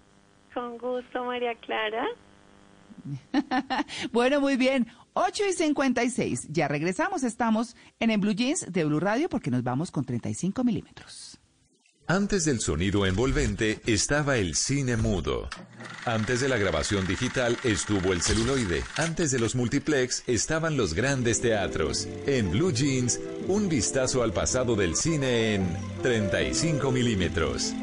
Con 0.54 0.78
gusto, 0.78 1.24
María 1.24 1.54
Clara. 1.56 2.06
Bueno, 4.12 4.40
muy 4.40 4.56
bien. 4.56 4.86
8 5.14 5.44
y 5.50 5.52
56. 5.52 6.48
Ya 6.50 6.68
regresamos. 6.68 7.22
Estamos 7.24 7.76
en 8.00 8.10
el 8.10 8.18
Blue 8.18 8.34
Jeans 8.34 8.66
de 8.70 8.84
Blue 8.84 9.00
Radio 9.00 9.28
porque 9.28 9.50
nos 9.50 9.62
vamos 9.62 9.90
con 9.90 10.04
35 10.04 10.64
milímetros. 10.64 11.38
Antes 12.08 12.44
del 12.44 12.60
sonido 12.60 13.04
envolvente 13.04 13.80
estaba 13.84 14.36
el 14.36 14.54
cine 14.54 14.96
mudo. 14.96 15.48
Antes 16.04 16.40
de 16.40 16.48
la 16.48 16.56
grabación 16.56 17.04
digital 17.04 17.58
estuvo 17.64 18.12
el 18.12 18.22
celuloide. 18.22 18.84
Antes 18.96 19.32
de 19.32 19.40
los 19.40 19.56
multiplex 19.56 20.22
estaban 20.28 20.76
los 20.76 20.94
grandes 20.94 21.40
teatros. 21.40 22.06
En 22.26 22.52
Blue 22.52 22.72
Jeans, 22.72 23.18
un 23.48 23.68
vistazo 23.68 24.22
al 24.22 24.32
pasado 24.32 24.76
del 24.76 24.94
cine 24.94 25.54
en 25.54 25.66
35 26.02 26.92
milímetros. 26.92 27.74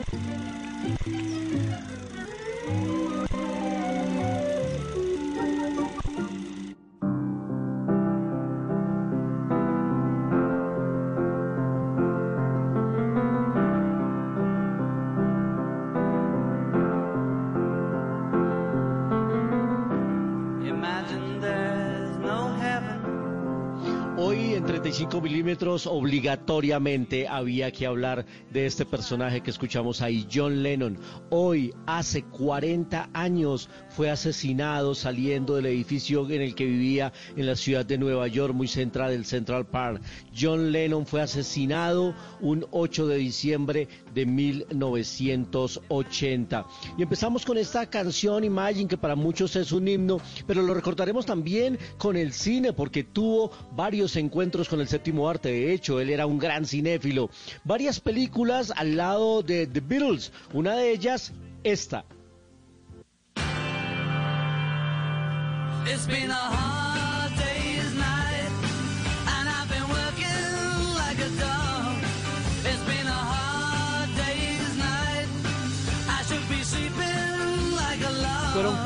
35 25.55 25.63
milímetros 25.63 25.87
obligatoriamente 25.87 27.27
había 27.27 27.71
que 27.71 27.85
hablar 27.85 28.25
de 28.51 28.65
este 28.65 28.85
personaje 28.85 29.41
que 29.41 29.51
escuchamos 29.51 30.01
ahí, 30.01 30.27
John 30.31 30.63
Lennon. 30.63 30.97
Hoy, 31.29 31.73
hace 31.85 32.23
40 32.23 33.09
años, 33.13 33.69
fue 33.89 34.09
asesinado 34.09 34.95
saliendo 34.95 35.55
del 35.55 35.67
edificio 35.67 36.29
en 36.29 36.41
el 36.41 36.55
que 36.55 36.65
vivía 36.65 37.13
en 37.35 37.45
la 37.45 37.55
ciudad 37.55 37.85
de 37.85 37.97
Nueva 37.97 38.27
York, 38.27 38.53
muy 38.53 38.67
central 38.67 39.11
del 39.11 39.25
Central 39.25 39.65
Park. 39.67 40.01
John 40.35 40.71
Lennon 40.71 41.05
fue 41.05 41.21
asesinado 41.21 42.15
un 42.41 42.65
8 42.71 43.07
de 43.07 43.17
diciembre 43.17 43.87
de 44.13 44.25
1980. 44.25 46.65
Y 46.97 47.03
empezamos 47.03 47.45
con 47.45 47.57
esta 47.57 47.89
canción 47.89 48.43
Imagine, 48.43 48.87
que 48.87 48.97
para 48.97 49.15
muchos 49.15 49.55
es 49.55 49.71
un 49.71 49.87
himno, 49.87 50.19
pero 50.45 50.61
lo 50.61 50.73
recordaremos 50.73 51.25
también 51.25 51.79
con 51.97 52.17
el 52.17 52.33
cine, 52.33 52.73
porque 52.73 53.03
tuvo 53.03 53.51
varios 53.75 54.15
encuentros 54.15 54.69
con 54.69 54.81
el 54.81 54.87
séptimo 54.87 55.29
arte. 55.29 55.49
De 55.49 55.73
hecho, 55.73 55.99
él 55.99 56.09
era 56.09 56.25
un 56.25 56.39
gran 56.39 56.65
cinéfilo. 56.65 57.29
Varias 57.63 57.99
películas 57.99 58.73
al 58.75 58.97
lado 58.97 59.43
de 59.43 59.67
The 59.67 59.81
Beatles. 59.81 60.31
Una 60.53 60.75
de 60.75 60.91
ellas, 60.91 61.31
esta. 61.63 62.05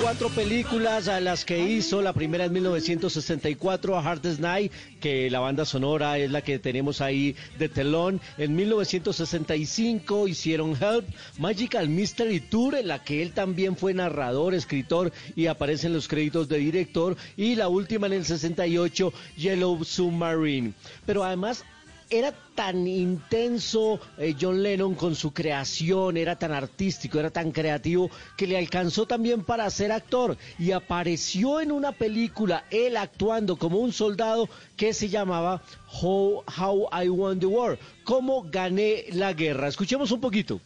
Cuatro 0.08 0.30
películas 0.30 1.10
a 1.10 1.20
las 1.20 1.44
que 1.44 1.60
hizo. 1.60 2.02
La 2.02 2.14
primera 2.14 2.46
en 2.46 2.54
1964, 2.54 3.98
A 3.98 4.10
Hard 4.10 4.40
Night, 4.40 4.72
que 5.02 5.30
la 5.30 5.42
banda 5.42 5.66
sonora 5.66 6.18
es 6.18 6.32
la 6.32 6.42
que 6.42 6.60
tenemos 6.60 7.02
ahí 7.02 7.36
de 7.60 7.68
telón. 7.68 8.22
En 8.38 8.56
1965 8.56 10.30
hicieron 10.30 10.78
Help, 10.82 11.10
Magical 11.38 11.90
Mystery 11.90 12.40
Tour, 12.40 12.76
en 12.76 12.88
la 12.88 13.04
que 13.04 13.22
él 13.22 13.34
también 13.34 13.76
fue 13.76 13.94
narrador, 13.94 14.54
escritor 14.54 15.12
y 15.36 15.48
aparece 15.48 15.88
en 15.88 15.94
los 15.94 16.08
créditos 16.08 16.48
de 16.48 16.60
director. 16.60 17.18
Y 17.36 17.56
la 17.56 17.68
última 17.68 18.08
en 18.08 18.14
el 18.14 18.24
68, 18.24 19.12
Yellow 19.36 19.84
Submarine. 19.84 20.72
Pero 21.06 21.26
además 21.26 21.66
era 22.10 22.32
tan 22.56 22.88
intenso 22.88 24.00
eh, 24.18 24.36
John 24.40 24.64
Lennon 24.64 24.96
con 24.96 25.16
su 25.16 25.34
creación, 25.34 26.18
era 26.18 26.38
tan 26.38 26.52
artístico, 26.52 27.20
era 27.20 27.30
tan 27.30 27.52
creativo, 27.52 28.10
que 28.36 28.48
le 28.48 28.58
alcanzó 28.58 29.06
también 29.06 29.44
para 29.44 29.70
ser 29.70 29.92
actor 29.92 30.38
y 30.58 30.72
apareció 30.72 31.62
en 31.62 31.72
una 31.72 31.92
película, 31.92 32.66
él 32.72 32.98
actuando 32.98 33.58
como 33.58 33.80
un 33.80 33.94
soldado 33.94 34.50
que 34.76 34.94
se 34.94 35.10
llamaba 35.10 35.62
How, 36.02 36.44
How 36.58 36.90
I 37.04 37.10
Won 37.10 37.40
the 37.40 37.46
War, 37.46 37.78
cómo 38.04 38.44
gané 38.44 39.06
la 39.12 39.34
guerra. 39.34 39.68
Escuchemos 39.68 40.12
un 40.12 40.22
poquito. 40.22 40.60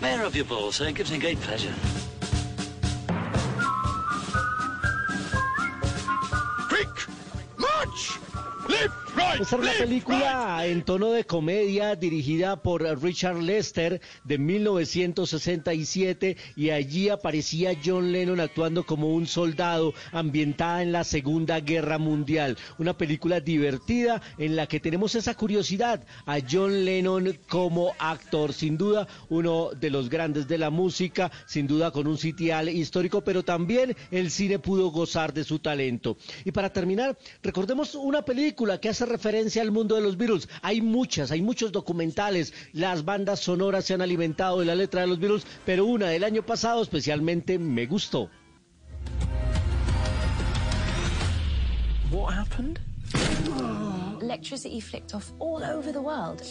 Mayor 0.00 0.26
of 0.26 0.34
your 0.34 0.46
ball, 0.46 0.72
sir. 0.72 0.92
Gives 0.92 1.10
me 1.10 1.18
great 1.18 1.38
pleasure. 1.38 1.72
Esta 9.16 9.42
es 9.42 9.52
una 9.52 9.72
película 9.72 10.66
en 10.66 10.82
tono 10.82 11.10
de 11.10 11.24
comedia 11.24 11.96
dirigida 11.96 12.62
por 12.62 12.82
Richard 13.02 13.40
Lester 13.40 14.02
de 14.24 14.36
1967 14.36 16.36
y 16.54 16.68
allí 16.68 17.08
aparecía 17.08 17.72
John 17.82 18.12
Lennon 18.12 18.40
actuando 18.40 18.84
como 18.84 19.14
un 19.14 19.26
soldado 19.26 19.94
ambientada 20.12 20.82
en 20.82 20.92
la 20.92 21.02
Segunda 21.02 21.60
Guerra 21.60 21.96
Mundial. 21.96 22.58
Una 22.78 22.98
película 22.98 23.40
divertida 23.40 24.20
en 24.36 24.54
la 24.54 24.66
que 24.66 24.80
tenemos 24.80 25.14
esa 25.14 25.34
curiosidad 25.34 26.04
a 26.26 26.36
John 26.46 26.84
Lennon 26.84 27.38
como 27.48 27.94
actor. 27.98 28.52
Sin 28.52 28.76
duda 28.76 29.08
uno 29.30 29.70
de 29.70 29.88
los 29.88 30.10
grandes 30.10 30.46
de 30.46 30.58
la 30.58 30.68
música, 30.68 31.32
sin 31.46 31.66
duda 31.66 31.90
con 31.90 32.06
un 32.06 32.18
sitial 32.18 32.68
histórico, 32.68 33.24
pero 33.24 33.42
también 33.42 33.96
el 34.10 34.30
cine 34.30 34.58
pudo 34.58 34.90
gozar 34.90 35.32
de 35.32 35.44
su 35.44 35.58
talento. 35.58 36.18
Y 36.44 36.52
para 36.52 36.70
terminar, 36.70 37.16
recordemos 37.42 37.94
una 37.94 38.22
película 38.22 38.78
que 38.78 38.90
hace 38.90 39.05
referencia 39.06 39.62
al 39.62 39.70
mundo 39.70 39.94
de 39.94 40.02
los 40.02 40.16
Beatles. 40.16 40.48
Hay 40.62 40.80
muchas, 40.80 41.30
hay 41.30 41.42
muchos 41.42 41.72
documentales. 41.72 42.52
Las 42.72 43.04
bandas 43.04 43.40
sonoras 43.40 43.84
se 43.84 43.94
han 43.94 44.02
alimentado 44.02 44.60
de 44.60 44.66
la 44.66 44.74
letra 44.74 45.00
de 45.02 45.06
los 45.06 45.18
Beatles, 45.18 45.46
pero 45.64 45.86
una 45.86 46.08
del 46.08 46.24
año 46.24 46.44
pasado 46.44 46.82
especialmente 46.82 47.58
me 47.58 47.86
gustó. 47.86 48.28
What 52.10 52.34
happened? 52.34 52.78
Electricity 54.26 54.80
flicked 54.80 55.14
off 55.14 55.32
all 55.38 55.62
over 55.62 55.92
the 55.92 56.00
world. 56.00 56.42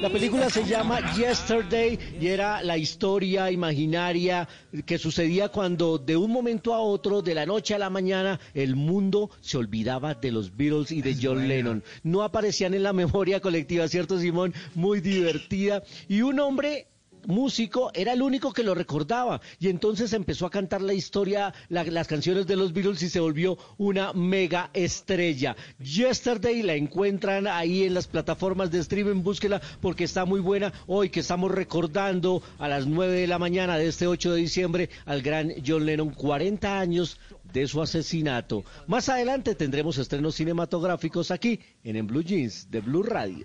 La 0.00 0.10
película 0.10 0.50
se 0.50 0.64
llama 0.64 0.98
Yesterday 1.14 1.96
y 2.20 2.26
era 2.26 2.60
la 2.60 2.76
historia 2.76 3.52
imaginaria 3.52 4.48
que 4.84 4.98
sucedía 4.98 5.48
cuando 5.48 5.96
de 5.96 6.16
un 6.16 6.32
momento 6.32 6.74
a 6.74 6.80
otro, 6.80 7.22
de 7.22 7.36
la 7.36 7.46
noche 7.46 7.76
a 7.76 7.78
la 7.78 7.88
mañana, 7.88 8.40
el 8.52 8.74
mundo 8.74 9.30
se 9.40 9.58
olvidaba 9.58 10.14
de 10.14 10.32
los 10.32 10.56
Beatles 10.56 10.90
y 10.90 11.02
de 11.02 11.16
John 11.22 11.46
Lennon. 11.46 11.84
No 12.02 12.24
aparecían 12.24 12.74
en 12.74 12.82
la 12.82 12.92
memoria 12.92 13.38
colectiva, 13.38 13.86
¿cierto, 13.86 14.18
Simón? 14.18 14.52
Muy 14.74 15.00
divertida. 15.00 15.84
Y 16.08 16.22
un 16.22 16.40
hombre 16.40 16.88
músico 17.26 17.90
era 17.94 18.12
el 18.12 18.22
único 18.22 18.52
que 18.52 18.62
lo 18.62 18.74
recordaba 18.74 19.40
y 19.58 19.68
entonces 19.68 20.12
empezó 20.12 20.46
a 20.46 20.50
cantar 20.50 20.82
la 20.82 20.94
historia, 20.94 21.52
la- 21.68 21.84
las 21.84 22.06
canciones 22.08 22.46
de 22.46 22.56
los 22.56 22.72
Beatles 22.72 23.02
y 23.02 23.08
se 23.08 23.20
volvió 23.20 23.58
una 23.78 24.12
mega 24.12 24.70
estrella. 24.72 25.56
Yesterday 25.80 26.62
la 26.62 26.74
encuentran 26.74 27.46
ahí 27.46 27.84
en 27.84 27.94
las 27.94 28.06
plataformas 28.06 28.70
de 28.70 28.78
streaming, 28.80 29.22
búsquela 29.22 29.60
porque 29.80 30.04
está 30.04 30.24
muy 30.24 30.40
buena. 30.40 30.72
Hoy 30.86 31.10
que 31.10 31.20
estamos 31.20 31.50
recordando 31.50 32.42
a 32.58 32.68
las 32.68 32.86
9 32.86 33.12
de 33.14 33.26
la 33.26 33.38
mañana 33.38 33.76
de 33.78 33.88
este 33.88 34.06
8 34.06 34.32
de 34.34 34.40
diciembre 34.40 34.90
al 35.06 35.22
gran 35.22 35.52
John 35.66 35.86
Lennon, 35.86 36.10
40 36.10 36.78
años 36.78 37.18
de 37.52 37.66
su 37.68 37.82
asesinato. 37.82 38.64
Más 38.86 39.08
adelante 39.08 39.54
tendremos 39.54 39.98
estrenos 39.98 40.34
cinematográficos 40.36 41.30
aquí 41.30 41.60
en 41.84 41.96
En 41.96 42.06
Blue 42.06 42.22
Jeans 42.22 42.70
de 42.70 42.80
Blue 42.80 43.02
Radio. 43.02 43.44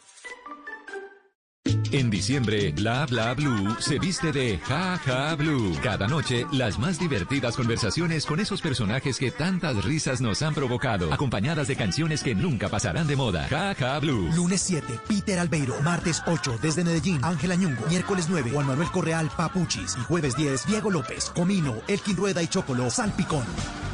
En 1.91 2.09
diciembre, 2.09 2.71
Bla 2.71 3.05
Bla 3.05 3.33
Blue 3.33 3.75
se 3.79 3.99
viste 3.99 4.31
de 4.31 4.59
Ja 4.59 4.97
Ja 5.05 5.35
Blue. 5.35 5.77
Cada 5.83 6.07
noche, 6.07 6.45
las 6.51 6.79
más 6.79 6.99
divertidas 6.99 7.55
conversaciones 7.55 8.25
con 8.25 8.39
esos 8.39 8.61
personajes 8.61 9.17
que 9.17 9.31
tantas 9.31 9.83
risas 9.83 10.21
nos 10.21 10.41
han 10.41 10.53
provocado, 10.53 11.13
acompañadas 11.13 11.67
de 11.67 11.75
canciones 11.75 12.23
que 12.23 12.35
nunca 12.35 12.69
pasarán 12.69 13.07
de 13.07 13.15
moda. 13.15 13.47
Ja 13.49 13.75
Ja 13.75 13.99
Blue. 13.99 14.29
Lunes 14.35 14.61
7, 14.61 14.99
Peter 15.07 15.39
Albeiro. 15.39 15.79
Martes 15.81 16.21
8, 16.25 16.59
desde 16.61 16.83
Medellín, 16.83 17.19
Ángela 17.23 17.55
Ñungo. 17.55 17.85
Miércoles 17.87 18.27
9, 18.29 18.51
Juan 18.51 18.67
Manuel 18.67 18.91
Correal, 18.91 19.31
Papuchis. 19.35 19.95
Y 19.99 20.03
jueves 20.03 20.35
10, 20.35 20.67
Diego 20.67 20.91
López, 20.91 21.31
Comino, 21.33 21.75
Elkin 21.87 22.15
Rueda 22.15 22.43
y 22.43 22.47
Chocolo, 22.47 22.89
Salpicón. 22.89 23.45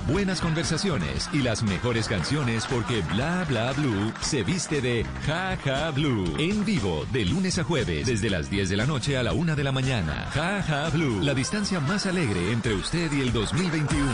Buenas 0.10 0.40
conversaciones 0.40 1.30
y 1.34 1.40
las 1.40 1.64
mejores 1.64 2.08
canciones 2.08 2.66
porque 2.66 3.02
Bla 3.14 3.46
Bla 3.48 3.74
Blue 3.74 4.14
se 4.22 4.42
viste 4.42 4.80
de 4.80 5.06
Ja 5.26 5.58
Ja 5.62 5.92
Blue. 5.92 6.34
En 6.40 6.64
vivo, 6.64 7.06
de 7.12 7.26
lunes 7.26 7.60
a 7.60 7.66
jueves, 7.66 8.08
desde 8.08 8.30
las 8.30 8.50
10 8.50 8.70
de 8.70 8.78
la 8.78 8.86
noche 8.86 9.18
a 9.18 9.24
la 9.24 9.34
1 9.34 9.56
de 9.58 9.64
la 9.66 9.74
mañana. 9.74 10.30
Ja 10.34 10.64
Ja 10.64 10.90
Blue, 10.90 11.22
la 11.22 11.34
distancia 11.34 11.82
más 11.82 12.06
alegre 12.06 12.54
entre 12.54 12.74
usted 12.74 13.12
y 13.12 13.20
el 13.20 13.34
2021. 13.34 14.08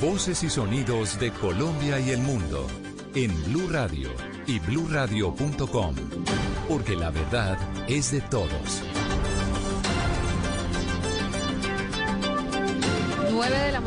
Voces 0.00 0.42
y 0.42 0.48
sonidos 0.48 1.20
de 1.20 1.30
Colombia 1.32 2.00
y 2.00 2.10
el 2.10 2.22
mundo 2.22 2.66
en 3.14 3.30
Blue 3.44 3.68
Radio 3.70 4.08
y 4.46 4.58
bluradio.com, 4.58 5.94
porque 6.66 6.96
la 6.96 7.10
verdad 7.10 7.58
es 7.88 8.10
de 8.10 8.22
todos. 8.22 8.91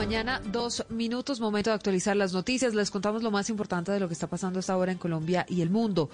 Mañana, 0.06 0.40
dos 0.52 0.86
minutos, 0.90 1.40
momento 1.40 1.72
de 1.72 1.74
actualizar 1.74 2.16
las 2.16 2.32
noticias. 2.32 2.76
Les 2.76 2.92
contamos 2.92 3.24
lo 3.24 3.32
más 3.32 3.50
importante 3.50 3.92
de 3.92 4.00
lo 4.00 4.08
que 4.08 4.14
está 4.14 4.28
pasando 4.28 4.60
hasta 4.60 4.72
ahora 4.72 4.92
en 4.92 5.00
Colombia 5.00 5.48
y 5.50 5.62
el 5.62 5.72
mundo. 5.72 6.12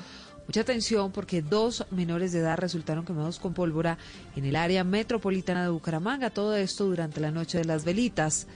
Mucha 0.47 0.61
atención 0.61 1.11
porque 1.11 1.41
dos 1.41 1.85
menores 1.91 2.31
de 2.31 2.39
edad 2.39 2.57
resultaron 2.57 3.03
quemados 3.03 3.37
con 3.37 3.53
pólvora 3.53 3.97
en 4.37 4.45
el 4.45 4.55
área 4.55 4.85
metropolitana 4.85 5.63
de 5.63 5.71
Bucaramanga. 5.71 6.29
Todo 6.29 6.55
esto 6.55 6.85
durante 6.85 7.19
la 7.19 7.31
noche 7.31 7.57
de 7.57 7.65
las 7.65 7.83
velitas. 7.83 8.47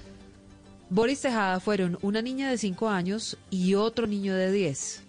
Boris 0.89 1.19
Tejada 1.19 1.59
fueron 1.59 1.97
una 2.01 2.21
niña 2.21 2.49
de 2.49 2.57
5 2.57 2.87
años 2.87 3.37
y 3.49 3.73
otro 3.73 4.07
niño 4.07 4.35
de 4.35 4.53
10. 4.53 5.04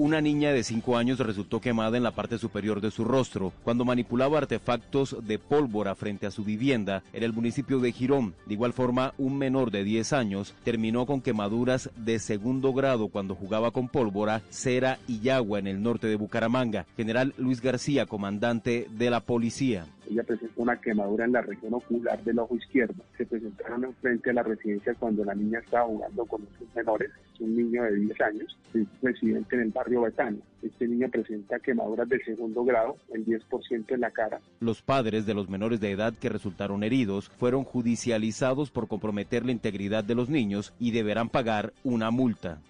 Una 0.00 0.20
niña 0.20 0.52
de 0.52 0.62
5 0.62 0.96
años 0.96 1.18
resultó 1.18 1.60
quemada 1.60 1.96
en 1.96 2.04
la 2.04 2.12
parte 2.12 2.38
superior 2.38 2.80
de 2.80 2.92
su 2.92 3.04
rostro 3.04 3.52
cuando 3.64 3.84
manipulaba 3.84 4.38
artefactos 4.38 5.16
de 5.26 5.40
pólvora 5.40 5.96
frente 5.96 6.24
a 6.24 6.30
su 6.30 6.44
vivienda 6.44 7.02
en 7.12 7.24
el 7.24 7.32
municipio 7.32 7.80
de 7.80 7.90
Girón. 7.90 8.36
De 8.46 8.54
igual 8.54 8.72
forma, 8.72 9.12
un 9.18 9.36
menor 9.36 9.72
de 9.72 9.82
10 9.82 10.12
años 10.12 10.54
terminó 10.62 11.04
con 11.04 11.20
quemaduras 11.20 11.90
de 11.96 12.20
segundo 12.20 12.72
grado 12.72 13.08
cuando 13.08 13.34
jugaba 13.34 13.72
con 13.72 13.88
pólvora, 13.88 14.40
cera 14.50 15.00
y 15.08 15.30
agua 15.30 15.58
en 15.58 15.66
el 15.66 15.82
norte 15.82 16.06
de 16.06 16.14
Bucaramanga. 16.14 16.86
General 16.96 17.34
Luis 17.36 17.60
García, 17.60 18.06
comandante 18.06 18.86
de 18.92 19.10
la 19.10 19.18
policía. 19.18 19.84
Ella 20.10 20.22
presentó 20.22 20.62
una 20.62 20.80
quemadura 20.80 21.24
en 21.24 21.32
la 21.32 21.42
región 21.42 21.74
ocular 21.74 22.22
del 22.24 22.38
ojo 22.38 22.56
izquierdo. 22.56 23.02
Se 23.16 23.26
presentaron 23.26 23.94
frente 24.00 24.30
a 24.30 24.32
la 24.32 24.42
residencia 24.42 24.94
cuando 24.94 25.24
la 25.24 25.34
niña 25.34 25.58
estaba 25.58 25.86
jugando 25.86 26.24
con 26.24 26.42
otros 26.42 26.68
menores. 26.74 27.10
Es 27.34 27.40
un 27.40 27.56
niño 27.56 27.82
de 27.82 27.94
10 27.94 28.20
años, 28.22 28.58
es 28.74 28.86
residente 29.02 29.56
en 29.56 29.62
el 29.62 29.70
barrio 29.70 30.02
Betania. 30.02 30.42
Este 30.62 30.88
niño 30.88 31.08
presenta 31.08 31.58
quemaduras 31.58 32.08
de 32.08 32.22
segundo 32.24 32.64
grado, 32.64 32.96
el 33.12 33.24
10% 33.24 33.94
en 33.94 34.00
la 34.00 34.10
cara. 34.10 34.40
Los 34.60 34.82
padres 34.82 35.26
de 35.26 35.34
los 35.34 35.48
menores 35.48 35.80
de 35.80 35.90
edad 35.90 36.14
que 36.14 36.28
resultaron 36.28 36.82
heridos 36.82 37.28
fueron 37.28 37.64
judicializados 37.64 38.70
por 38.70 38.88
comprometer 38.88 39.44
la 39.44 39.52
integridad 39.52 40.04
de 40.04 40.14
los 40.14 40.28
niños 40.28 40.72
y 40.78 40.90
deberán 40.92 41.28
pagar 41.28 41.72
una 41.84 42.10
multa. 42.10 42.60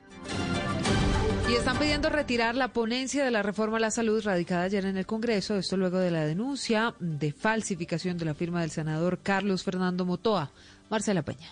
Y 1.48 1.54
están 1.54 1.78
pidiendo 1.78 2.10
retirar 2.10 2.54
la 2.54 2.74
ponencia 2.74 3.24
de 3.24 3.30
la 3.30 3.42
reforma 3.42 3.78
a 3.78 3.80
la 3.80 3.90
salud 3.90 4.22
radicada 4.22 4.64
ayer 4.64 4.84
en 4.84 4.98
el 4.98 5.06
Congreso, 5.06 5.56
esto 5.56 5.78
luego 5.78 5.98
de 5.98 6.10
la 6.10 6.26
denuncia 6.26 6.94
de 7.00 7.32
falsificación 7.32 8.18
de 8.18 8.26
la 8.26 8.34
firma 8.34 8.60
del 8.60 8.70
senador 8.70 9.20
Carlos 9.22 9.64
Fernando 9.64 10.04
Motoa. 10.04 10.50
Marcela 10.90 11.22
Peña. 11.22 11.48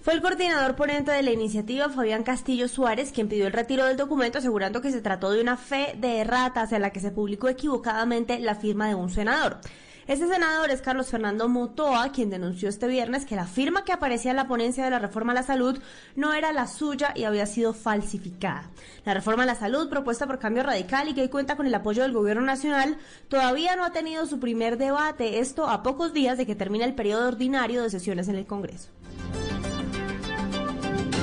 Fue 0.00 0.14
el 0.14 0.22
coordinador 0.22 0.76
ponente 0.76 1.12
de 1.12 1.22
la 1.22 1.30
iniciativa, 1.30 1.90
Fabián 1.90 2.22
Castillo 2.22 2.68
Suárez, 2.68 3.12
quien 3.12 3.28
pidió 3.28 3.46
el 3.46 3.52
retiro 3.52 3.84
del 3.84 3.98
documento 3.98 4.38
asegurando 4.38 4.80
que 4.80 4.90
se 4.90 5.02
trató 5.02 5.30
de 5.30 5.42
una 5.42 5.58
fe 5.58 5.94
de 5.98 6.20
erratas 6.20 6.72
en 6.72 6.80
la 6.80 6.88
que 6.88 7.00
se 7.00 7.10
publicó 7.10 7.50
equivocadamente 7.50 8.38
la 8.38 8.54
firma 8.54 8.88
de 8.88 8.94
un 8.94 9.10
senador. 9.10 9.60
Este 10.06 10.28
senador 10.28 10.70
es 10.70 10.82
Carlos 10.82 11.08
Fernando 11.08 11.48
Motoa, 11.48 12.12
quien 12.12 12.28
denunció 12.28 12.68
este 12.68 12.86
viernes 12.88 13.24
que 13.24 13.36
la 13.36 13.46
firma 13.46 13.84
que 13.84 13.92
aparecía 13.92 14.32
en 14.32 14.36
la 14.36 14.46
ponencia 14.46 14.84
de 14.84 14.90
la 14.90 14.98
reforma 14.98 15.32
a 15.32 15.36
la 15.36 15.42
salud 15.42 15.78
no 16.14 16.34
era 16.34 16.52
la 16.52 16.66
suya 16.66 17.14
y 17.16 17.24
había 17.24 17.46
sido 17.46 17.72
falsificada. 17.72 18.68
La 19.06 19.14
reforma 19.14 19.44
a 19.44 19.46
la 19.46 19.54
salud, 19.54 19.88
propuesta 19.88 20.26
por 20.26 20.38
Cambio 20.38 20.62
Radical 20.62 21.08
y 21.08 21.14
que 21.14 21.22
hoy 21.22 21.28
cuenta 21.30 21.56
con 21.56 21.66
el 21.66 21.74
apoyo 21.74 22.02
del 22.02 22.12
gobierno 22.12 22.42
nacional, 22.42 22.98
todavía 23.28 23.76
no 23.76 23.84
ha 23.84 23.92
tenido 23.92 24.26
su 24.26 24.40
primer 24.40 24.76
debate, 24.76 25.38
esto 25.38 25.68
a 25.68 25.82
pocos 25.82 26.12
días 26.12 26.36
de 26.36 26.44
que 26.44 26.54
termine 26.54 26.84
el 26.84 26.94
periodo 26.94 27.26
ordinario 27.26 27.82
de 27.82 27.88
sesiones 27.88 28.28
en 28.28 28.36
el 28.36 28.44
Congreso. 28.44 28.90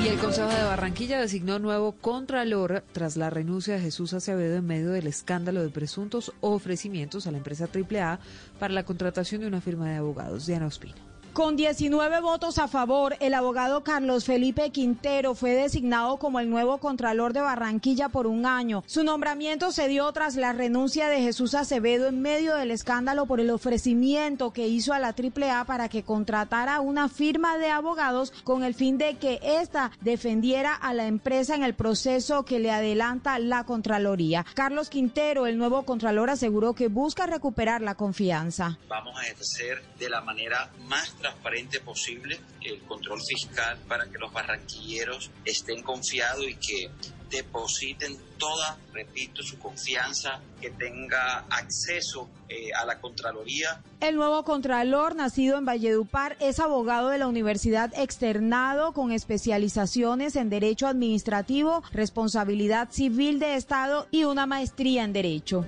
Y 0.03 0.07
el 0.07 0.17
Consejo 0.17 0.49
de 0.49 0.63
Barranquilla 0.63 1.19
designó 1.19 1.59
nuevo 1.59 1.91
contralor 1.91 2.83
tras 2.91 3.17
la 3.17 3.29
renuncia 3.29 3.75
de 3.75 3.81
Jesús 3.81 4.13
Acevedo 4.13 4.55
en 4.55 4.65
medio 4.65 4.89
del 4.89 5.05
escándalo 5.05 5.61
de 5.61 5.69
presuntos 5.69 6.33
ofrecimientos 6.41 7.27
a 7.27 7.31
la 7.31 7.37
empresa 7.37 7.69
AAA 7.71 8.19
para 8.59 8.73
la 8.73 8.83
contratación 8.83 9.41
de 9.41 9.47
una 9.47 9.61
firma 9.61 9.87
de 9.87 9.97
abogados. 9.97 10.47
Diana 10.47 10.65
Ospina. 10.65 11.10
Con 11.33 11.55
19 11.55 12.19
votos 12.19 12.57
a 12.57 12.67
favor, 12.67 13.15
el 13.21 13.33
abogado 13.33 13.85
Carlos 13.85 14.25
Felipe 14.25 14.69
Quintero 14.71 15.33
fue 15.33 15.51
designado 15.51 16.17
como 16.17 16.41
el 16.41 16.49
nuevo 16.49 16.79
Contralor 16.79 17.31
de 17.31 17.39
Barranquilla 17.39 18.09
por 18.09 18.27
un 18.27 18.45
año. 18.45 18.83
Su 18.85 19.05
nombramiento 19.05 19.71
se 19.71 19.87
dio 19.87 20.11
tras 20.11 20.35
la 20.35 20.51
renuncia 20.51 21.07
de 21.07 21.21
Jesús 21.21 21.55
Acevedo 21.55 22.07
en 22.07 22.21
medio 22.21 22.53
del 22.55 22.69
escándalo 22.69 23.27
por 23.27 23.39
el 23.39 23.49
ofrecimiento 23.49 24.51
que 24.51 24.67
hizo 24.67 24.91
a 24.91 24.99
la 24.99 25.15
AAA 25.15 25.63
para 25.63 25.87
que 25.87 26.03
contratara 26.03 26.81
una 26.81 27.07
firma 27.07 27.57
de 27.57 27.69
abogados 27.69 28.33
con 28.43 28.65
el 28.65 28.75
fin 28.75 28.97
de 28.97 29.15
que 29.15 29.39
ésta 29.41 29.91
defendiera 30.01 30.75
a 30.75 30.93
la 30.93 31.07
empresa 31.07 31.55
en 31.55 31.63
el 31.63 31.75
proceso 31.75 32.43
que 32.43 32.59
le 32.59 32.71
adelanta 32.71 33.39
la 33.39 33.63
Contraloría. 33.63 34.45
Carlos 34.53 34.89
Quintero, 34.89 35.47
el 35.47 35.57
nuevo 35.57 35.83
Contralor, 35.83 36.29
aseguró 36.29 36.73
que 36.73 36.89
busca 36.89 37.25
recuperar 37.25 37.81
la 37.81 37.95
confianza. 37.95 38.77
Vamos 38.89 39.17
a 39.17 39.23
ejercer 39.23 39.81
de 39.97 40.09
la 40.09 40.19
manera 40.19 40.69
más 40.89 41.20
transparente 41.21 41.79
posible 41.79 42.39
el 42.61 42.79
control 42.81 43.21
fiscal 43.21 43.77
para 43.87 44.05
que 44.05 44.17
los 44.17 44.33
barranquilleros 44.33 45.31
estén 45.45 45.81
confiados 45.83 46.45
y 46.47 46.55
que 46.55 46.89
depositen 47.31 48.17
toda, 48.37 48.77
repito, 48.93 49.41
su 49.41 49.57
confianza, 49.57 50.41
que 50.59 50.69
tenga 50.69 51.45
acceso 51.49 52.29
eh, 52.49 52.71
a 52.73 52.85
la 52.85 52.99
Contraloría. 52.99 53.81
El 54.01 54.15
nuevo 54.15 54.43
Contralor, 54.43 55.15
nacido 55.15 55.57
en 55.57 55.65
Valledupar, 55.65 56.35
es 56.39 56.59
abogado 56.59 57.09
de 57.09 57.17
la 57.17 57.27
Universidad 57.27 57.91
Externado 57.97 58.91
con 58.91 59.11
especializaciones 59.11 60.35
en 60.35 60.49
Derecho 60.49 60.87
Administrativo, 60.87 61.83
Responsabilidad 61.91 62.89
Civil 62.91 63.39
de 63.39 63.55
Estado 63.55 64.07
y 64.11 64.25
una 64.25 64.45
maestría 64.45 65.03
en 65.03 65.13
Derecho. 65.13 65.65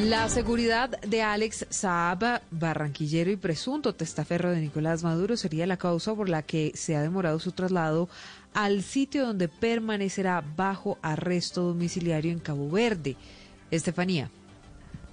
La 0.00 0.28
seguridad 0.28 1.00
de 1.02 1.22
Alex 1.22 1.66
Saab, 1.70 2.40
barranquillero 2.50 3.30
y 3.30 3.36
presunto 3.36 3.94
testaferro 3.94 4.50
de 4.50 4.60
Nicolás 4.60 5.04
Maduro, 5.04 5.36
sería 5.36 5.66
la 5.66 5.76
causa 5.76 6.14
por 6.14 6.28
la 6.28 6.42
que 6.42 6.72
se 6.74 6.96
ha 6.96 7.02
demorado 7.02 7.38
su 7.38 7.52
traslado 7.52 8.08
al 8.54 8.82
sitio 8.82 9.26
donde 9.26 9.48
permanecerá 9.48 10.42
bajo 10.56 10.98
arresto 11.02 11.62
domiciliario 11.62 12.32
en 12.32 12.40
Cabo 12.40 12.70
Verde. 12.70 13.16
Estefanía. 13.70 14.30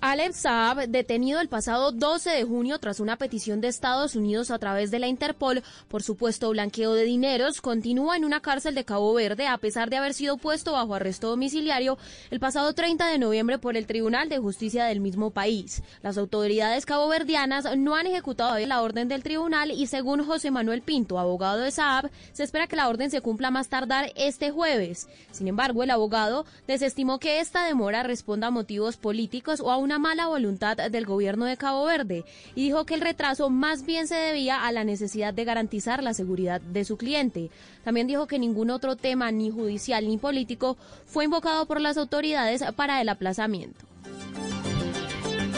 Alex 0.02 0.38
Saab, 0.38 0.88
detenido 0.88 1.42
el 1.42 1.50
pasado 1.50 1.92
12 1.92 2.30
de 2.30 2.44
junio 2.46 2.80
tras 2.80 3.02
una 3.02 3.18
petición 3.18 3.60
de 3.60 3.68
Estados 3.68 4.16
Unidos 4.16 4.50
a 4.50 4.58
través 4.58 4.92
de 4.92 5.00
la 5.00 5.08
Interpol 5.08 5.62
por 5.90 6.04
supuesto 6.04 6.50
blanqueo 6.52 6.94
de 6.94 7.04
dineros, 7.04 7.60
continúa 7.60 8.16
en 8.16 8.24
una 8.24 8.40
cárcel 8.40 8.76
de 8.76 8.86
Cabo 8.86 9.14
Verde 9.14 9.48
a 9.48 9.58
pesar 9.58 9.90
de 9.90 9.98
haber 9.98 10.14
sido 10.14 10.38
puesto 10.38 10.72
bajo 10.72 10.96
arresto 10.96 11.28
domiciliario 11.28 11.98
el 12.32 12.40
pasado 12.40 12.74
30 12.74 13.08
de 13.08 13.18
noviembre 13.18 13.60
por 13.60 13.76
el 13.76 13.88
Tribunal 13.88 14.30
de 14.30 14.38
Justicia 14.38 14.86
del 14.86 15.02
mismo 15.02 15.32
país. 15.32 15.84
Las 16.02 16.18
autoridades 16.18 16.86
caboverdianas 16.86 17.78
no 17.78 17.96
han 17.96 18.08
ejecutado 18.08 18.58
la 18.66 18.82
orden 18.82 19.10
del 19.10 19.24
tribunal 19.24 19.72
y 19.72 19.88
según 19.88 20.26
José 20.26 20.50
Manuel 20.50 20.82
Pinto, 20.82 21.20
abogado 21.20 21.60
de 21.60 21.72
Saab, 21.72 22.10
se 22.32 22.44
espera 22.44 22.68
que 22.68 22.76
la 22.78 22.88
orden 22.88 23.12
se 23.12 23.20
cumpla 23.22 23.52
más 23.52 23.68
tardar 23.68 24.12
este 24.16 24.52
jueves. 24.52 25.10
Sin 25.32 25.50
embargo, 25.50 25.84
el 25.84 25.92
abogado 25.92 26.46
desestimó 26.68 27.20
que 27.20 27.42
esta 27.42 27.66
demora 27.66 28.04
responda 28.04 28.48
a 28.48 28.52
motivos 28.52 28.96
políticos 28.96 29.60
o 29.60 29.72
a 29.72 29.78
una 29.90 29.98
mala 29.98 30.28
voluntad 30.28 30.78
del 30.78 31.08
gobierno 31.08 31.46
de 31.46 31.58
Cabo 31.58 31.84
Verde 31.86 32.24
y 32.54 32.66
dijo 32.66 32.86
que 32.86 32.94
el 32.94 33.02
retraso 33.02 33.50
más 33.50 33.88
bien 33.88 34.08
se 34.08 34.14
debía 34.14 34.68
a 34.68 34.72
la 34.72 34.84
necesidad 34.84 35.34
de 35.34 35.46
garantizar 35.46 36.04
la 36.04 36.14
seguridad 36.14 36.62
de 36.62 36.86
su 36.86 36.96
cliente. 36.96 37.50
También 37.84 38.06
dijo 38.06 38.28
que 38.28 38.38
ningún 38.38 38.70
otro 38.70 38.98
tema, 38.98 39.32
ni 39.32 39.50
judicial 39.50 40.08
ni 40.08 40.20
político, 40.20 40.78
fue 41.08 41.26
invocado 41.26 41.66
por 41.66 41.82
las 41.82 41.98
autoridades 41.98 42.64
para 42.76 43.02
el 43.02 43.10
aplazamiento. 43.10 43.84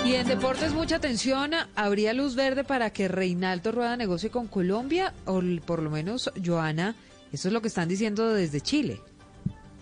Y 0.06 0.14
en 0.14 0.26
deportes 0.26 0.74
mucha 0.74 0.96
atención, 0.96 1.52
¿habría 1.76 2.14
luz 2.14 2.36
verde 2.36 2.64
para 2.64 2.90
que 2.92 3.10
Reinaldo 3.10 3.74
Rueda 3.74 3.98
negocie 3.98 4.30
con 4.30 4.48
Colombia? 4.48 5.14
O 5.26 5.42
por 5.66 5.82
lo 5.82 5.90
menos, 5.90 6.32
Joana, 6.42 6.96
eso 7.34 7.50
es 7.50 7.54
lo 7.54 7.62
que 7.62 7.68
están 7.68 7.90
diciendo 7.90 8.30
desde 8.34 8.62
Chile. 8.62 9.02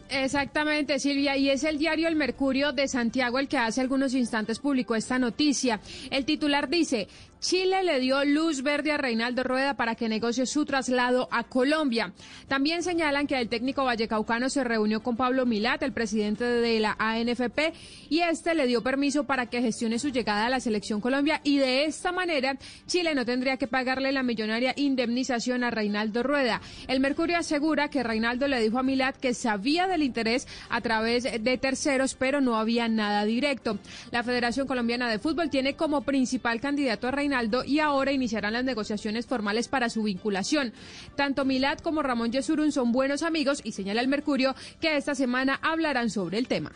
Exactamente, 0.10 0.98
Silvia, 0.98 1.38
y 1.38 1.50
es 1.50 1.64
el 1.64 1.78
diario 1.78 2.08
El 2.08 2.16
Mercurio 2.16 2.72
de 2.72 2.88
Santiago 2.88 3.38
el 3.38 3.48
que 3.48 3.60
hace 3.60 3.82
algunos 3.82 4.16
instantes 4.16 4.58
publicó 4.58 4.96
esta 4.96 5.20
noticia. 5.20 5.80
El 6.10 6.26
titular 6.26 6.68
dice, 6.68 7.08
Chile 7.42 7.84
le 7.84 8.02
dio 8.02 8.26
luz 8.26 8.64
verde 8.64 8.92
a 8.92 8.98
Reinaldo 8.98 9.44
Rueda 9.44 9.76
para 9.76 9.96
que 9.96 10.10
negocie 10.10 10.46
su 10.46 10.66
traslado 10.66 11.30
a 11.32 11.46
Colombia. 11.46 12.12
También 12.50 12.84
señalan 12.84 13.28
que 13.28 13.40
el 13.40 13.48
técnico 13.48 13.86
vallecaucano 13.86 14.50
se 14.50 14.66
reunió 14.66 15.02
con 15.02 15.16
Pablo 15.16 15.46
Milat, 15.46 15.82
el 15.84 15.94
presidente 15.94 16.44
de 16.44 16.80
la 16.82 16.98
ANFP, 17.00 17.74
y 18.10 18.20
este 18.20 18.56
le 18.56 18.68
dio 18.68 18.84
permiso 18.84 19.24
para 19.24 19.46
que 19.46 19.62
gestione 19.62 20.00
su 20.00 20.10
llegada 20.10 20.48
a 20.48 20.50
la 20.50 20.60
selección 20.60 21.00
Colombia 21.00 21.40
y 21.46 21.60
de 21.60 21.86
esta 21.86 22.12
manera 22.12 22.58
Chile 22.88 23.16
no 23.16 23.26
tendría 23.26 23.56
que 23.56 23.68
pagarle 23.68 24.12
la 24.12 24.24
millonaria 24.24 24.74
indemnización 24.76 25.64
a 25.64 25.72
Reinaldo 25.72 26.24
Rueda. 26.24 26.60
El 26.90 27.00
Mercurio 27.00 27.38
asegura 27.38 27.90
que 27.90 28.04
Reinaldo 28.04 28.50
le 28.50 28.60
dijo 28.60 28.80
a 28.80 28.84
Milat 28.84 29.16
que 29.16 29.34
sabía 29.34 29.88
del 29.88 30.04
interés 30.04 30.46
a 30.70 30.82
través 30.82 31.24
de 31.24 31.58
terceros, 31.58 32.16
pero 32.16 32.42
no 32.42 32.58
había 32.58 32.90
nada 32.90 33.24
directo. 33.24 33.80
La 34.12 34.24
Federación 34.24 34.68
Colombiana 34.68 35.10
de 35.10 35.20
Fútbol 35.20 35.50
tiene 35.50 35.76
como 35.76 36.02
principal 36.02 36.60
candidato 36.60 37.08
a 37.08 37.12
Reinaldo 37.12 37.29
y 37.66 37.80
ahora 37.80 38.12
iniciarán 38.12 38.54
las 38.54 38.64
negociaciones 38.64 39.26
formales 39.26 39.68
para 39.68 39.90
su 39.90 40.04
vinculación. 40.04 40.74
Tanto 41.16 41.46
Milad 41.46 41.80
como 41.80 42.02
Ramón 42.02 42.32
Yesurún 42.32 42.72
son 42.72 42.92
buenos 42.92 43.24
amigos 43.24 43.62
y 43.64 43.72
señala 43.72 44.02
el 44.02 44.08
Mercurio 44.08 44.56
que 44.82 44.98
esta 44.98 45.16
semana 45.16 45.60
hablarán 45.62 46.10
sobre 46.10 46.38
el 46.38 46.48
tema. 46.48 46.72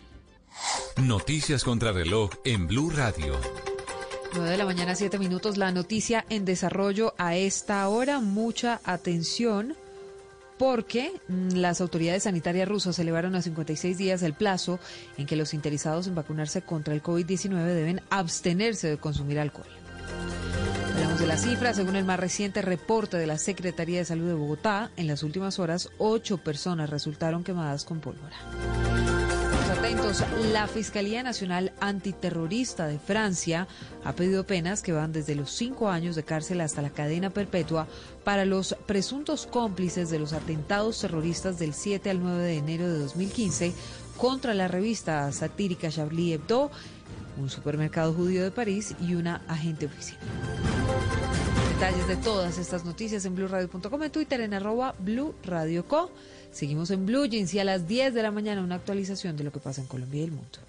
Noticias 0.97 1.63
contra 1.63 1.91
reloj 1.91 2.31
en 2.45 2.67
Blue 2.67 2.89
Radio. 2.89 3.39
9 4.35 4.49
de 4.49 4.57
la 4.57 4.65
mañana, 4.65 4.95
7 4.95 5.19
minutos. 5.19 5.57
La 5.57 5.71
noticia 5.71 6.25
en 6.29 6.45
desarrollo 6.45 7.13
a 7.17 7.35
esta 7.35 7.87
hora. 7.87 8.19
Mucha 8.19 8.81
atención 8.83 9.75
porque 10.57 11.11
mm, 11.27 11.55
las 11.55 11.81
autoridades 11.81 12.23
sanitarias 12.23 12.67
rusas 12.67 12.97
elevaron 12.99 13.35
a 13.35 13.41
56 13.41 13.97
días 13.97 14.23
el 14.23 14.33
plazo 14.33 14.79
en 15.17 15.25
que 15.25 15.35
los 15.35 15.53
interesados 15.53 16.07
en 16.07 16.15
vacunarse 16.15 16.61
contra 16.61 16.93
el 16.93 17.03
COVID-19 17.03 17.63
deben 17.65 18.01
abstenerse 18.09 18.89
de 18.89 18.97
consumir 18.97 19.39
alcohol. 19.39 19.67
Hablamos 20.93 21.19
de 21.19 21.27
las 21.27 21.41
cifras. 21.41 21.75
Según 21.75 21.95
el 21.95 22.05
más 22.05 22.19
reciente 22.19 22.61
reporte 22.61 23.17
de 23.17 23.27
la 23.27 23.37
Secretaría 23.37 23.99
de 23.99 24.05
Salud 24.05 24.27
de 24.27 24.33
Bogotá, 24.33 24.91
en 24.95 25.07
las 25.07 25.23
últimas 25.23 25.59
horas, 25.59 25.89
ocho 25.97 26.37
personas 26.37 26.89
resultaron 26.89 27.43
quemadas 27.43 27.83
con 27.83 27.99
pólvora. 27.99 28.35
atentos. 29.71 30.23
La 30.51 30.67
Fiscalía 30.67 31.23
Nacional 31.23 31.73
Antiterrorista 31.79 32.85
de 32.87 32.99
Francia 32.99 33.67
ha 34.03 34.13
pedido 34.13 34.45
penas 34.45 34.83
que 34.83 34.91
van 34.91 35.11
desde 35.11 35.35
los 35.35 35.51
cinco 35.51 35.89
años 35.89 36.15
de 36.15 36.23
cárcel 36.23 36.61
hasta 36.61 36.81
la 36.81 36.91
cadena 36.91 37.31
perpetua 37.31 37.87
para 38.23 38.45
los 38.45 38.75
presuntos 38.85 39.47
cómplices 39.47 40.09
de 40.09 40.19
los 40.19 40.33
atentados 40.33 41.01
terroristas 41.01 41.57
del 41.57 41.73
7 41.73 42.09
al 42.09 42.21
9 42.21 42.43
de 42.43 42.57
enero 42.57 42.91
de 42.91 42.99
2015 42.99 43.73
contra 44.17 44.53
la 44.53 44.67
revista 44.67 45.31
satírica 45.31 45.89
Charlie 45.89 46.33
Hebdo 46.33 46.69
un 47.37 47.49
supermercado 47.49 48.13
judío 48.13 48.43
de 48.43 48.51
París 48.51 48.95
y 49.01 49.15
una 49.15 49.41
agente 49.47 49.85
oficial. 49.85 50.19
Detalles 51.73 52.07
de 52.07 52.17
todas 52.17 52.57
estas 52.57 52.85
noticias 52.85 53.25
en 53.25 53.35
blueradio.com, 53.35 54.03
en 54.03 54.11
Twitter 54.11 54.41
en 54.41 54.53
arroba 54.53 54.95
Blue 54.99 55.33
Co. 55.87 56.11
Seguimos 56.51 56.91
en 56.91 57.05
Blue 57.05 57.25
Jeans 57.25 57.53
y 57.53 57.59
a 57.59 57.63
las 57.63 57.87
10 57.87 58.13
de 58.13 58.21
la 58.21 58.31
mañana 58.31 58.61
una 58.61 58.75
actualización 58.75 59.35
de 59.35 59.43
lo 59.43 59.51
que 59.51 59.59
pasa 59.59 59.81
en 59.81 59.87
Colombia 59.87 60.21
y 60.21 60.23
el 60.25 60.31
mundo. 60.31 60.59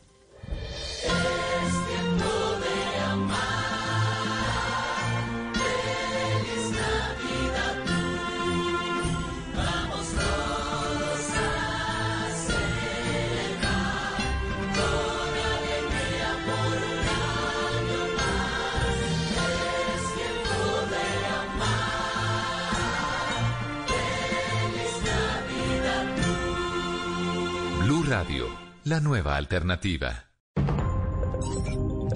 La 28.84 29.00
nueva 29.00 29.36
alternativa. 29.36 30.26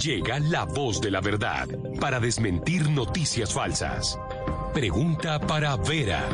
Llega 0.02 0.38
la 0.38 0.64
voz 0.64 1.00
de 1.00 1.10
la 1.10 1.20
verdad 1.20 1.66
para 1.98 2.20
desmentir 2.20 2.90
noticias 2.90 3.54
falsas. 3.54 4.20
Pregunta 4.74 5.40
para 5.40 5.76
Vera. 5.76 6.28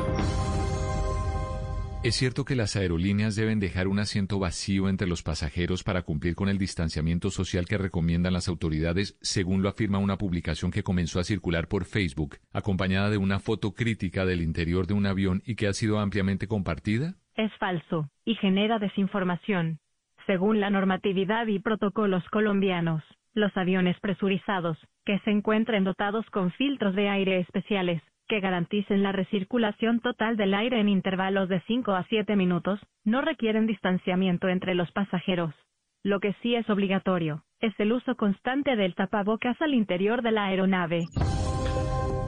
¿Es 2.03 2.17
cierto 2.17 2.45
que 2.45 2.57
las 2.57 2.75
aerolíneas 2.77 3.37
deben 3.37 3.61
dejar 3.61 3.87
un 3.87 3.99
asiento 3.99 4.39
vacío 4.39 4.89
entre 4.89 5.07
los 5.07 5.23
pasajeros 5.23 5.85
para 5.85 6.03
cumplir 6.03 6.35
con 6.35 6.49
el 6.49 6.59
distanciamiento 6.59 7.31
social 7.31 7.65
que 7.65 7.79
recomiendan 7.79 8.33
las 8.35 8.49
autoridades, 8.49 9.17
según 9.23 9.63
lo 9.63 9.69
afirma 9.69 9.99
una 9.99 10.19
publicación 10.19 10.71
que 10.71 10.83
comenzó 10.83 11.21
a 11.21 11.25
circular 11.25 11.69
por 11.69 11.85
Facebook, 11.85 12.39
acompañada 12.53 13.09
de 13.09 13.19
una 13.19 13.39
foto 13.39 13.73
crítica 13.73 14.27
del 14.27 14.43
interior 14.43 14.87
de 14.87 14.95
un 14.95 15.07
avión 15.07 15.43
y 15.47 15.55
que 15.55 15.69
ha 15.69 15.73
sido 15.73 16.01
ampliamente 16.01 16.49
compartida? 16.49 17.15
es 17.37 17.53
falso 17.59 18.09
y 18.25 18.37
genera 18.37 18.79
desinformación. 18.79 19.79
Según 20.27 20.61
la 20.61 20.71
normatividad 20.71 21.47
y 21.49 21.59
protocolos 21.59 22.25
colombianos, 22.31 23.03
los 23.35 23.55
aviones 23.57 23.99
presurizados 24.01 24.79
que 25.05 25.19
se 25.21 25.31
encuentren 25.31 25.85
dotados 25.85 26.25
con 26.31 26.51
filtros 26.53 26.95
de 26.95 27.09
aire 27.09 27.41
especiales 27.41 28.03
que 28.27 28.41
garanticen 28.41 29.03
la 29.03 29.13
recirculación 29.13 30.01
total 30.01 30.37
del 30.37 30.55
aire 30.55 30.81
en 30.81 30.89
intervalos 30.89 31.49
de 31.49 31.61
5 31.67 31.93
a 31.93 32.05
7 32.05 32.37
minutos, 32.37 32.81
no 33.05 33.21
requieren 33.21 33.67
distanciamiento 33.67 34.49
entre 34.49 34.75
los 34.75 34.91
pasajeros. 34.93 35.55
Lo 36.03 36.21
que 36.21 36.35
sí 36.41 36.55
es 36.55 36.69
obligatorio 36.71 37.45
es 37.61 37.79
el 37.79 37.93
uso 37.93 38.15
constante 38.17 38.77
del 38.77 38.95
tapabocas 38.95 39.61
al 39.61 39.75
interior 39.75 40.23
de 40.23 40.33
la 40.33 40.45
aeronave. 40.47 41.05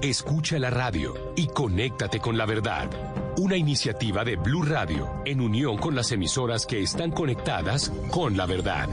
Escucha 0.02 0.58
la 0.58 0.70
radio 0.70 1.14
y 1.36 1.46
conéctate 1.48 2.20
con 2.20 2.36
la 2.36 2.46
verdad. 2.46 2.90
Una 3.38 3.54
iniciativa 3.54 4.24
de 4.24 4.36
Blue 4.36 4.62
Radio 4.62 5.22
en 5.26 5.42
unión 5.42 5.76
con 5.76 5.94
las 5.94 6.10
emisoras 6.10 6.64
que 6.64 6.82
están 6.82 7.10
conectadas 7.10 7.92
con 8.10 8.34
la 8.34 8.46
verdad. 8.46 8.88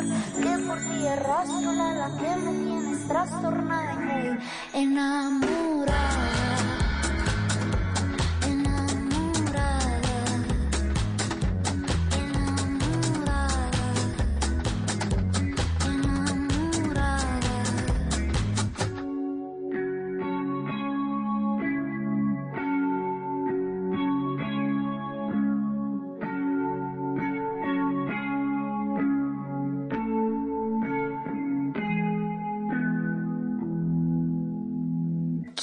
Que 0.00 0.58
por 0.66 0.78
ti 0.78 1.06
arrastro 1.06 1.72
la 1.72 1.90
ala 1.90 2.10
que 2.18 2.36
me 2.36 2.52
tienes 2.64 3.08
trastornada 3.08 3.94
y. 3.94 4.78
Enamorada. 4.78 6.35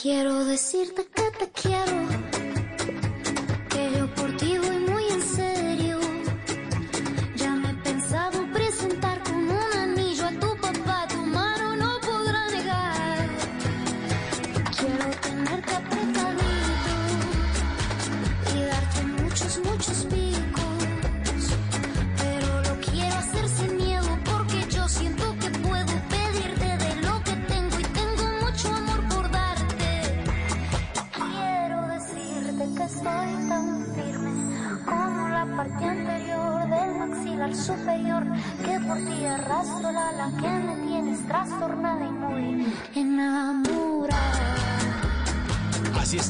Quiero 0.04 0.44
decirte 0.44 1.08
que 1.16 1.32
te 1.40 1.50
quiero, 1.62 2.13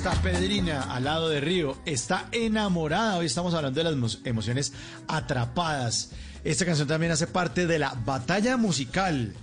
está 0.03 0.21
Pedrina 0.21 0.81
al 0.93 1.05
lado 1.05 1.29
de 1.29 1.39
Río. 1.39 1.77
Está 1.85 2.27
enamorada. 2.33 3.15
Hoy 3.17 3.25
estamos 3.25 3.53
hablando 3.53 3.77
de 3.81 3.85
las 3.85 3.93
emo- 3.93 4.19
emociones 4.25 4.73
atrapadas. 5.07 6.11
Esta 6.43 6.65
canción 6.65 6.89
también 6.89 7.13
hace 7.13 7.25
parte 7.25 7.67
de 7.67 7.79
la 7.79 7.93
batalla 8.05 8.57
musical 8.57 9.33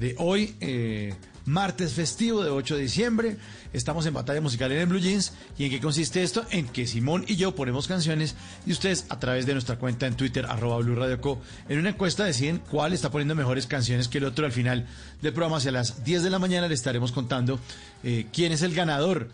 de 0.00 0.16
hoy, 0.18 0.56
eh, 0.60 1.14
martes 1.44 1.92
festivo 1.92 2.42
de 2.42 2.50
8 2.50 2.74
de 2.74 2.82
diciembre. 2.82 3.36
Estamos 3.72 4.06
en 4.06 4.14
batalla 4.14 4.40
musical 4.40 4.72
en 4.72 4.78
el 4.78 4.86
Blue 4.86 4.98
Jeans. 4.98 5.34
¿Y 5.56 5.66
en 5.66 5.70
qué 5.70 5.80
consiste 5.80 6.24
esto? 6.24 6.44
En 6.50 6.66
que 6.66 6.88
Simón 6.88 7.24
y 7.28 7.36
yo 7.36 7.54
ponemos 7.54 7.86
canciones 7.86 8.34
y 8.66 8.72
ustedes 8.72 9.06
a 9.10 9.20
través 9.20 9.46
de 9.46 9.52
nuestra 9.52 9.76
cuenta 9.78 10.08
en 10.08 10.16
Twitter, 10.16 10.46
arroba 10.46 10.78
Blue 10.78 10.96
Radio 10.96 11.20
Co, 11.20 11.40
en 11.68 11.78
una 11.78 11.90
encuesta 11.90 12.24
deciden 12.24 12.58
cuál 12.70 12.92
está 12.92 13.10
poniendo 13.10 13.36
mejores 13.36 13.68
canciones 13.68 14.08
que 14.08 14.18
el 14.18 14.24
otro. 14.24 14.46
Al 14.46 14.52
final 14.52 14.84
del 15.22 15.32
programa, 15.32 15.58
hacia 15.58 15.70
las 15.70 16.02
10 16.02 16.24
de 16.24 16.30
la 16.30 16.40
mañana, 16.40 16.66
le 16.66 16.74
estaremos 16.74 17.12
contando 17.12 17.60
eh, 18.02 18.26
quién 18.32 18.50
es 18.50 18.62
el 18.62 18.74
ganador. 18.74 19.28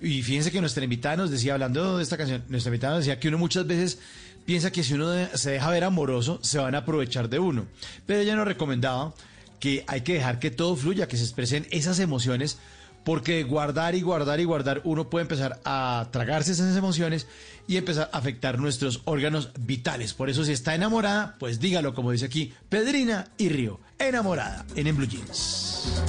Y 0.00 0.22
fíjense 0.22 0.50
que 0.52 0.60
nuestra 0.60 0.84
invitada 0.84 1.16
nos 1.16 1.30
decía, 1.30 1.54
hablando 1.54 1.96
de 1.96 2.02
esta 2.02 2.16
canción, 2.16 2.44
nuestra 2.48 2.70
invitada 2.70 2.94
nos 2.94 3.04
decía 3.04 3.18
que 3.18 3.28
uno 3.28 3.38
muchas 3.38 3.66
veces 3.66 3.98
piensa 4.44 4.70
que 4.70 4.84
si 4.84 4.94
uno 4.94 5.12
se 5.34 5.50
deja 5.50 5.70
ver 5.70 5.84
amoroso, 5.84 6.38
se 6.42 6.58
van 6.58 6.74
a 6.74 6.78
aprovechar 6.78 7.28
de 7.28 7.38
uno. 7.38 7.66
Pero 8.06 8.20
ella 8.20 8.36
nos 8.36 8.46
recomendaba 8.46 9.14
que 9.58 9.84
hay 9.86 10.02
que 10.02 10.14
dejar 10.14 10.38
que 10.38 10.50
todo 10.50 10.76
fluya, 10.76 11.08
que 11.08 11.16
se 11.16 11.24
expresen 11.24 11.66
esas 11.70 11.98
emociones, 11.98 12.58
porque 13.04 13.44
guardar 13.44 13.94
y 13.94 14.02
guardar 14.02 14.40
y 14.40 14.44
guardar, 14.44 14.80
uno 14.84 15.08
puede 15.08 15.22
empezar 15.22 15.60
a 15.64 16.08
tragarse 16.10 16.52
esas 16.52 16.76
emociones 16.76 17.26
y 17.68 17.76
empezar 17.76 18.10
a 18.12 18.18
afectar 18.18 18.58
nuestros 18.58 19.02
órganos 19.04 19.50
vitales. 19.60 20.12
Por 20.12 20.28
eso, 20.28 20.44
si 20.44 20.52
está 20.52 20.74
enamorada, 20.74 21.36
pues 21.38 21.60
dígalo, 21.60 21.94
como 21.94 22.10
dice 22.10 22.26
aquí 22.26 22.52
Pedrina 22.68 23.28
y 23.38 23.48
Río. 23.48 23.80
Enamorada 23.98 24.66
en, 24.74 24.88
en 24.88 24.96
Blue 24.96 25.06
Jeans. 25.06 26.02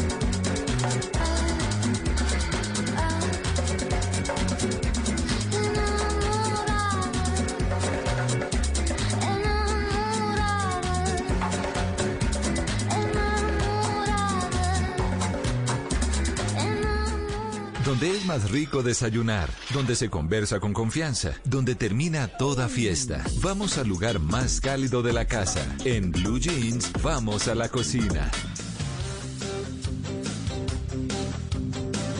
Donde 17.87 18.09
es 18.09 18.25
más 18.25 18.51
rico 18.51 18.83
desayunar, 18.83 19.49
donde 19.73 19.95
se 19.95 20.09
conversa 20.09 20.59
con 20.59 20.73
confianza, 20.73 21.31
donde 21.45 21.73
termina 21.73 22.27
toda 22.27 22.67
fiesta. 22.67 23.23
Vamos 23.41 23.77
al 23.77 23.87
lugar 23.87 24.19
más 24.19 24.59
cálido 24.59 25.01
de 25.01 25.13
la 25.13 25.23
casa. 25.23 25.65
En 25.85 26.11
Blue 26.11 26.37
Jeans, 26.37 26.91
vamos 27.01 27.47
a 27.47 27.55
la 27.55 27.69
cocina. 27.69 28.29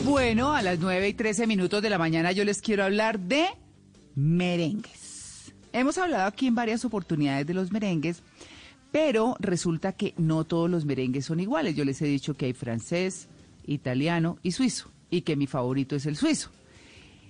Bueno, 0.06 0.54
a 0.54 0.62
las 0.62 0.78
9 0.78 1.06
y 1.06 1.12
13 1.12 1.46
minutos 1.46 1.82
de 1.82 1.90
la 1.90 1.98
mañana 1.98 2.32
yo 2.32 2.46
les 2.46 2.62
quiero 2.62 2.82
hablar 2.82 3.18
de 3.18 3.44
merengues. 4.14 5.52
Hemos 5.74 5.98
hablado 5.98 6.28
aquí 6.28 6.46
en 6.46 6.54
varias 6.54 6.86
oportunidades 6.86 7.46
de 7.46 7.52
los 7.52 7.72
merengues, 7.72 8.22
pero 8.90 9.36
resulta 9.38 9.92
que 9.92 10.14
no 10.16 10.44
todos 10.44 10.70
los 10.70 10.86
merengues 10.86 11.26
son 11.26 11.40
iguales. 11.40 11.76
Yo 11.76 11.84
les 11.84 12.00
he 12.00 12.06
dicho 12.06 12.32
que 12.32 12.46
hay 12.46 12.54
francés, 12.54 13.28
italiano 13.66 14.38
y 14.42 14.52
suizo, 14.52 14.90
y 15.10 15.22
que 15.22 15.36
mi 15.36 15.46
favorito 15.46 15.96
es 15.96 16.06
el 16.06 16.16
suizo. 16.16 16.50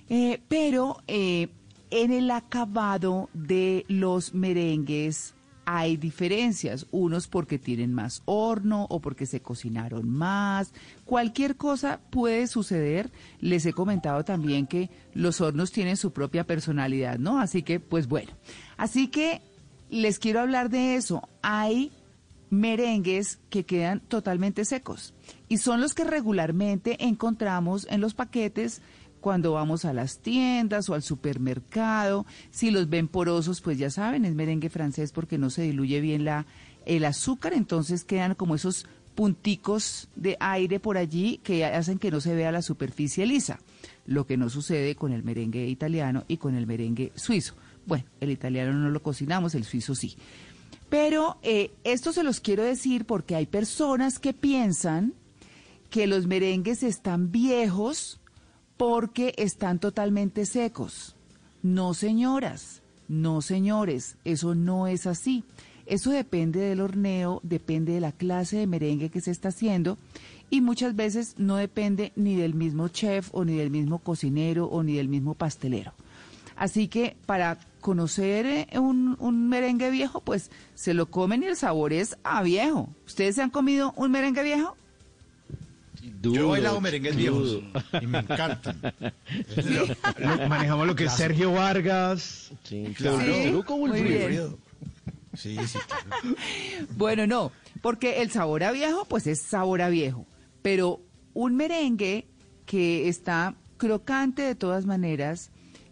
Eh, 0.09 0.41
pero 0.49 1.03
eh, 1.07 1.49
en 1.91 2.13
el 2.13 2.31
acabado 2.31 3.29
de 3.35 3.85
los 3.89 4.35
merengues 4.35 5.35
hay 5.71 5.99
diferencias, 5.99 6.87
unos 6.93 7.29
porque 7.29 7.59
tienen 7.59 7.93
más 7.93 8.23
horno 8.25 8.87
o 8.89 9.01
porque 9.01 9.27
se 9.27 9.43
cocinaron 9.43 10.09
más, 10.09 10.73
cualquier 11.05 11.57
cosa 11.57 12.01
puede 12.09 12.47
suceder. 12.47 13.11
Les 13.43 13.67
he 13.67 13.75
comentado 13.75 14.25
también 14.25 14.67
que 14.67 14.89
los 15.13 15.43
hornos 15.43 15.71
tienen 15.71 15.99
su 15.99 16.11
propia 16.15 16.45
personalidad, 16.45 17.19
¿no? 17.19 17.39
Así 17.39 17.63
que, 17.63 17.81
pues 17.81 18.09
bueno, 18.09 18.33
así 18.79 19.09
que 19.09 19.43
les 19.91 20.19
quiero 20.19 20.41
hablar 20.41 20.71
de 20.71 20.95
eso. 20.95 21.29
Hay 21.43 21.93
merengues 22.49 23.39
que 23.51 23.67
quedan 23.67 24.01
totalmente 24.01 24.65
secos, 24.65 25.13
y 25.49 25.59
son 25.59 25.81
los 25.81 25.95
que 25.95 26.05
regularmente 26.05 27.05
encontramos 27.05 27.87
en 27.91 28.01
los 28.01 28.15
paquetes 28.15 28.83
cuando 29.21 29.53
vamos 29.53 29.85
a 29.85 29.93
las 29.93 30.19
tiendas 30.19 30.89
o 30.89 30.95
al 30.95 31.03
supermercado. 31.03 32.27
Si 32.51 32.71
los 32.71 32.89
ven 32.89 33.09
porosos, 33.09 33.61
pues 33.61 33.79
ya 33.79 33.91
saben, 33.91 34.25
es 34.25 34.35
merengue 34.35 34.71
francés 34.71 35.13
porque 35.13 35.39
no 35.39 35.51
se 35.51 35.63
diluye 35.63 36.01
bien 36.01 36.25
la, 36.25 36.47
el 36.87 37.05
azúcar, 37.05 37.53
entonces 37.53 38.05
quedan 38.05 38.35
como 38.35 38.55
esos 38.55 38.87
punticos 39.15 40.09
de 40.15 40.37
aire 40.39 40.79
por 40.79 40.97
allí 40.97 41.41
que 41.43 41.65
hacen 41.65 41.99
que 41.99 42.13
no 42.13 42.21
se 42.21 42.37
vea 42.37 42.53
la 42.53 42.63
superficie 42.63 43.27
lisa, 43.27 43.59
lo 44.07 44.27
que 44.27 44.37
no 44.37 44.49
sucede 44.49 44.95
con 44.95 45.13
el 45.13 45.25
merengue 45.25 45.67
italiano 45.67 46.25
y 46.29 46.37
con 46.37 46.55
el 46.55 46.69
merengue 46.69 47.11
suizo. 47.17 47.55
Bueno, 47.85 48.05
el 48.21 48.31
italiano 48.31 48.73
no 48.75 48.91
lo 48.91 49.03
cocinamos, 49.03 49.57
el 49.57 49.65
suizo 49.65 49.95
sí. 49.95 50.17
Pero 50.89 51.39
eh, 51.43 51.73
esto 51.85 52.13
se 52.13 52.23
los 52.23 52.41
quiero 52.41 52.63
decir 52.63 53.07
porque 53.07 53.35
hay 53.35 53.47
personas 53.47 54.19
que 54.19 54.33
piensan 54.33 55.15
que 55.91 56.07
los 56.07 56.27
merengues 56.27 56.83
están 56.83 57.31
viejos 57.31 58.21
porque 58.77 59.35
están 59.37 59.79
totalmente 59.79 60.47
secos. 60.47 61.17
No, 61.63 61.95
señoras, 61.95 62.83
no, 63.09 63.43
señores, 63.43 64.17
eso 64.25 64.55
no 64.55 64.87
es 64.87 65.07
así. 65.07 65.45
Eso 65.87 66.11
depende 66.11 66.61
del 66.61 66.83
horneo, 66.83 67.41
depende 67.43 67.95
de 67.95 68.01
la 68.01 68.13
clase 68.13 68.59
de 68.59 68.67
merengue 68.67 69.09
que 69.09 69.23
se 69.23 69.31
está 69.31 69.49
haciendo 69.49 69.97
y 70.51 70.61
muchas 70.61 70.95
veces 70.95 71.35
no 71.39 71.57
depende 71.57 72.13
ni 72.15 72.37
del 72.37 72.55
mismo 72.55 72.89
chef 72.89 73.31
o 73.33 73.45
ni 73.45 73.57
del 73.57 73.71
mismo 73.71 73.99
cocinero 73.99 74.67
o 74.67 74.83
ni 74.83 74.97
del 74.97 75.09
mismo 75.09 75.35
pastelero. 75.35 75.95
Así 76.57 76.89
que 76.89 77.17
para 77.25 77.59
conocer 77.81 78.45
eh, 78.45 78.79
un, 78.79 79.17
un, 79.21 79.49
merengue 79.49 79.91
viejo, 79.91 80.21
pues 80.21 80.51
se 80.75 80.93
lo 80.93 81.07
comen 81.07 81.43
y 81.43 81.47
el 81.47 81.57
sabor 81.57 81.93
es 81.93 82.19
a 82.23 82.43
viejo. 82.43 82.91
¿Ustedes 83.07 83.37
se 83.37 83.43
han 83.43 83.51
comido 83.51 83.95
un 83.97 84.11
merengue 84.11 84.43
viejo? 84.43 84.77
Yo 86.23 86.35
he 86.35 86.43
bailado 86.43 86.81
merengues 86.81 87.17
viejos 87.17 87.61
y 88.01 88.07
me 88.07 88.19
encantan. 88.19 88.81
Manejamos 90.49 90.87
lo 90.87 90.95
que 90.95 91.05
es 91.05 91.13
Sergio 91.13 91.53
Vargas. 91.53 92.53
Sí, 92.65 92.93
claro. 92.97 93.19
Muy. 93.19 94.49
Sí, 95.35 95.57
sí, 95.67 95.79
Bueno, 96.97 97.27
no, 97.27 97.53
porque 97.81 98.23
el 98.23 98.31
sabor 98.31 98.65
a 98.65 98.73
viejo, 98.73 99.05
pues 99.05 99.27
es 99.27 99.43
sabor 99.43 99.83
a 99.83 99.89
viejo. 99.89 100.27
Pero 100.63 101.01
un 101.35 101.55
merengue 101.55 102.27
que 102.67 103.09
está 103.09 103.55
crocante 103.77 104.43
de 104.43 104.55
todas 104.55 104.85
maneras, 104.85 105.51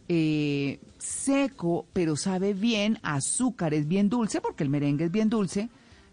eh, 0.09 0.81
seco, 0.99 1.87
pero 1.93 2.17
sabe 2.17 2.55
bien, 2.55 2.99
azúcar 3.03 3.73
es 3.75 3.87
bien 3.87 4.09
dulce, 4.09 4.41
porque 4.41 4.65
el 4.65 4.71
merengue 4.71 5.05
es 5.05 5.11
bien 5.11 5.29
dulce, 5.31 5.69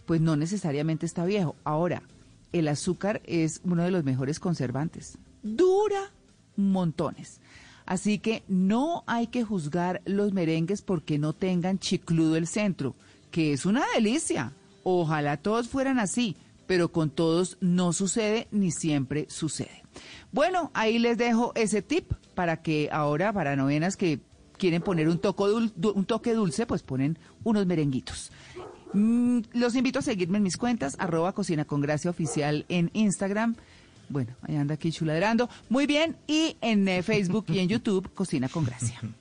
pues 0.06 0.22
no 0.22 0.36
necesariamente 0.36 1.06
está 1.06 1.26
viejo. 1.26 1.56
Ahora, 1.64 2.04
el 2.54 2.70
azúcar 2.70 3.22
es 3.26 3.60
uno 3.64 3.84
de 3.84 3.92
los 3.92 4.04
mejores 4.04 4.40
conservantes. 4.40 5.18
Dura 5.42 6.12
montones. 6.56 7.42
Así 7.86 8.20
que 8.20 8.44
no 8.48 9.04
hay 9.08 9.28
que 9.28 9.44
juzgar 9.44 10.02
los 10.06 10.32
merengues 10.32 10.82
porque 10.82 11.20
no 11.20 11.34
tengan 11.34 11.80
chicludo 11.80 12.38
el 12.38 12.48
centro 12.48 12.96
que 13.34 13.52
es 13.52 13.66
una 13.66 13.84
delicia. 13.96 14.54
Ojalá 14.84 15.38
todos 15.38 15.68
fueran 15.68 16.00
así, 16.00 16.38
pero 16.68 16.92
con 16.92 17.10
todos 17.10 17.58
no 17.60 17.92
sucede 17.92 18.48
ni 18.52 18.72
siempre 18.72 19.26
sucede. 19.28 19.84
Bueno, 20.32 20.72
ahí 20.74 21.00
les 21.00 21.18
dejo 21.18 21.52
ese 21.56 21.82
tip 21.82 22.14
para 22.36 22.62
que 22.62 22.90
ahora, 22.92 23.34
para 23.34 23.56
novenas 23.56 23.98
que 23.98 24.20
quieren 24.58 24.84
poner 24.84 25.10
un, 25.10 25.20
un 25.96 26.06
toque 26.06 26.34
dulce, 26.34 26.66
pues 26.68 26.84
ponen 26.84 27.18
unos 27.44 27.66
merenguitos. 27.66 28.32
Mm, 28.94 29.40
los 29.54 29.76
invito 29.76 30.00
a 30.00 30.02
seguirme 30.02 30.38
en 30.38 30.44
mis 30.44 30.58
cuentas, 30.58 30.96
arroba 31.00 31.34
Cocina 31.34 31.66
con 31.66 31.82
Gracia 31.82 32.10
Oficial 32.10 32.66
en 32.70 32.90
Instagram. 32.94 33.56
Bueno, 34.10 34.36
ahí 34.44 34.56
anda 34.56 34.76
aquí 34.76 34.92
chuladrando. 34.92 35.50
Muy 35.70 35.86
bien, 35.86 36.18
y 36.28 36.58
en 36.62 36.88
eh, 36.88 37.04
Facebook 37.04 37.46
y 37.48 37.60
en 37.60 37.70
YouTube, 37.70 38.14
Cocina 38.14 38.50
con 38.50 38.66
Gracia. 38.66 39.00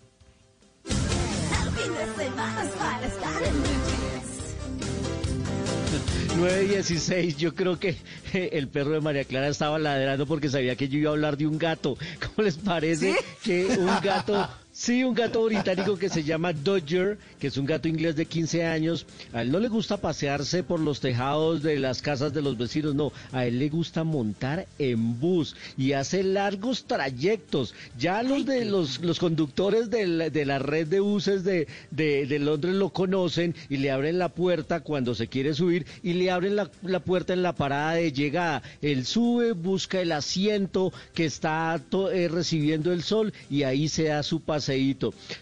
9.16, 6.36 7.36
yo 7.36 7.54
creo 7.54 7.78
que 7.78 7.96
el 8.32 8.68
perro 8.68 8.92
de 8.92 9.00
María 9.00 9.24
Clara 9.24 9.48
estaba 9.48 9.78
ladrando 9.78 10.26
porque 10.26 10.48
sabía 10.48 10.76
que 10.76 10.88
yo 10.88 10.98
iba 10.98 11.10
a 11.10 11.12
hablar 11.12 11.36
de 11.36 11.46
un 11.46 11.58
gato. 11.58 11.96
¿Cómo 12.20 12.44
les 12.44 12.56
parece 12.56 13.14
que 13.44 13.66
un 13.66 13.90
gato 14.02 14.48
Sí, 14.82 15.04
un 15.04 15.14
gato 15.14 15.44
británico 15.44 15.96
que 15.96 16.08
se 16.08 16.24
llama 16.24 16.52
Dodger, 16.52 17.16
que 17.38 17.46
es 17.46 17.56
un 17.56 17.66
gato 17.66 17.86
inglés 17.86 18.16
de 18.16 18.26
15 18.26 18.66
años. 18.66 19.06
A 19.32 19.42
él 19.42 19.52
no 19.52 19.60
le 19.60 19.68
gusta 19.68 19.96
pasearse 19.98 20.64
por 20.64 20.80
los 20.80 20.98
tejados 20.98 21.62
de 21.62 21.78
las 21.78 22.02
casas 22.02 22.34
de 22.34 22.42
los 22.42 22.58
vecinos, 22.58 22.92
no. 22.92 23.12
A 23.30 23.46
él 23.46 23.60
le 23.60 23.68
gusta 23.68 24.02
montar 24.02 24.66
en 24.80 25.20
bus 25.20 25.54
y 25.76 25.92
hace 25.92 26.24
largos 26.24 26.84
trayectos. 26.84 27.76
Ya 27.96 28.24
los 28.24 28.44
de 28.44 28.64
los, 28.64 29.00
los 29.02 29.20
conductores 29.20 29.88
de 29.88 30.04
la, 30.08 30.30
de 30.30 30.44
la 30.44 30.58
red 30.58 30.88
de 30.88 30.98
buses 30.98 31.44
de, 31.44 31.68
de, 31.92 32.38
Londres 32.40 32.74
lo 32.74 32.90
conocen 32.90 33.54
y 33.68 33.76
le 33.76 33.92
abren 33.92 34.18
la 34.18 34.30
puerta 34.30 34.80
cuando 34.80 35.14
se 35.14 35.28
quiere 35.28 35.54
subir 35.54 35.86
y 36.02 36.14
le 36.14 36.32
abren 36.32 36.56
la, 36.56 36.72
la 36.82 36.98
puerta 36.98 37.34
en 37.34 37.44
la 37.44 37.54
parada 37.54 37.92
de 37.92 38.10
llegada. 38.10 38.64
Él 38.80 39.06
sube, 39.06 39.52
busca 39.52 40.00
el 40.00 40.10
asiento 40.10 40.92
que 41.14 41.26
está 41.26 41.80
eh, 42.12 42.26
recibiendo 42.26 42.92
el 42.92 43.04
sol 43.04 43.32
y 43.48 43.62
ahí 43.62 43.86
se 43.86 44.06
da 44.06 44.24
su 44.24 44.40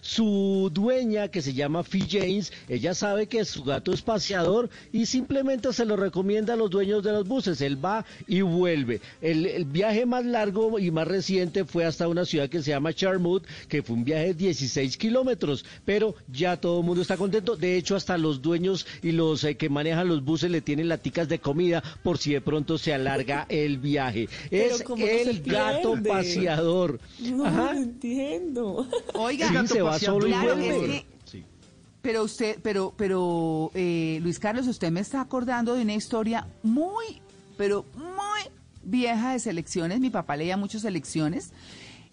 su 0.00 0.70
dueña, 0.72 1.28
que 1.28 1.42
se 1.42 1.54
llama 1.54 1.82
Fee 1.82 2.06
James, 2.08 2.52
ella 2.68 2.94
sabe 2.94 3.26
que 3.26 3.44
su 3.44 3.64
gato 3.64 3.92
es 3.92 4.02
paseador 4.02 4.70
y 4.92 5.06
simplemente 5.06 5.72
se 5.72 5.84
lo 5.84 5.96
recomienda 5.96 6.54
a 6.54 6.56
los 6.56 6.70
dueños 6.70 7.02
de 7.02 7.12
los 7.12 7.26
buses. 7.26 7.60
Él 7.60 7.82
va 7.82 8.04
y 8.26 8.42
vuelve. 8.42 9.00
El, 9.20 9.64
viaje 9.64 10.06
más 10.06 10.24
largo 10.24 10.78
y 10.78 10.90
más 10.90 11.06
reciente 11.06 11.64
fue 11.64 11.84
hasta 11.84 12.08
una 12.08 12.24
ciudad 12.24 12.48
que 12.48 12.62
se 12.62 12.70
llama 12.70 12.92
Charmouth, 12.92 13.44
que 13.68 13.82
fue 13.82 13.96
un 13.96 14.04
viaje 14.04 14.28
de 14.28 14.34
16 14.34 14.96
kilómetros, 14.96 15.64
pero 15.84 16.14
ya 16.28 16.56
todo 16.56 16.80
el 16.80 16.86
mundo 16.86 17.02
está 17.02 17.16
contento. 17.16 17.56
De 17.56 17.76
hecho, 17.76 17.96
hasta 17.96 18.18
los 18.18 18.42
dueños 18.42 18.86
y 19.02 19.12
los 19.12 19.44
eh, 19.44 19.56
que 19.56 19.68
manejan 19.68 20.08
los 20.08 20.24
buses 20.24 20.50
le 20.50 20.60
tienen 20.60 20.88
laticas 20.88 21.28
de 21.28 21.38
comida 21.38 21.82
por 22.02 22.18
si 22.18 22.32
de 22.32 22.40
pronto 22.40 22.78
se 22.78 22.92
alarga 22.92 23.46
el 23.48 23.78
viaje. 23.78 24.28
es 24.50 24.84
el 25.26 25.42
gato 25.42 25.94
paseador. 26.02 27.00
No, 27.20 27.72
entiendo. 27.72 28.86
Oiga, 29.14 29.66
se 29.66 29.82
va 29.82 29.98
solo 29.98 30.26
Pero 32.02 32.24
usted, 32.24 32.58
pero, 32.62 32.94
pero, 32.96 33.70
eh, 33.74 34.18
Luis 34.22 34.38
Carlos, 34.38 34.66
usted 34.66 34.90
me 34.90 35.00
está 35.00 35.20
acordando 35.20 35.74
de 35.74 35.82
una 35.82 35.94
historia 35.94 36.46
muy, 36.62 37.20
pero 37.56 37.84
muy 37.94 38.40
vieja 38.82 39.32
de 39.32 39.38
selecciones. 39.38 40.00
Mi 40.00 40.10
papá 40.10 40.36
leía 40.36 40.56
muchas 40.56 40.82
selecciones 40.82 41.52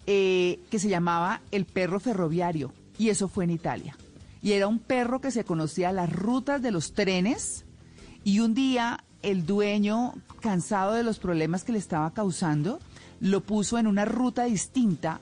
eh, 0.06 0.60
que 0.70 0.78
se 0.78 0.88
llamaba 0.88 1.40
El 1.50 1.64
perro 1.64 2.00
ferroviario 2.00 2.72
y 2.98 3.08
eso 3.10 3.28
fue 3.28 3.44
en 3.44 3.50
Italia. 3.50 3.96
Y 4.42 4.52
era 4.52 4.68
un 4.68 4.78
perro 4.78 5.20
que 5.20 5.30
se 5.30 5.44
conocía 5.44 5.92
las 5.92 6.12
rutas 6.12 6.62
de 6.62 6.70
los 6.70 6.92
trenes 6.92 7.64
y 8.24 8.40
un 8.40 8.54
día 8.54 9.04
el 9.22 9.46
dueño, 9.46 10.14
cansado 10.40 10.92
de 10.92 11.02
los 11.02 11.18
problemas 11.18 11.64
que 11.64 11.72
le 11.72 11.78
estaba 11.78 12.12
causando, 12.12 12.78
lo 13.20 13.40
puso 13.40 13.78
en 13.78 13.86
una 13.86 14.04
ruta 14.04 14.44
distinta 14.44 15.20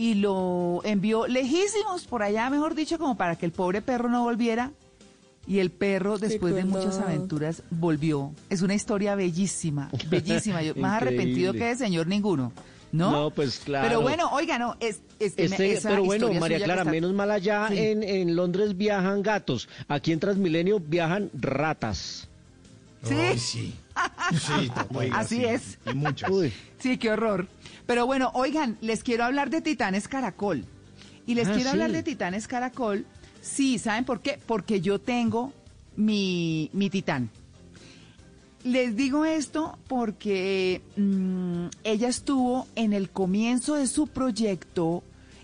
y 0.00 0.14
lo 0.14 0.80
envió 0.84 1.26
lejísimos 1.26 2.06
por 2.06 2.22
allá, 2.22 2.48
mejor 2.48 2.74
dicho, 2.74 2.98
como 2.98 3.18
para 3.18 3.36
que 3.36 3.44
el 3.44 3.52
pobre 3.52 3.82
perro 3.82 4.08
no 4.08 4.22
volviera. 4.22 4.72
Y 5.46 5.58
el 5.58 5.70
perro, 5.70 6.16
después 6.16 6.54
de 6.54 6.64
muchas 6.64 6.98
aventuras, 6.98 7.62
volvió. 7.68 8.32
Es 8.48 8.62
una 8.62 8.74
historia 8.74 9.14
bellísima, 9.14 9.90
bellísima. 10.10 10.62
Yo, 10.62 10.74
más 10.74 11.02
arrepentido 11.02 11.52
que 11.52 11.72
el 11.72 11.76
señor 11.76 12.06
ninguno. 12.06 12.50
¿No? 12.92 13.10
No, 13.10 13.30
pues 13.30 13.58
claro. 13.58 13.88
Pero 13.88 14.00
bueno, 14.00 14.30
oiga, 14.32 14.58
no, 14.58 14.74
es, 14.80 15.02
este, 15.18 15.78
pero 15.82 16.02
bueno, 16.02 16.32
María 16.32 16.64
Clara, 16.64 16.84
menos 16.84 17.12
mal 17.12 17.30
allá 17.30 17.68
en, 17.70 18.02
en 18.02 18.34
Londres 18.34 18.76
viajan 18.76 19.22
gatos, 19.22 19.68
aquí 19.86 20.12
en 20.12 20.18
Transmilenio 20.18 20.80
viajan 20.80 21.30
ratas. 21.34 22.26
Sí, 23.02 23.38
sí. 23.38 23.74
sí 24.32 24.70
Así 25.12 25.44
es. 25.44 25.78
Y 25.86 25.94
muchas. 25.94 26.30
Sí, 26.78 26.96
qué 26.96 27.10
horror. 27.10 27.46
Pero 27.90 28.06
bueno, 28.06 28.30
oigan, 28.34 28.78
les 28.82 29.02
quiero 29.02 29.24
hablar 29.24 29.50
de 29.50 29.60
Titanes 29.62 30.06
Caracol. 30.06 30.64
Y 31.26 31.34
les 31.34 31.48
Ah, 31.48 31.54
quiero 31.54 31.70
sí. 31.70 31.72
hablar 31.74 31.90
de 31.90 32.04
Titanes 32.04 32.46
Caracol. 32.46 33.04
Sí, 33.42 33.80
¿saben 33.80 34.04
por 34.04 34.20
qué? 34.20 34.38
Porque 34.46 34.80
yo 34.80 35.00
tengo 35.00 35.52
mi, 35.96 36.70
mi 36.72 36.88
titán. 36.88 37.30
Les 38.62 38.94
digo 38.94 39.24
esto 39.24 39.76
porque 39.88 40.82
mm, 40.96 41.64
ella 41.82 42.06
estuvo 42.06 42.68
en 42.76 42.92
el 42.92 43.10
comienzo 43.10 43.74
de 43.74 43.88
su 43.88 44.06
proyecto 44.06 45.02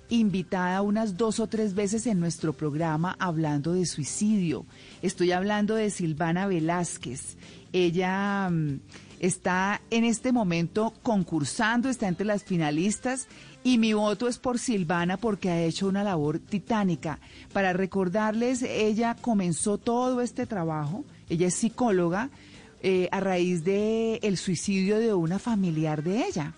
invitada 0.09 0.83
unas 0.83 1.17
dos 1.17 1.41
o 1.41 1.49
tres 1.49 1.75
veces 1.75 2.07
en 2.07 2.21
nuestro 2.21 2.53
programa 2.53 3.17
hablando 3.19 3.73
de 3.73 3.87
suicidio. 3.87 4.67
Estoy 5.03 5.33
hablando 5.33 5.75
de 5.75 5.91
Silvana 5.91 6.47
Velázquez. 6.47 7.37
Ella 7.73 8.49
mm, 8.51 8.79
está 9.21 9.81
en 9.91 10.05
este 10.05 10.33
momento 10.33 10.93
concursando, 11.03 11.89
está 11.89 12.09
entre 12.09 12.27
las 12.27 12.45
finalistas 12.45 13.29
y 13.65 13.79
mi 13.79 13.93
voto 13.95 14.29
es 14.29 14.39
por 14.39 14.59
Silvana 14.59 15.17
porque 15.17 15.51
ha 15.51 15.63
hecho 15.63 15.89
una 15.89 16.05
labor 16.05 16.39
titánica. 16.39 17.19
Para 17.53 17.73
recordarles, 17.73 18.63
ella 18.63 19.17
comenzó 19.21 19.79
todo 19.79 20.21
este 20.21 20.47
trabajo, 20.47 21.05
ella 21.29 21.49
es 21.49 21.55
psicóloga, 21.55 22.31
eh, 22.83 23.09
a 23.11 23.21
raíz 23.21 23.65
de 23.65 24.21
el 24.23 24.37
suicidio 24.37 24.99
de 24.99 25.13
una 25.15 25.39
familiar 25.39 26.03
de 26.03 26.27
ella. 26.27 26.55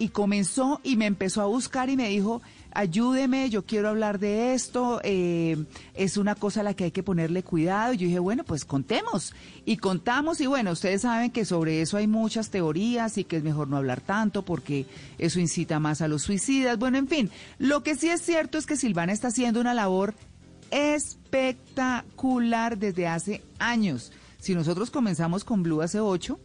Y 0.00 0.08
comenzó 0.08 0.80
y 0.82 0.96
me 0.96 1.06
empezó 1.06 1.42
a 1.42 1.46
buscar 1.46 1.90
y 1.90 1.96
me 1.96 2.08
dijo, 2.08 2.42
ayúdeme, 2.72 3.50
yo 3.50 3.64
quiero 3.64 3.88
hablar 3.88 4.18
de 4.18 4.54
esto, 4.54 5.00
eh, 5.02 5.64
es 5.94 6.16
una 6.16 6.34
cosa 6.34 6.60
a 6.60 6.62
la 6.62 6.74
que 6.74 6.84
hay 6.84 6.90
que 6.90 7.02
ponerle 7.02 7.42
cuidado. 7.42 7.92
Y 7.92 7.98
yo 7.98 8.06
dije, 8.06 8.18
bueno, 8.18 8.44
pues 8.44 8.64
contemos. 8.64 9.34
Y 9.64 9.78
contamos 9.78 10.40
y 10.40 10.46
bueno, 10.46 10.72
ustedes 10.72 11.02
saben 11.02 11.30
que 11.30 11.44
sobre 11.44 11.82
eso 11.82 11.96
hay 11.96 12.06
muchas 12.06 12.50
teorías 12.50 13.18
y 13.18 13.24
que 13.24 13.36
es 13.36 13.42
mejor 13.42 13.68
no 13.68 13.76
hablar 13.76 14.00
tanto 14.00 14.44
porque 14.44 14.86
eso 15.18 15.40
incita 15.40 15.80
más 15.80 16.02
a 16.02 16.08
los 16.08 16.22
suicidas. 16.22 16.78
Bueno, 16.78 16.98
en 16.98 17.08
fin, 17.08 17.30
lo 17.58 17.82
que 17.82 17.94
sí 17.94 18.08
es 18.08 18.22
cierto 18.22 18.58
es 18.58 18.66
que 18.66 18.76
Silvana 18.76 19.12
está 19.12 19.28
haciendo 19.28 19.60
una 19.60 19.74
labor 19.74 20.14
espectacular 20.70 22.78
desde 22.78 23.06
hace 23.06 23.42
años. 23.58 24.12
Si 24.38 24.54
nosotros 24.54 24.90
comenzamos 24.90 25.44
con 25.44 25.62
Blue 25.62 25.82
hace 25.82 26.00
ocho, 26.00 26.38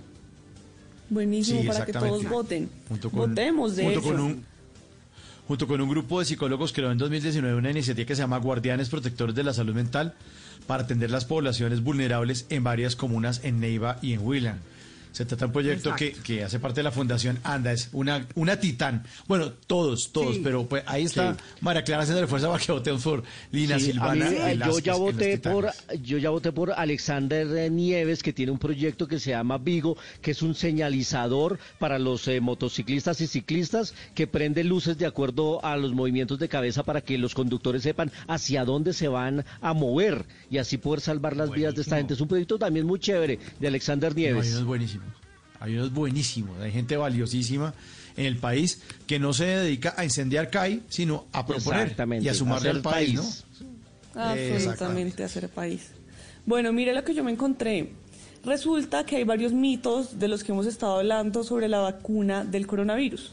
Buenísimo 1.09 1.61
Sí, 1.61 1.67
para 1.67 1.85
que 1.85 1.93
todos 1.93 2.27
voten. 2.27 2.69
Junto 2.89 3.09
con- 3.11 3.29
Votemos, 3.29 3.75
de 3.75 3.83
junto 3.83 3.99
hecho. 3.99 4.07
con 4.09 4.19
un 4.19 4.43
junto 5.47 5.67
con 5.67 5.81
un 5.81 5.89
grupo 5.89 6.19
de 6.19 6.25
psicólogos 6.25 6.71
creó 6.71 6.89
en 6.91 6.97
2019 6.97 7.57
una 7.57 7.69
iniciativa 7.69 8.07
que 8.07 8.15
se 8.15 8.21
llama 8.21 8.37
Guardianes 8.37 8.87
Protectores 8.89 9.35
de 9.35 9.43
la 9.43 9.53
Salud 9.53 9.75
Mental 9.75 10.13
para 10.67 10.83
atender 10.83 11.11
las 11.11 11.25
poblaciones 11.25 11.83
vulnerables 11.83 12.45
en 12.49 12.63
varias 12.63 12.95
comunas 12.95 13.41
en 13.43 13.59
Neiva 13.59 13.97
y 14.01 14.13
en 14.13 14.25
Huila. 14.25 14.57
Se 15.13 15.25
trata 15.25 15.45
de 15.45 15.45
un 15.47 15.53
proyecto 15.53 15.95
que, 15.95 16.11
que 16.11 16.43
hace 16.43 16.59
parte 16.59 16.79
de 16.81 16.83
la 16.83 16.91
Fundación 16.91 17.39
ANDA, 17.43 17.71
es 17.71 17.87
una, 17.93 18.27
una 18.35 18.59
titán. 18.59 19.03
Bueno, 19.27 19.51
todos, 19.67 20.11
todos, 20.11 20.35
Sí. 20.35 20.41
pero 20.43 20.65
pues 20.67 20.83
ahí 20.87 21.03
está 21.03 21.33
Sí. 21.35 21.39
María 21.61 21.83
Clara 21.83 22.03
haciendo 22.03 22.27
fuerza 22.27 22.49
para 22.51 22.63
que 22.63 22.71
votemos 22.71 23.01
por 23.03 23.23
Lina 23.51 23.79
Sí, 23.79 23.85
Silvana 23.91 24.29
mí, 24.29 24.35
Velázquez 24.35 24.75
yo 24.75 24.79
ya 24.79 24.95
voté 24.95 25.37
por 25.37 25.69
yo 26.01 26.17
ya 26.17 26.29
voté 26.31 26.51
por 26.51 26.71
Alexander 26.71 27.71
Nieves 27.71 28.21
que 28.23 28.33
tiene 28.33 28.51
un 28.51 28.57
proyecto 28.59 29.07
que 29.07 29.19
se 29.19 29.29
llama 29.29 29.57
Vigo 29.59 29.95
que 30.21 30.31
es 30.31 30.41
un 30.41 30.55
señalizador 30.55 31.59
para 31.79 31.99
los 31.99 32.27
eh, 32.27 32.41
motociclistas 32.41 33.21
y 33.21 33.27
ciclistas 33.27 33.93
que 34.15 34.25
prende 34.27 34.63
luces 34.63 34.97
de 34.97 35.05
acuerdo 35.05 35.63
a 35.63 35.77
los 35.77 35.93
movimientos 35.93 36.39
de 36.39 36.49
cabeza 36.49 36.83
para 36.83 37.01
que 37.01 37.17
los 37.17 37.35
conductores 37.35 37.83
sepan 37.83 38.11
hacia 38.27 38.65
dónde 38.65 38.93
se 38.93 39.07
van 39.07 39.45
a 39.61 39.73
mover 39.73 40.25
y 40.49 40.57
así 40.57 40.77
poder 40.77 41.01
salvar 41.01 41.35
las 41.37 41.51
vidas 41.51 41.75
de 41.75 41.81
esta 41.83 41.97
gente 41.97 42.15
es 42.15 42.21
un 42.21 42.27
proyecto 42.27 42.57
también 42.57 42.85
muy 42.87 42.99
chévere 42.99 43.39
de 43.59 43.67
Alexander 43.67 44.15
Nieves 44.15 44.63
buenísimos. 44.63 45.02
Hay 45.63 45.77
unos 45.77 45.93
buenísimos. 45.93 46.59
Hay 46.59 46.73
gente 46.73 46.97
valiosísima 46.97 47.73
en 48.17 48.25
el 48.25 48.35
país 48.35 48.81
que 49.07 49.17
no 49.17 49.31
se 49.31 49.45
dedica 49.45 49.93
a 49.95 50.03
incendiar 50.03 50.49
CAI, 50.49 50.81
sino 50.89 51.27
a 51.31 51.45
proponer 51.45 51.83
Exactamente, 51.83 52.25
y 52.25 52.27
a 52.27 52.33
sumarle 52.33 52.69
al 52.69 52.81
país, 52.81 53.17
país. 53.17 53.45
¿no? 54.13 54.21
Absolutamente 54.21 55.23
hacer 55.23 55.47
país. 55.47 55.91
Bueno, 56.45 56.73
mire 56.73 56.93
lo 56.93 57.05
que 57.05 57.13
yo 57.13 57.23
me 57.23 57.31
encontré. 57.31 57.93
Resulta 58.43 59.05
que 59.05 59.15
hay 59.15 59.23
varios 59.23 59.53
mitos 59.53 60.19
de 60.19 60.27
los 60.27 60.43
que 60.43 60.51
hemos 60.51 60.65
estado 60.65 60.97
hablando 60.97 61.45
sobre 61.45 61.69
la 61.69 61.79
vacuna 61.79 62.43
del 62.43 62.67
coronavirus. 62.67 63.31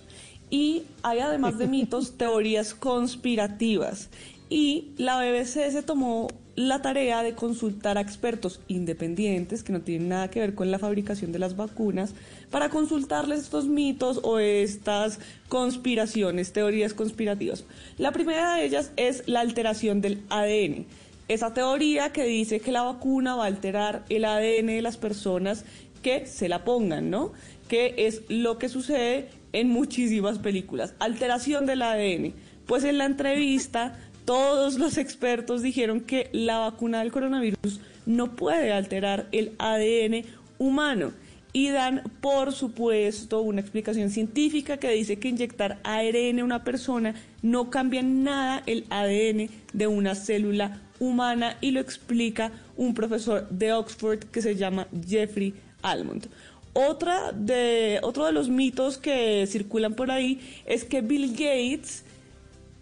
Y 0.51 0.85
hay 1.03 1.19
además 1.19 1.59
de 1.59 1.67
mitos, 1.67 2.13
teorías 2.17 2.75
conspirativas. 2.75 4.09
Y 4.49 4.93
la 4.99 5.19
BBC 5.19 5.73
se 5.73 5.83
tomó 5.83 6.29
la 6.57 6.83
tarea 6.83 7.23
de 7.23 7.35
consultar 7.35 7.99
a 7.99 8.01
expertos 8.01 8.61
independientes 8.69 9.63
que 9.63 9.73
no 9.73 9.81
tienen 9.81 10.09
nada 10.09 10.31
que 10.31 10.41
ver 10.41 10.55
con 10.55 10.71
la 10.71 10.79
fabricación 10.79 11.33
de 11.33 11.39
las 11.39 11.57
vacunas 11.57 12.15
para 12.51 12.69
consultarles 12.69 13.41
estos 13.41 13.67
mitos 13.67 14.21
o 14.23 14.39
estas 14.39 15.19
conspiraciones, 15.49 16.53
teorías 16.53 16.95
conspirativas. 16.95 17.65
La 17.99 18.13
primera 18.13 18.57
de 18.57 18.65
ellas 18.65 18.93
es 18.97 19.23
la 19.27 19.41
alteración 19.41 20.01
del 20.01 20.23
ADN. 20.29 20.87
Esa 21.29 21.55
teoría 21.55 22.13
que 22.13 22.25
dice 22.25 22.61
que 22.61 22.73
la 22.73 22.83
vacuna 22.83 23.37
va 23.37 23.45
a 23.45 23.47
alterar 23.47 24.05
el 24.09 24.25
ADN 24.25 24.67
de 24.67 24.83
las 24.83 24.97
personas 24.97 25.65
que 26.03 26.27
se 26.27 26.49
la 26.49 26.65
pongan, 26.65 27.11
¿no? 27.11 27.33
Que 27.69 27.95
es 27.97 28.23
lo 28.29 28.59
que 28.59 28.69
sucede 28.69 29.29
en 29.53 29.69
muchísimas 29.69 30.39
películas. 30.39 30.95
Alteración 30.99 31.67
del 31.67 31.83
ADN. 31.83 32.35
Pues 32.67 32.85
en 32.85 32.99
la 32.99 33.05
entrevista 33.05 33.99
todos 34.31 34.79
los 34.79 34.97
expertos 34.97 35.61
dijeron 35.61 36.03
que 36.03 36.29
la 36.31 36.61
vacuna 36.61 37.01
del 37.01 37.11
coronavirus 37.11 37.81
no 38.07 38.37
puede 38.37 38.73
alterar 38.73 39.27
el 39.33 39.57
ADN 39.59 40.25
humano 40.57 41.11
y 41.53 41.71
dan, 41.71 42.05
por 42.21 42.53
supuesto, 42.53 43.41
una 43.41 43.61
explicación 43.61 44.09
científica 44.09 44.77
que 44.77 44.91
dice 44.91 45.19
que 45.19 45.31
inyectar 45.31 45.81
ARN 45.83 46.39
a 46.39 46.45
una 46.45 46.63
persona 46.63 47.17
no 47.43 47.71
cambia 47.71 48.05
nada 48.05 48.63
el 48.67 48.87
ADN 48.89 49.51
de 49.73 49.89
una 49.89 50.15
célula 50.15 50.81
humana 51.01 51.57
y 51.61 51.73
lo 51.73 51.81
explica 51.81 52.53
un 52.77 52.95
profesor 52.95 53.49
de 53.51 53.73
Oxford 53.73 54.21
que 54.27 54.43
se 54.43 54.55
llama 54.55 54.87
Jeffrey 55.09 55.55
Almond. 55.83 56.29
Otra 56.73 57.33
de, 57.33 57.99
otro 58.05 58.27
de 58.27 58.33
los 58.33 58.49
mitos 58.49 58.97
que 58.97 59.45
circulan 59.49 59.95
por 59.95 60.13
ahí 60.13 60.41
es 60.67 60.85
que 60.85 61.01
Bill 61.01 61.33
Gates 61.33 62.05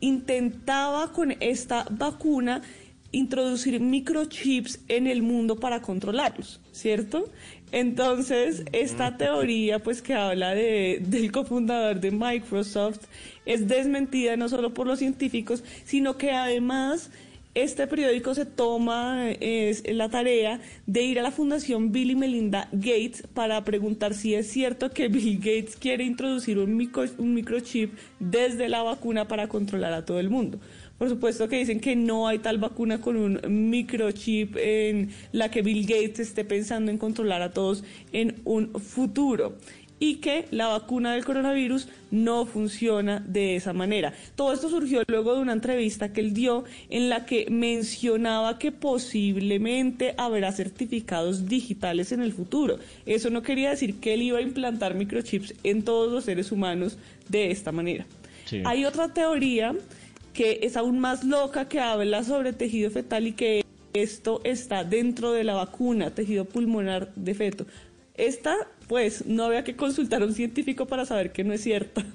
intentaba 0.01 1.13
con 1.13 1.35
esta 1.41 1.87
vacuna 1.91 2.63
introducir 3.11 3.81
microchips 3.81 4.81
en 4.89 5.07
el 5.07 5.23
mundo 5.23 5.57
para 5.57 5.81
controlarlos, 5.81 6.61
¿cierto? 6.73 7.31
Entonces, 7.73 8.65
esta 8.73 9.17
teoría, 9.17 9.79
pues 9.79 10.03
que 10.03 10.15
habla 10.15 10.55
de, 10.55 11.03
del 11.03 11.33
cofundador 11.33 12.01
de 12.01 12.11
Microsoft, 12.11 13.01
es 13.47 13.69
desmentida 13.69 14.37
no 14.37 14.49
solo 14.49 14.73
por 14.75 14.87
los 14.87 14.99
científicos, 14.99 15.65
sino 15.85 16.17
que 16.17 16.33
además 16.33 17.11
este 17.63 17.87
periódico 17.87 18.35
se 18.35 18.47
toma 18.47 19.31
es, 19.41 19.83
la 19.93 20.09
tarea 20.09 20.61
de 20.87 21.03
ir 21.03 21.19
a 21.19 21.23
la 21.23 21.31
Fundación 21.31 21.93
Bill 21.93 22.13
y 22.13 22.17
Melinda 22.17 22.69
Gates 22.73 23.25
para 23.35 23.65
preguntar 23.65 24.15
si 24.15 24.35
es 24.35 24.49
cierto 24.49 24.91
que 24.91 25.09
Bill 25.09 25.39
Gates 25.39 25.77
quiere 25.77 26.05
introducir 26.05 26.59
un, 26.59 26.77
micro, 26.77 27.05
un 27.19 27.35
microchip 27.35 27.95
desde 28.21 28.69
la 28.69 28.83
vacuna 28.83 29.27
para 29.29 29.49
controlar 29.49 29.93
a 29.93 30.05
todo 30.05 30.21
el 30.21 30.31
mundo. 30.31 30.59
Por 30.99 31.09
supuesto 31.09 31.49
que 31.49 31.59
dicen 31.59 31.81
que 31.81 31.95
no 31.95 32.27
hay 32.27 32.41
tal 32.41 32.59
vacuna 32.59 33.01
con 33.01 33.17
un 33.17 33.71
microchip 33.71 34.57
en 34.57 35.11
la 35.33 35.51
que 35.51 35.63
Bill 35.63 35.83
Gates 35.83 36.21
esté 36.21 36.45
pensando 36.45 36.91
en 36.91 36.99
controlar 36.99 37.41
a 37.43 37.53
todos 37.53 37.85
en 38.13 38.37
un 38.45 38.73
futuro 38.81 39.57
y 40.01 40.17
que 40.17 40.47
la 40.51 40.69
vacuna 40.69 41.13
del 41.13 41.25
coronavirus 41.25 41.89
no 42.11 42.47
funciona 42.47 43.21
de 43.21 43.57
esa 43.57 43.73
manera. 43.73 44.13
Todo 44.37 44.53
esto 44.53 44.69
surgió 44.69 45.03
luego 45.09 45.35
de 45.35 45.41
una 45.41 45.53
entrevista 45.53 46.13
que 46.13 46.21
él 46.21 46.33
dio 46.33 46.65
en 46.91 47.09
la 47.09 47.27
que 47.27 47.47
mencionaba 47.51 48.59
que 48.59 48.73
posiblemente 48.73 50.15
habrá 50.17 50.53
certificados 50.53 51.49
digitales 51.49 52.13
en 52.13 52.23
el 52.23 52.33
futuro. 52.33 52.79
Eso 53.07 53.31
no 53.31 53.43
quería 53.43 53.71
decir 53.71 54.01
que 54.01 54.15
él 54.15 54.23
iba 54.23 54.39
a 54.39 54.43
implantar 54.43 54.95
microchips 54.95 55.55
en 55.65 55.83
todos 55.83 56.13
los 56.13 56.25
seres 56.25 56.53
humanos 56.53 56.99
de 57.29 57.51
esta 57.51 57.73
manera. 57.73 58.07
Sí. 58.45 58.63
Hay 58.65 58.85
otra 58.85 59.13
teoría 59.13 59.75
que 60.33 60.61
es 60.63 60.77
aún 60.77 61.01
más 61.01 61.25
loca 61.25 61.69
que 61.69 61.81
habla 61.81 62.23
sobre 62.23 62.53
tejido 62.53 62.91
fetal 62.91 63.27
y 63.27 63.33
que 63.33 63.65
esto 63.93 64.41
está 64.45 64.85
dentro 64.85 65.33
de 65.33 65.45
la 65.45 65.55
vacuna, 65.55 66.11
tejido 66.11 66.45
pulmonar 66.45 67.13
de 67.17 67.35
feto. 67.35 67.67
Esta, 68.15 68.55
pues, 68.89 69.27
no 69.27 69.45
había 69.45 69.65
que 69.65 69.77
consultar 69.77 70.23
a 70.23 70.27
un 70.27 70.35
científico 70.35 70.87
para 70.87 71.07
saber 71.07 71.33
que 71.33 71.45
no 71.45 71.53
es 71.53 71.63
cierta. 71.63 72.05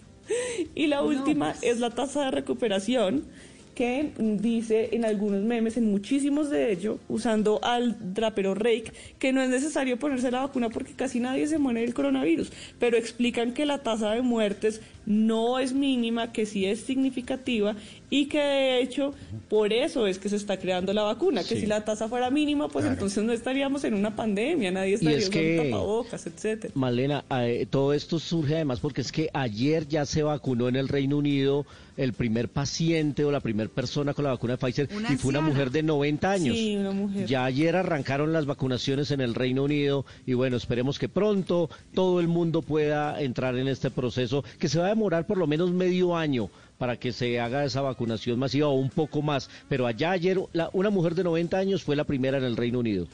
Y 0.76 0.88
la 0.88 1.04
última 1.04 1.54
es 1.62 1.80
la 1.80 1.90
tasa 1.90 2.26
de 2.26 2.32
recuperación, 2.32 3.26
que 3.74 4.12
dice 4.18 4.90
en 4.94 5.06
algunos 5.06 5.42
memes, 5.44 5.78
en 5.78 5.90
muchísimos 5.92 6.50
de 6.50 6.72
ellos, 6.72 6.98
usando 7.10 7.60
al 7.64 8.14
drapero 8.14 8.54
Rake, 8.54 8.92
que 9.20 9.34
no 9.34 9.42
es 9.42 9.50
necesario 9.50 9.98
ponerse 9.98 10.30
la 10.32 10.42
vacuna 10.42 10.70
porque 10.70 10.94
casi 10.94 11.20
nadie 11.20 11.48
se 11.48 11.58
muere 11.58 11.82
del 11.82 11.94
coronavirus, 11.94 12.52
pero 12.80 12.98
explican 12.98 13.54
que 13.54 13.66
la 13.66 13.80
tasa 13.80 14.12
de 14.12 14.22
muertes 14.22 14.82
no 15.06 15.60
es 15.60 15.74
mínima, 15.74 16.32
que 16.32 16.46
sí 16.46 16.66
es 16.66 16.80
significativa 16.82 17.76
y 18.10 18.28
que 18.28 18.38
de 18.40 18.82
hecho 18.82 19.14
por 19.50 19.74
eso 19.74 20.08
es 20.08 20.18
que 20.20 20.30
se 20.30 20.36
está 20.38 20.58
creando 20.58 20.94
la 20.94 21.02
vacuna, 21.04 21.42
que 21.42 21.56
Sí. 21.56 21.62
si 21.62 21.66
la 21.66 21.84
tasa 21.84 22.08
fuera 22.08 22.30
mínima, 22.30 22.70
pues 22.70 22.86
entonces 22.86 23.24
no 23.24 23.34
estaríamos 23.34 23.84
en 23.84 23.96
una 23.96 24.16
pandemia, 24.16 24.72
nadie 24.72 24.94
estaría 24.96 25.18
es 25.18 25.30
usando 25.30 25.42
que- 25.64 25.70
tapabocas, 25.72 26.28
etcétera. 26.28 26.72
Malena, 26.76 27.26
eh, 27.32 27.66
todo 27.70 27.94
esto 27.94 28.20
surge 28.20 28.56
además 28.56 28.80
porque 28.80 29.02
es 29.02 29.12
que 29.12 29.30
ayer 29.34 29.88
ya 29.88 30.06
se 30.06 30.24
vacunó 30.24 30.70
en 30.70 30.76
el 30.76 30.88
Reino 30.88 31.18
Unido 31.18 31.66
el 31.98 32.14
primer 32.14 32.50
paciente 32.50 33.24
o 33.26 33.32
la 33.32 33.40
primera 33.40 33.70
persona 33.70 34.14
con 34.14 34.24
la 34.26 34.32
vacuna 34.32 34.54
de 34.54 34.58
Pfizer 34.58 34.90
Una 34.96 35.14
y 35.14 35.18
fue 35.18 35.30
una 35.30 35.42
mujer 35.42 35.70
de 35.72 35.84
90 35.84 36.32
años. 36.32 36.56
Sí, 36.58 36.76
una 36.76 36.92
mujer. 36.92 37.26
Ya 37.28 37.46
ayer 37.46 37.76
arrancaron 37.76 38.34
las 38.34 38.46
vacunaciones 38.46 39.12
en 39.12 39.22
el 39.22 39.36
Reino 39.36 39.64
Unido 39.64 40.06
y 40.26 40.34
bueno, 40.34 40.58
esperemos 40.58 40.98
que 41.00 41.10
pronto 41.10 41.70
todo 41.94 42.20
el 42.20 42.28
mundo 42.28 42.62
pueda 42.62 43.22
entrar 43.22 43.56
en 43.58 43.68
este 43.68 43.92
proceso 43.92 44.44
que 44.60 44.70
se 44.70 44.80
va 44.80 44.86
a 44.86 44.90
demorar 44.90 45.28
por 45.28 45.38
lo 45.38 45.48
menos 45.48 45.72
medio 45.72 46.16
año 46.18 46.50
para 46.78 46.98
que 46.98 47.14
se 47.14 47.40
haga 47.40 47.64
esa 47.64 47.82
vacunación 47.82 48.40
masiva 48.40 48.68
o 48.68 48.74
un 48.74 48.90
poco 48.90 49.22
más. 49.22 49.50
Pero 49.70 49.86
allá 49.88 50.12
ayer 50.12 50.40
la- 50.54 50.70
una 50.74 50.90
mujer 50.90 51.16
de 51.16 51.24
90 51.24 51.58
años 51.58 51.84
fue 51.84 51.96
la 51.96 52.04
primera 52.04 52.38
en 52.40 52.44
el 52.44 52.58
Reino 52.58 52.80
Unido. 52.80 53.08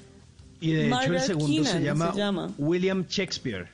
Y 0.61 0.71
de 0.71 0.87
hecho 0.87 1.13
el 1.13 1.19
segundo 1.21 1.63
se 1.65 1.81
llama, 1.81 2.11
se 2.13 2.17
llama. 2.17 2.51
William 2.57 3.05
Shakespeare. 3.07 3.67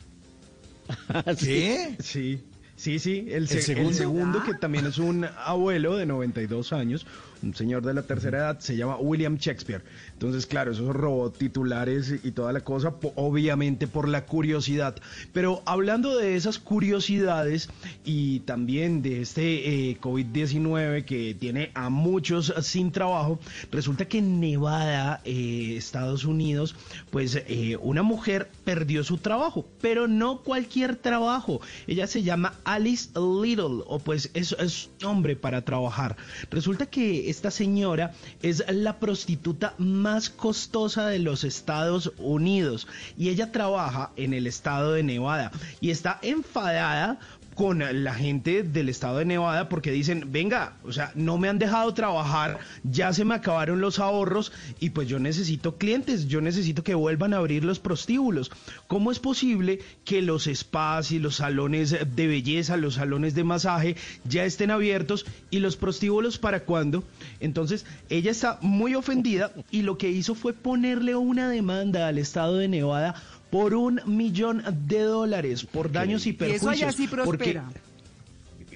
¿Qué? 1.40 1.96
Sí. 2.00 2.40
Sí, 2.76 3.00
sí, 3.00 3.28
el, 3.32 3.48
se- 3.48 3.58
¿El 3.58 3.64
segundo? 3.64 3.90
el 3.90 3.96
segundo, 3.96 4.44
que 4.44 4.54
también 4.54 4.86
es 4.86 4.98
un 4.98 5.26
abuelo 5.46 5.96
de 5.96 6.06
92 6.06 6.74
años, 6.74 7.06
un 7.42 7.56
señor 7.56 7.84
de 7.86 7.94
la 7.94 8.02
tercera 8.04 8.40
edad, 8.40 8.60
se 8.60 8.76
llama 8.76 8.98
William 8.98 9.38
Shakespeare. 9.38 9.82
Entonces, 10.16 10.46
claro, 10.46 10.72
esos 10.72 10.96
robot 10.96 11.38
titulares 11.38 12.14
y 12.24 12.32
toda 12.32 12.54
la 12.54 12.62
cosa, 12.62 12.96
obviamente 13.16 13.86
por 13.86 14.08
la 14.08 14.26
curiosidad. 14.26 14.96
Pero 15.34 15.62
hablando 15.66 16.18
de 16.18 16.38
esas 16.38 16.58
curiosidades 16.58 17.70
y 18.06 18.40
también 18.42 19.02
de 19.02 19.22
este 19.22 19.90
eh, 19.90 19.98
COVID-19 20.00 21.04
que 21.04 21.36
tiene 21.38 21.72
a 21.74 21.90
muchos 21.90 22.54
sin 22.62 22.94
trabajo, 22.94 23.40
resulta 23.72 24.06
que 24.06 24.20
en 24.20 24.40
Nevada, 24.40 25.20
eh, 25.26 25.74
Estados 25.76 26.24
Unidos, 26.24 26.76
pues 27.10 27.36
eh, 27.36 27.78
una 27.82 28.02
mujer 28.02 28.50
perdió 28.64 29.04
su 29.04 29.18
trabajo, 29.18 29.66
pero 29.82 30.08
no 30.08 30.44
cualquier 30.44 30.96
trabajo. 30.96 31.60
Ella 31.88 32.08
se 32.08 32.24
llama 32.24 32.54
Alice 32.64 33.10
Little, 33.20 33.84
o 33.86 34.00
pues 34.00 34.32
es, 34.34 34.56
es 34.60 34.90
hombre 35.04 35.36
para 35.36 35.66
trabajar. 35.66 36.16
Resulta 36.52 36.86
que 36.86 37.30
esta 37.30 37.52
señora 37.52 38.14
es 38.42 38.64
la 38.70 38.98
prostituta 38.98 39.74
más 39.78 40.05
costosa 40.30 41.08
de 41.08 41.20
los 41.20 41.44
Estados 41.44 42.14
Unidos. 42.18 42.88
Y 43.18 43.30
ella 43.30 43.52
trabaja 43.52 44.12
en 44.16 44.34
el 44.34 44.46
estado 44.46 44.94
de 44.94 45.04
Nevada 45.04 45.52
y 45.82 45.90
está 45.90 46.20
enfadada 46.22 47.20
con 47.56 47.80
la 48.04 48.14
gente 48.14 48.64
del 48.64 48.90
estado 48.90 49.18
de 49.18 49.26
Nevada 49.26 49.70
porque 49.70 49.92
dicen, 49.92 50.32
venga, 50.32 50.74
o 50.84 50.92
sea, 50.92 51.12
no 51.16 51.38
me 51.38 51.48
han 51.48 51.58
dejado 51.58 51.94
trabajar, 51.94 52.60
ya 52.84 53.14
se 53.14 53.24
me 53.24 53.34
acabaron 53.34 53.80
los 53.80 54.00
ahorros 54.00 54.52
y 54.82 54.90
pues 54.90 55.08
yo 55.08 55.20
necesito 55.20 55.78
clientes, 55.78 56.28
yo 56.28 56.42
necesito 56.42 56.84
que 56.84 56.96
vuelvan 56.96 57.34
a 57.34 57.38
abrir 57.38 57.64
los 57.64 57.80
prostíbulos. 57.80 58.52
¿Cómo 58.88 59.10
es 59.10 59.20
posible 59.20 59.80
que 60.04 60.22
los 60.22 60.50
spas 60.54 61.12
y 61.12 61.20
los 61.20 61.38
salones 61.38 61.92
de 62.16 62.28
belleza, 62.28 62.76
los 62.76 62.96
salones 62.96 63.36
de 63.36 63.46
masaje 63.46 63.96
ya 64.26 64.44
estén 64.44 64.70
abiertos 64.70 65.26
y 65.50 65.60
los 65.60 65.78
prostíbulos 65.78 66.38
para 66.38 66.66
cuándo? 66.66 67.06
Entonces, 67.40 67.86
ella 68.10 68.32
está 68.32 68.60
muy 68.62 68.96
ofendida 68.96 69.52
y 69.72 69.84
lo 69.84 69.98
que 69.98 70.10
hizo 70.10 70.36
fue 70.36 70.52
ponerle 70.52 71.16
una 71.16 71.50
demanda 71.50 72.10
al 72.10 72.18
estado 72.18 72.58
de 72.58 72.68
Nevada 72.68 73.16
por 73.56 73.74
un 73.74 74.02
millón 74.06 74.62
de 74.86 75.00
dólares 75.00 75.64
por 75.64 75.90
daños 75.90 76.26
y 76.26 76.32
Y 76.32 76.32
eso 76.34 76.40
perjuicios. 76.40 76.68
allá 76.74 76.92
sí 76.92 77.08
porque- 77.08 77.54
prospera. 77.54 77.70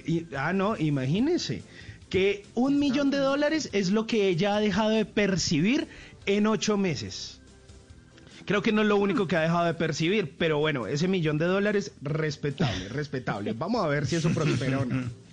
y- 0.05 0.25
ah, 0.37 0.53
no, 0.53 0.77
imagínense 0.77 1.63
que 2.09 2.45
un 2.55 2.79
millón 2.79 3.11
de 3.11 3.17
dólares 3.17 3.67
es 3.73 3.91
lo 3.91 4.07
que 4.07 4.29
ella 4.29 4.55
ha 4.55 4.61
dejado 4.61 4.91
de 4.91 5.03
percibir 5.03 5.89
en 6.25 6.47
ocho 6.47 6.77
meses. 6.77 7.41
Creo 8.45 8.61
que 8.61 8.71
no 8.71 8.81
es 8.83 8.87
lo 8.87 8.95
único 8.95 9.27
que 9.27 9.35
ha 9.35 9.41
dejado 9.41 9.65
de 9.65 9.73
percibir, 9.73 10.33
pero 10.37 10.59
bueno, 10.59 10.87
ese 10.87 11.09
millón 11.09 11.37
de 11.37 11.45
dólares, 11.45 11.91
respetable, 12.01 12.87
respetable. 12.87 13.51
Vamos 13.51 13.83
a 13.83 13.87
ver 13.89 14.07
si 14.07 14.15
eso 14.15 14.29
prospera 14.29 14.79
o 14.79 14.85
no. 14.85 15.03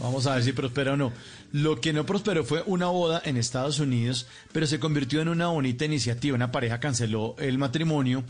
Vamos 0.00 0.26
a 0.26 0.34
ver 0.34 0.44
si 0.44 0.52
prospera 0.52 0.94
o 0.94 0.96
no. 0.96 1.12
Lo 1.52 1.80
que 1.80 1.92
no 1.92 2.06
prosperó 2.06 2.44
fue 2.44 2.62
una 2.64 2.86
boda 2.86 3.20
en 3.24 3.36
Estados 3.36 3.80
Unidos, 3.80 4.26
pero 4.52 4.66
se 4.66 4.80
convirtió 4.80 5.20
en 5.20 5.28
una 5.28 5.48
bonita 5.48 5.84
iniciativa. 5.84 6.34
Una 6.34 6.50
pareja 6.50 6.80
canceló 6.80 7.36
el 7.38 7.58
matrimonio 7.58 8.24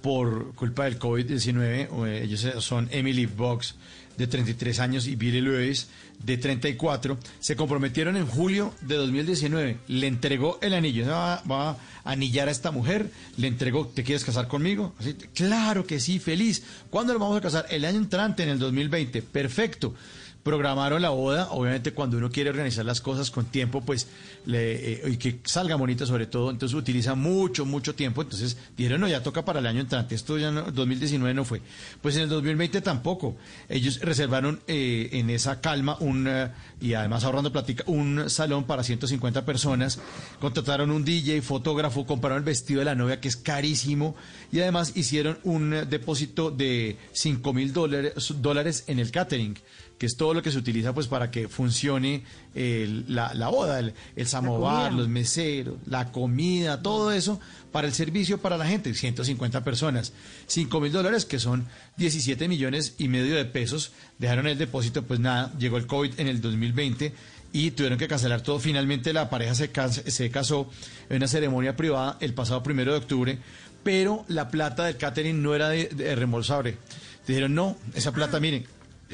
por 0.00 0.52
culpa 0.54 0.84
del 0.84 0.98
COVID-19. 0.98 1.88
O, 1.92 2.06
eh, 2.06 2.24
Ellos 2.24 2.46
son 2.58 2.88
Emily 2.90 3.26
Box, 3.26 3.76
de 4.18 4.26
33 4.26 4.80
años, 4.80 5.06
y 5.06 5.14
Billy 5.14 5.40
Lewis, 5.40 5.88
de 6.24 6.38
34. 6.38 7.16
Se 7.38 7.54
comprometieron 7.54 8.16
en 8.16 8.26
julio 8.26 8.74
de 8.80 8.96
2019. 8.96 9.78
Le 9.86 10.06
entregó 10.08 10.58
el 10.60 10.74
anillo. 10.74 11.06
Va, 11.06 11.42
va 11.48 11.70
a 11.70 11.76
anillar 12.04 12.48
a 12.48 12.50
esta 12.50 12.72
mujer. 12.72 13.10
Le 13.36 13.46
entregó, 13.46 13.86
¿te 13.86 14.02
quieres 14.02 14.24
casar 14.24 14.48
conmigo? 14.48 14.92
Claro 15.34 15.86
que 15.86 16.00
sí, 16.00 16.18
feliz. 16.18 16.64
¿Cuándo 16.90 17.12
nos 17.12 17.20
vamos 17.20 17.38
a 17.38 17.42
casar? 17.42 17.66
El 17.70 17.84
año 17.84 17.98
entrante, 17.98 18.42
en 18.42 18.48
el 18.48 18.58
2020. 18.58 19.22
Perfecto 19.22 19.94
programaron 20.42 21.00
la 21.02 21.10
boda, 21.10 21.48
obviamente 21.50 21.92
cuando 21.92 22.16
uno 22.16 22.30
quiere 22.30 22.50
organizar 22.50 22.84
las 22.84 23.00
cosas 23.00 23.30
con 23.30 23.44
tiempo, 23.46 23.80
pues, 23.80 24.08
le, 24.44 24.94
eh, 24.94 25.10
y 25.10 25.16
que 25.16 25.38
salga 25.44 25.76
bonita 25.76 26.04
sobre 26.04 26.26
todo, 26.26 26.50
entonces 26.50 26.76
utiliza 26.76 27.14
mucho, 27.14 27.64
mucho 27.64 27.94
tiempo, 27.94 28.22
entonces 28.22 28.56
dijeron, 28.76 29.00
no, 29.00 29.08
ya 29.08 29.22
toca 29.22 29.44
para 29.44 29.60
el 29.60 29.66
año 29.66 29.80
entrante, 29.80 30.14
esto 30.14 30.38
ya 30.38 30.50
no, 30.50 30.62
2019 30.62 31.32
no 31.34 31.44
fue, 31.44 31.62
pues 32.00 32.16
en 32.16 32.22
el 32.22 32.28
2020 32.28 32.80
tampoco, 32.80 33.36
ellos 33.68 34.00
reservaron 34.00 34.60
eh, 34.66 35.10
en 35.12 35.30
esa 35.30 35.60
calma 35.60 35.96
un, 36.00 36.26
eh, 36.28 36.50
y 36.80 36.94
además 36.94 37.22
ahorrando 37.22 37.52
platica, 37.52 37.84
un 37.86 38.28
salón 38.28 38.64
para 38.64 38.82
150 38.82 39.44
personas, 39.44 40.00
contrataron 40.40 40.90
un 40.90 41.04
DJ, 41.04 41.40
fotógrafo, 41.42 42.04
compraron 42.04 42.38
el 42.38 42.44
vestido 42.44 42.80
de 42.80 42.86
la 42.86 42.96
novia 42.96 43.20
que 43.20 43.28
es 43.28 43.36
carísimo, 43.36 44.16
y 44.50 44.58
además 44.58 44.92
hicieron 44.96 45.38
un 45.44 45.70
depósito 45.88 46.50
de 46.50 46.96
5 47.12 47.52
mil 47.52 47.72
dólares 47.72 48.84
en 48.88 48.98
el 48.98 49.12
catering 49.12 49.56
que 50.02 50.06
es 50.06 50.16
todo 50.16 50.34
lo 50.34 50.42
que 50.42 50.50
se 50.50 50.58
utiliza 50.58 50.92
pues 50.92 51.06
para 51.06 51.30
que 51.30 51.46
funcione 51.46 52.24
el- 52.56 53.04
la, 53.06 53.32
la 53.34 53.46
boda, 53.50 53.78
el, 53.78 53.94
el 54.16 54.26
samovar, 54.26 54.92
los 54.92 55.06
meseros, 55.06 55.76
la 55.86 56.10
comida, 56.10 56.82
todo 56.82 57.12
eso 57.12 57.38
para 57.70 57.86
el 57.86 57.92
servicio 57.94 58.38
para 58.38 58.56
la 58.56 58.66
gente, 58.66 58.92
150 58.94 59.62
personas, 59.62 60.12
5 60.48 60.80
mil 60.80 60.90
dólares 60.90 61.24
que 61.24 61.38
son 61.38 61.68
17 61.98 62.48
millones 62.48 62.96
y 62.98 63.06
medio 63.06 63.36
de 63.36 63.44
pesos, 63.44 63.92
dejaron 64.18 64.48
el 64.48 64.58
depósito, 64.58 65.04
pues 65.04 65.20
nada, 65.20 65.52
llegó 65.56 65.76
el 65.76 65.86
COVID 65.86 66.18
en 66.18 66.26
el 66.26 66.40
2020 66.40 67.12
y 67.52 67.70
tuvieron 67.70 67.96
que 67.96 68.08
cancelar 68.08 68.40
todo. 68.40 68.58
Finalmente 68.58 69.12
la 69.12 69.30
pareja 69.30 69.54
se, 69.54 69.70
cas- 69.70 70.02
se 70.04 70.30
casó 70.32 70.68
en 71.10 71.18
una 71.18 71.28
ceremonia 71.28 71.76
privada 71.76 72.16
el 72.18 72.34
pasado 72.34 72.60
primero 72.64 72.90
de 72.90 72.98
octubre, 72.98 73.38
pero 73.84 74.24
la 74.26 74.48
plata 74.48 74.84
del 74.86 74.96
catering 74.96 75.40
no 75.40 75.54
era 75.54 75.68
de, 75.68 75.84
de 75.90 76.16
reembolsable. 76.16 76.76
Dijeron, 77.24 77.54
no, 77.54 77.76
esa 77.94 78.10
plata, 78.10 78.40
miren, 78.40 78.64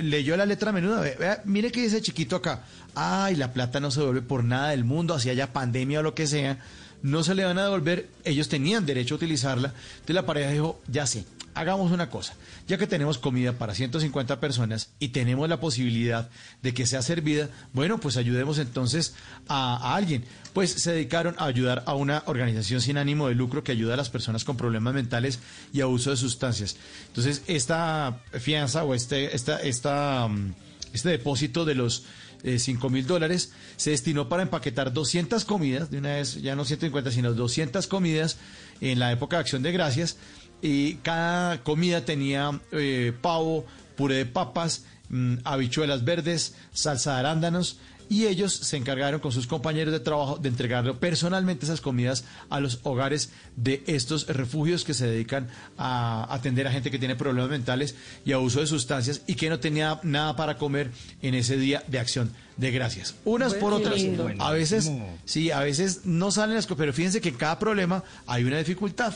leyó 0.02 0.36
la 0.36 0.46
letra 0.46 0.72
menuda, 0.72 1.00
ve- 1.00 1.16
vea, 1.18 1.42
mire 1.44 1.70
que 1.72 1.82
dice 1.82 2.00
chiquito 2.02 2.36
acá, 2.36 2.62
ay, 2.94 3.36
la 3.36 3.52
plata 3.52 3.80
no 3.80 3.90
se 3.90 4.00
devuelve 4.00 4.22
por 4.22 4.44
nada 4.44 4.70
del 4.70 4.84
mundo, 4.84 5.14
así 5.14 5.30
haya 5.30 5.52
pandemia 5.52 6.00
o 6.00 6.02
lo 6.02 6.14
que 6.14 6.26
sea, 6.26 6.58
no 7.02 7.22
se 7.22 7.34
le 7.34 7.44
van 7.44 7.58
a 7.58 7.64
devolver, 7.64 8.08
ellos 8.24 8.48
tenían 8.48 8.84
derecho 8.86 9.14
a 9.14 9.16
utilizarla, 9.16 9.72
entonces 9.94 10.14
la 10.14 10.26
pareja 10.26 10.50
dijo, 10.50 10.80
ya 10.88 11.06
sé, 11.06 11.24
hagamos 11.54 11.90
una 11.92 12.10
cosa, 12.10 12.34
ya 12.66 12.78
que 12.78 12.86
tenemos 12.86 13.18
comida 13.18 13.52
para 13.52 13.74
150 13.74 14.40
personas 14.40 14.90
y 14.98 15.08
tenemos 15.08 15.48
la 15.48 15.60
posibilidad 15.60 16.30
de 16.62 16.74
que 16.74 16.86
sea 16.86 17.02
servida, 17.02 17.48
bueno, 17.72 17.98
pues 17.98 18.16
ayudemos 18.16 18.58
entonces 18.58 19.14
a, 19.48 19.94
alguien. 19.94 20.24
Pues 20.52 20.72
se 20.72 20.92
dedicaron 20.92 21.34
a 21.38 21.44
ayudar 21.44 21.84
a 21.86 21.94
una 21.94 22.22
organización 22.26 22.80
sin 22.80 22.98
ánimo 22.98 23.28
de 23.28 23.34
lucro 23.34 23.62
que 23.62 23.72
ayuda 23.72 23.94
a 23.94 23.96
las 23.96 24.10
personas 24.10 24.44
con 24.44 24.56
problemas 24.56 24.94
mentales 24.94 25.40
y 25.72 25.80
abuso 25.80 26.10
de 26.10 26.16
sustancias. 26.16 26.76
Entonces, 27.08 27.42
esta 27.46 28.20
fianza 28.32 28.84
o 28.84 28.94
este, 28.94 29.34
esta, 29.34 30.28
mm, 30.28 30.54
este 30.92 31.08
depósito 31.10 31.64
de 31.64 31.74
los 31.74 32.04
eh, 32.44 32.58
5 32.58 32.88
mil 32.88 33.06
dólares 33.06 33.52
se 33.76 33.90
destinó 33.90 34.28
para 34.28 34.42
empaquetar 34.42 34.92
200 34.92 35.44
comidas, 35.44 35.90
de 35.90 35.98
una 35.98 36.14
vez 36.14 36.40
ya 36.40 36.54
no 36.54 36.64
150, 36.64 37.10
sino 37.10 37.32
200 37.32 37.86
comidas 37.88 38.36
en 38.80 38.98
la 39.00 39.10
época 39.10 39.36
de 39.36 39.40
Acción 39.40 39.62
de 39.62 39.72
Gracias. 39.72 40.16
Y 40.60 40.94
cada 40.96 41.62
comida 41.62 42.04
tenía 42.04 42.60
eh, 42.72 43.12
pavo, 43.20 43.64
puré 43.96 44.16
de 44.16 44.26
papas, 44.26 44.84
mm, 45.08 45.36
habichuelas 45.44 46.04
verdes, 46.04 46.54
salsa 46.72 47.14
de 47.14 47.18
arándanos. 47.20 47.78
Y 48.10 48.24
ellos 48.26 48.54
se 48.54 48.78
encargaron 48.78 49.20
con 49.20 49.32
sus 49.32 49.46
compañeros 49.46 49.92
de 49.92 50.00
trabajo 50.00 50.38
de 50.38 50.48
entregarlo 50.48 50.98
personalmente 50.98 51.66
esas 51.66 51.82
comidas 51.82 52.24
a 52.48 52.58
los 52.58 52.80
hogares 52.84 53.30
de 53.54 53.82
estos 53.86 54.26
refugios 54.28 54.84
que 54.84 54.94
se 54.94 55.06
dedican 55.06 55.48
a 55.76 56.26
atender 56.34 56.66
a 56.66 56.72
gente 56.72 56.90
que 56.90 56.98
tiene 56.98 57.16
problemas 57.16 57.50
mentales 57.50 57.96
y 58.24 58.32
abuso 58.32 58.60
de 58.60 58.66
sustancias 58.66 59.20
y 59.26 59.34
que 59.34 59.50
no 59.50 59.60
tenía 59.60 60.00
nada 60.04 60.36
para 60.36 60.56
comer 60.56 60.90
en 61.20 61.34
ese 61.34 61.58
día 61.58 61.84
de 61.86 61.98
acción 61.98 62.32
de 62.56 62.70
gracias. 62.70 63.14
Unas 63.26 63.52
por 63.52 63.74
otras. 63.74 64.02
A 64.38 64.52
veces, 64.52 64.90
sí, 65.26 65.50
a 65.50 65.60
veces 65.60 66.06
no 66.06 66.30
salen 66.30 66.56
las 66.56 66.66
cosas, 66.66 66.78
pero 66.78 66.92
fíjense 66.94 67.20
que 67.20 67.28
en 67.28 67.36
cada 67.36 67.58
problema 67.58 68.02
hay 68.26 68.44
una 68.44 68.56
dificultad. 68.56 69.14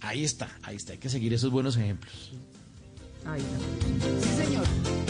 Ahí 0.00 0.24
está, 0.24 0.48
ahí 0.62 0.76
está, 0.76 0.92
hay 0.92 0.98
que 0.98 1.08
seguir 1.08 1.32
esos 1.34 1.50
buenos 1.50 1.76
ejemplos. 1.76 2.32
Ay, 3.24 3.42
no. 3.42 4.20
Sí, 4.22 4.28
señor. 4.42 5.09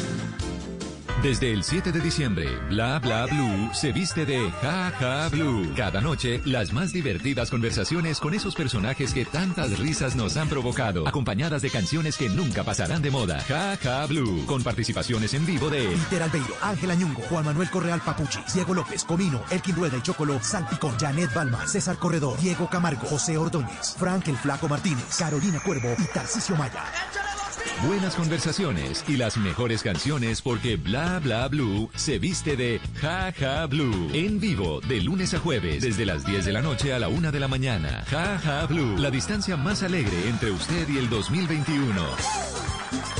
Desde 1.23 1.53
el 1.53 1.65
7 1.65 1.93
de 1.93 2.01
diciembre, 2.01 2.49
Bla 2.71 2.99
Bla 2.99 3.27
Blue 3.27 3.69
se 3.75 3.93
viste 3.93 4.25
de 4.25 4.51
Ja 4.63 4.91
Ja 4.99 5.29
Blue. 5.29 5.71
Cada 5.77 6.01
noche, 6.01 6.41
las 6.47 6.73
más 6.73 6.95
divertidas 6.95 7.51
conversaciones 7.51 8.19
con 8.19 8.33
esos 8.33 8.55
personajes 8.55 9.13
que 9.13 9.27
tantas 9.27 9.79
risas 9.79 10.17
nos 10.17 10.39
han 10.39 10.49
provocado, 10.49 11.07
acompañadas 11.07 11.61
de 11.61 11.69
canciones 11.69 12.17
que 12.17 12.31
nunca 12.31 12.65
pasarán 12.65 13.03
de 13.03 13.11
moda. 13.11 13.39
Ja 13.41 13.77
Ja 13.77 14.07
Blue, 14.07 14.47
con 14.47 14.63
participaciones 14.63 15.35
en 15.35 15.45
vivo 15.45 15.69
de 15.69 15.89
Peter 15.89 16.23
Albeiro, 16.23 16.55
Ángela 16.63 16.95
Ñungo, 16.95 17.21
Juan 17.29 17.45
Manuel 17.45 17.69
Correal 17.69 18.01
Papuchi, 18.01 18.39
Diego 18.55 18.73
López, 18.73 19.05
Comino, 19.05 19.43
Elkin 19.51 19.77
Rueda 19.77 19.99
y 19.99 20.03
Chocolo, 20.03 20.43
Salpicón, 20.43 20.99
Janet 20.99 21.35
Balma, 21.35 21.67
César 21.67 21.99
Corredor, 21.99 22.41
Diego 22.41 22.67
Camargo, 22.71 23.07
José 23.07 23.37
Ordóñez, 23.37 23.95
Frank 23.99 24.27
el 24.29 24.39
Flaco 24.39 24.69
Martínez, 24.69 25.19
Carolina 25.19 25.61
Cuervo 25.63 25.95
y 25.99 26.05
Tarcisio 26.15 26.57
Maya. 26.57 26.83
Buenas 27.87 28.15
conversaciones 28.15 29.05
y 29.09 29.17
las 29.17 29.37
mejores 29.37 29.83
canciones 29.83 30.43
porque 30.43 30.77
Bla 30.77 31.19
Bla 31.19 31.49
Blue 31.49 31.91
se 31.95 32.19
viste 32.19 32.57
de 32.57 32.81
Ja 33.01 33.33
Ja 33.39 33.67
Blue. 33.67 34.11
En 34.13 34.41
vivo, 34.41 34.81
de 34.81 35.01
lunes 35.01 35.35
a 35.35 35.39
jueves, 35.39 35.83
desde 35.83 36.07
las 36.07 36.25
10 36.25 36.45
de 36.45 36.53
la 36.53 36.63
noche 36.63 36.93
a 36.93 36.99
la 36.99 37.09
1 37.09 37.33
de 37.33 37.41
la 37.41 37.49
mañana. 37.49 38.05
Ja 38.09 38.39
Ja 38.39 38.67
Blue, 38.67 38.97
la 38.99 39.11
distancia 39.11 39.57
más 39.57 39.83
alegre 39.83 40.29
entre 40.29 40.51
usted 40.51 40.89
y 40.89 40.99
el 40.99 41.09
2021. 41.09 43.20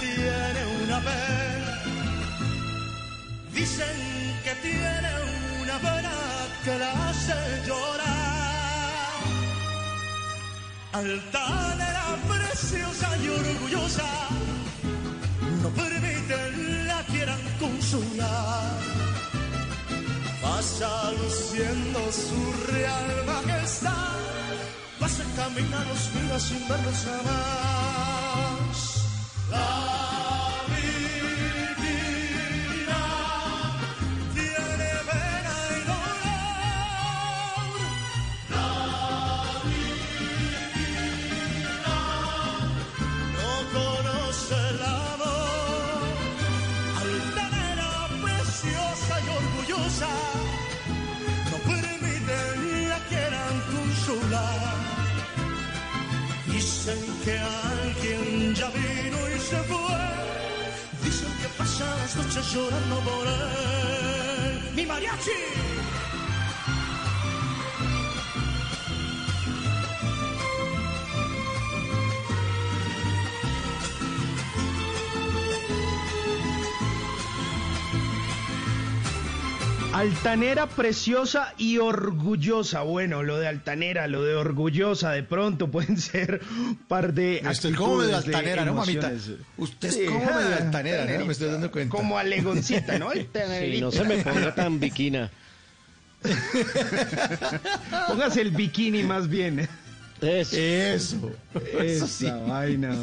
Tiene 0.00 0.60
una 0.84 0.98
pena, 1.00 1.82
dicen 3.52 3.96
que 4.44 4.54
tiene 4.62 5.10
una 5.62 5.78
pena 5.78 6.12
que 6.64 6.78
la 6.78 7.08
hace 7.08 7.34
llorar. 7.66 8.12
Altanera 10.92 12.16
preciosa 12.28 13.08
y 13.18 13.28
orgullosa, 13.28 14.10
no 15.62 15.68
permiten 15.70 16.86
la 16.86 17.02
quieran 17.04 17.40
consolar 17.58 18.92
pasa 20.62 21.12
luciendo 21.12 22.00
su 22.12 22.72
real 22.72 23.24
majestad. 23.26 24.18
Pasa 25.00 25.24
camina, 25.36 25.84
los 25.88 26.14
mira 26.14 26.38
sin 26.38 26.68
verlos 26.68 27.04
jamás. 27.04 28.61
La 29.52 30.31
las 62.54 62.54
noches 62.54 62.54
llorando 62.54 62.96
por 63.00 63.26
él. 63.26 64.74
¡Mi 64.74 64.86
mariachi! 64.86 65.61
Altanera, 80.02 80.66
preciosa 80.66 81.54
y 81.58 81.78
orgullosa. 81.78 82.82
Bueno, 82.82 83.22
lo 83.22 83.38
de 83.38 83.46
altanera, 83.46 84.08
lo 84.08 84.24
de 84.24 84.34
orgullosa, 84.34 85.12
de 85.12 85.22
pronto 85.22 85.70
pueden 85.70 85.96
ser 85.96 86.40
un 86.58 86.74
par 86.74 87.14
de. 87.14 87.40
Usted 87.48 87.72
como 87.76 87.98
medio 87.98 88.16
actitudes, 88.16 88.26
de 88.26 88.36
altanera, 88.36 88.64
¿no, 88.64 88.74
mamita? 88.74 89.12
Usted 89.58 89.88
es 89.88 89.94
Sí, 89.94 90.06
como 90.06 90.18
medio 90.18 90.34
ah, 90.34 90.56
altanera, 90.60 91.04
¿no? 91.04 91.26
Me 91.26 91.32
estoy 91.32 91.50
dando 91.50 91.70
cuenta. 91.70 91.96
Como 91.96 92.18
alegoncita, 92.18 92.98
¿no? 92.98 93.10
Sí, 93.12 93.80
no 93.80 93.92
se 93.92 94.02
me 94.02 94.16
ponga 94.18 94.52
tan 94.52 94.80
viquina. 94.80 95.30
Póngase 98.08 98.40
el 98.40 98.50
bikini 98.50 99.04
más 99.04 99.28
bien. 99.28 99.68
Eso. 100.22 100.56
Eso. 100.56 101.30
Esa 101.78 102.06
sí. 102.06 102.26
vaina. 102.46 102.96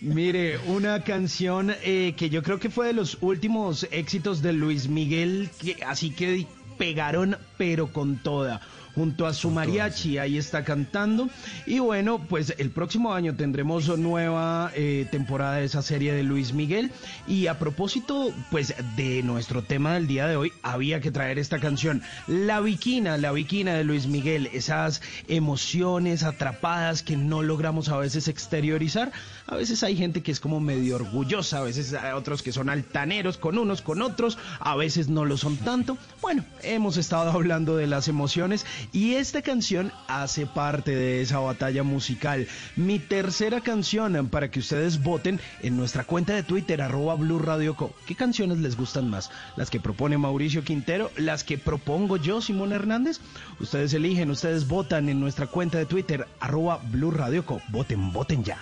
Mire, 0.00 0.58
una 0.66 1.02
canción 1.02 1.74
eh, 1.82 2.14
que 2.16 2.28
yo 2.28 2.42
creo 2.42 2.58
que 2.58 2.68
fue 2.68 2.88
de 2.88 2.92
los 2.92 3.16
últimos 3.22 3.86
éxitos 3.90 4.42
de 4.42 4.52
Luis 4.52 4.88
Miguel, 4.88 5.48
que, 5.58 5.78
así 5.86 6.10
que 6.10 6.46
pegaron, 6.76 7.36
pero 7.56 7.92
con 7.92 8.22
toda. 8.22 8.60
Junto 8.98 9.28
a 9.28 9.32
su 9.32 9.50
mariachi, 9.50 10.18
ahí 10.18 10.38
está 10.38 10.64
cantando. 10.64 11.30
Y 11.66 11.78
bueno, 11.78 12.18
pues 12.28 12.52
el 12.58 12.72
próximo 12.72 13.14
año 13.14 13.32
tendremos 13.36 13.96
nueva 13.96 14.72
eh, 14.74 15.06
temporada 15.08 15.58
de 15.58 15.66
esa 15.66 15.82
serie 15.82 16.12
de 16.12 16.24
Luis 16.24 16.52
Miguel. 16.52 16.90
Y 17.28 17.46
a 17.46 17.60
propósito, 17.60 18.32
pues 18.50 18.74
de 18.96 19.22
nuestro 19.22 19.62
tema 19.62 19.94
del 19.94 20.08
día 20.08 20.26
de 20.26 20.34
hoy, 20.34 20.52
había 20.64 21.00
que 21.00 21.12
traer 21.12 21.38
esta 21.38 21.60
canción. 21.60 22.02
La 22.26 22.58
Viquina, 22.58 23.18
la 23.18 23.30
Viquina 23.30 23.74
de 23.74 23.84
Luis 23.84 24.08
Miguel. 24.08 24.50
Esas 24.52 25.00
emociones 25.28 26.24
atrapadas 26.24 27.04
que 27.04 27.16
no 27.16 27.44
logramos 27.44 27.90
a 27.90 27.98
veces 27.98 28.26
exteriorizar. 28.26 29.12
A 29.46 29.54
veces 29.54 29.84
hay 29.84 29.96
gente 29.96 30.24
que 30.24 30.32
es 30.32 30.40
como 30.40 30.58
medio 30.58 30.96
orgullosa, 30.96 31.58
a 31.58 31.62
veces 31.62 31.94
hay 31.94 32.14
otros 32.14 32.42
que 32.42 32.50
son 32.50 32.68
altaneros 32.68 33.38
con 33.38 33.58
unos, 33.58 33.80
con 33.80 34.02
otros, 34.02 34.38
a 34.58 34.74
veces 34.74 35.08
no 35.08 35.24
lo 35.24 35.36
son 35.36 35.56
tanto. 35.56 35.96
Bueno, 36.20 36.44
hemos 36.62 36.96
estado 36.96 37.30
hablando 37.38 37.76
de 37.76 37.86
las 37.86 38.08
emociones 38.08 38.66
y 38.92 39.14
esta 39.14 39.42
canción 39.42 39.92
hace 40.06 40.46
parte 40.46 40.94
de 40.94 41.20
esa 41.20 41.38
batalla 41.38 41.82
musical. 41.82 42.46
Mi 42.76 42.98
tercera 42.98 43.60
canción 43.60 44.28
para 44.28 44.50
que 44.50 44.60
ustedes 44.60 45.02
voten 45.02 45.40
en 45.62 45.76
nuestra 45.76 46.04
cuenta 46.04 46.34
de 46.34 46.42
Twitter, 46.42 46.80
arroba 46.82 47.14
Blue 47.14 47.38
Radio 47.38 47.76
Co. 47.76 47.92
¿Qué 48.06 48.14
canciones 48.14 48.58
les 48.58 48.76
gustan 48.76 49.08
más? 49.10 49.30
¿Las 49.56 49.70
que 49.70 49.80
propone 49.80 50.18
Mauricio 50.18 50.64
Quintero? 50.64 51.10
¿Las 51.16 51.44
que 51.44 51.58
propongo 51.58 52.16
yo, 52.16 52.40
Simón 52.40 52.72
Hernández? 52.72 53.20
Ustedes 53.60 53.92
eligen, 53.94 54.30
ustedes 54.30 54.66
votan 54.66 55.08
en 55.08 55.20
nuestra 55.20 55.46
cuenta 55.46 55.78
de 55.78 55.86
Twitter, 55.86 56.26
arroba 56.40 56.80
Blue 56.90 57.10
Radio 57.10 57.44
Co. 57.44 57.60
Voten, 57.68 58.12
voten 58.12 58.44
ya. 58.44 58.58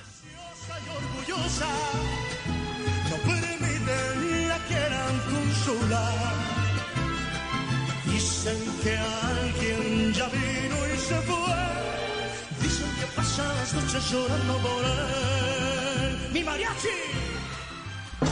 no 4.47 4.59
quieran 4.69 5.21
consolar. 5.31 6.35
Dicen 8.05 8.59
que 8.83 8.97
ya 10.13 10.29
vino 10.29 10.77
y 10.95 10.99
se 10.99 11.21
fue. 11.23 11.55
Dicen 12.63 12.91
que 12.99 13.07
pasa 13.17 13.43
las 13.45 13.75
noches 13.75 14.11
llorando 14.11 14.55
por 14.59 14.85
él. 14.85 16.19
¡Mi 16.33 16.45
mariachi! 16.45 16.89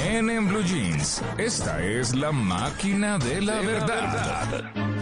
En, 0.05 0.31
en 0.31 0.49
Blue 0.49 0.63
Jeans, 0.63 1.23
esta 1.39 1.83
es 1.83 2.15
la 2.15 2.33
máquina 2.33 3.19
de 3.19 3.41
la 3.41 3.57
de 3.57 3.67
verdad. 3.67 4.03
La 4.03 4.51
verdad. 4.51 4.95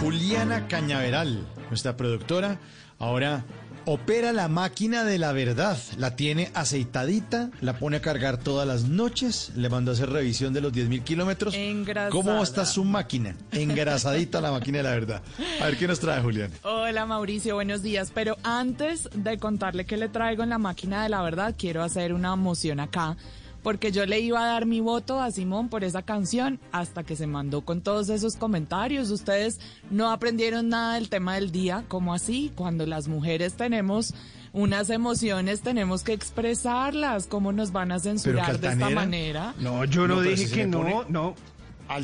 Juliana 0.00 0.68
Cañaveral, 0.68 1.46
nuestra 1.68 1.96
productora, 1.96 2.58
ahora 2.98 3.44
opera 3.86 4.32
la 4.32 4.48
máquina 4.48 5.04
de 5.04 5.18
la 5.18 5.32
verdad. 5.32 5.78
La 5.98 6.16
tiene 6.16 6.50
aceitadita, 6.54 7.50
la 7.60 7.78
pone 7.78 7.98
a 7.98 8.00
cargar 8.00 8.38
todas 8.38 8.66
las 8.66 8.84
noches, 8.84 9.52
le 9.56 9.68
mandó 9.68 9.90
a 9.90 9.94
hacer 9.94 10.10
revisión 10.10 10.52
de 10.52 10.60
los 10.60 10.72
10.000 10.72 11.02
kilómetros. 11.02 11.54
Engrasada. 11.54 12.10
¿Cómo 12.10 12.42
está 12.42 12.64
su 12.64 12.84
máquina? 12.84 13.36
Engrasadita 13.52 14.40
la 14.40 14.50
máquina 14.50 14.78
de 14.78 14.84
la 14.84 14.90
verdad. 14.90 15.22
A 15.60 15.66
ver 15.66 15.76
qué 15.76 15.86
nos 15.86 16.00
trae 16.00 16.20
Julián. 16.22 16.50
Hola 16.62 17.06
Mauricio, 17.06 17.54
buenos 17.54 17.82
días. 17.82 18.10
Pero 18.14 18.36
antes 18.42 19.08
de 19.14 19.38
contarle 19.38 19.84
qué 19.84 19.96
le 19.96 20.08
traigo 20.08 20.42
en 20.42 20.50
la 20.50 20.58
máquina 20.58 21.02
de 21.02 21.08
la 21.08 21.22
verdad, 21.22 21.54
quiero 21.56 21.82
hacer 21.82 22.12
una 22.12 22.36
moción 22.36 22.80
acá. 22.80 23.16
Porque 23.64 23.90
yo 23.90 24.06
le 24.06 24.20
iba 24.20 24.40
a 24.44 24.46
dar 24.46 24.66
mi 24.66 24.80
voto 24.80 25.20
a 25.20 25.32
Simón 25.32 25.68
por 25.68 25.82
esa 25.82 26.02
canción 26.02 26.60
hasta 26.70 27.02
que 27.02 27.16
se 27.16 27.26
mandó 27.26 27.62
con 27.62 27.80
todos 27.80 28.10
esos 28.10 28.36
comentarios. 28.36 29.10
Ustedes 29.10 29.58
no 29.90 30.10
aprendieron 30.10 30.68
nada 30.68 30.94
del 30.94 31.08
tema 31.08 31.34
del 31.34 31.50
día, 31.50 31.84
como 31.88 32.14
así? 32.14 32.52
Cuando 32.54 32.84
las 32.84 33.08
mujeres 33.08 33.54
tenemos 33.54 34.14
unas 34.52 34.90
emociones, 34.90 35.62
tenemos 35.62 36.04
que 36.04 36.12
expresarlas. 36.12 37.26
¿Cómo 37.26 37.52
nos 37.52 37.72
van 37.72 37.90
a 37.90 37.98
censurar 37.98 38.60
de 38.60 38.68
esta 38.68 38.90
manera? 38.90 39.54
No, 39.58 39.84
yo 39.86 40.06
no, 40.06 40.20
dije 40.20 40.48
que 40.48 40.66
no, 40.66 40.82
pone 40.82 40.96
no. 41.08 41.34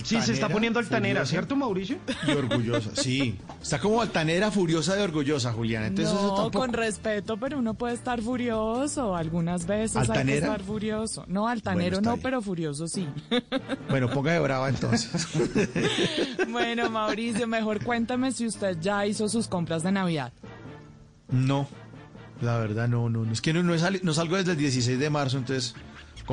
Sí, 0.05 0.21
se 0.21 0.33
está 0.35 0.49
poniendo 0.49 0.79
altanera, 0.79 1.21
furiosa 1.21 1.31
¿cierto, 1.31 1.57
Mauricio? 1.57 1.97
Y 2.29 2.31
orgullosa, 2.33 2.91
sí. 2.95 3.39
Está 3.63 3.79
como 3.79 4.03
altanera, 4.03 4.51
furiosa 4.51 4.99
y 4.99 5.03
orgullosa, 5.03 5.53
Julián. 5.53 5.85
Entonces 5.85 6.13
eso 6.15 6.23
no, 6.23 6.35
tampoco. 6.35 6.59
con 6.59 6.73
respeto, 6.75 7.37
pero 7.39 7.59
uno 7.59 7.75
puede 7.75 7.95
estar 7.95 8.21
furioso. 8.21 9.17
Algunas 9.17 9.67
veces 9.67 9.97
hay 9.97 10.03
que 10.07 10.13
¿Altanera? 10.13 10.47
estar 10.47 10.63
furioso. 10.63 11.25
No, 11.29 11.49
altanero 11.49 12.01
no, 12.01 12.13
bien. 12.13 12.23
pero 12.23 12.43
furioso 12.43 12.87
sí. 12.89 13.09
Bueno, 13.89 14.09
ponga 14.11 14.33
de 14.33 14.39
brava 14.41 14.69
entonces. 14.69 15.27
bueno, 16.51 16.91
Mauricio, 16.91 17.47
mejor 17.47 17.83
cuéntame 17.83 18.33
si 18.33 18.47
usted 18.47 18.79
ya 18.81 19.07
hizo 19.07 19.29
sus 19.29 19.49
compras 19.49 19.83
de 19.83 19.93
Navidad. 19.93 20.33
No, 21.31 21.67
la 22.41 22.59
verdad 22.59 22.89
no, 22.89 23.09
no, 23.09 23.25
no. 23.25 23.33
Es 23.33 23.41
que 23.41 23.53
no, 23.53 23.63
no, 23.63 23.77
sali- 23.79 24.01
no 24.03 24.13
salgo 24.13 24.37
desde 24.37 24.53
el 24.53 24.59
16 24.59 24.99
de 24.99 25.11
marzo, 25.11 25.39
entonces 25.39 25.75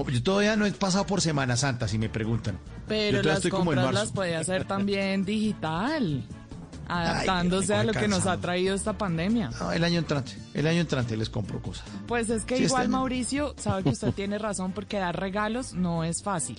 yo 0.07 0.23
todavía 0.23 0.55
no 0.55 0.65
he 0.65 0.71
pasado 0.71 1.05
por 1.05 1.21
Semana 1.21 1.55
Santa, 1.57 1.87
si 1.87 1.97
me 1.97 2.09
preguntan. 2.09 2.59
Pero 2.87 3.21
las 3.21 3.37
estoy 3.37 3.51
compras 3.51 3.93
las 3.93 4.11
puede 4.11 4.35
hacer 4.35 4.65
también 4.67 5.25
digital, 5.25 6.23
adaptándose 6.87 7.73
Ay, 7.73 7.81
a 7.81 7.83
lo 7.83 7.93
que 7.93 8.07
nos 8.07 8.25
ha 8.25 8.37
traído 8.37 8.75
esta 8.75 8.97
pandemia. 8.97 9.49
No, 9.59 9.71
el 9.71 9.83
año 9.83 9.99
entrante, 9.99 10.33
el 10.53 10.67
año 10.67 10.81
entrante 10.81 11.17
les 11.17 11.29
compro 11.29 11.61
cosas. 11.61 11.85
Pues 12.07 12.29
es 12.29 12.45
que 12.45 12.57
Sí, 12.57 12.63
igual, 12.63 12.83
este. 12.83 12.91
Mauricio, 12.91 13.55
sabe 13.57 13.83
que 13.83 13.89
usted 13.89 14.11
tiene 14.15 14.37
razón 14.37 14.71
porque 14.71 14.97
dar 14.97 15.19
regalos 15.19 15.73
no 15.73 16.03
es 16.03 16.23
fácil. 16.23 16.57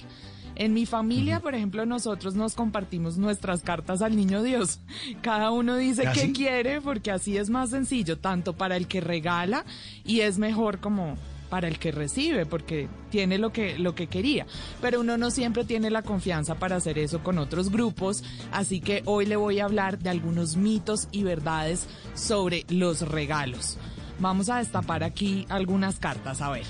En 0.59 0.74
mi 0.74 0.86
familia, 0.86 1.39
por 1.39 1.55
ejemplo, 1.55 1.86
nosotros 1.86 2.35
nos 2.35 2.56
compartimos 2.56 3.16
nuestras 3.16 3.62
cartas 3.62 4.02
al 4.02 4.16
niño 4.16 4.43
Dios. 4.43 4.81
Cada 5.23 5.52
uno 5.52 5.77
dice 5.77 6.05
¿Ah, 6.05 6.12
qué 6.12 6.32
quiere 6.32 6.81
porque 6.81 7.12
así 7.12 7.36
es 7.36 7.48
más 7.48 7.70
sencillo, 7.70 8.19
tanto 8.19 8.55
para 8.55 8.77
el 8.77 8.89
que 8.89 9.01
regala 9.01 9.65
y 10.05 10.23
es 10.23 10.39
mejor 10.39 10.81
como 10.81 11.16
para 11.49 11.69
el 11.69 11.79
que 11.79 11.91
recibe 11.93 12.47
porque 12.47 12.89
tiene 13.11 13.39
lo 13.39 13.53
que 13.53 13.79
lo 13.79 13.95
que 13.95 14.07
quería. 14.07 14.47
Pero 14.81 15.01
uno 15.01 15.16
no 15.19 15.31
siempre 15.31 15.65
tiene 15.65 15.91
la 15.91 16.03
confianza 16.03 16.55
para 16.57 16.77
hacer 16.77 16.99
eso 16.99 17.20
con 17.23 17.39
otros 17.39 17.70
grupos, 17.70 18.23
así 18.53 18.81
que 18.81 19.03
hoy 19.07 19.27
le 19.27 19.37
voy 19.37 19.61
a 19.61 19.65
hablar 19.65 19.99
de 19.99 20.11
algunos 20.11 20.57
mitos 20.57 21.09
y 21.12 21.23
verdades 21.23 21.87
sobre 22.15 22.65
los 22.69 23.03
regalos. 23.09 23.77
Vamos 24.20 24.49
a 24.49 24.59
destapar 24.59 25.05
aquí 25.05 25.47
algunas 25.49 25.99
cartas, 25.99 26.41
a 26.41 26.51
ver. 26.51 26.65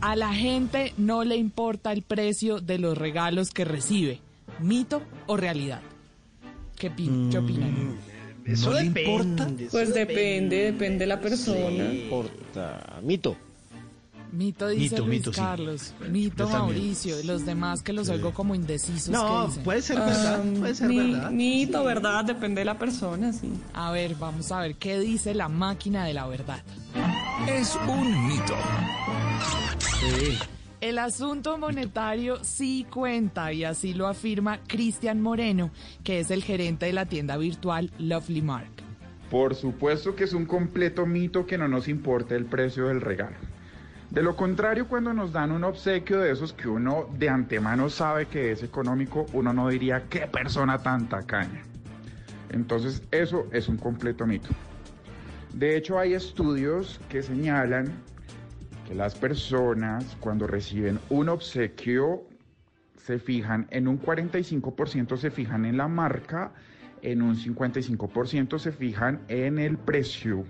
A 0.00 0.16
la 0.16 0.34
gente 0.34 0.92
no 0.98 1.24
le 1.24 1.36
importa 1.36 1.92
el 1.92 2.02
precio 2.02 2.60
de 2.60 2.78
los 2.78 2.96
regalos 2.98 3.50
que 3.50 3.64
recibe. 3.64 4.20
¿Mito 4.60 5.02
o 5.26 5.36
realidad? 5.36 5.80
¿Qué, 6.76 6.90
pi- 6.90 7.10
qué 7.30 7.38
opinan? 7.38 7.96
Eso 8.44 8.68
¿No 8.70 8.76
le 8.76 8.84
depende, 8.90 9.02
importa? 9.02 9.48
Pues 9.70 9.94
depende, 9.94 10.56
depende 10.72 10.98
de 10.98 11.06
la 11.06 11.20
persona. 11.20 11.90
importa. 11.94 13.00
Mito. 13.02 13.36
Mito 14.34 14.68
dice 14.68 14.96
Mito, 14.96 15.06
Luis 15.06 15.18
mito, 15.20 15.32
sí. 15.32 15.40
Carlos. 15.40 15.94
Mito. 16.10 16.48
Mauricio. 16.48 17.20
Y 17.20 17.24
los 17.24 17.46
demás 17.46 17.82
que 17.82 17.92
los 17.92 18.08
oigo 18.08 18.32
como 18.34 18.54
indecisos. 18.54 19.08
No, 19.10 19.48
puede 19.64 19.80
ser 19.82 19.98
verdad, 20.00 20.42
Ah, 20.44 20.58
puede 20.58 20.74
ser 20.74 20.88
mi- 20.88 21.12
verdad. 21.12 21.30
Mito, 21.30 21.84
¿verdad? 21.84 22.24
Depende 22.24 22.60
de 22.60 22.64
la 22.64 22.78
persona, 22.78 23.32
sí. 23.32 23.52
A 23.72 23.90
ver, 23.92 24.14
vamos 24.16 24.50
a 24.52 24.60
ver 24.60 24.74
qué 24.76 24.98
dice 24.98 25.34
la 25.34 25.48
máquina 25.48 26.04
de 26.04 26.14
la 26.14 26.26
verdad. 26.26 26.62
Es 27.46 27.78
un 27.88 28.26
mito. 28.26 28.54
El 30.80 30.98
asunto 30.98 31.56
monetario 31.56 32.38
sí 32.44 32.86
cuenta 32.92 33.52
y 33.52 33.64
así 33.64 33.94
lo 33.94 34.06
afirma 34.06 34.58
Cristian 34.66 35.20
Moreno, 35.22 35.70
que 36.02 36.20
es 36.20 36.30
el 36.30 36.42
gerente 36.44 36.86
de 36.86 36.92
la 36.92 37.06
tienda 37.06 37.36
virtual 37.38 37.90
Lovely 37.98 38.42
Mark. 38.42 38.68
Por 39.30 39.54
supuesto 39.54 40.14
que 40.14 40.24
es 40.24 40.34
un 40.34 40.44
completo 40.44 41.06
mito 41.06 41.46
que 41.46 41.56
no 41.56 41.66
nos 41.68 41.88
importe 41.88 42.36
el 42.36 42.44
precio 42.44 42.88
del 42.88 43.00
regalo. 43.00 43.36
De 44.14 44.22
lo 44.22 44.36
contrario, 44.36 44.86
cuando 44.86 45.12
nos 45.12 45.32
dan 45.32 45.50
un 45.50 45.64
obsequio 45.64 46.20
de 46.20 46.30
esos 46.30 46.52
que 46.52 46.68
uno 46.68 47.08
de 47.18 47.28
antemano 47.28 47.90
sabe 47.90 48.26
que 48.26 48.52
es 48.52 48.62
económico, 48.62 49.26
uno 49.32 49.52
no 49.52 49.68
diría 49.68 50.04
qué 50.08 50.28
persona 50.28 50.78
tan 50.78 51.08
tacaña. 51.08 51.64
Entonces, 52.50 53.02
eso 53.10 53.48
es 53.50 53.68
un 53.68 53.76
completo 53.76 54.24
mito. 54.24 54.50
De 55.52 55.76
hecho, 55.76 55.98
hay 55.98 56.14
estudios 56.14 57.00
que 57.08 57.24
señalan 57.24 57.92
que 58.86 58.94
las 58.94 59.16
personas 59.16 60.16
cuando 60.20 60.46
reciben 60.46 61.00
un 61.08 61.28
obsequio 61.28 62.22
se 62.96 63.18
fijan 63.18 63.66
en 63.70 63.88
un 63.88 64.00
45% 64.00 65.16
se 65.16 65.32
fijan 65.32 65.64
en 65.64 65.76
la 65.76 65.88
marca, 65.88 66.52
en 67.02 67.20
un 67.20 67.34
55% 67.34 68.60
se 68.60 68.70
fijan 68.70 69.22
en 69.26 69.58
el 69.58 69.76
precio. 69.76 70.44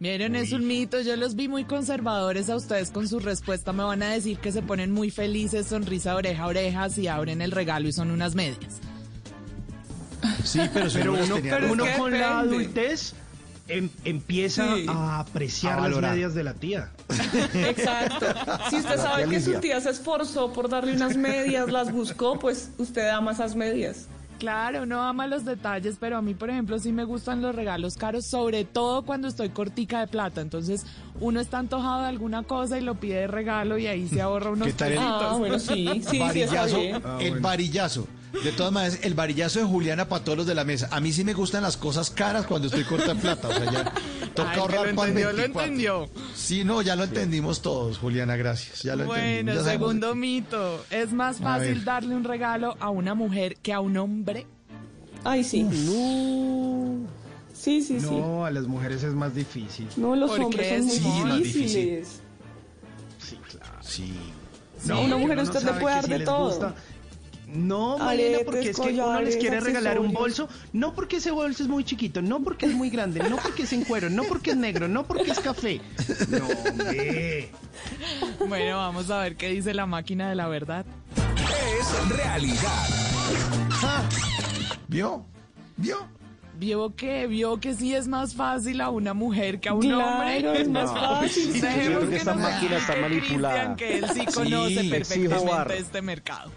Vieron, 0.00 0.34
es 0.36 0.52
un 0.52 0.66
mito, 0.66 1.00
yo 1.00 1.16
los 1.16 1.34
vi 1.36 1.48
muy 1.48 1.64
conservadores 1.64 2.50
a 2.50 2.56
ustedes 2.56 2.90
con 2.90 3.08
su 3.08 3.20
respuesta, 3.20 3.72
me 3.72 3.84
van 3.84 4.02
a 4.02 4.10
decir 4.10 4.38
que 4.38 4.52
se 4.52 4.60
ponen 4.60 4.90
muy 4.90 5.10
felices, 5.10 5.66
sonrisa 5.68 6.14
oreja 6.16 6.42
a 6.42 6.46
oreja, 6.48 6.90
si 6.90 7.06
abren 7.08 7.40
el 7.40 7.52
regalo 7.52 7.88
y 7.88 7.92
son 7.92 8.10
unas 8.10 8.34
medias. 8.34 8.80
Sí, 10.42 10.60
pero, 10.74 10.90
si 10.90 10.98
Pero 10.98 11.12
uno, 11.72 11.84
con 11.96 12.12
la 12.12 12.40
adultez 12.40 13.14
em- 13.68 13.88
empieza 14.04 14.74
Sí. 14.76 14.84
a 14.88 15.20
apreciar 15.20 15.78
A 15.78 15.88
las 15.88 16.00
medias 16.00 16.34
de 16.34 16.44
la 16.44 16.54
tía. 16.54 16.90
Exacto. 17.54 18.26
Si 18.70 18.76
usted 18.76 18.96
La 18.96 19.02
sabe 19.02 19.28
que 19.28 19.40
su 19.40 19.54
tía 19.60 19.80
se 19.80 19.90
esforzó 19.90 20.52
por 20.52 20.68
darle 20.68 20.94
unas 20.94 21.16
medias, 21.16 21.70
las 21.70 21.92
buscó, 21.92 22.38
pues 22.38 22.70
usted 22.78 23.08
ama 23.08 23.32
esas 23.32 23.54
medias. 23.54 24.06
Claro, 24.38 24.82
uno 24.82 25.02
ama 25.02 25.26
los 25.26 25.44
detalles, 25.44 25.96
pero 25.98 26.16
a 26.16 26.22
mí, 26.22 26.34
por 26.34 26.50
ejemplo, 26.50 26.78
sí 26.78 26.92
me 26.92 27.04
gustan 27.04 27.40
los 27.40 27.54
regalos 27.54 27.96
caros, 27.96 28.26
sobre 28.26 28.64
todo 28.64 29.02
cuando 29.02 29.28
estoy 29.28 29.50
cortica 29.50 30.00
de 30.00 30.06
plata. 30.06 30.40
Entonces, 30.40 30.84
uno 31.20 31.40
está 31.40 31.58
antojado 31.58 32.02
de 32.02 32.08
alguna 32.08 32.42
cosa 32.42 32.78
y 32.78 32.82
lo 32.82 32.96
pide 32.96 33.20
de 33.20 33.26
regalo 33.26 33.78
y 33.78 33.86
ahí 33.86 34.08
se 34.08 34.20
ahorra 34.20 34.50
unos 34.50 34.66
¿Qué 34.66 34.74
tal 34.74 34.92
el-. 34.92 34.98
Ah, 35.00 35.34
bueno, 35.38 35.58
sí, 35.58 35.88
sí, 35.94 36.02
sí, 36.10 36.16
está 36.20 36.24
varillazo, 36.26 36.80
bien. 36.80 37.02
Ah, 37.04 37.18
el 37.20 37.30
bueno. 37.30 37.42
varillazo. 37.48 38.06
De 38.42 38.52
todas 38.52 38.72
maneras, 38.72 38.98
el 39.02 39.14
varillazo 39.14 39.60
de 39.60 39.64
Juliana 39.64 40.08
para 40.08 40.24
todos 40.24 40.38
los 40.38 40.46
de 40.46 40.54
la 40.54 40.64
mesa. 40.64 40.88
A 40.90 41.00
mí 41.00 41.12
sí 41.12 41.22
me 41.24 41.34
gustan 41.34 41.62
las 41.62 41.76
cosas 41.76 42.10
caras 42.10 42.46
cuando 42.46 42.66
estoy 42.68 42.84
corta 42.84 43.14
plata. 43.14 43.48
O 43.48 43.52
sea, 43.54 43.70
ya 43.70 43.92
toca 44.34 44.50
Ay, 44.52 44.58
ahorrar 44.60 44.88
lo 44.88 44.94
para 44.96 45.10
el 45.10 45.16
entendió, 45.18 45.30
lo 45.30 45.36
24. 45.36 45.62
entendió. 45.62 46.08
Sí, 46.34 46.64
no, 46.64 46.82
ya 46.82 46.96
lo 46.96 47.04
entendimos 47.04 47.62
todos, 47.62 47.98
Juliana, 47.98 48.36
gracias. 48.36 48.82
Ya 48.82 48.96
lo 48.96 49.04
Bueno, 49.06 49.52
sabemos- 49.52 49.70
segundo 49.70 50.14
mito. 50.14 50.84
¿Es 50.90 51.12
más 51.12 51.38
fácil 51.38 51.84
darle 51.84 52.14
un 52.16 52.24
regalo 52.24 52.76
a 52.80 52.90
una 52.90 53.14
mujer 53.14 53.56
que 53.62 53.72
a 53.72 53.80
un 53.80 53.96
hombre? 53.96 54.46
Ay, 55.22 55.44
sí. 55.44 55.66
Sí, 57.52 57.80
sí, 57.82 58.00
sí. 58.00 58.06
No, 58.10 58.44
a 58.44 58.50
las 58.50 58.66
mujeres 58.66 59.02
es 59.04 59.14
más 59.14 59.34
difícil. 59.34 59.88
No, 59.96 60.16
los 60.16 60.30
¿Por 60.30 60.40
hombres 60.40 60.66
qué? 60.68 60.78
son 60.80 60.90
Sí, 60.90 61.00
muy 61.00 61.22
más 61.30 61.38
difíciles. 61.38 62.20
Sí, 63.18 63.38
claro. 63.50 63.78
Sí. 63.80 64.12
a 64.90 64.98
una 64.98 65.16
mujer 65.16 65.38
usted 65.38 65.62
le 65.62 65.72
puede 65.74 65.94
dar 65.94 66.04
si 66.04 66.10
de 66.10 66.18
todo. 66.20 66.46
gusta- 66.50 66.74
No, 67.54 67.98
Malena, 67.98 68.38
porque 68.44 68.70
es 68.70 68.76
que 68.78 68.92
uno 68.92 69.20
les 69.20 69.36
quiere 69.36 69.60
regalar 69.60 69.98
un 69.98 70.12
bolso, 70.12 70.48
no 70.72 70.94
porque 70.94 71.16
ese 71.16 71.30
bolso 71.30 71.62
es 71.62 71.68
muy 71.68 71.84
chiquito, 71.84 72.20
no 72.20 72.40
porque 72.42 72.66
es 72.66 72.74
muy 72.74 72.90
grande, 72.90 73.20
no 73.28 73.36
porque 73.36 73.62
es 73.62 73.72
en 73.72 73.84
cuero, 73.84 74.10
no 74.10 74.24
porque 74.24 74.50
es 74.50 74.56
negro, 74.56 74.88
no 74.88 75.04
porque 75.04 75.30
es 75.30 75.40
café. 75.40 75.80
No, 76.28 76.46
hombre. 76.70 77.50
Bueno, 78.48 78.76
vamos 78.78 79.10
a 79.10 79.20
ver 79.20 79.36
qué 79.36 79.48
dice 79.48 79.72
la 79.74 79.86
máquina 79.86 80.28
de 80.28 80.34
la 80.34 80.48
verdad. 80.48 80.84
Es 81.80 82.08
realidad. 82.08 82.88
¿Vio? 84.88 85.24
¿Vio? 85.76 85.98
Vio 86.56 86.94
que, 86.94 87.26
vio 87.26 87.58
que 87.58 87.74
sí 87.74 87.94
es 87.94 88.06
más 88.06 88.34
fácil 88.34 88.80
a 88.80 88.88
una 88.90 89.12
mujer 89.12 89.58
que 89.58 89.68
a 89.68 89.74
un 89.74 89.80
Claro, 89.80 90.22
hombre. 90.22 90.60
es 90.62 90.68
más 90.68 90.90
fácil. 90.92 91.60
Dejemos 91.60 92.04
que 92.04 92.10
que 92.10 92.16
esta 92.16 92.34
nos 92.34 92.42
máquina 92.42 92.76
está 92.76 92.96
manipulada. 92.96 93.74
Cristian, 93.74 93.76
que 93.76 93.98
él 93.98 94.06
sí 94.14 94.24
conoce 94.26 94.84
perfectamente 94.84 95.78
este 95.78 96.00
mercado. 96.02 96.50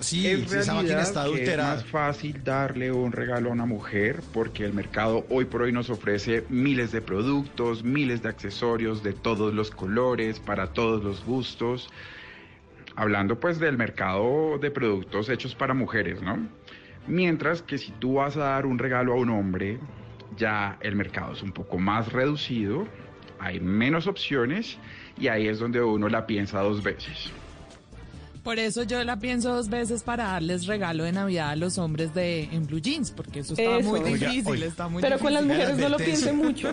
Sí, 0.00 0.26
En 0.26 0.48
sí, 0.48 0.56
esa 0.56 0.74
máquina 0.74 0.94
realidad 0.94 1.00
está 1.00 1.22
adulterada. 1.22 1.74
Es 1.74 1.82
más 1.82 1.90
fácil 1.90 2.44
darle 2.44 2.92
un 2.92 3.12
regalo 3.12 3.50
a 3.50 3.52
una 3.52 3.66
mujer 3.66 4.22
porque 4.32 4.64
el 4.64 4.72
mercado 4.72 5.26
hoy 5.28 5.44
por 5.46 5.62
hoy 5.62 5.72
nos 5.72 5.90
ofrece 5.90 6.44
miles 6.48 6.92
de 6.92 7.02
productos, 7.02 7.84
miles 7.84 8.22
de 8.22 8.28
accesorios 8.28 9.02
de 9.02 9.12
todos 9.12 9.54
los 9.54 9.70
colores, 9.70 10.40
para 10.40 10.72
todos 10.72 11.02
los 11.02 11.24
gustos. 11.24 11.88
Hablando 12.94 13.38
pues 13.38 13.58
del 13.58 13.76
mercado 13.76 14.58
de 14.58 14.70
productos 14.70 15.28
hechos 15.28 15.54
para 15.54 15.74
mujeres, 15.74 16.22
¿no? 16.22 16.48
Mientras 17.06 17.62
que 17.62 17.78
si 17.78 17.92
tú 17.92 18.14
vas 18.14 18.36
a 18.36 18.40
dar 18.40 18.66
un 18.66 18.78
regalo 18.78 19.12
a 19.12 19.16
un 19.16 19.30
hombre, 19.30 19.78
ya 20.36 20.78
el 20.80 20.96
mercado 20.96 21.34
es 21.34 21.42
un 21.42 21.52
poco 21.52 21.78
más 21.78 22.12
reducido, 22.12 22.88
hay 23.38 23.60
menos 23.60 24.06
opciones 24.06 24.78
y 25.18 25.28
ahí 25.28 25.46
es 25.46 25.58
donde 25.58 25.82
uno 25.82 26.08
la 26.08 26.26
piensa 26.26 26.60
dos 26.60 26.82
veces. 26.82 27.32
Por 28.46 28.60
eso 28.60 28.84
yo 28.84 29.02
la 29.02 29.18
pienso 29.18 29.52
dos 29.52 29.68
veces 29.68 30.04
para 30.04 30.24
darles 30.28 30.66
regalo 30.66 31.02
de 31.02 31.10
Navidad 31.10 31.50
a 31.50 31.56
los 31.56 31.78
hombres 31.78 32.14
de 32.14 32.44
en 32.44 32.64
blue 32.64 32.78
jeans, 32.80 33.10
porque 33.10 33.40
eso 33.40 33.54
está 33.54 33.78
Eso. 33.78 33.88
muy 33.90 33.98
Oiga, 33.98 34.28
difícil, 34.28 34.52
oiga. 34.52 34.66
está 34.66 34.86
muy 34.88 35.02
Pero 35.02 35.18
con 35.18 35.34
las 35.34 35.44
mujeres 35.44 35.76
no 35.76 35.88
lo 35.88 35.96
piensen 35.96 36.36
mucho. 36.36 36.72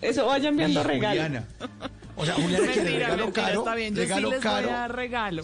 Eso 0.00 0.26
vaya 0.26 0.48
enviando 0.48 0.80
Uy, 0.80 0.86
regalo. 0.88 1.22
Juliana. 1.22 1.44
O 2.16 2.26
sea, 2.26 2.34
Juliana 2.34 2.66
quiere 2.66 2.82
Mentira, 2.82 3.06
regalo 3.06 3.24
mentira, 3.26 3.46
caro, 3.46 3.58
está 3.60 3.74
bien, 3.76 3.94
yo 3.94 4.02
regalo 4.02 4.28
sí 4.28 4.34
les 4.34 4.42
caro. 4.42 4.66
voy 4.66 4.74
a 4.74 4.78
dar 4.80 4.96
regalo. 4.96 5.42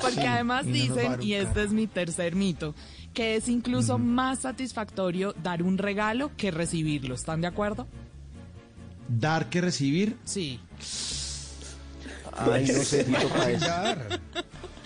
Porque 0.00 0.20
Sí, 0.22 0.26
además 0.26 0.66
y 0.66 0.72
dicen, 0.72 1.16
y 1.22 1.32
este 1.34 1.62
es 1.64 1.70
mi 1.72 1.86
tercer 1.86 2.34
mito, 2.34 2.74
que 3.12 3.36
es 3.36 3.48
incluso 3.50 3.98
más 3.98 4.38
satisfactorio 4.40 5.34
dar 5.42 5.62
un 5.62 5.76
regalo 5.76 6.30
que 6.38 6.50
recibirlo. 6.50 7.14
¿Están 7.14 7.42
de 7.42 7.46
acuerdo? 7.46 7.86
Dar 9.06 9.50
que 9.50 9.60
recibir. 9.60 10.16
Sí. 10.24 10.58
Ay, 12.40 12.66
no 12.74 12.82
sé, 12.84 13.04
Tito, 13.04 13.28
para 13.28 13.50
eso. 13.50 13.66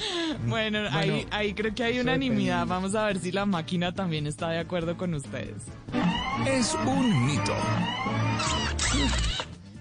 Bueno, 0.46 0.80
ahí, 0.90 1.26
ahí 1.30 1.54
creo 1.54 1.74
que 1.74 1.84
hay 1.84 2.00
unanimidad. 2.00 2.66
Vamos 2.66 2.94
a 2.94 3.06
ver 3.06 3.18
si 3.18 3.32
la 3.32 3.46
máquina 3.46 3.92
también 3.92 4.26
está 4.26 4.50
de 4.50 4.58
acuerdo 4.58 4.96
con 4.96 5.14
ustedes. 5.14 5.64
Es 6.46 6.76
un 6.86 7.26
mito. 7.26 7.54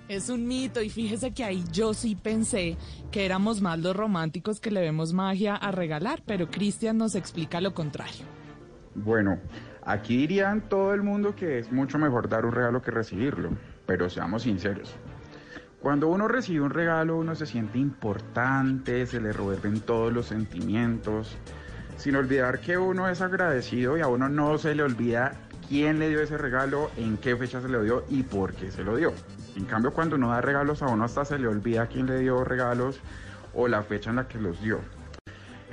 Es 0.08 0.30
un 0.30 0.46
mito 0.48 0.82
y 0.82 0.90
fíjese 0.90 1.32
que 1.32 1.44
ahí 1.44 1.64
yo 1.72 1.94
sí 1.94 2.16
pensé 2.16 2.76
que 3.12 3.26
éramos 3.26 3.62
más 3.62 3.80
los 3.80 3.96
románticos 3.96 4.60
que 4.60 4.70
le 4.70 4.82
vemos 4.82 5.14
magia 5.14 5.56
a 5.56 5.72
regalar, 5.72 6.22
pero 6.26 6.50
Cristian 6.50 6.98
nos 6.98 7.16
explica 7.16 7.62
lo 7.62 7.74
contrario. 7.74 8.26
Bueno, 8.94 9.40
aquí 9.86 10.18
dirían 10.18 10.68
todo 10.68 10.94
el 10.94 11.02
mundo 11.02 11.34
que 11.34 11.60
es 11.60 11.72
mucho 11.72 11.98
mejor 11.98 12.28
dar 12.28 12.46
un 12.46 12.52
regalo 12.52 12.82
que 12.82 12.92
recibirlo, 12.92 13.52
pero 13.86 14.10
seamos 14.10 14.44
sinceros. 14.44 14.94
Cuando 15.82 16.10
uno 16.10 16.28
recibe 16.28 16.62
un 16.62 16.70
regalo, 16.70 17.18
uno 17.18 17.34
se 17.34 17.48
siente 17.48 17.80
importante, 17.80 19.08
se 19.08 19.20
le 19.20 19.34
revuelven 19.34 19.82
todos 19.82 20.14
los 20.14 20.28
sentimientos, 20.28 21.36
sin 21.98 22.16
olvidar 22.16 22.60
que 22.60 22.78
uno 22.78 23.10
es 23.10 23.20
agradecido 23.20 23.98
y 23.98 24.02
a 24.02 24.08
uno 24.08 24.30
no 24.30 24.60
se 24.60 24.76
le 24.76 24.84
olvida 24.84 25.34
quién 25.68 25.98
le 25.98 26.10
dio 26.10 26.22
ese 26.22 26.38
regalo, 26.38 26.92
en 26.98 27.18
qué 27.18 27.36
fecha 27.36 27.62
se 27.62 27.68
lo 27.68 27.82
dio 27.82 28.06
y 28.10 28.22
por 28.22 28.54
qué 28.54 28.70
se 28.70 28.84
lo 28.84 28.96
dio. 28.96 29.12
En 29.56 29.66
cambio, 29.66 29.92
cuando 29.92 30.18
uno 30.18 30.30
da 30.30 30.40
regalos, 30.40 30.84
a 30.84 30.88
uno 30.88 31.04
hasta 31.04 31.26
se 31.26 31.40
le 31.40 31.48
olvida 31.48 31.88
quién 31.88 32.06
le 32.06 32.20
dio 32.20 32.44
regalos 32.44 33.02
o 33.56 33.68
la 33.68 33.82
fecha 33.82 34.12
en 34.12 34.18
la 34.18 34.28
que 34.28 34.40
los 34.40 34.62
dio. 34.62 34.82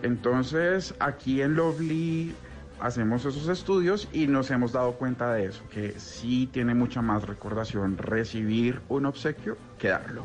Entonces, 0.02 0.94
aquí 1.00 1.42
en 1.42 1.54
Lovely 1.54 2.34
hacemos 2.80 3.24
esos 3.24 3.48
estudios 3.48 4.08
y 4.12 4.26
nos 4.26 4.50
hemos 4.50 4.72
dado 4.72 4.92
cuenta 4.94 5.32
de 5.34 5.46
eso, 5.46 5.62
que 5.70 5.98
sí 5.98 6.48
tiene 6.52 6.74
mucha 6.74 7.02
más 7.02 7.24
recordación 7.24 7.96
recibir 7.98 8.80
un 8.88 9.06
obsequio 9.06 9.56
que 9.78 9.88
darlo. 9.88 10.24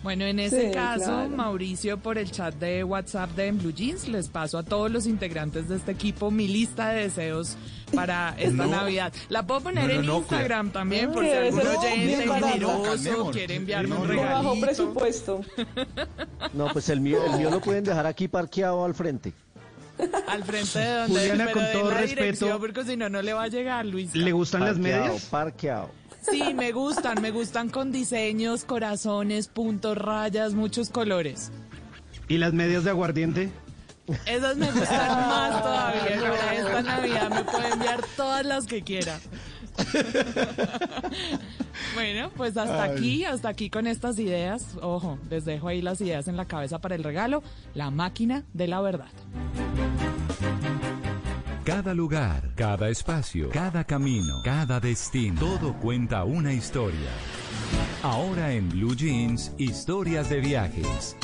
Bueno, 0.00 0.24
en 0.26 0.38
ese 0.38 0.68
Sí, 0.68 0.72
caso, 0.72 1.06
claro. 1.06 1.28
Mauricio, 1.30 1.98
por 1.98 2.18
el 2.18 2.30
chat 2.30 2.54
de 2.54 2.84
WhatsApp 2.84 3.30
de 3.32 3.48
En 3.48 3.58
Blue 3.58 3.72
Jeans, 3.72 4.06
les 4.06 4.28
paso 4.28 4.56
a 4.56 4.62
todos 4.62 4.92
los 4.92 5.06
integrantes 5.08 5.68
de 5.68 5.74
este 5.74 5.90
equipo 5.90 6.30
mi 6.30 6.46
lista 6.46 6.90
de 6.90 7.02
deseos 7.02 7.56
para 7.92 8.32
esta 8.38 8.64
No. 8.64 8.70
Navidad. 8.70 9.12
La 9.28 9.44
puedo 9.44 9.60
poner 9.60 9.88
No, 9.88 9.94
no, 9.94 10.00
en 10.00 10.06
no, 10.06 10.18
Instagram 10.18 10.70
también, 10.70 11.10
por 11.10 11.24
si 11.24 11.30
algún 11.32 11.60
oyente 11.66 12.16
generoso 12.32 13.30
quiere 13.32 13.56
enviarme 13.56 13.88
No, 13.96 14.02
un 14.02 14.08
no. 14.08 14.14
Por 14.14 14.24
bajo 14.24 14.54
regalito. 14.54 14.66
presupuesto. 14.66 15.40
No, 16.54 16.68
pues 16.72 16.88
el 16.90 17.00
mío, 17.00 17.18
el 17.32 17.36
mío 17.36 17.50
lo 17.50 17.60
pueden 17.60 17.82
dejar 17.82 18.06
aquí 18.06 18.28
parqueado 18.28 18.84
al 18.84 18.94
frente. 18.94 19.32
Al 20.28 20.44
frente 20.44 20.78
de 20.78 20.90
donde 20.92 21.20
Juliana, 21.20 21.44
pero 21.46 21.56
con 21.58 21.72
todo 21.72 21.90
la 21.90 21.96
respeto, 21.98 22.22
dirección, 22.22 22.60
porque 22.60 22.84
si 22.84 22.96
no, 22.96 23.08
no 23.08 23.22
le 23.22 23.32
va 23.32 23.44
a 23.44 23.48
llegar, 23.48 23.86
Luis. 23.86 24.14
¿Le 24.14 24.32
gustan 24.32 24.64
las 24.64 24.78
medias? 24.78 25.24
parqueado. 25.26 25.90
Sí, 26.20 26.54
me 26.54 26.72
gustan, 26.72 27.22
me 27.22 27.30
gustan 27.30 27.68
con 27.70 27.90
diseños, 27.92 28.64
corazones, 28.64 29.48
puntos, 29.48 29.96
rayas, 29.96 30.54
muchos 30.54 30.90
colores. 30.90 31.50
¿Y 32.28 32.38
las 32.38 32.52
medias 32.52 32.84
de 32.84 32.90
aguardiente? 32.90 33.50
Esas 34.26 34.56
me 34.56 34.70
gustan 34.70 35.08
más 35.28 35.62
todavía. 35.62 36.20
Para 36.20 36.54
esta 36.54 36.82
Navidad 36.82 37.30
me 37.30 37.44
puede 37.44 37.68
enviar 37.72 38.00
todas 38.16 38.44
las 38.44 38.66
que 38.66 38.82
quiera. 38.82 39.18
Bueno, 41.94 42.30
pues 42.36 42.56
hasta 42.56 42.84
Ay. 42.84 42.90
aquí, 42.90 43.24
hasta 43.24 43.48
aquí 43.48 43.70
con 43.70 43.86
estas 43.86 44.18
ideas. 44.18 44.76
Ojo, 44.82 45.18
les 45.30 45.44
dejo 45.44 45.68
ahí 45.68 45.82
las 45.82 46.00
ideas 46.00 46.28
en 46.28 46.36
la 46.36 46.44
cabeza 46.44 46.80
para 46.80 46.94
el 46.94 47.04
regalo, 47.04 47.42
la 47.74 47.90
máquina 47.90 48.44
de 48.52 48.68
la 48.68 48.80
verdad. 48.80 49.10
Cada 51.64 51.94
lugar, 51.94 52.50
cada 52.54 52.88
espacio, 52.88 53.50
cada 53.50 53.84
camino, 53.84 54.34
cada 54.44 54.80
destino, 54.80 55.40
todo 55.40 55.74
cuenta 55.74 56.24
una 56.24 56.52
historia. 56.52 57.10
Ahora 58.02 58.52
en 58.52 58.68
Blue 58.68 58.94
Jeans, 58.94 59.52
historias 59.58 60.30
de 60.30 60.40
viajes. 60.40 61.16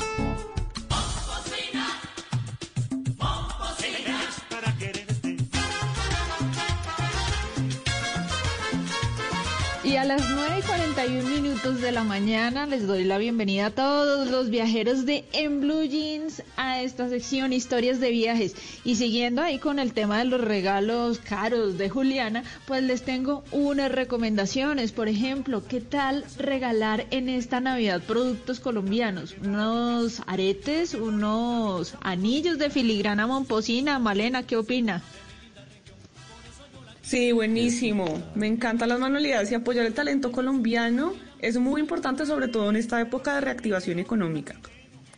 41 10.67 11.29
minutos 11.29 11.81
de 11.81 11.91
la 11.91 12.03
mañana 12.03 12.65
les 12.65 12.87
doy 12.87 13.03
la 13.03 13.17
bienvenida 13.17 13.67
a 13.67 13.71
todos 13.71 14.29
los 14.29 14.49
viajeros 14.49 15.05
de 15.05 15.25
En 15.33 15.61
Blue 15.61 15.83
Jeans 15.83 16.41
a 16.57 16.81
esta 16.81 17.09
sección 17.09 17.53
Historias 17.53 17.99
de 17.99 18.09
Viajes. 18.09 18.55
Y 18.83 18.95
siguiendo 18.95 19.41
ahí 19.41 19.59
con 19.59 19.79
el 19.79 19.93
tema 19.93 20.17
de 20.19 20.25
los 20.25 20.41
regalos 20.41 21.19
caros 21.19 21.77
de 21.77 21.89
Juliana, 21.89 22.43
pues 22.65 22.83
les 22.83 23.03
tengo 23.03 23.43
unas 23.51 23.91
recomendaciones. 23.91 24.91
Por 24.91 25.07
ejemplo, 25.07 25.63
¿qué 25.67 25.81
tal 25.81 26.25
regalar 26.37 27.05
en 27.11 27.29
esta 27.29 27.59
Navidad 27.59 28.01
productos 28.01 28.59
colombianos? 28.59 29.35
Unos 29.43 30.21
aretes, 30.25 30.93
unos 30.93 31.95
anillos 32.01 32.57
de 32.57 32.69
filigrana 32.69 33.27
momposina. 33.27 33.99
Malena, 33.99 34.43
¿qué 34.43 34.57
opina? 34.57 35.03
Sí, 37.05 37.31
buenísimo. 37.31 38.31
Me 38.33 38.47
encantan 38.47 38.89
las 38.89 38.99
manualidades 38.99 39.51
y 39.51 39.53
apoyar 39.53 39.85
el 39.85 39.93
talento 39.93 40.31
colombiano 40.31 41.13
es 41.37 41.55
muy 41.59 41.79
importante, 41.79 42.25
sobre 42.25 42.47
todo 42.47 42.67
en 42.71 42.77
esta 42.77 42.99
época 42.99 43.35
de 43.35 43.41
reactivación 43.41 43.99
económica. 43.99 44.55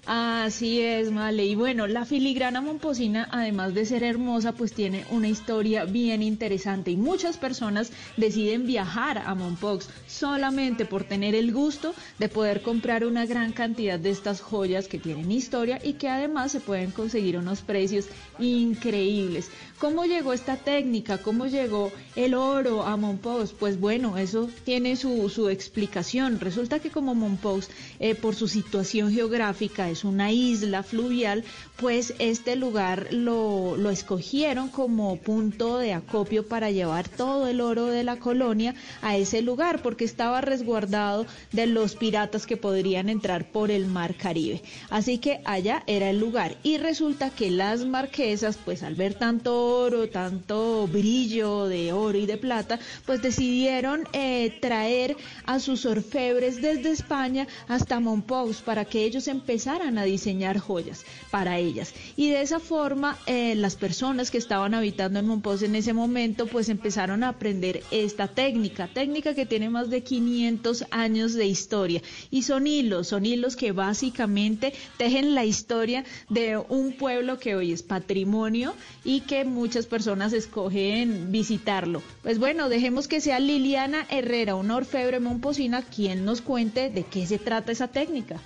Así 0.09 0.79
es, 0.79 1.11
Male. 1.11 1.45
Y 1.45 1.55
bueno, 1.55 1.85
la 1.85 2.05
filigrana 2.05 2.61
momposina, 2.61 3.27
además 3.29 3.73
de 3.73 3.85
ser 3.85 4.03
hermosa, 4.03 4.53
pues 4.53 4.71
tiene 4.71 5.03
una 5.11 5.27
historia 5.27 5.83
bien 5.83 6.23
interesante 6.23 6.91
y 6.91 6.95
muchas 6.95 7.35
personas 7.35 7.91
deciden 8.15 8.65
viajar 8.65 9.17
a 9.17 9.35
Mompox 9.35 9.89
solamente 10.07 10.85
por 10.85 11.03
tener 11.03 11.35
el 11.35 11.51
gusto 11.51 11.93
de 12.19 12.29
poder 12.29 12.61
comprar 12.61 13.03
una 13.03 13.25
gran 13.25 13.51
cantidad 13.51 13.99
de 13.99 14.11
estas 14.11 14.39
joyas 14.39 14.87
que 14.87 14.97
tienen 14.97 15.29
historia 15.29 15.77
y 15.83 15.93
que 15.95 16.07
además 16.07 16.53
se 16.53 16.61
pueden 16.61 16.91
conseguir 16.91 17.37
unos 17.37 17.59
precios 17.59 18.05
increíbles. 18.39 19.51
¿Cómo 19.77 20.05
llegó 20.05 20.31
esta 20.31 20.55
técnica? 20.55 21.17
¿Cómo 21.17 21.47
llegó 21.47 21.91
el 22.15 22.33
oro 22.33 22.83
a 22.83 22.95
Mompox? 22.95 23.51
Pues 23.51 23.77
bueno, 23.79 24.17
eso 24.17 24.49
tiene 24.63 24.95
su, 24.95 25.29
su 25.29 25.49
explicación. 25.49 26.39
Resulta 26.39 26.79
que 26.79 26.89
como 26.91 27.13
Mompox, 27.13 27.69
eh, 27.99 28.15
por 28.15 28.35
su 28.35 28.47
situación 28.47 29.11
geográfica, 29.11 29.89
una 30.03 30.31
isla 30.31 30.83
fluvial, 30.83 31.43
pues 31.77 32.13
este 32.19 32.55
lugar 32.55 33.07
lo, 33.11 33.77
lo 33.77 33.89
escogieron 33.89 34.69
como 34.69 35.17
punto 35.17 35.77
de 35.77 35.93
acopio 35.93 36.47
para 36.47 36.71
llevar 36.71 37.07
todo 37.07 37.47
el 37.47 37.61
oro 37.61 37.85
de 37.87 38.03
la 38.03 38.17
colonia 38.17 38.75
a 39.01 39.17
ese 39.17 39.41
lugar, 39.41 39.81
porque 39.81 40.05
estaba 40.05 40.41
resguardado 40.41 41.25
de 41.51 41.67
los 41.67 41.95
piratas 41.95 42.45
que 42.45 42.57
podrían 42.57 43.09
entrar 43.09 43.51
por 43.51 43.71
el 43.71 43.85
mar 43.85 44.15
Caribe. 44.15 44.61
Así 44.89 45.17
que 45.17 45.41
allá 45.45 45.83
era 45.87 46.09
el 46.09 46.19
lugar. 46.19 46.57
Y 46.63 46.77
resulta 46.77 47.29
que 47.29 47.51
las 47.51 47.85
marquesas, 47.85 48.57
pues 48.63 48.83
al 48.83 48.95
ver 48.95 49.13
tanto 49.13 49.79
oro, 49.79 50.09
tanto 50.09 50.87
brillo 50.87 51.65
de 51.65 51.93
oro 51.93 52.17
y 52.17 52.25
de 52.25 52.37
plata, 52.37 52.79
pues 53.05 53.21
decidieron 53.21 54.07
eh, 54.13 54.57
traer 54.61 55.15
a 55.45 55.59
sus 55.59 55.85
orfebres 55.85 56.61
desde 56.61 56.91
España 56.91 57.47
hasta 57.67 57.99
Mompox 57.99 58.61
para 58.61 58.85
que 58.85 59.03
ellos 59.03 59.27
empezaran 59.27 59.86
a 59.95 60.03
diseñar 60.03 60.57
joyas 60.57 61.05
para 61.29 61.59
ellas. 61.59 61.93
Y 62.15 62.29
de 62.29 62.41
esa 62.41 62.59
forma, 62.59 63.17
eh, 63.27 63.53
las 63.55 63.75
personas 63.75 64.31
que 64.31 64.37
estaban 64.39 64.73
habitando 64.73 65.19
en 65.19 65.27
Mompox 65.27 65.61
en 65.61 65.75
ese 65.75 65.93
momento, 65.93 66.47
pues 66.47 66.69
empezaron 66.69 67.23
a 67.23 67.29
aprender 67.29 67.83
esta 67.91 68.27
técnica, 68.27 68.87
técnica 68.87 69.35
que 69.35 69.45
tiene 69.45 69.69
más 69.69 69.89
de 69.89 70.01
500 70.01 70.85
años 70.89 71.33
de 71.33 71.45
historia. 71.45 72.01
Y 72.31 72.41
son 72.41 72.65
hilos, 72.65 73.07
son 73.07 73.25
hilos 73.25 73.55
que 73.55 73.71
básicamente 73.71 74.73
tejen 74.97 75.35
la 75.35 75.45
historia 75.45 76.03
de 76.29 76.57
un 76.57 76.93
pueblo 76.93 77.37
que 77.37 77.55
hoy 77.55 77.71
es 77.71 77.83
patrimonio 77.83 78.73
y 79.03 79.21
que 79.21 79.45
muchas 79.45 79.85
personas 79.85 80.33
escogen 80.33 81.31
visitarlo. 81.31 82.01
Pues 82.23 82.39
bueno, 82.39 82.69
dejemos 82.69 83.07
que 83.07 83.21
sea 83.21 83.39
Liliana 83.39 84.05
Herrera, 84.09 84.55
una 84.55 84.75
orfebre 84.75 85.19
momposina, 85.19 85.81
quien 85.81 86.25
nos 86.25 86.41
cuente 86.41 86.89
de 86.89 87.03
qué 87.03 87.27
se 87.27 87.37
trata 87.37 87.71
esa 87.71 87.87
técnica. 87.87 88.39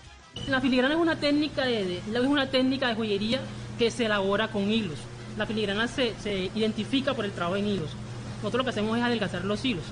La 0.48 0.62
filigrana 0.62 0.96
es 0.96 1.00
una 1.00 1.16
técnica 1.16 1.66
de, 1.66 1.98
es 1.98 2.26
una 2.26 2.50
técnica 2.50 2.88
de 2.88 2.96
joyería 2.96 3.42
que 3.78 3.92
se 3.92 4.06
elabora 4.06 4.50
con 4.50 4.70
hilos. 4.70 5.00
La 5.38 5.46
filigrana 5.46 5.88
se, 5.88 6.14
se 6.20 6.52
identifica 6.56 7.14
por 7.14 7.26
el 7.26 7.32
trabajo 7.32 7.58
en 7.58 7.68
hilos. 7.68 7.90
Nosotros 8.38 8.60
lo 8.60 8.64
que 8.64 8.70
hacemos 8.72 8.98
es 8.98 9.04
adelgazar 9.04 9.46
los 9.46 9.64
hilos, 9.64 9.84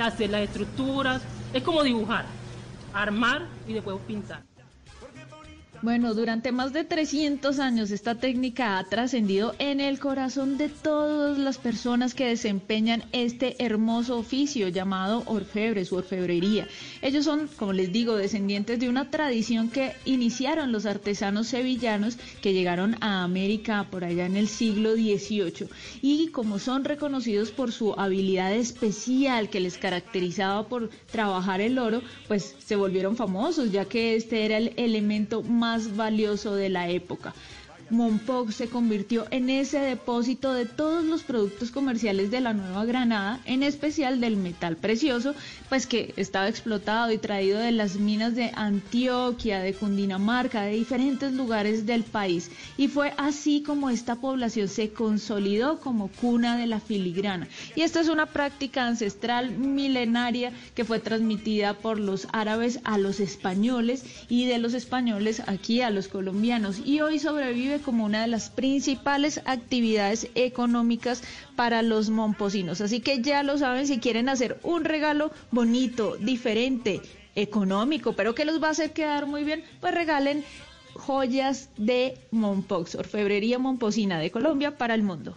hacer 0.00 0.30
las 0.30 0.42
estructuras, 0.42 1.22
es 1.52 1.62
como 1.62 1.82
dibujar, 1.82 2.26
armar 2.92 3.46
y 3.66 3.72
después 3.72 3.96
pintar. 4.06 4.42
Bueno, 5.82 6.14
durante 6.14 6.52
más 6.52 6.72
de 6.72 6.84
300 6.84 7.58
años 7.58 7.90
esta 7.90 8.14
técnica 8.14 8.78
ha 8.78 8.84
trascendido 8.84 9.54
en 9.58 9.80
el 9.80 9.98
corazón 9.98 10.56
de 10.56 10.68
todas 10.68 11.38
las 11.38 11.58
personas 11.58 12.14
que 12.14 12.26
desempeñan 12.26 13.04
este 13.12 13.62
hermoso 13.62 14.16
oficio 14.18 14.68
llamado 14.68 15.22
orfebre, 15.26 15.84
su 15.84 15.96
orfebrería. 15.96 16.66
Ellos 17.02 17.24
son, 17.24 17.48
como 17.58 17.72
les 17.74 17.92
digo, 17.92 18.16
descendientes 18.16 18.80
de 18.80 18.88
una 18.88 19.10
tradición 19.10 19.68
que 19.70 19.92
iniciaron 20.06 20.72
los 20.72 20.86
artesanos 20.86 21.48
sevillanos 21.48 22.16
que 22.40 22.54
llegaron 22.54 22.96
a 23.00 23.22
América 23.22 23.86
por 23.90 24.02
allá 24.04 24.26
en 24.26 24.36
el 24.36 24.48
siglo 24.48 24.94
XVIII 24.94 25.68
y 26.02 26.28
como 26.28 26.58
son 26.58 26.84
reconocidos 26.84 27.50
por 27.50 27.70
su 27.70 27.92
habilidad 27.94 28.52
especial 28.54 29.50
que 29.50 29.60
les 29.60 29.76
caracterizaba 29.76 30.66
por 30.68 30.90
trabajar 31.12 31.60
el 31.60 31.78
oro, 31.78 32.02
pues 32.28 32.55
se 32.66 32.74
volvieron 32.74 33.16
famosos 33.16 33.70
ya 33.70 33.84
que 33.84 34.16
este 34.16 34.44
era 34.44 34.58
el 34.58 34.72
elemento 34.76 35.42
más 35.42 35.94
valioso 35.96 36.56
de 36.56 36.68
la 36.68 36.88
época. 36.90 37.32
Monpós 37.90 38.54
se 38.54 38.68
convirtió 38.68 39.26
en 39.30 39.48
ese 39.48 39.78
depósito 39.78 40.52
de 40.52 40.66
todos 40.66 41.04
los 41.04 41.22
productos 41.22 41.70
comerciales 41.70 42.30
de 42.30 42.40
la 42.40 42.52
Nueva 42.52 42.84
Granada, 42.84 43.40
en 43.44 43.62
especial 43.62 44.20
del 44.20 44.36
metal 44.36 44.76
precioso, 44.76 45.34
pues 45.68 45.86
que 45.86 46.12
estaba 46.16 46.48
explotado 46.48 47.12
y 47.12 47.18
traído 47.18 47.58
de 47.58 47.72
las 47.72 47.96
minas 47.96 48.34
de 48.34 48.50
Antioquia, 48.54 49.60
de 49.60 49.74
Cundinamarca, 49.74 50.62
de 50.62 50.74
diferentes 50.74 51.32
lugares 51.32 51.86
del 51.86 52.02
país. 52.02 52.50
Y 52.76 52.88
fue 52.88 53.12
así 53.16 53.62
como 53.62 53.90
esta 53.90 54.16
población 54.16 54.68
se 54.68 54.90
consolidó 54.90 55.80
como 55.80 56.08
cuna 56.08 56.56
de 56.56 56.66
la 56.66 56.80
filigrana. 56.80 57.48
Y 57.74 57.82
esta 57.82 58.00
es 58.00 58.08
una 58.08 58.26
práctica 58.26 58.86
ancestral 58.86 59.50
milenaria 59.50 60.52
que 60.74 60.84
fue 60.84 60.98
transmitida 60.98 61.74
por 61.74 62.00
los 62.00 62.26
árabes 62.32 62.80
a 62.84 62.98
los 62.98 63.20
españoles 63.20 64.04
y 64.28 64.46
de 64.46 64.58
los 64.58 64.74
españoles 64.74 65.42
aquí 65.46 65.80
a 65.82 65.90
los 65.90 66.08
colombianos. 66.08 66.80
Y 66.84 67.00
hoy 67.00 67.18
sobrevive 67.18 67.75
como 67.80 68.04
una 68.04 68.22
de 68.22 68.28
las 68.28 68.50
principales 68.50 69.40
actividades 69.44 70.28
económicas 70.34 71.22
para 71.54 71.82
los 71.82 72.10
momposinos. 72.10 72.80
Así 72.80 73.00
que 73.00 73.22
ya 73.22 73.42
lo 73.42 73.58
saben, 73.58 73.86
si 73.86 73.98
quieren 73.98 74.28
hacer 74.28 74.58
un 74.62 74.84
regalo 74.84 75.30
bonito, 75.50 76.16
diferente, 76.16 77.00
económico, 77.34 78.14
pero 78.14 78.34
que 78.34 78.44
los 78.44 78.62
va 78.62 78.68
a 78.68 78.70
hacer 78.70 78.92
quedar 78.92 79.26
muy 79.26 79.44
bien, 79.44 79.62
pues 79.80 79.94
regalen 79.94 80.44
joyas 80.94 81.68
de 81.76 82.18
Mompox, 82.30 82.94
orfebrería 82.94 83.58
momposina 83.58 84.18
de 84.18 84.30
Colombia 84.30 84.76
para 84.76 84.94
el 84.94 85.02
mundo. 85.02 85.36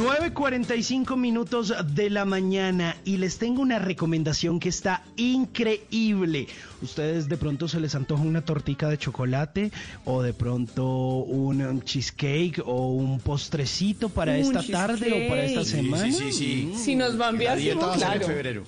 9.45 0.00 1.14
minutos 1.18 1.74
de 1.94 2.08
la 2.08 2.24
mañana 2.24 2.96
y 3.04 3.18
les 3.18 3.36
tengo 3.36 3.60
una 3.60 3.78
recomendación 3.78 4.58
que 4.58 4.70
está 4.70 5.02
increíble. 5.16 6.46
Ustedes 6.80 7.28
de 7.28 7.36
pronto 7.36 7.68
se 7.68 7.80
les 7.80 7.94
antoja 7.94 8.22
una 8.22 8.40
tortica 8.40 8.88
de 8.88 8.96
chocolate 8.96 9.70
o 10.06 10.22
de 10.22 10.32
pronto 10.32 10.86
un 10.86 11.60
um, 11.60 11.82
cheesecake 11.82 12.62
o 12.64 12.92
un 12.92 13.20
postrecito 13.20 14.08
para 14.08 14.32
Un 14.32 14.38
esta 14.38 14.62
tarde 14.62 15.12
o 15.12 15.28
para 15.28 15.44
esta 15.44 15.66
semana. 15.66 16.04
Sí, 16.06 16.12
sí, 16.12 16.32
sí. 16.32 16.72
Si 16.82 16.96
nos 16.96 17.18
van 17.18 17.36
bien, 17.36 17.58
en 17.58 17.78
claro. 17.78 18.26
febrero. 18.26 18.64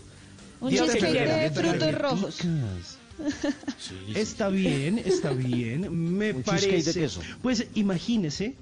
Un 0.61 0.70
cheesecake 0.70 1.15
de 1.15 1.51
frutos 1.51 2.43
Está 4.15 4.49
bien, 4.49 4.99
está 4.99 5.33
bien. 5.33 6.17
Me 6.17 6.33
Un 6.33 6.42
parece. 6.42 6.92
de 6.92 7.01
queso. 7.01 7.20
Pues 7.42 7.67
imagínese. 7.75 8.55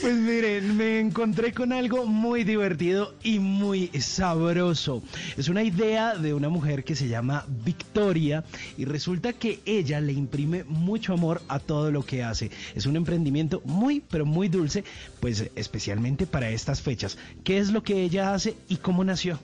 Pues 0.00 0.14
miren, 0.14 0.76
me 0.76 0.98
encontré 0.98 1.52
con 1.52 1.72
algo 1.72 2.06
muy 2.06 2.42
divertido 2.44 3.14
y 3.22 3.38
muy 3.38 3.88
sabroso. 4.00 5.02
Es 5.36 5.48
una 5.48 5.62
idea 5.62 6.14
de 6.14 6.32
una 6.32 6.48
mujer 6.48 6.84
que 6.84 6.96
se 6.96 7.08
llama 7.08 7.44
Victoria 7.64 8.42
y 8.78 8.86
resulta 8.86 9.34
que 9.34 9.60
ella 9.66 10.00
le 10.00 10.12
imprime 10.12 10.64
mucho 10.64 11.12
amor 11.12 11.42
a 11.48 11.58
todo 11.58 11.90
lo 11.90 12.04
que 12.04 12.22
hace. 12.22 12.50
Es 12.74 12.86
un 12.86 12.96
emprendimiento 12.96 13.60
muy, 13.64 14.00
pero 14.00 14.24
muy 14.24 14.48
dulce, 14.48 14.84
pues 15.20 15.50
especialmente 15.54 16.26
para 16.26 16.50
estas 16.50 16.80
fechas. 16.80 17.18
¿Qué 17.44 17.58
es 17.58 17.70
lo 17.70 17.82
que 17.82 18.02
ella 18.02 18.32
hace 18.32 18.56
y 18.68 18.76
cómo 18.76 19.04
nació? 19.04 19.38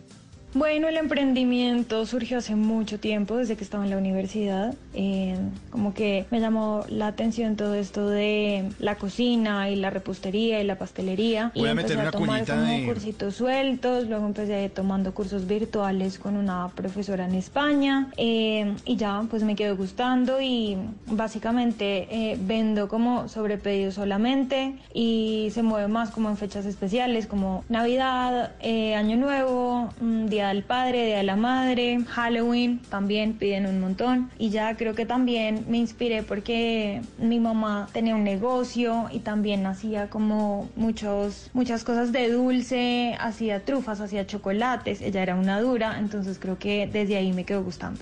Bueno, 0.57 0.89
el 0.89 0.97
emprendimiento 0.97 2.07
surgió 2.07 2.39
hace 2.39 2.57
mucho 2.57 2.99
tiempo, 2.99 3.36
desde 3.36 3.57
que 3.57 3.62
estaba 3.65 3.85
en 3.85 3.91
la 3.91 3.99
universidad. 3.99 4.75
Eh, 4.94 5.36
como 5.68 5.93
que 5.93 6.25
me 6.31 6.41
llamó 6.41 6.85
la 6.89 7.09
atención 7.09 7.57
todo 7.57 7.75
esto 7.75 8.09
de 8.09 8.65
la 8.78 8.94
cocina 8.94 9.68
y 9.68 9.76
la 9.76 9.91
repostería 9.91 10.62
y 10.62 10.65
la 10.65 10.78
pastelería. 10.78 11.52
Voy 11.55 11.65
y 11.65 11.67
a 11.67 11.70
empecé 11.73 11.94
meter 11.97 12.09
a 12.09 12.10
tomar 12.10 12.47
como 12.47 12.62
de- 12.62 12.86
cursitos 12.86 13.35
sueltos, 13.36 14.09
luego 14.09 14.25
empecé 14.25 14.70
tomando 14.70 15.12
cursos 15.12 15.47
virtuales 15.47 16.18
con 16.18 16.39
una 16.39 16.68
profesora 16.75 17.26
en 17.26 17.35
España 17.35 18.09
eh, 18.17 18.73
y 18.86 18.97
ya 18.97 19.25
pues 19.28 19.43
me 19.43 19.57
quedó 19.57 19.76
gustando 19.76 20.41
y 20.41 20.78
básicamente 21.07 22.09
eh, 22.10 22.39
vendo 22.41 22.89
como 22.89 23.28
sobre 23.28 23.59
pedido 23.59 23.93
solamente 23.93 24.76
y 24.94 25.51
se 25.52 25.62
mueve 25.62 25.89
más 25.89 26.10
como 26.10 26.31
en 26.31 26.39
fechas 26.39 26.65
especiales 26.65 27.26
como 27.26 27.62
Navidad, 27.68 28.52
eh, 28.60 28.94
Año 28.94 29.18
Nuevo, 29.18 29.91
mm, 30.01 30.26
Del 30.49 30.62
Padre, 30.62 31.07
Día 31.07 31.16
de 31.18 31.23
la 31.23 31.36
Madre, 31.36 31.99
Halloween, 32.08 32.81
también 32.89 33.34
piden 33.34 33.66
un 33.66 33.81
montón 33.81 34.31
y 34.39 34.50
ya 34.50 34.76
creo 34.76 34.94
que 34.94 35.07
también 35.07 35.65
me 35.68 35.78
inspiré 35.78 36.23
porque 36.23 37.02
mi 37.18 37.41
mamá 37.41 37.89
tenía 37.92 38.15
un 38.15 38.25
negocio 38.25 39.08
y 39.12 39.20
también 39.20 39.66
hacía 39.66 40.08
como 40.08 40.68
muchos, 40.76 41.50
muchas 41.52 41.84
cosas 41.84 42.12
de 42.12 42.31
dulce, 42.31 43.16
hacía 43.20 43.65
trufas, 43.65 44.00
hacía 44.00 44.26
chocolates, 44.26 45.00
ella 45.00 45.23
era 45.23 45.34
una 45.34 45.60
dura, 45.60 45.99
entonces 45.99 46.39
creo 46.39 46.58
que 46.58 46.89
desde 46.92 47.16
ahí 47.16 47.33
me 47.33 47.44
quedó 47.44 47.62
gustando. 47.62 48.00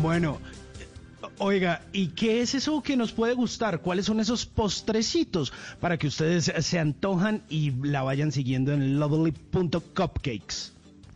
Bueno, 0.00 0.38
oiga, 1.38 1.82
¿y 1.92 2.08
qué 2.08 2.40
es 2.40 2.54
eso 2.54 2.82
que 2.82 2.96
nos 2.96 3.12
puede 3.12 3.34
gustar? 3.34 3.80
¿Cuáles 3.80 4.06
son 4.06 4.20
esos 4.20 4.46
postrecitos 4.46 5.52
para 5.80 5.98
que 5.98 6.06
ustedes 6.06 6.52
se 6.64 6.78
antojan 6.78 7.42
y 7.48 7.70
la 7.70 8.02
vayan 8.02 8.32
siguiendo 8.32 8.72
en 8.72 8.98
lovely.cupcakes? 8.98 10.72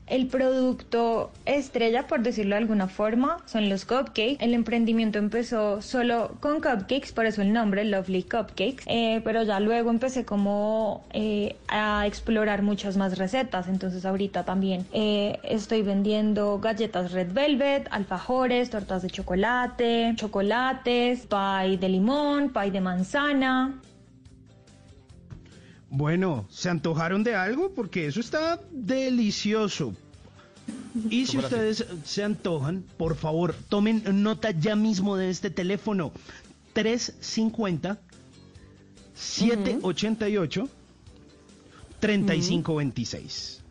El 0.07 0.28
producto 0.28 1.33
estrella, 1.47 2.07
por 2.07 2.23
decirlo 2.23 2.55
de 2.55 2.62
alguna 2.62 2.86
forma, 2.86 3.39
son 3.47 3.68
los 3.68 3.85
cupcakes. 3.85 4.36
El 4.39 4.55
emprendimiento 4.55 5.18
empezó 5.18 5.83
solo 5.83 6.36
con 6.41 6.60
cupcakes, 6.60 7.12
por 7.12 7.26
eso 7.26 7.43
el 7.43 7.52
nombre, 7.52 7.85
Lovely 7.85 8.23
Cupcakes. 8.23 8.85
Eh, 8.86 9.20
pero 9.25 9.43
ya 9.43 9.59
luego 9.59 9.91
empecé 9.91 10.25
como 10.25 11.05
eh, 11.12 11.57
a 11.67 12.07
explorar 12.07 12.62
muchas 12.62 12.97
más 12.97 13.18
recetas. 13.18 13.67
Entonces 13.67 14.05
ahorita 14.05 14.44
también 14.44 14.86
eh, 14.93 15.41
estoy 15.43 15.83
vendiendo 15.83 16.60
galletas 16.60 17.10
Red 17.10 17.33
Velvet, 17.33 17.89
alfajores, 17.91 18.70
tortas 18.70 19.02
de 19.02 19.10
chocolate, 19.10 20.12
chocolates, 20.15 21.26
pie 21.26 21.78
de 21.78 21.89
limón, 21.89 22.52
pie 22.52 22.70
de 22.70 22.81
manzana. 22.81 23.81
Bueno, 25.97 26.47
¿se 26.50 26.68
antojaron 26.68 27.25
de 27.25 27.34
algo? 27.34 27.73
Porque 27.75 28.07
eso 28.07 28.20
está 28.20 28.60
delicioso. 28.70 29.94
Y 31.08 31.25
si 31.25 31.39
ustedes 31.39 31.86
se 32.05 32.23
antojan, 32.23 32.84
por 32.99 33.16
favor, 33.16 33.55
tomen 33.70 34.02
nota 34.23 34.50
ya 34.50 34.76
mismo 34.76 35.16
de 35.16 35.31
este 35.31 35.49
teléfono 35.49 36.12
350 36.75 37.99
788 39.15 40.68
3526. 41.99 43.62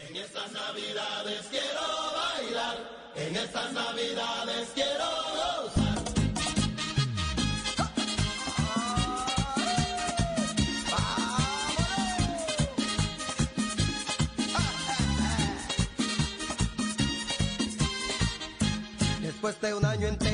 En 0.08 0.16
estas 0.16 0.52
navidades 0.52 1.46
quiero 1.50 1.84
bailar, 2.18 2.76
en 3.16 3.36
estas 3.36 3.72
navidades 3.72 4.68
quiero 4.74 5.23
Después 19.44 19.60
de 19.72 19.74
un 19.76 19.84
año 19.84 20.08
entero 20.08 20.33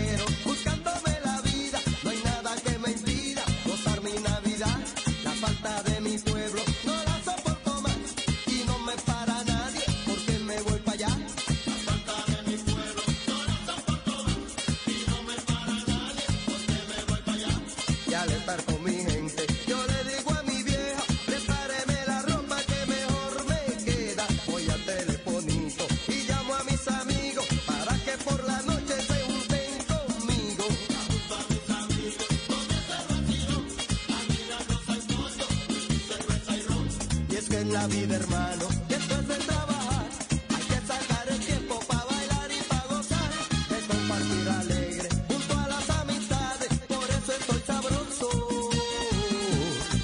la 37.81 37.86
vida, 37.86 38.17
hermano, 38.17 38.67
después 38.89 39.26
de 39.26 39.36
trabajar, 39.36 40.07
hay 40.50 40.65
que 40.70 40.86
sacar 40.86 41.28
el 41.31 41.39
tiempo 41.39 41.81
para 41.89 42.05
bailar 42.05 42.50
y 42.50 42.62
para 42.68 42.84
gozar, 42.94 43.31
de 43.70 43.78
compartir 43.86 44.49
alegre 44.49 45.09
junto 45.28 45.59
a 45.59 45.68
las 45.68 45.91
amistades. 45.91 46.68
Por 46.89 47.09
eso 47.18 47.33
estoy 47.41 47.60
sabroso 47.67 48.28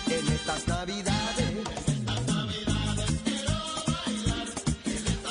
en 0.08 0.32
estas 0.32 0.68
navidades. 0.68 1.26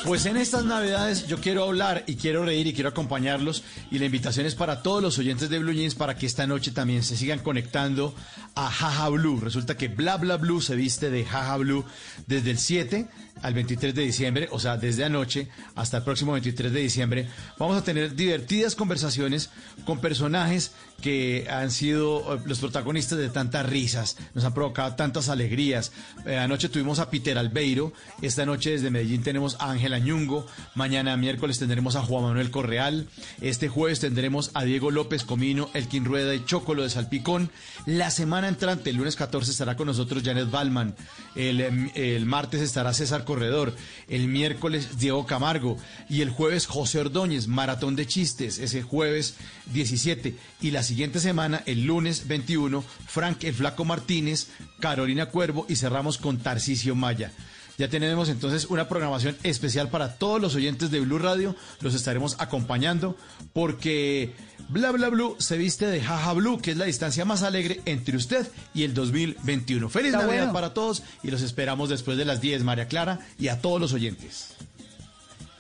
Pues 0.06 0.26
en 0.28 0.38
estas 0.38 0.66
navidades 0.66 1.26
yo 1.26 1.38
quiero 1.42 1.64
hablar 1.64 2.04
y 2.06 2.16
quiero 2.16 2.46
reír 2.46 2.68
y 2.68 2.74
quiero 2.74 2.90
acompañarlos 2.90 3.64
y 3.90 3.98
la 3.98 4.06
invitación 4.06 4.46
es 4.46 4.54
para 4.54 4.84
todos 4.84 5.02
los 5.02 5.18
oyentes 5.18 5.50
de 5.50 5.58
Blue 5.58 5.74
Jeans 5.74 5.96
para 5.96 6.16
que 6.16 6.28
esta 6.28 6.46
noche 6.46 6.70
también 6.70 7.02
se 7.02 7.18
sigan 7.18 7.40
conectando 7.40 8.14
a 8.56 8.72
Jaja 8.72 9.10
Blue. 9.10 9.40
Resulta 9.40 9.78
que 9.78 9.90
Bla 9.90 10.18
Bla 10.18 10.38
Blue 10.38 10.62
se 10.62 10.76
viste 10.76 11.10
de 11.10 11.26
Jaja 11.26 11.58
Blue 11.58 11.86
desde 12.28 12.52
el 12.52 12.58
7 12.58 13.08
al 13.42 13.54
23 13.54 13.94
de 13.94 14.02
diciembre, 14.04 14.48
o 14.52 14.60
sea, 14.60 14.78
desde 14.78 15.04
anoche 15.04 15.50
hasta 15.76 15.98
el 15.98 16.04
próximo 16.04 16.34
23 16.34 16.72
de 16.72 16.80
diciembre. 16.80 17.28
Vamos 17.58 17.78
a 17.78 17.84
tener 17.84 18.16
divertidas 18.16 18.76
conversaciones 18.76 19.50
con 19.86 20.00
personajes 20.00 20.72
que 21.02 21.46
han 21.50 21.72
sido 21.72 22.36
eh, 22.36 22.40
los 22.46 22.60
protagonistas 22.60 23.18
de 23.18 23.30
tantas 23.30 23.66
risas, 23.68 24.18
nos 24.34 24.46
han 24.46 24.54
provocado 24.54 24.96
tantas 24.96 25.30
alegrías. 25.30 25.92
Eh, 26.26 26.38
anoche 26.38 26.70
tuvimos 26.70 27.00
a 27.00 27.10
Peter 27.10 27.38
Albeiro, 27.38 27.94
esta 28.22 28.46
noche 28.46 28.72
desde 28.72 28.90
Medellín 28.90 29.22
tenemos 29.22 29.58
a 29.60 29.72
Ángela 29.72 30.00
Ñungo, 30.00 30.48
mañana 30.74 31.18
miércoles 31.18 31.60
tendremos 31.60 31.96
a 31.96 32.02
Juan 32.02 32.24
Manuel 32.24 32.52
Correal, 32.52 33.08
este 33.42 33.68
jueves 33.68 34.00
tendremos 34.00 34.52
a 34.54 34.64
Diego 34.64 34.90
López 34.92 35.24
Comino, 35.24 35.70
Elkin 35.74 36.06
Rueda 36.06 36.34
y 36.34 36.46
Chocolo 36.46 36.84
de 36.84 36.90
Salpicón. 36.90 37.52
La 37.86 38.10
semana 38.10 38.48
entrante, 38.48 38.90
el 38.90 38.96
lunes 38.96 39.16
14, 39.16 39.52
estará 39.52 39.76
con 39.76 39.88
nosotros 39.88 40.24
Janet 40.24 40.50
Balman, 40.50 40.96
el, 41.36 41.62
em, 41.62 41.92
el 41.96 42.26
martes 42.26 42.62
estará 42.62 42.94
César 42.94 43.25
Corredor, 43.26 43.76
el 44.08 44.28
miércoles 44.28 44.98
Diego 45.00 45.26
Camargo. 45.26 45.78
Y 46.10 46.22
el 46.22 46.30
jueves 46.30 46.68
José 46.68 47.00
Ordóñez, 47.00 47.48
Maratón 47.48 47.96
de 47.96 48.08
Chistes, 48.08 48.60
ese 48.60 48.82
jueves 48.82 49.36
17 49.74 50.36
y 50.62 50.72
la 50.72 50.84
siguiente 50.84 51.20
semana, 51.20 51.64
el 51.66 51.86
lunes 51.86 52.28
21, 52.28 52.84
Frank 53.08 53.44
el 53.44 53.54
Flaco 53.54 53.86
Martínez, 53.86 54.48
Carolina 54.80 55.28
Cuervo 55.28 55.66
y 55.68 55.76
cerramos 55.76 56.18
con 56.18 56.38
Tarcisio 56.38 56.96
Maya. 56.96 57.32
Ya 57.78 57.90
tenemos 57.90 58.30
entonces 58.30 58.66
una 58.66 58.88
programación 58.88 59.36
especial 59.44 59.90
para 59.90 60.18
todos 60.18 60.42
los 60.42 60.56
oyentes 60.56 60.92
de 60.92 61.02
Blue 61.02 61.20
Radio. 61.20 61.56
Los 61.82 61.94
estaremos 61.94 62.36
acompañando 62.40 63.18
porque 63.52 64.34
Bla 64.70 64.92
Bla 64.92 65.10
Blue 65.10 65.36
se 65.40 65.58
viste 65.58 65.86
de 65.86 66.02
Jaja 66.02 66.34
Blue, 66.34 66.60
que 66.62 66.72
es 66.72 66.78
la 66.78 66.86
distancia 66.86 67.26
más 67.26 67.44
alegre 67.44 67.82
entre 67.86 68.16
usted 68.16 68.48
y 68.74 68.84
el 68.84 68.94
2021. 68.94 69.90
Feliz 69.90 70.14
Está 70.14 70.20
Navidad 70.26 70.44
bueno. 70.44 70.54
para 70.54 70.74
todos 70.74 71.04
y 71.22 71.32
los 71.32 71.42
esperamos 71.42 71.90
después 71.90 72.18
de 72.18 72.26
las 72.26 72.40
10, 72.40 72.64
María 72.64 72.88
Clara, 72.88 73.20
y 73.38 73.50
a 73.50 73.60
todos 73.62 73.82
los 73.82 73.92
oyentes. 73.94 74.54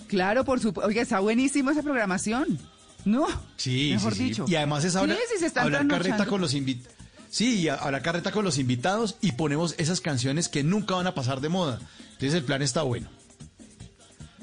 Claro, 0.08 0.46
por 0.46 0.60
supuesto. 0.60 0.88
Oiga, 0.88 1.02
está 1.02 1.20
buenísima 1.20 1.72
esa 1.72 1.84
programación. 1.84 2.58
No. 3.04 3.28
Sí, 3.58 3.92
Mejor 3.94 4.14
sí, 4.14 4.20
sí. 4.20 4.24
dicho. 4.26 4.46
Y 4.48 4.56
además 4.56 4.84
es 4.86 4.96
hablar, 4.96 5.18
sí, 5.32 5.40
se 5.40 5.46
están 5.48 5.66
hablar 5.66 5.88
carreta 5.88 6.26
con 6.26 6.42
los 6.42 6.54
invitados. 6.54 6.95
Sí, 7.36 7.60
y 7.64 7.68
a- 7.68 7.76
hablar 7.76 8.02
carreta 8.02 8.32
con 8.32 8.46
los 8.46 8.58
invitados 8.60 9.18
y 9.20 9.34
ponemos 9.34 9.76
esas 9.78 10.00
canciones 10.00 10.48
que 10.48 10.64
nunca 10.64 10.96
van 10.96 11.06
a 11.06 11.14
pasar 11.14 11.42
de 11.42 11.50
moda. 11.50 11.80
Entonces 12.14 12.34
el 12.34 12.44
plan 12.46 12.62
está 12.62 12.84
bueno. 12.84 13.10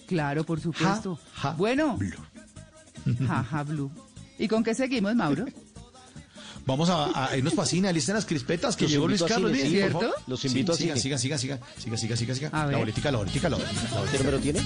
Claro, 0.07 0.45
por 0.45 0.61
supuesto. 0.61 1.19
bueno. 1.57 1.99
Jaja, 3.27 3.63
Blue. 3.65 3.91
¿Y 4.39 4.47
con 4.47 4.63
qué 4.63 4.75
seguimos, 4.75 5.15
Mauro? 5.15 5.47
Vamos 6.67 6.91
a, 6.91 7.29
a 7.31 7.35
irnos 7.35 7.55
para 7.55 7.67
cine, 7.67 7.89
alisten 7.89 8.15
las 8.15 8.27
crispetas 8.27 8.77
que 8.77 8.85
Los 8.85 8.93
llegó 8.93 9.09
Luis 9.09 9.23
a 9.23 9.27
Carlos. 9.27 9.53
cine, 9.53 9.65
miren, 9.71 9.87
¿sí? 9.89 9.93
por 9.95 10.03
favor. 10.03 10.09
¿Cierto? 10.17 10.31
Los 10.31 10.41
Sí, 10.41 10.47
invito 10.49 10.73
a 10.73 10.77
sigan, 10.77 10.99
cine. 10.99 11.19
sigan, 11.19 11.39
sigan, 11.39 11.61
sigan, 11.79 11.99
sigan, 11.99 12.17
sigan, 12.19 12.37
sigan, 12.37 12.55
A 12.55 12.67
La 12.67 12.77
boletica, 12.77 13.11
la 13.11 13.17
boletica, 13.19 13.49
la 13.49 13.57
boletica. 13.57 13.83
la 13.91 14.01
boletica. 14.01 14.13
¿Qué 14.13 14.19
número 14.19 14.39
tiene? 14.39 14.61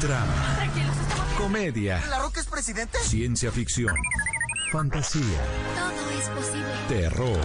Drama, 0.00 0.70
comedia, 1.44 2.02
¿La 2.08 2.20
Roca 2.20 2.40
es 2.40 2.46
presidente? 2.46 2.98
ciencia 3.02 3.52
ficción, 3.52 3.94
fantasía, 4.72 5.22
Todo 5.78 6.10
es 6.18 6.28
posible. 6.30 6.64
terror, 6.88 7.40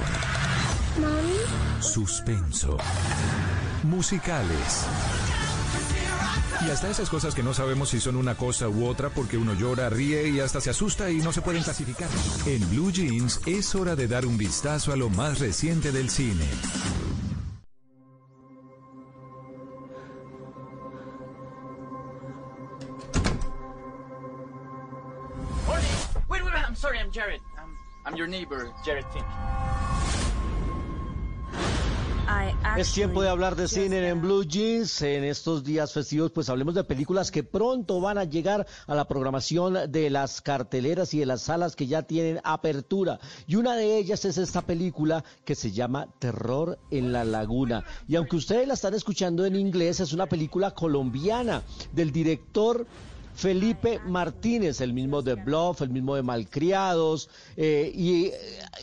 suspenso, 1.82 2.78
musicales. 3.84 4.86
Y 6.66 6.69
hasta 6.72 6.90
esas 6.90 7.10
cosas 7.10 7.36
que 7.36 7.44
no 7.44 7.53
sabemos 7.53 7.90
si 7.90 8.00
son 8.00 8.16
una 8.16 8.36
cosa 8.36 8.69
u 8.69 8.86
otra 8.86 9.10
porque 9.10 9.38
uno 9.38 9.53
llora, 9.53 9.90
ríe 9.90 10.30
y 10.30 10.40
hasta 10.40 10.61
se 10.61 10.69
asusta 10.69 11.10
y 11.10 11.18
no 11.18 11.32
se 11.34 11.42
pueden 11.42 11.64
clasificar. 11.64 12.08
En 12.45 12.69
Blue 12.69 12.92
Jeans 12.92 13.42
es 13.45 13.76
hora 13.76 13.95
de 13.98 14.08
dar 14.08 14.26
un 14.26 14.38
vistazo 14.38 14.94
a 14.94 14.95
lo 14.98 15.10
más 15.10 15.40
reciente 15.40 15.92
del 15.92 16.10
cine. 16.10 16.45
I'm 27.10 27.14
Jared. 27.14 27.42
I'm, 27.58 27.76
I'm 28.06 28.16
your 28.16 28.28
neighbor, 28.28 28.72
Jared 28.86 29.06
Fink. 29.12 29.26
Es 32.78 32.94
tiempo 32.94 33.24
de 33.24 33.30
hablar 33.30 33.56
de 33.56 33.68
cine 33.68 34.08
en 34.08 34.22
Blue 34.22 34.44
Jeans. 34.44 35.02
En 35.02 35.24
estos 35.24 35.64
días 35.64 35.92
festivos, 35.92 36.32
pues 36.32 36.50
hablemos 36.50 36.76
de 36.76 36.84
películas 36.84 37.32
que 37.32 37.44
pronto 37.44 38.00
van 38.00 38.20
a 38.20 38.26
llegar 38.26 38.68
a 38.86 38.94
la 38.94 39.08
programación 39.08 39.92
de 39.92 40.10
las 40.12 40.42
carteleras 40.42 41.14
y 41.16 41.20
de 41.20 41.26
las 41.26 41.42
salas 41.42 41.76
que 41.76 41.88
ya 41.88 42.04
tienen 42.04 42.40
apertura. 42.44 43.20
Y 43.48 43.56
una 43.56 43.76
de 43.76 43.98
ellas 43.98 44.24
es 44.26 44.38
esta 44.38 44.62
película 44.62 45.24
que 45.44 45.56
se 45.56 45.72
llama 45.72 46.08
Terror 46.20 46.78
en 46.92 47.12
la 47.12 47.26
Laguna. 47.26 47.84
Y 48.08 48.16
aunque 48.18 48.36
ustedes 48.36 48.68
la 48.68 48.76
están 48.76 48.94
escuchando 48.94 49.46
en 49.48 49.56
inglés, 49.56 50.00
es 50.00 50.14
una 50.14 50.28
película 50.28 50.72
colombiana 50.76 51.64
del 51.92 52.12
director 52.12 52.86
Felipe 53.40 54.01
Martínez, 54.06 54.82
el 54.82 54.92
mismo 54.92 55.22
de 55.22 55.35
Bluff, 55.35 55.82
el 55.82 55.92
mismo 55.92 56.14
de 56.14 56.24
Malcriados, 56.24 57.30
eh, 57.56 57.90
y 57.95 58.26
eh, 58.26 58.34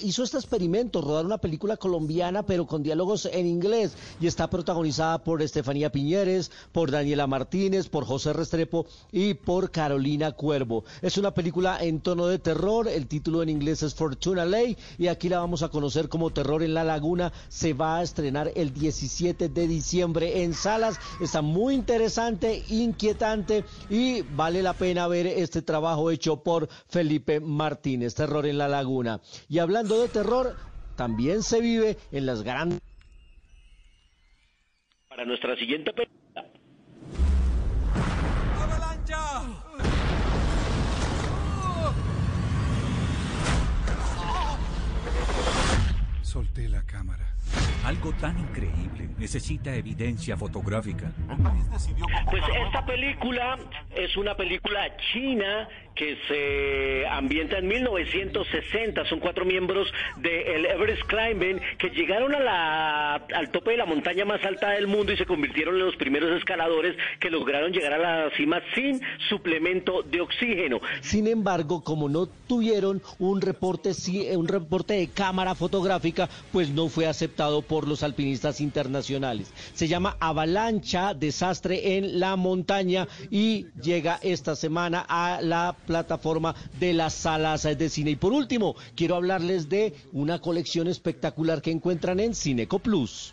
hizo 0.03 0.23
este 0.23 0.39
experimento, 0.39 1.03
rodar 1.03 1.27
una 1.27 1.37
película 1.37 1.77
colombiana 1.77 2.43
pero 2.43 2.67
con 2.67 2.83
diálogos 2.83 3.27
en 3.27 3.47
inglés 3.47 3.93
y 4.19 4.27
está 4.27 4.49
protagonizada 4.49 5.23
por 5.23 5.43
Estefanía 5.43 5.93
Piñeres, 5.93 6.51
por 6.73 6.91
Daniela 6.91 7.27
Martínez, 7.27 7.91
por 7.91 8.07
José 8.07 8.33
Restrepo 8.33 8.87
y 9.13 9.35
por 9.35 9.71
Carolina 9.71 10.33
Cuervo. 10.33 10.85
Es 11.03 11.19
una 11.19 11.35
película 11.35 11.77
en 11.83 12.01
tono 12.01 12.27
de 12.27 12.39
terror, 12.39 12.89
el 12.89 13.09
título 13.09 13.43
en 13.43 13.51
inglés 13.51 13.83
es 13.83 13.95
Fortuna 13.95 14.47
Ley 14.47 14.79
y 14.97 15.09
aquí 15.09 15.29
la 15.29 15.41
vamos 15.41 15.65
a 15.65 15.69
conocer 15.69 16.09
como 16.09 16.31
Terror 16.31 16.63
en 16.63 16.73
la 16.73 16.83
Laguna. 16.83 17.31
Se 17.51 17.75
va 17.75 17.99
a 17.99 18.03
estrenar 18.03 18.53
el 18.57 18.73
17 18.73 19.51
de 19.51 19.69
diciembre 19.69 20.45
en 20.45 20.55
salas. 20.55 20.99
Está 21.21 21.43
muy 21.43 21.75
interesante, 21.75 22.65
inquietante 22.71 23.63
y 23.91 24.23
vale 24.47 24.63
la 24.63 24.75
pena 24.75 25.09
ver 25.09 25.27
este 25.27 25.61
trabajo 25.61 26.09
hecho 26.09 26.45
por 26.45 26.69
Felipe 26.89 27.41
Martínez, 27.41 28.15
Terror 28.15 28.47
en 28.47 28.59
la 28.59 28.69
Laguna. 28.69 29.21
Y 29.49 29.59
hablando 29.59 30.01
de 30.01 30.07
terror, 30.07 30.55
también 30.95 31.43
se 31.43 31.61
vive 31.61 31.99
en 32.13 32.27
las 32.27 32.45
grandes... 32.45 32.81
Para 35.09 35.25
nuestra 35.25 35.57
siguiente 35.57 35.93
película. 35.93 36.47
Solté 46.23 46.69
la 46.69 46.87
cámara. 46.87 47.26
Algo 47.87 48.13
tan 48.15 48.37
increíble 48.37 49.11
necesita 49.17 49.73
evidencia 49.73 50.37
fotográfica. 50.37 51.13
Pues 52.29 52.43
esta 52.67 52.85
película 52.85 53.57
es 53.95 54.17
una 54.17 54.37
película 54.37 54.91
china 55.13 55.69
que 55.97 56.17
se 56.29 57.07
ambienta 57.09 57.59
en 57.59 57.67
1960. 57.67 59.05
Son 59.07 59.19
cuatro 59.19 59.45
miembros 59.45 59.89
del 60.19 60.67
Everest 60.67 61.03
Climbing 61.07 61.61
que 61.79 61.89
llegaron 61.91 62.35
a 62.35 62.41
la, 62.41 63.15
al 63.15 63.51
tope 63.51 63.73
de 63.73 63.79
la 63.79 63.87
montaña 63.87 64.25
más 64.25 64.45
alta 64.45 64.71
del 64.71 64.87
mundo 64.87 65.13
y 65.13 65.17
se 65.17 65.25
convirtieron 65.25 65.75
en 65.75 65.87
los 65.87 65.97
primeros 65.97 66.37
escaladores 66.37 66.97
que 67.19 67.31
lograron 67.31 67.73
llegar 67.73 67.95
a 67.95 67.99
la 67.99 68.31
cima 68.37 68.61
sin 68.75 69.01
suplemento 69.29 70.03
de 70.03 70.21
oxígeno. 70.21 70.81
Sin 71.01 71.27
embargo, 71.27 71.83
como 71.83 72.09
no 72.09 72.27
tuvieron 72.27 73.03
un 73.19 73.41
reporte, 73.41 73.93
un 74.37 74.49
reporte 74.49 74.95
de 74.95 75.09
cámara 75.09 75.55
fotográfica, 75.55 76.29
pues 76.53 76.71
no 76.71 76.89
fue 76.89 77.07
aceptado 77.07 77.63
por 77.63 77.89
los 77.89 78.03
alpinistas 78.03 78.61
internacionales. 78.61 79.53
Se 79.75 79.89
llama 79.89 80.17
Avalancha, 80.21 81.15
desastre 81.15 81.97
en 81.97 82.21
la 82.21 82.37
montaña 82.37 83.09
y 83.31 83.67
llega 83.83 84.19
esta 84.23 84.55
semana 84.57 85.05
a 85.09 85.41
la 85.41 85.75
plataforma 85.87 86.55
de 86.79 86.93
las 86.93 87.15
salas 87.15 87.63
de 87.63 87.89
cine. 87.89 88.11
Y 88.11 88.17
por 88.17 88.33
último, 88.33 88.77
quiero 88.95 89.17
hablarles 89.17 89.69
de 89.69 89.95
una 90.13 90.41
colección 90.41 90.89
espectacular 90.89 91.63
que 91.63 91.71
encuentran 91.71 92.21
en 92.21 92.35
Cineco 92.35 92.79
Plus. 92.79 93.33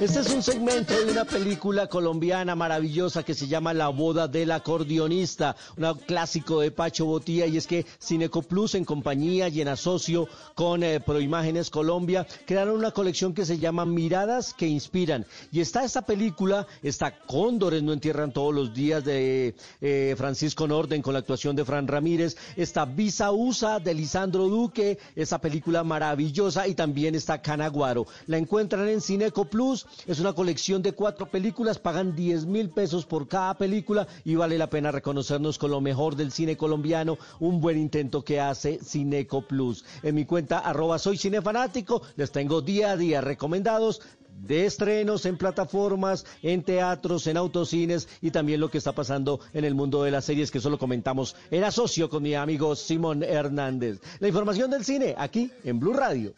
Este 0.00 0.20
es 0.20 0.32
un 0.32 0.42
segmento 0.42 0.94
de 0.94 1.12
una 1.12 1.26
película 1.26 1.86
colombiana 1.86 2.54
maravillosa 2.54 3.22
que 3.22 3.34
se 3.34 3.48
llama 3.48 3.74
La 3.74 3.88
boda 3.88 4.28
del 4.28 4.50
acordeonista, 4.50 5.56
un 5.76 5.92
clásico 6.06 6.60
de 6.60 6.70
Pacho 6.70 7.04
Botía 7.04 7.46
y 7.46 7.58
es 7.58 7.66
que 7.66 7.84
Cineco 8.02 8.40
Plus 8.40 8.76
en 8.76 8.86
compañía 8.86 9.48
y 9.48 9.60
en 9.60 9.68
asocio 9.68 10.26
con 10.54 10.82
eh, 10.82 11.00
Proimágenes 11.00 11.68
Colombia 11.68 12.26
crearon 12.46 12.76
una 12.76 12.92
colección 12.92 13.34
que 13.34 13.44
se 13.44 13.58
llama 13.58 13.84
Miradas 13.84 14.54
que 14.54 14.66
inspiran 14.66 15.26
y 15.52 15.60
está 15.60 15.84
esta 15.84 16.00
película, 16.00 16.66
está 16.82 17.14
Cóndores 17.26 17.82
no 17.82 17.92
entierran 17.92 18.32
todos 18.32 18.54
los 18.54 18.72
días 18.72 19.04
de 19.04 19.54
eh, 19.82 20.14
Francisco 20.16 20.66
Norden 20.66 21.02
con 21.02 21.12
la 21.12 21.18
actuación 21.18 21.54
de 21.56 21.66
Fran 21.66 21.86
Ramírez, 21.86 22.38
está 22.56 22.86
Visa 22.86 23.32
USA 23.32 23.78
de 23.78 23.92
Lisandro 23.92 24.48
Duque, 24.48 24.98
esa 25.14 25.42
película 25.42 25.84
maravillosa 25.84 26.66
y 26.66 26.74
también 26.74 27.14
está 27.14 27.42
Canaguaro. 27.42 28.06
La 28.26 28.38
encuentran 28.38 28.88
en 28.88 29.02
Cineco 29.02 29.44
Plus 29.44 29.84
es 30.06 30.20
una 30.20 30.32
colección 30.32 30.82
de 30.82 30.92
cuatro 30.92 31.26
películas, 31.26 31.78
pagan 31.78 32.14
10 32.14 32.46
mil 32.46 32.70
pesos 32.70 33.06
por 33.06 33.28
cada 33.28 33.54
película 33.54 34.06
y 34.24 34.34
vale 34.34 34.58
la 34.58 34.70
pena 34.70 34.90
reconocernos 34.90 35.58
con 35.58 35.70
lo 35.70 35.80
mejor 35.80 36.16
del 36.16 36.32
cine 36.32 36.56
colombiano, 36.56 37.18
un 37.38 37.60
buen 37.60 37.78
intento 37.78 38.24
que 38.24 38.40
hace 38.40 38.78
Cineco 38.82 39.42
Plus. 39.42 39.84
En 40.02 40.14
mi 40.14 40.24
cuenta 40.24 40.58
arroba 40.58 40.98
soy 40.98 41.16
cinefanático, 41.16 42.02
les 42.16 42.32
tengo 42.32 42.60
día 42.60 42.92
a 42.92 42.96
día 42.96 43.20
recomendados 43.20 44.00
de 44.46 44.66
estrenos 44.66 45.26
en 45.26 45.36
plataformas, 45.36 46.24
en 46.42 46.62
teatros, 46.62 47.26
en 47.26 47.36
autocines 47.36 48.08
y 48.20 48.30
también 48.30 48.60
lo 48.60 48.70
que 48.70 48.78
está 48.78 48.92
pasando 48.92 49.40
en 49.52 49.64
el 49.64 49.74
mundo 49.74 50.02
de 50.02 50.10
las 50.10 50.24
series 50.24 50.50
que 50.50 50.58
eso 50.58 50.70
lo 50.70 50.78
comentamos 50.78 51.36
en 51.50 51.64
asocio 51.64 52.08
con 52.08 52.22
mi 52.22 52.34
amigo 52.34 52.74
Simón 52.74 53.22
Hernández. 53.22 54.00
La 54.18 54.28
información 54.28 54.70
del 54.70 54.84
cine 54.84 55.14
aquí 55.16 55.50
en 55.64 55.78
Blue 55.78 55.92
Radio. 55.92 56.32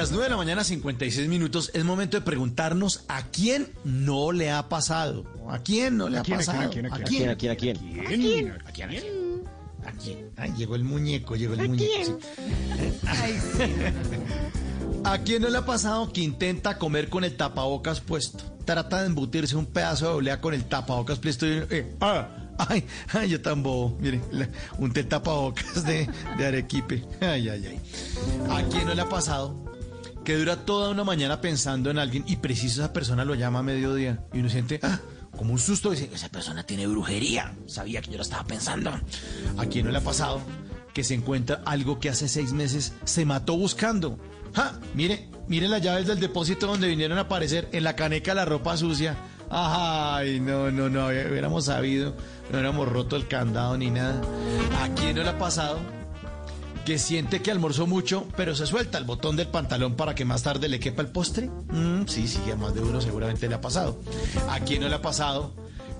Las 0.00 0.10
9 0.12 0.24
de 0.24 0.30
la 0.30 0.36
mañana, 0.38 0.64
56 0.64 1.28
minutos, 1.28 1.70
es 1.74 1.84
momento 1.84 2.16
de 2.16 2.22
preguntarnos 2.22 3.04
a 3.08 3.24
quién 3.26 3.68
no 3.84 4.32
le 4.32 4.50
ha 4.50 4.66
pasado. 4.70 5.24
¿A 5.48 5.58
quién 5.58 5.98
no 5.98 6.08
le 6.08 6.16
ha 6.18 6.22
pasado? 6.22 6.62
a 6.62 6.70
quién, 6.70 6.86
a 6.86 6.90
quién? 7.04 7.28
¿A 7.28 7.36
quién? 7.36 7.50
¿A 7.50 7.56
quién? 7.56 7.76
¿A 8.00 8.06
quién? 8.08 8.50
¿A 8.66 8.72
quién? 8.72 8.86
¿A 8.86 8.88
quién? 8.88 9.04
¿A 9.84 9.92
quién? 9.92 10.30
Ay, 10.38 10.52
llegó 10.56 10.74
el 10.74 10.84
muñeco, 10.84 11.36
llegó 11.36 11.52
el 11.52 11.68
muñeco. 11.68 12.18
sí. 12.22 13.72
¿A 15.04 15.18
quién 15.18 15.42
no 15.42 15.48
le 15.50 15.58
ha 15.58 15.64
pasado 15.66 16.10
que 16.12 16.20
intenta 16.22 16.78
comer 16.78 17.08
con 17.10 17.24
el 17.24 17.36
tapabocas 17.36 18.00
puesto? 18.00 18.44
Trata 18.64 19.00
de 19.00 19.06
embutirse 19.06 19.54
un 19.56 19.66
pedazo 19.66 20.08
de 20.08 20.14
olea 20.14 20.40
con 20.40 20.54
el 20.54 20.64
tapabocas 20.64 21.18
puesto 21.18 21.46
y... 21.46 21.62
eh, 21.70 21.94
ah, 22.00 22.28
ay, 22.58 22.84
ay, 23.12 23.28
yo 23.30 23.40
tan 23.42 23.62
bobo. 23.62 23.96
Mire, 24.00 24.20
la- 24.30 24.48
un 24.78 24.92
té 24.92 25.04
tapabocas 25.04 25.84
de, 25.84 26.08
de 26.38 26.46
arequipe. 26.46 27.04
Ay, 27.20 27.48
ay, 27.50 27.66
ay. 27.66 27.80
¿A 28.50 28.62
quién 28.68 28.86
no 28.86 28.94
le 28.94 29.02
ha 29.02 29.08
pasado 29.08 29.69
que 30.24 30.36
dura 30.36 30.64
toda 30.64 30.90
una 30.90 31.04
mañana 31.04 31.40
pensando 31.40 31.90
en 31.90 31.98
alguien 31.98 32.24
y 32.26 32.36
preciso 32.36 32.82
esa 32.82 32.92
persona 32.92 33.24
lo 33.24 33.34
llama 33.34 33.60
a 33.60 33.62
mediodía 33.62 34.24
y 34.32 34.40
uno 34.40 34.48
siente 34.48 34.80
ah, 34.82 35.00
como 35.36 35.52
un 35.52 35.58
susto 35.58 35.90
dice 35.90 36.10
esa 36.12 36.28
persona 36.28 36.64
tiene 36.64 36.86
brujería 36.86 37.54
sabía 37.66 38.00
que 38.02 38.10
yo 38.10 38.16
la 38.16 38.22
estaba 38.22 38.44
pensando. 38.44 38.90
A 39.56 39.66
quién 39.66 39.86
no 39.86 39.92
le 39.92 39.98
ha 39.98 40.02
pasado 40.04 40.40
que 40.92 41.04
se 41.04 41.14
encuentra 41.14 41.62
algo 41.64 42.00
que 42.00 42.10
hace 42.10 42.28
seis 42.28 42.52
meses 42.52 42.92
se 43.04 43.24
mató 43.24 43.56
buscando 43.56 44.18
¡Ja! 44.54 44.78
mire 44.94 45.28
mire 45.48 45.68
las 45.68 45.82
llaves 45.82 46.06
del 46.06 46.20
depósito 46.20 46.66
donde 46.66 46.88
vinieron 46.88 47.18
a 47.18 47.22
aparecer 47.22 47.68
en 47.72 47.84
la 47.84 47.96
caneca 47.96 48.34
la 48.34 48.44
ropa 48.44 48.76
sucia. 48.76 49.16
Ay 49.50 50.38
no 50.40 50.70
no 50.70 50.88
no 50.88 51.06
hubiéramos 51.06 51.64
sabido. 51.64 52.14
No 52.50 52.58
hubiéramos 52.58 52.88
roto 52.88 53.16
el 53.16 53.26
candado 53.26 53.76
ni 53.76 53.90
nada. 53.90 54.20
A 54.82 54.88
quién 54.94 55.16
no 55.16 55.22
le 55.22 55.30
ha 55.30 55.38
pasado 55.38 55.78
que 56.84 56.98
siente 56.98 57.42
que 57.42 57.50
almorzó 57.50 57.86
mucho, 57.86 58.26
pero 58.36 58.54
se 58.54 58.66
suelta 58.66 58.98
el 58.98 59.04
botón 59.04 59.36
del 59.36 59.48
pantalón 59.48 59.94
para 59.94 60.14
que 60.14 60.24
más 60.24 60.42
tarde 60.42 60.68
le 60.68 60.80
quepa 60.80 61.02
el 61.02 61.08
postre. 61.08 61.48
Mm, 61.48 62.06
sí, 62.06 62.26
sí, 62.26 62.38
a 62.50 62.56
más 62.56 62.74
de 62.74 62.80
uno 62.80 63.00
seguramente 63.00 63.48
le 63.48 63.54
ha 63.54 63.60
pasado. 63.60 63.98
¿A 64.48 64.60
quién 64.60 64.82
no 64.82 64.88
le 64.88 64.94
ha 64.94 65.02
pasado? 65.02 65.52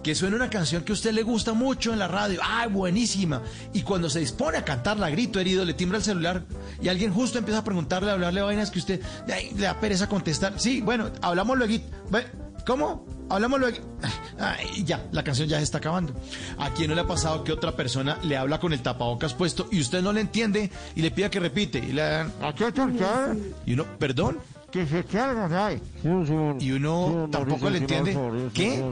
Que 0.03 0.15
suena 0.15 0.37
una 0.37 0.49
canción 0.49 0.83
que 0.83 0.93
a 0.93 0.95
usted 0.95 1.13
le 1.13 1.23
gusta 1.23 1.53
mucho 1.53 1.93
en 1.93 1.99
la 1.99 2.09
radio. 2.09 2.41
¡Ay, 2.43 2.71
buenísima! 2.71 3.43
Y 3.75 3.83
cuando 3.83 4.09
se 4.09 4.21
dispone 4.21 4.57
a 4.57 4.65
cantarla, 4.65 5.11
grito 5.11 5.39
herido, 5.39 5.65
le 5.65 5.75
timbra 5.75 5.99
el 5.99 6.05
celular 6.05 6.45
y 6.81 6.89
alguien 6.89 7.13
justo 7.13 7.39
empieza 7.39 7.61
a 7.61 7.65
preguntarle, 7.65 8.11
a 8.11 8.15
hablarle 8.15 8.41
vainas 8.41 8.71
que 8.71 8.79
usted 8.79 9.01
le 9.27 9.53
da 9.61 9.79
pereza 9.79 10.09
contestar. 10.09 10.55
Sí, 10.57 10.81
bueno, 10.81 11.11
hablamos 11.21 11.59
luego. 11.59 11.75
Ve, 12.11 12.25
¿Cómo? 12.67 13.07
Hablamos 13.29 13.61
luego. 13.61 13.79
Ay, 14.39 14.85
ya, 14.85 15.07
la 15.13 15.23
canción 15.23 15.49
ya 15.49 15.59
se 15.59 15.65
está 15.65 15.79
acabando. 15.79 16.13
¿A 16.59 16.71
quién 16.71 16.89
no 16.89 16.95
le 16.95 17.03
ha 17.03 17.07
pasado 17.07 17.45
que 17.45 17.53
otra 17.53 17.77
persona 17.77 18.19
le 18.23 18.37
habla 18.37 18.59
con 18.59 18.73
el 18.73 18.81
tapabocas 18.83 19.35
puesto 19.35 19.69
y 19.71 19.81
usted 19.81 20.03
no 20.03 20.13
le 20.13 20.21
entiende 20.21 20.71
y 20.95 21.03
le 21.03 21.11
pida 21.11 21.31
que 21.31 21.41
repite? 21.41 21.79
Y 21.79 21.93
le 21.93 22.03
dan. 22.03 22.33
Y 23.67 23.75
uno, 23.75 23.85
¿perdón? 23.99 24.39
Y 26.61 26.71
uno 26.73 27.29
tampoco 27.31 27.71
le 27.71 27.79
entiende. 27.79 28.17
¿Qué? 28.55 28.83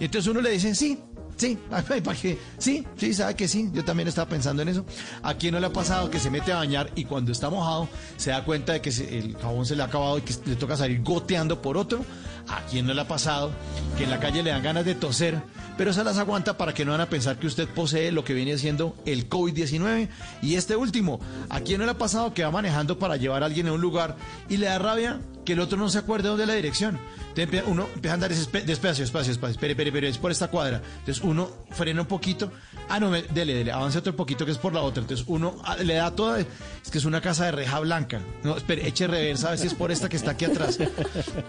Y 0.00 0.04
entonces 0.04 0.30
uno 0.30 0.40
le 0.40 0.50
dice, 0.50 0.74
sí, 0.74 0.98
sí, 1.36 1.58
¿para 1.68 1.82
qué? 2.14 2.38
Sí, 2.58 2.86
sí, 2.96 3.14
sabe 3.14 3.34
que 3.34 3.48
sí, 3.48 3.70
yo 3.72 3.84
también 3.84 4.08
estaba 4.08 4.28
pensando 4.28 4.62
en 4.62 4.68
eso. 4.68 4.84
¿A 5.22 5.34
quién 5.34 5.54
no 5.54 5.60
le 5.60 5.66
ha 5.66 5.72
pasado 5.72 6.10
que 6.10 6.18
se 6.18 6.30
mete 6.30 6.52
a 6.52 6.56
bañar 6.56 6.90
y 6.94 7.04
cuando 7.04 7.32
está 7.32 7.50
mojado 7.50 7.88
se 8.16 8.30
da 8.30 8.44
cuenta 8.44 8.74
de 8.74 8.80
que 8.80 8.90
el 8.90 9.36
jabón 9.36 9.66
se 9.66 9.76
le 9.76 9.82
ha 9.82 9.86
acabado 9.86 10.18
y 10.18 10.22
que 10.22 10.34
le 10.46 10.56
toca 10.56 10.76
salir 10.76 11.02
goteando 11.02 11.60
por 11.60 11.76
otro? 11.76 12.04
¿A 12.48 12.60
quién 12.70 12.86
no 12.86 12.94
le 12.94 13.00
ha 13.00 13.08
pasado 13.08 13.50
que 13.96 14.04
en 14.04 14.10
la 14.10 14.20
calle 14.20 14.42
le 14.42 14.50
dan 14.50 14.62
ganas 14.62 14.84
de 14.84 14.94
toser, 14.94 15.40
pero 15.78 15.92
se 15.92 16.04
las 16.04 16.18
aguanta 16.18 16.56
para 16.56 16.74
que 16.74 16.84
no 16.84 16.92
van 16.92 17.00
a 17.00 17.08
pensar 17.08 17.38
que 17.38 17.46
usted 17.46 17.68
posee 17.68 18.12
lo 18.12 18.24
que 18.24 18.34
viene 18.34 18.58
siendo 18.58 18.96
el 19.06 19.28
COVID-19? 19.28 20.08
Y 20.42 20.56
este 20.56 20.76
último, 20.76 21.20
¿a 21.48 21.60
quién 21.60 21.78
no 21.78 21.86
le 21.86 21.92
ha 21.92 21.98
pasado 21.98 22.34
que 22.34 22.44
va 22.44 22.50
manejando 22.50 22.98
para 22.98 23.16
llevar 23.16 23.42
a 23.42 23.46
alguien 23.46 23.68
a 23.68 23.72
un 23.72 23.80
lugar 23.80 24.16
y 24.48 24.58
le 24.58 24.66
da 24.66 24.78
rabia 24.78 25.20
que 25.44 25.54
el 25.54 25.60
otro 25.60 25.78
no 25.78 25.88
se 25.88 25.98
acuerde 25.98 26.28
dónde 26.28 26.44
es 26.44 26.48
la 26.48 26.54
dirección? 26.54 26.98
Entonces 27.36 27.64
uno 27.66 27.88
empieza 27.92 28.12
a 28.12 28.14
andar 28.14 28.30
despacio, 28.30 28.64
despacio, 28.64 29.32
despacio, 29.32 29.52
espere, 29.52 29.72
espere, 29.72 29.88
espere, 29.88 30.08
es 30.08 30.18
por 30.18 30.30
esta 30.30 30.48
cuadra. 30.48 30.80
Entonces 31.00 31.22
uno 31.24 31.50
frena 31.70 32.02
un 32.02 32.06
poquito, 32.06 32.52
ah, 32.88 33.00
no, 33.00 33.10
dele, 33.10 33.54
dele, 33.54 33.72
avance 33.72 33.98
otro 33.98 34.14
poquito 34.14 34.46
que 34.46 34.52
es 34.52 34.58
por 34.58 34.72
la 34.72 34.82
otra. 34.82 35.02
Entonces 35.02 35.26
uno 35.28 35.56
ah, 35.64 35.76
le 35.76 35.94
da 35.94 36.14
toda, 36.14 36.38
es 36.40 36.46
que 36.92 36.98
es 36.98 37.04
una 37.04 37.20
casa 37.20 37.46
de 37.46 37.52
reja 37.52 37.80
blanca. 37.80 38.20
No, 38.44 38.56
espere, 38.56 38.86
eche 38.86 39.08
reversa 39.08 39.48
a 39.48 39.50
ver 39.50 39.58
si 39.58 39.66
es 39.66 39.74
por 39.74 39.90
esta 39.90 40.08
que 40.08 40.16
está 40.16 40.32
aquí 40.32 40.44
atrás. 40.44 40.78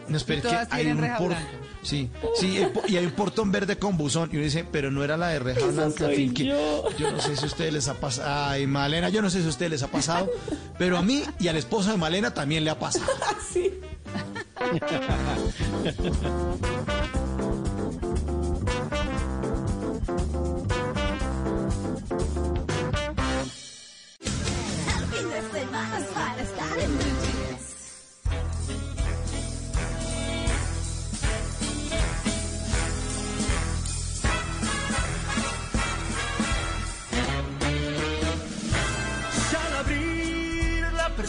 No, 0.08 0.18
espere, 0.18 0.42
que 0.42 0.56
hay 0.86 0.94
tienen 0.94 0.98
un 0.98 1.04
reja 1.04 1.18
por- 1.18 1.28
blanca. 1.30 1.50
Sí, 1.84 2.10
sí, 2.40 2.66
y 2.88 2.98
hay 2.98 3.06
un 3.06 3.12
portón 3.12 3.52
verde 3.52 3.78
con 3.78 3.96
buzón. 3.96 4.30
Y 4.32 4.38
uno 4.38 4.46
dice, 4.46 4.66
pero 4.72 4.90
no 4.90 5.04
era 5.04 5.18
la 5.18 5.28
de 5.30 5.40
reja 5.40 5.68
blanca. 5.68 6.12
yo 6.12 7.12
no 7.12 7.22
sé 7.22 7.36
si 7.36 7.44
a 7.44 7.46
ustedes 7.48 7.74
les 7.74 7.88
ha 7.88 7.94
pasado. 7.94 8.50
Ay, 8.50 8.66
Malena, 8.66 9.10
yo 9.10 9.22
no 9.22 9.30
sé 9.30 9.42
si 9.42 9.46
a 9.46 9.50
ustedes 9.50 9.72
les 9.72 9.84
ha 9.84 9.88
pasado, 9.92 10.32
pero 10.80 10.98
a 10.98 11.04
mí 11.04 11.24
y 11.40 11.48
a 11.48 11.54
la 11.54 11.60
esposa 11.60 11.92
de 11.92 11.98
Malena 11.98 12.34
también 12.34 12.64
le 12.64 12.72
ha 12.72 12.80
pasado. 12.80 13.06
fin 25.12 26.15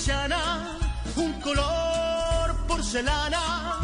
persiana, 0.01 0.77
un 1.17 1.33
color 1.41 2.55
porcelana 2.69 3.81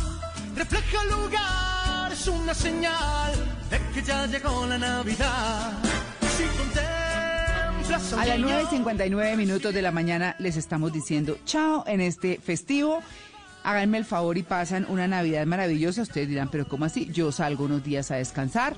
refleja 0.55 1.03
el 1.05 1.09
lugar, 1.11 2.13
es 2.13 2.29
una 2.29 2.53
señal 2.53 3.33
de 3.71 3.79
que 3.95 4.03
ya 4.07 4.27
llegó 4.27 4.67
la 4.67 4.77
Navidad. 4.77 5.73
Si 6.37 6.45
contemplas 6.59 8.13
A 8.13 8.27
las 8.27 8.37
niño- 8.37 8.49
9 8.51 8.63
y 8.65 8.67
59 8.77 9.37
minutos 9.39 9.73
de 9.73 9.81
la 9.81 9.91
mañana 9.91 10.37
les 10.39 10.59
estamos 10.59 10.93
diciendo 10.93 11.39
chao 11.47 11.83
en 11.87 12.03
este 12.03 12.39
festivo. 12.45 13.03
Háganme 13.65 13.97
el 13.97 14.05
favor 14.05 14.37
y 14.37 14.43
pasan 14.43 14.85
una 14.91 15.09
Navidad 15.09 15.47
maravillosa. 15.47 16.03
Ustedes 16.03 16.29
dirán, 16.29 16.51
pero 16.51 16.69
¿cómo 16.69 16.85
así? 16.85 17.09
Yo 17.11 17.33
salgo 17.33 17.65
unos 17.65 17.83
días 17.85 18.11
a 18.11 18.17
descansar. 18.17 18.75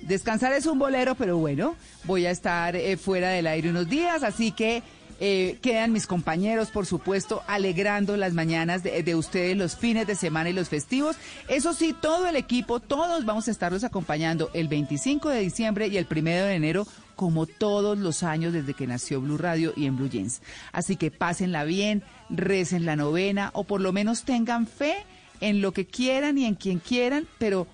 Descansar 0.00 0.54
es 0.54 0.64
un 0.64 0.78
bolero, 0.78 1.16
pero 1.16 1.36
bueno, 1.36 1.76
voy 2.04 2.24
a 2.24 2.30
estar 2.30 2.76
eh, 2.76 2.96
fuera 2.96 3.28
del 3.28 3.46
aire 3.46 3.68
unos 3.68 3.90
días, 3.90 4.22
así 4.22 4.52
que 4.52 4.82
eh, 5.20 5.58
quedan 5.62 5.92
mis 5.92 6.06
compañeros, 6.06 6.70
por 6.70 6.86
supuesto, 6.86 7.42
alegrando 7.46 8.16
las 8.16 8.34
mañanas 8.34 8.82
de, 8.82 9.02
de 9.02 9.14
ustedes, 9.14 9.56
los 9.56 9.76
fines 9.76 10.06
de 10.06 10.14
semana 10.14 10.50
y 10.50 10.52
los 10.52 10.68
festivos. 10.68 11.16
Eso 11.48 11.72
sí, 11.72 11.94
todo 12.00 12.26
el 12.28 12.36
equipo, 12.36 12.80
todos 12.80 13.24
vamos 13.24 13.48
a 13.48 13.50
estarlos 13.50 13.84
acompañando 13.84 14.50
el 14.54 14.68
25 14.68 15.28
de 15.30 15.40
diciembre 15.40 15.88
y 15.88 15.96
el 15.96 16.06
1 16.10 16.22
de 16.22 16.54
enero, 16.54 16.86
como 17.16 17.46
todos 17.46 17.98
los 17.98 18.22
años 18.22 18.52
desde 18.52 18.74
que 18.74 18.86
nació 18.86 19.20
Blue 19.20 19.38
Radio 19.38 19.72
y 19.74 19.86
en 19.86 19.96
Blue 19.96 20.08
Jeans. 20.08 20.40
Así 20.70 20.94
que 20.94 21.10
pásenla 21.10 21.64
bien, 21.64 22.04
recen 22.30 22.86
la 22.86 22.94
novena 22.94 23.50
o 23.54 23.64
por 23.64 23.80
lo 23.80 23.92
menos 23.92 24.22
tengan 24.22 24.68
fe 24.68 24.94
en 25.40 25.60
lo 25.60 25.72
que 25.72 25.84
quieran 25.84 26.38
y 26.38 26.44
en 26.44 26.54
quien 26.54 26.78
quieran, 26.78 27.26
pero 27.38 27.66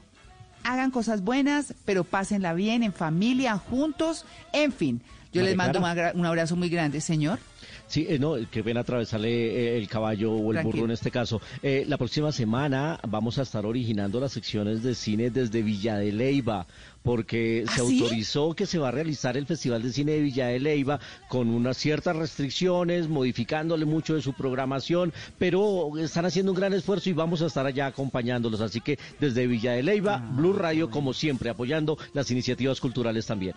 hagan 0.63 0.91
cosas 0.91 1.23
buenas, 1.23 1.75
pero 1.85 2.05
pásenla 2.05 2.55
bien 2.55 2.83
en 2.83 2.95
familia, 2.95 3.59
juntos, 3.59 4.25
en 4.55 4.73
fin. 4.73 5.03
Yo 5.35 5.43
les 5.43 5.57
mando 5.57 5.81
un 6.15 6.27
abrazo 6.27 6.57
muy 6.57 6.69
grande, 6.69 7.01
señor. 7.01 7.39
Sí, 7.87 8.07
eh, 8.09 8.19
no, 8.19 8.37
que 8.51 8.63
ven 8.63 8.79
a 8.79 8.81
atravesarle 8.81 9.29
eh, 9.29 9.77
el 9.79 9.89
caballo 9.89 10.33
o 10.33 10.53
el 10.53 10.63
burro 10.65 10.87
en 10.87 10.93
este 10.93 11.11
caso. 11.11 11.41
Eh, 11.63 11.85
la 11.87 11.99
próxima 11.99 12.33
semana 12.33 12.99
vamos 13.07 13.39
a 13.39 13.43
estar 13.43 13.67
originando 13.67 14.19
las 14.21 14.33
secciones 14.33 14.83
de 14.83 14.95
cine 14.95 15.29
desde 15.29 15.63
Villa 15.63 15.97
de 15.99 16.11
Leyva, 16.11 16.67
porque 17.03 17.65
se 17.75 17.83
¿Ah, 17.83 17.85
sí? 17.87 18.01
autorizó 18.01 18.55
que 18.55 18.65
se 18.65 18.79
va 18.79 18.89
a 18.89 18.91
realizar 18.91 19.37
el 19.37 19.45
Festival 19.45 19.83
de 19.83 19.93
Cine 19.93 20.13
de 20.13 20.23
Villa 20.23 20.47
de 20.47 20.61
Leyva 20.61 20.99
con 21.29 21.51
unas 21.51 21.77
ciertas 21.77 22.17
restricciones, 22.17 23.09
modificándole 23.09 23.85
mucho 23.85 24.15
de 24.15 24.23
su 24.23 24.33
programación, 24.33 25.13
pero 25.39 25.91
están 25.99 26.25
haciendo 26.25 26.53
un 26.53 26.59
gran 26.59 26.73
esfuerzo 26.73 27.11
y 27.11 27.13
vamos 27.13 27.43
a 27.43 27.47
estar 27.47 27.67
allá 27.67 27.87
acompañándolos. 27.87 28.63
Así 28.63 28.81
que 28.81 28.99
desde 29.21 29.47
Villa 29.47 29.73
de 29.73 29.83
Leyva, 29.83 30.15
Ah, 30.17 30.33
Blue 30.35 30.55
Radio, 30.55 30.91
como 30.91 31.13
siempre, 31.13 31.51
apoyando 31.51 31.99
las 32.15 32.31
iniciativas 32.31 32.81
culturales 32.81 33.27
también. 33.27 33.55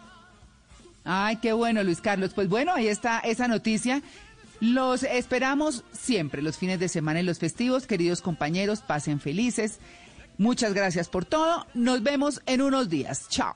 Ay, 1.09 1.37
qué 1.37 1.53
bueno, 1.53 1.83
Luis 1.83 2.01
Carlos. 2.01 2.33
Pues 2.35 2.49
bueno, 2.49 2.73
ahí 2.73 2.87
está 2.89 3.19
esa 3.19 3.47
noticia. 3.47 4.01
Los 4.59 5.03
esperamos 5.03 5.85
siempre, 5.93 6.41
los 6.41 6.57
fines 6.57 6.79
de 6.79 6.89
semana 6.89 7.21
y 7.21 7.23
los 7.23 7.39
festivos. 7.39 7.87
Queridos 7.87 8.21
compañeros, 8.21 8.81
pasen 8.81 9.21
felices. 9.21 9.79
Muchas 10.37 10.73
gracias 10.73 11.07
por 11.07 11.23
todo. 11.23 11.65
Nos 11.73 12.03
vemos 12.03 12.41
en 12.45 12.61
unos 12.61 12.89
días. 12.89 13.27
Chao. 13.29 13.55